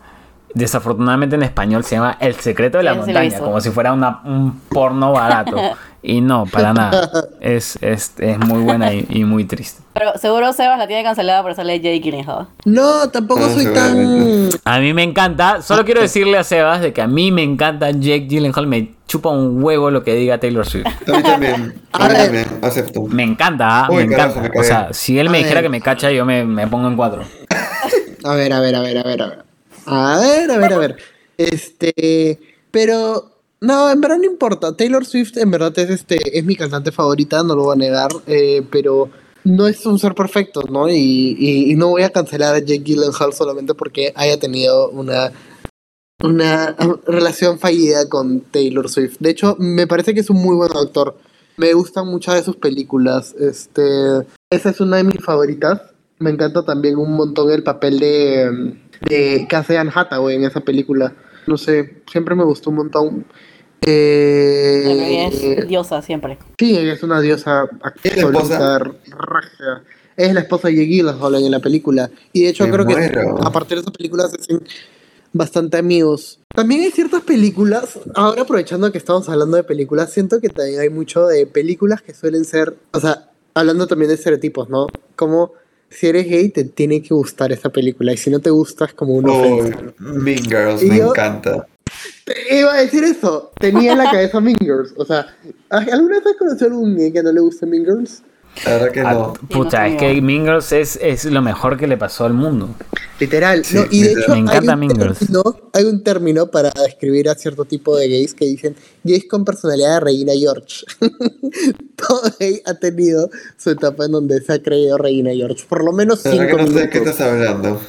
Desafortunadamente 0.53 1.35
en 1.37 1.41
español 1.41 1.83
se 1.83 1.95
llama 1.95 2.17
El 2.19 2.35
secreto 2.35 2.77
de 2.77 2.83
la 2.83 2.93
montaña, 2.93 3.39
como 3.39 3.59
si 3.61 3.71
fuera 3.71 3.93
una- 3.93 4.21
un 4.25 4.59
porno 4.69 5.11
barato. 5.11 5.57
Y 6.05 6.19
no, 6.19 6.45
para 6.45 6.73
nada. 6.73 7.09
Es, 7.39 7.77
es, 7.81 8.11
es 8.19 8.37
muy 8.37 8.59
buena 8.61 8.93
y, 8.93 9.05
y 9.09 9.23
muy 9.23 9.45
triste. 9.45 9.81
Pero 9.93 10.11
seguro 10.17 10.51
Sebas 10.51 10.77
la 10.77 10.85
tiene 10.85 11.01
cancelada 11.01 11.41
por 11.41 11.55
sale 11.55 11.79
Jake 11.79 11.99
Gyllenhaal. 12.01 12.47
No, 12.65 13.09
tampoco 13.09 13.47
soy 13.49 13.67
tan. 13.73 14.49
A 14.65 14.79
mí 14.79 14.93
me 14.93 15.03
encanta, 15.03 15.61
solo 15.61 15.85
quiero 15.85 16.01
decirle 16.01 16.37
a 16.37 16.43
Sebas 16.43 16.81
de 16.81 16.91
que 16.91 17.01
a 17.01 17.07
mí 17.07 17.31
me 17.31 17.41
encanta 17.43 17.89
Jake 17.91 18.27
Gyllenhaal, 18.27 18.67
me 18.67 18.95
chupa 19.07 19.29
un 19.29 19.63
huevo 19.63 19.91
lo 19.91 20.03
que 20.03 20.13
diga 20.15 20.39
Taylor 20.39 20.65
Swift. 20.65 20.85
A 21.07 21.11
mí 21.17 21.23
también. 21.23 21.81
A 21.93 22.07
mí 22.09 22.13
ver. 22.13 22.23
también, 22.25 22.45
acepto. 22.61 23.03
Me 23.03 23.23
encanta, 23.23 23.85
¿ah? 23.85 23.87
Uy, 23.89 24.05
me 24.07 24.15
carajo, 24.15 24.39
encanta. 24.39 24.49
me 24.55 24.59
O 24.59 24.63
sea, 24.63 24.89
si 24.91 25.17
él 25.19 25.29
me 25.29 25.37
A 25.37 25.39
dijera 25.39 25.61
ver. 25.61 25.63
que 25.63 25.69
me 25.69 25.79
cacha, 25.81 26.11
yo 26.11 26.25
me, 26.25 26.43
me 26.43 26.67
pongo 26.67 26.87
en 26.89 26.97
cuatro. 26.97 27.23
A 28.25 28.35
ver, 28.35 28.51
a 28.51 28.59
ver, 28.59 28.75
a 28.75 28.81
ver, 28.81 28.97
a 28.97 29.03
ver, 29.03 29.21
a 29.21 29.27
ver. 29.27 29.43
A 29.85 30.17
ver, 30.19 30.51
a 30.51 30.57
ver, 30.57 30.73
a 30.73 30.77
ver. 30.77 30.97
Este. 31.37 32.39
Pero. 32.71 33.29
No, 33.63 33.89
en 33.89 34.01
verdad 34.01 34.17
no 34.17 34.25
importa. 34.25 34.75
Taylor 34.75 35.05
Swift 35.05 35.37
en 35.37 35.49
verdad 35.49 35.77
es 35.79 35.89
este. 35.89 36.19
Es 36.37 36.43
mi 36.43 36.55
cantante 36.55 36.91
favorita, 36.91 37.41
no 37.43 37.55
lo 37.55 37.63
voy 37.63 37.73
a 37.75 37.77
negar. 37.77 38.11
eh, 38.27 38.61
pero 38.71 39.09
no 39.45 39.67
es 39.67 39.85
un 39.85 39.97
ser 39.99 40.13
perfecto, 40.15 40.61
¿no? 40.69 40.89
Y, 40.89 41.35
y- 41.39 41.71
y 41.71 41.75
no 41.75 41.87
voy 41.89 42.03
a 42.03 42.09
cancelar 42.11 42.55
a 42.55 42.59
Jake 42.59 42.83
Gyllenhaal 42.83 43.33
solamente 43.33 43.73
porque 43.73 44.11
haya 44.15 44.37
tenido 44.39 44.89
una. 44.89 45.31
Una 46.21 46.73
relación 47.05 47.59
fallida 47.59 48.07
con 48.07 48.41
Taylor 48.41 48.87
Swift. 48.89 49.17
De 49.19 49.29
hecho, 49.31 49.57
me 49.59 49.87
parece 49.87 50.13
que 50.13 50.21
es 50.21 50.29
un 50.29 50.37
muy 50.41 50.55
buen 50.55 50.71
actor. 50.77 51.17
Me 51.57 51.73
gustan 51.73 52.07
muchas 52.07 52.35
de 52.35 52.43
sus 52.43 52.55
películas. 52.55 53.33
Este, 53.37 53.81
esa 54.49 54.69
es 54.69 54.79
una 54.79 54.97
de 54.97 55.03
mis 55.03 55.21
favoritas. 55.23 55.81
Me 56.19 56.29
encanta 56.29 56.63
también 56.63 56.97
un 56.97 57.11
montón 57.13 57.51
el 57.51 57.63
papel 57.63 57.99
de, 57.99 58.73
de 59.09 59.47
Anne 59.77 59.91
Hathaway 59.93 60.35
en 60.37 60.45
esa 60.45 60.61
película. 60.61 61.13
No 61.45 61.57
sé, 61.57 62.03
siempre 62.09 62.35
me 62.35 62.45
gustó 62.45 62.69
un 62.69 62.77
montón. 62.77 63.25
Eh, 63.85 65.27
es 65.57 65.67
diosa 65.67 66.01
siempre. 66.01 66.37
sí, 66.57 66.77
ella 66.77 66.93
es 66.93 67.03
una 67.03 67.21
diosa 67.21 67.67
¿Es 68.03 68.15
la 68.17 68.23
esposa? 68.23 68.75
absoluta, 68.75 68.97
regia. 69.19 69.83
Es 70.15 70.33
la 70.33 70.41
esposa 70.41 70.67
de 70.67 70.73
Gyllenhaal 70.85 71.35
en 71.35 71.51
la 71.51 71.59
película. 71.59 72.09
Y 72.33 72.43
de 72.43 72.49
hecho 72.49 72.65
Me 72.67 72.71
creo 72.73 72.85
que 72.85 72.93
a 73.43 73.51
partir 73.51 73.77
de 73.77 73.81
esa 73.81 73.91
película 73.91 74.27
se 74.27 74.35
hacen 74.39 74.61
bastante 75.31 75.77
amigos. 75.77 76.39
También 76.53 76.81
hay 76.81 76.91
ciertas 76.91 77.23
películas, 77.23 77.99
ahora 78.13 78.43
aprovechando 78.43 78.91
que 78.91 78.99
estamos 78.99 79.27
hablando 79.29 79.57
de 79.57 79.63
películas, 79.63 80.11
siento 80.11 80.39
que 80.39 80.49
también 80.49 80.79
hay 80.81 80.89
mucho 80.89 81.25
de 81.25 81.47
películas 81.47 82.03
que 82.03 82.13
suelen 82.13 82.45
ser, 82.45 82.75
o 82.91 82.99
sea, 82.99 83.29
hablando 83.55 83.87
también 83.87 84.09
de 84.09 84.15
estereotipos, 84.15 84.69
¿no? 84.69 84.87
Como 85.15 85.53
si 85.89 86.07
eres 86.07 86.27
gay 86.29 86.49
te 86.49 86.63
tiene 86.65 87.01
que 87.01 87.13
gustar 87.15 87.51
esa 87.51 87.69
película 87.69 88.13
y 88.13 88.17
si 88.17 88.29
no 88.29 88.39
te 88.39 88.51
gusta 88.51 88.85
es 88.85 88.93
como 88.93 89.13
una 89.15 89.31
ofensa. 89.31 89.79
Uy, 89.79 89.93
Mean 90.19 90.43
Girls, 90.43 90.83
Y 90.83 90.85
me 90.89 90.97
yo- 90.99 91.09
encanta. 91.09 91.65
Te 92.25 92.57
iba 92.57 92.73
a 92.73 92.77
decir 92.81 93.03
eso, 93.03 93.51
tenía 93.59 93.91
en 93.93 93.97
la 93.97 94.09
cabeza 94.11 94.39
Mean 94.39 94.57
Girls, 94.59 94.93
o 94.95 95.03
sea, 95.05 95.27
¿alguna 95.69 96.17
vez 96.19 96.27
has 96.27 96.37
conocido 96.37 96.67
a 96.67 96.71
algún 96.71 96.95
gay 96.97 97.11
que 97.11 97.21
no 97.21 97.31
le 97.33 97.41
guste 97.41 97.65
Mean 97.65 97.83
Girls? 97.83 98.21
La 98.65 98.71
verdad 98.73 98.91
que 98.91 98.99
Ah, 99.01 99.13
no. 99.13 99.33
puta, 99.49 99.79
no 99.79 99.85
es 99.95 99.99
que 99.99 100.13
Girls 100.21 100.71
es, 100.71 100.99
es 101.01 101.25
lo 101.25 101.41
mejor 101.41 101.75
que 101.77 101.87
le 101.87 101.97
pasó 101.97 102.25
al 102.25 102.33
mundo. 102.33 102.69
Literal, 103.19 103.65
Sí, 103.65 103.75
no, 103.75 103.85
y 103.89 104.03
de 104.03 104.07
literal. 104.09 104.23
hecho 104.23 104.31
Me 104.33 104.39
encanta 104.39 104.59
término, 104.67 105.43
hay 105.73 105.83
un 105.85 106.03
término 106.03 106.47
para 106.51 106.71
describir 106.85 107.29
a 107.29 107.35
cierto 107.35 107.65
tipo 107.65 107.97
de 107.97 108.07
gays 108.07 108.33
que 108.33 108.45
dicen 108.45 108.75
gays 109.03 109.25
con 109.27 109.43
personalidad 109.43 109.95
de 109.95 109.99
Reina 110.01 110.33
George. 110.33 110.85
Todo 111.97 112.21
gay 112.39 112.61
ha 112.65 112.75
tenido 112.75 113.29
su 113.57 113.71
etapa 113.71 114.05
en 114.05 114.11
donde 114.11 114.39
se 114.41 114.53
ha 114.53 114.61
creído 114.61 114.97
Reina 114.97 115.31
George, 115.31 115.65
por 115.67 115.83
lo 115.83 115.91
menos 115.91 116.21
cinco 116.21 116.55
que 116.57 116.63
no 116.63 116.67
sé 116.67 116.73
de 116.81 116.89
qué 116.89 116.97
estás 116.99 117.21
hablando. 117.21 117.81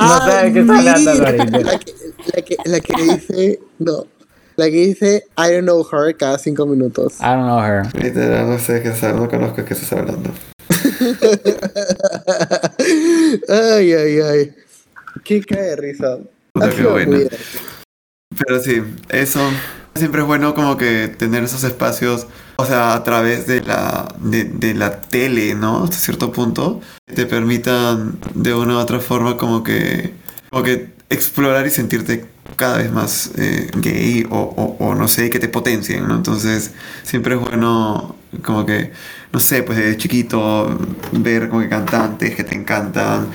No 0.00 0.24
sé 0.30 0.44
de 0.46 0.52
qué 0.52 0.60
está 0.60 0.74
hablando. 0.78 1.12
la 2.32 2.42
que, 2.42 2.56
la, 2.64 2.80
que, 2.80 2.94
dice, 3.02 3.60
no, 3.78 4.06
la 4.56 4.66
que 4.66 4.86
dice 4.86 5.24
I 5.36 5.52
don't 5.52 5.64
know 5.64 5.84
her 5.92 6.16
cada 6.16 6.38
cinco 6.38 6.66
minutos. 6.66 7.20
I 7.20 7.24
don't 7.24 7.44
know 7.44 7.60
her. 7.60 7.84
Literal, 8.02 8.48
no 8.48 8.58
sé 8.58 8.82
qué 8.82 8.92
no 9.12 9.28
conozco 9.28 9.56
de 9.58 9.64
qué 9.64 9.74
estás 9.74 9.92
hablando. 9.92 10.30
ay, 13.48 13.92
ay, 13.92 14.20
ay. 14.20 14.54
Qué 15.24 15.42
cae 15.42 15.62
de 15.62 15.76
risa. 15.76 16.18
Qué 16.54 16.68
divertido. 16.68 17.30
Pero 18.36 18.60
sí, 18.60 18.82
eso 19.10 19.40
siempre 19.94 20.22
es 20.22 20.26
bueno 20.26 20.54
como 20.54 20.76
que 20.76 21.08
tener 21.08 21.44
esos 21.44 21.64
espacios, 21.64 22.26
o 22.56 22.66
sea, 22.66 22.94
a 22.94 23.04
través 23.04 23.46
de 23.46 23.62
la, 23.62 24.08
de, 24.18 24.44
de 24.44 24.74
la 24.74 25.00
tele, 25.00 25.54
¿no? 25.54 25.84
Hasta 25.84 25.96
cierto 25.96 26.32
punto, 26.32 26.80
que 27.06 27.14
te 27.14 27.26
permitan 27.26 28.18
de 28.34 28.54
una 28.54 28.74
u 28.74 28.78
otra 28.78 29.00
forma 29.00 29.36
como 29.36 29.62
que, 29.62 30.14
como 30.50 30.62
que 30.62 30.92
explorar 31.10 31.66
y 31.66 31.70
sentirte 31.70 32.26
cada 32.56 32.78
vez 32.78 32.92
más 32.92 33.32
eh, 33.36 33.70
gay 33.76 34.26
o, 34.30 34.94
no 34.96 35.08
sé, 35.08 35.30
que 35.30 35.38
te 35.38 35.48
potencien, 35.48 36.06
¿no? 36.08 36.16
Entonces, 36.16 36.72
siempre 37.02 37.34
es 37.34 37.40
bueno 37.40 38.16
como 38.44 38.66
que, 38.66 38.92
no 39.32 39.40
sé, 39.40 39.62
pues 39.62 39.78
desde 39.78 39.96
chiquito 39.96 40.78
ver 41.12 41.48
como 41.48 41.62
que 41.62 41.68
cantantes 41.68 42.34
que 42.34 42.44
te 42.44 42.54
encantan, 42.54 43.28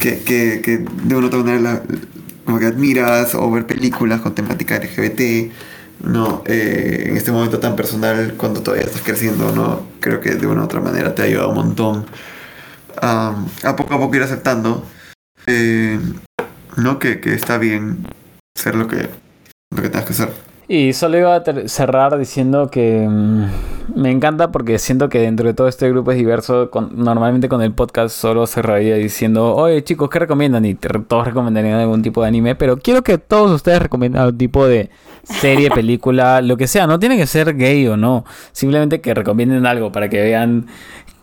que, 0.00 0.20
que, 0.22 0.78
de 0.78 1.14
una 1.14 1.26
u 1.26 1.28
otra 1.28 1.40
manera 1.40 1.60
la- 1.60 1.82
como 2.44 2.58
que 2.58 2.66
admiras 2.66 3.34
o 3.34 3.50
ver 3.50 3.66
películas 3.66 4.20
con 4.20 4.34
temática 4.34 4.76
LGBT, 4.76 5.52
¿no? 6.04 6.42
Eh, 6.46 7.06
en 7.08 7.16
este 7.16 7.32
momento 7.32 7.58
tan 7.58 7.74
personal 7.76 8.34
cuando 8.36 8.62
todavía 8.62 8.86
estás 8.86 9.02
creciendo, 9.02 9.52
¿no? 9.52 9.86
Creo 10.00 10.20
que 10.20 10.34
de 10.36 10.46
una 10.46 10.62
u 10.62 10.64
otra 10.64 10.80
manera 10.80 11.14
te 11.14 11.22
ha 11.22 11.24
ayudado 11.24 11.48
un 11.50 11.56
montón 11.56 12.06
a, 13.02 13.34
a 13.64 13.76
poco 13.76 13.94
a 13.94 13.98
poco 13.98 14.16
ir 14.16 14.22
aceptando, 14.22 14.84
eh, 15.46 16.00
¿no? 16.76 16.98
Que, 16.98 17.20
que 17.20 17.34
está 17.34 17.58
bien 17.58 18.06
ser 18.56 18.74
lo 18.74 18.86
que, 18.88 19.08
lo 19.74 19.82
que 19.82 19.88
tengas 19.88 20.06
que 20.06 20.14
ser. 20.14 20.28
Y 20.68 20.94
solo 20.94 21.16
iba 21.16 21.36
a 21.36 21.44
cerrar 21.68 22.18
diciendo 22.18 22.68
que 22.72 23.06
mm, 23.08 23.44
me 23.94 24.10
encanta 24.10 24.50
porque 24.50 24.80
siento 24.80 25.08
que 25.08 25.20
dentro 25.20 25.46
de 25.46 25.54
todo 25.54 25.68
este 25.68 25.88
grupo 25.88 26.10
es 26.10 26.18
diverso. 26.18 26.70
Con- 26.72 26.90
normalmente 27.04 27.48
con 27.48 27.62
el 27.62 27.72
podcast 27.72 28.16
solo 28.16 28.48
cerraría 28.48 28.96
diciendo, 28.96 29.54
oye 29.54 29.84
chicos, 29.84 30.10
¿qué 30.10 30.18
recomiendan? 30.18 30.64
Y 30.64 30.74
todos 30.74 31.24
recomendarían 31.24 31.78
algún 31.78 32.02
tipo 32.02 32.20
de 32.22 32.28
anime, 32.28 32.56
pero 32.56 32.78
quiero 32.78 33.02
que 33.04 33.16
todos 33.16 33.52
ustedes 33.52 33.80
recomienden 33.80 34.20
algún 34.20 34.38
tipo 34.38 34.66
de 34.66 34.90
serie, 35.22 35.70
película, 35.70 36.42
lo 36.42 36.56
que 36.56 36.66
sea. 36.66 36.88
No 36.88 36.98
tiene 36.98 37.16
que 37.16 37.28
ser 37.28 37.56
gay 37.56 37.86
o 37.86 37.96
no. 37.96 38.24
Simplemente 38.50 39.00
que 39.00 39.14
recomienden 39.14 39.66
algo 39.66 39.92
para 39.92 40.08
que 40.08 40.20
vean 40.20 40.66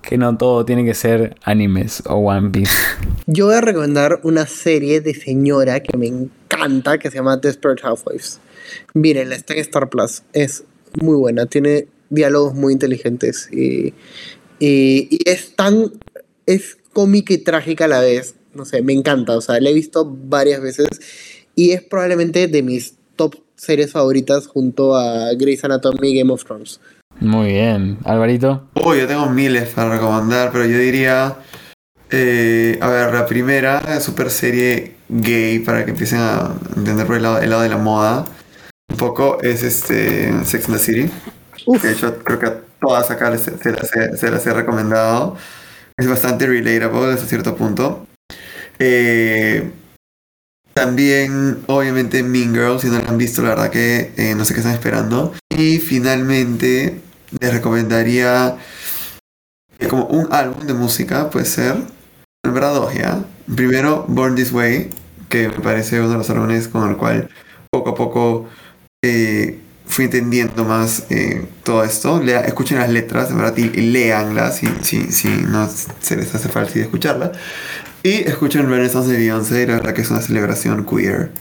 que 0.04 0.18
no 0.18 0.38
todo 0.38 0.66
tiene 0.66 0.86
que 0.86 0.94
ser 0.94 1.36
animes 1.44 2.04
o 2.06 2.16
One 2.16 2.52
Piece. 2.52 2.76
Yo 3.26 3.48
voy 3.48 3.56
a 3.56 3.62
recomendar 3.62 4.20
una 4.24 4.46
serie 4.46 5.02
de 5.02 5.16
señora 5.16 5.82
que 5.82 5.98
me 5.98 6.08
encanta, 6.08 7.00
que 7.00 7.10
se 7.10 7.18
llama 7.18 7.38
Desperate 7.38 7.82
Housewives. 7.82 8.40
Mírenla, 8.94 9.36
está 9.36 9.54
en 9.54 9.60
Star 9.62 9.90
Plus. 9.90 10.24
Es 10.34 10.66
muy 11.02 11.16
buena, 11.16 11.46
tiene 11.48 11.88
diálogos 12.10 12.54
muy 12.54 12.74
inteligentes 12.74 13.50
y, 13.52 13.94
y, 14.60 15.20
es 15.26 15.56
tan... 15.56 15.92
es 16.46 16.78
cómica 16.92 17.34
y 17.34 17.40
trágica 17.40 17.86
a 17.86 17.88
la 17.88 18.02
vez. 18.02 18.36
No 18.54 18.66
sé, 18.66 18.84
me 18.84 18.94
encanta, 18.94 19.36
o 19.36 19.42
sea, 19.42 19.60
la 19.60 19.70
he 19.70 19.74
visto 19.74 20.06
varias 20.06 20.62
veces 20.62 20.88
y 21.56 21.72
es 21.72 21.82
probablemente 21.82 22.48
de 22.48 22.62
mis 22.62 22.96
top 23.16 23.36
series 23.56 23.92
favoritas 23.92 24.48
junto 24.48 24.96
a 24.96 25.34
Grey's 25.34 25.64
Anatomy 25.64 26.10
y 26.10 26.18
Game 26.20 26.32
of 26.32 26.44
Thrones. 26.44 26.80
Muy 27.24 27.48
bien. 27.54 27.98
Alvarito. 28.04 28.68
Uy, 28.84 29.00
yo 29.00 29.08
tengo 29.08 29.30
miles 29.30 29.70
para 29.70 29.90
recomendar, 29.96 30.52
pero 30.52 30.66
yo 30.66 30.78
diría. 30.78 31.38
eh, 32.12 32.78
a 32.82 32.88
ver, 32.90 33.14
la 33.14 33.26
primera 33.26 34.00
super 34.02 34.30
serie 34.30 34.96
gay 35.10 35.60
para 35.60 35.86
que 35.86 35.92
empiecen 35.92 36.20
a 36.20 36.52
entender 36.76 37.08
por 37.08 37.16
el 37.16 37.24
lado, 37.24 37.40
el 37.40 37.50
lado 37.50 37.62
de 37.62 37.70
la 37.70 37.78
moda. 37.78 38.26
Un 38.92 38.98
poco 38.98 39.42
es 39.42 39.64
este 39.64 40.32
Sex 40.46 40.66
and 40.70 40.78
the 40.78 40.84
City. 40.84 41.12
Uf, 41.66 41.82
De 41.82 41.94
hecho, 41.94 42.18
creo 42.24 42.40
que 42.40 42.46
a 42.48 42.58
todas 42.82 43.10
acá 43.10 43.30
les- 43.30 43.42
se, 43.44 43.72
las 43.72 43.96
he, 43.96 44.18
se 44.18 44.30
las 44.30 44.46
he 44.46 44.54
recomendado. 44.54 45.38
Es 45.98 46.08
bastante 46.08 46.46
relatable 46.46 47.14
hasta 47.14 47.26
cierto 47.26 47.56
punto. 47.56 48.06
Eh, 48.80 49.72
también, 50.74 51.60
obviamente, 51.68 52.22
Mean 52.24 52.54
Girls, 52.54 52.82
si 52.82 52.88
no 52.90 53.00
la 53.00 53.08
han 53.10 53.18
visto, 53.18 53.42
la 53.44 53.50
verdad 53.50 53.70
que 53.70 54.12
eh, 54.18 54.34
no 54.36 54.44
sé 54.44 54.54
qué 54.54 54.60
están 54.60 54.74
esperando. 54.74 55.34
Y 55.56 55.78
finalmente, 55.78 57.00
les 57.40 57.54
recomendaría 57.54 58.58
como 59.90 60.06
un 60.06 60.32
álbum 60.32 60.66
de 60.66 60.74
música, 60.74 61.30
puede 61.30 61.46
ser. 61.46 61.76
En 62.46 62.54
verdad, 62.54 62.74
dos 62.76 62.94
ya. 62.94 63.24
Primero, 63.56 64.06
Born 64.08 64.36
This 64.36 64.52
Way, 64.52 64.90
que 65.30 65.50
me 65.50 65.60
parece 65.60 66.00
uno 66.00 66.10
de 66.10 66.18
los 66.18 66.30
álbumes 66.30 66.68
con 66.68 66.90
el 66.90 66.98
cual 66.98 67.30
poco 67.72 67.90
a 67.92 67.96
poco 67.96 68.50
eh, 69.04 69.60
fui 69.86 70.06
entendiendo 70.06 70.64
más 70.64 71.06
eh, 71.10 71.46
todo 71.64 71.84
esto. 71.84 72.22
Lea- 72.22 72.42
escuchen 72.42 72.80
las 72.80 72.90
letras, 72.90 73.30
en 73.32 73.38
verdad, 73.38 73.58
y, 73.58 73.64
y 73.64 73.92
léanlas 73.92 74.58
si, 74.58 74.68
si, 74.82 75.12
si 75.12 75.28
no 75.28 75.68
se 75.68 76.16
les 76.16 76.34
hace 76.34 76.50
fácil 76.50 76.82
escucharla. 76.84 77.32
Y 78.04 78.28
escuchen 78.28 78.70
Renaissance 78.70 79.10
de 79.10 79.18
Beyoncé, 79.18 79.66
la 79.66 79.76
verdad 79.76 79.94
que 79.94 80.02
es 80.02 80.12
una 80.12 80.22
celebración 80.22 80.86
queer 80.86 81.32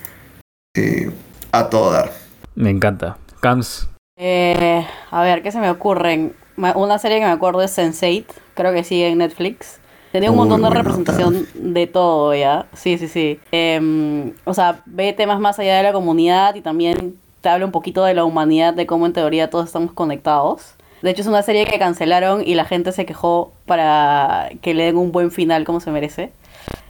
eh, 0.77 1.10
a 1.52 1.69
todo 1.70 1.93
dar. 1.93 2.12
Me 2.55 2.70
encanta. 2.70 3.19
Cams. 3.40 3.89
Eh, 4.16 4.86
a 5.10 5.22
ver, 5.22 5.43
¿qué 5.43 5.51
se 5.51 5.59
me 5.59 5.70
ocurren? 5.70 6.34
Una 6.56 6.98
serie 6.98 7.18
que 7.18 7.24
me 7.24 7.32
acuerdo 7.32 7.62
es 7.62 7.76
Sense8, 7.76 8.26
creo 8.55 8.72
que 8.72 8.84
sigue 8.84 9.09
en 9.09 9.18
Netflix. 9.18 9.80
Tenía 10.12 10.30
un 10.30 10.39
Uy, 10.39 10.47
montón 10.47 10.62
de 10.62 10.70
representación 10.70 11.47
de 11.55 11.86
todo, 11.86 12.34
¿ya? 12.34 12.66
Sí, 12.74 12.98
sí, 12.98 13.09
sí. 13.09 13.40
Em, 13.51 14.34
o 14.44 14.52
sea, 14.52 14.82
ve 14.84 15.14
temas 15.14 15.40
más 15.40 15.59
allá 15.59 15.78
de 15.78 15.82
la 15.82 15.93
comunidad 15.93 16.55
y 16.55 16.60
también 16.60 17.16
te 17.40 17.48
habla 17.48 17.64
un 17.64 17.72
poquito 17.72 18.05
de 18.05 18.12
la 18.12 18.24
humanidad, 18.24 18.74
de 18.74 18.86
cómo 18.86 19.06
en 19.06 19.14
teoría 19.14 19.48
todos 19.48 19.66
estamos 19.66 19.93
conectados. 19.93 20.74
De 21.01 21.10
hecho, 21.10 21.22
es 21.22 21.28
una 21.28 21.43
serie 21.43 21.64
que 21.64 21.78
cancelaron 21.78 22.43
y 22.47 22.55
la 22.55 22.66
gente 22.66 22.93
se 22.93 23.06
quejó 23.06 23.52
para 23.66 24.51
que 24.60 24.74
le 24.74 24.84
den 24.84 24.98
un 24.98 25.10
buen 25.10 25.30
final 25.30 25.64
como 25.64 25.80
se 25.80 25.90
merece. 25.90 26.30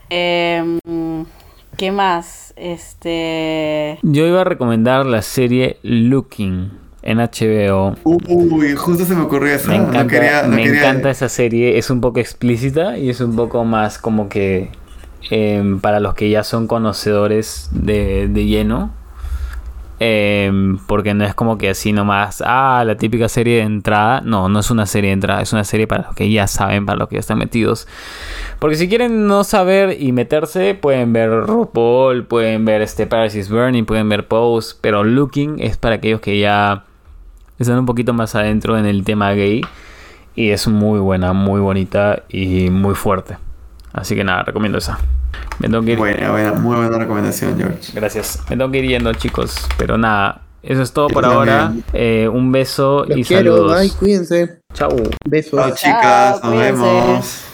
Em, 0.09 0.79
¿Qué 1.77 1.91
más? 1.91 2.53
Este... 2.57 3.97
Yo 4.03 4.27
iba 4.27 4.41
a 4.41 4.43
recomendar 4.43 5.05
la 5.05 5.21
serie 5.21 5.77
Looking 5.81 6.82
en 7.03 7.19
HBO. 7.19 7.95
Uy, 8.03 8.73
justo 8.75 9.05
se 9.05 9.13
me 9.15 9.21
ocurrió 9.21 9.53
esa. 9.53 9.69
Me 9.69 9.77
no 9.77 9.83
encanta, 9.89 10.07
quería- 10.07 10.43
no 10.43 10.55
me 10.55 10.63
quería- 10.63 10.79
encanta 10.79 11.09
esa 11.11 11.29
serie. 11.29 11.77
Es 11.77 11.89
un 11.89 12.01
poco 12.01 12.19
explícita 12.19 12.97
y 12.97 13.09
es 13.09 13.19
un 13.21 13.35
poco 13.35 13.63
más 13.65 13.97
como 13.97 14.29
que 14.29 14.69
em, 15.29 15.79
para 15.79 15.99
los 16.01 16.15
que 16.15 16.29
ya 16.29 16.43
son 16.43 16.67
conocedores 16.67 17.69
de, 17.71 18.27
de 18.27 18.45
lleno. 18.45 18.91
Em, 19.99 20.79
porque 20.85 21.13
no 21.13 21.23
es 21.23 21.33
como 21.33 21.57
que 21.57 21.69
así 21.69 21.93
nomás, 21.93 22.43
ah, 22.45 22.83
la 22.85 22.97
típica 22.97 23.29
serie 23.29 23.57
de 23.57 23.61
entrada. 23.61 24.19
No, 24.21 24.49
no 24.49 24.59
es 24.59 24.69
una 24.69 24.85
serie 24.85 25.09
de 25.09 25.13
entrada, 25.13 25.41
es 25.41 25.53
una 25.53 25.63
serie 25.63 25.87
para 25.87 26.07
los 26.07 26.15
que 26.15 26.29
ya 26.29 26.47
saben, 26.47 26.85
para 26.85 26.97
los 26.97 27.07
que 27.07 27.15
ya 27.15 27.19
están 27.21 27.37
metidos. 27.37 27.87
Porque 28.59 28.75
si 28.75 28.89
quieren 28.89 29.27
no 29.27 29.43
saber 29.45 30.01
y 30.01 30.11
meterse, 30.11 30.73
pueden 30.75 31.13
ver 31.13 31.29
RuPaul, 31.29 32.25
pueden 32.25 32.65
ver 32.65 32.81
este 32.81 33.07
Paradise 33.07 33.39
is 33.39 33.49
Burning, 33.49 33.85
pueden 33.85 34.09
ver 34.09 34.27
Pose. 34.27 34.75
Pero 34.81 35.03
Looking 35.05 35.59
es 35.59 35.77
para 35.77 35.95
aquellos 35.95 36.19
que 36.19 36.37
ya 36.39 36.83
están 37.63 37.79
un 37.79 37.85
poquito 37.85 38.13
más 38.13 38.35
adentro 38.35 38.77
en 38.77 38.85
el 38.85 39.03
tema 39.03 39.31
gay. 39.31 39.61
Y 40.35 40.49
es 40.49 40.67
muy 40.67 40.99
buena, 40.99 41.33
muy 41.33 41.59
bonita 41.61 42.23
y 42.29 42.69
muy 42.69 42.95
fuerte. 42.95 43.37
Así 43.91 44.15
que 44.15 44.23
nada, 44.23 44.43
recomiendo 44.43 44.77
esa. 44.79 44.97
Me 45.59 45.67
tengo 45.69 45.83
que 45.83 45.91
ir. 45.91 45.97
Buena, 45.97 46.31
buena, 46.31 46.53
muy 46.53 46.75
buena 46.75 46.97
recomendación, 46.97 47.55
George. 47.57 47.91
Gracias. 47.93 48.39
Me 48.49 48.57
tengo 48.57 48.71
que 48.71 48.79
ir 48.79 48.85
yendo, 48.89 49.13
chicos. 49.13 49.67
Pero 49.77 49.97
nada, 49.97 50.41
eso 50.63 50.81
es 50.81 50.91
todo 50.91 51.09
Yo 51.09 51.13
por 51.13 51.25
ahora. 51.25 51.73
Eh, 51.93 52.27
un 52.31 52.51
beso 52.51 53.05
los 53.07 53.17
y 53.17 53.23
quiero, 53.23 53.55
saludos. 53.57 53.79
bye, 53.79 53.91
cuídense. 53.91 54.59
Chau. 54.73 54.89
Besos. 55.25 55.59
Chao, 55.59 55.71
chicas, 55.75 56.43
nos 56.43 56.51
cuídense. 56.53 56.81
vemos. 56.81 57.52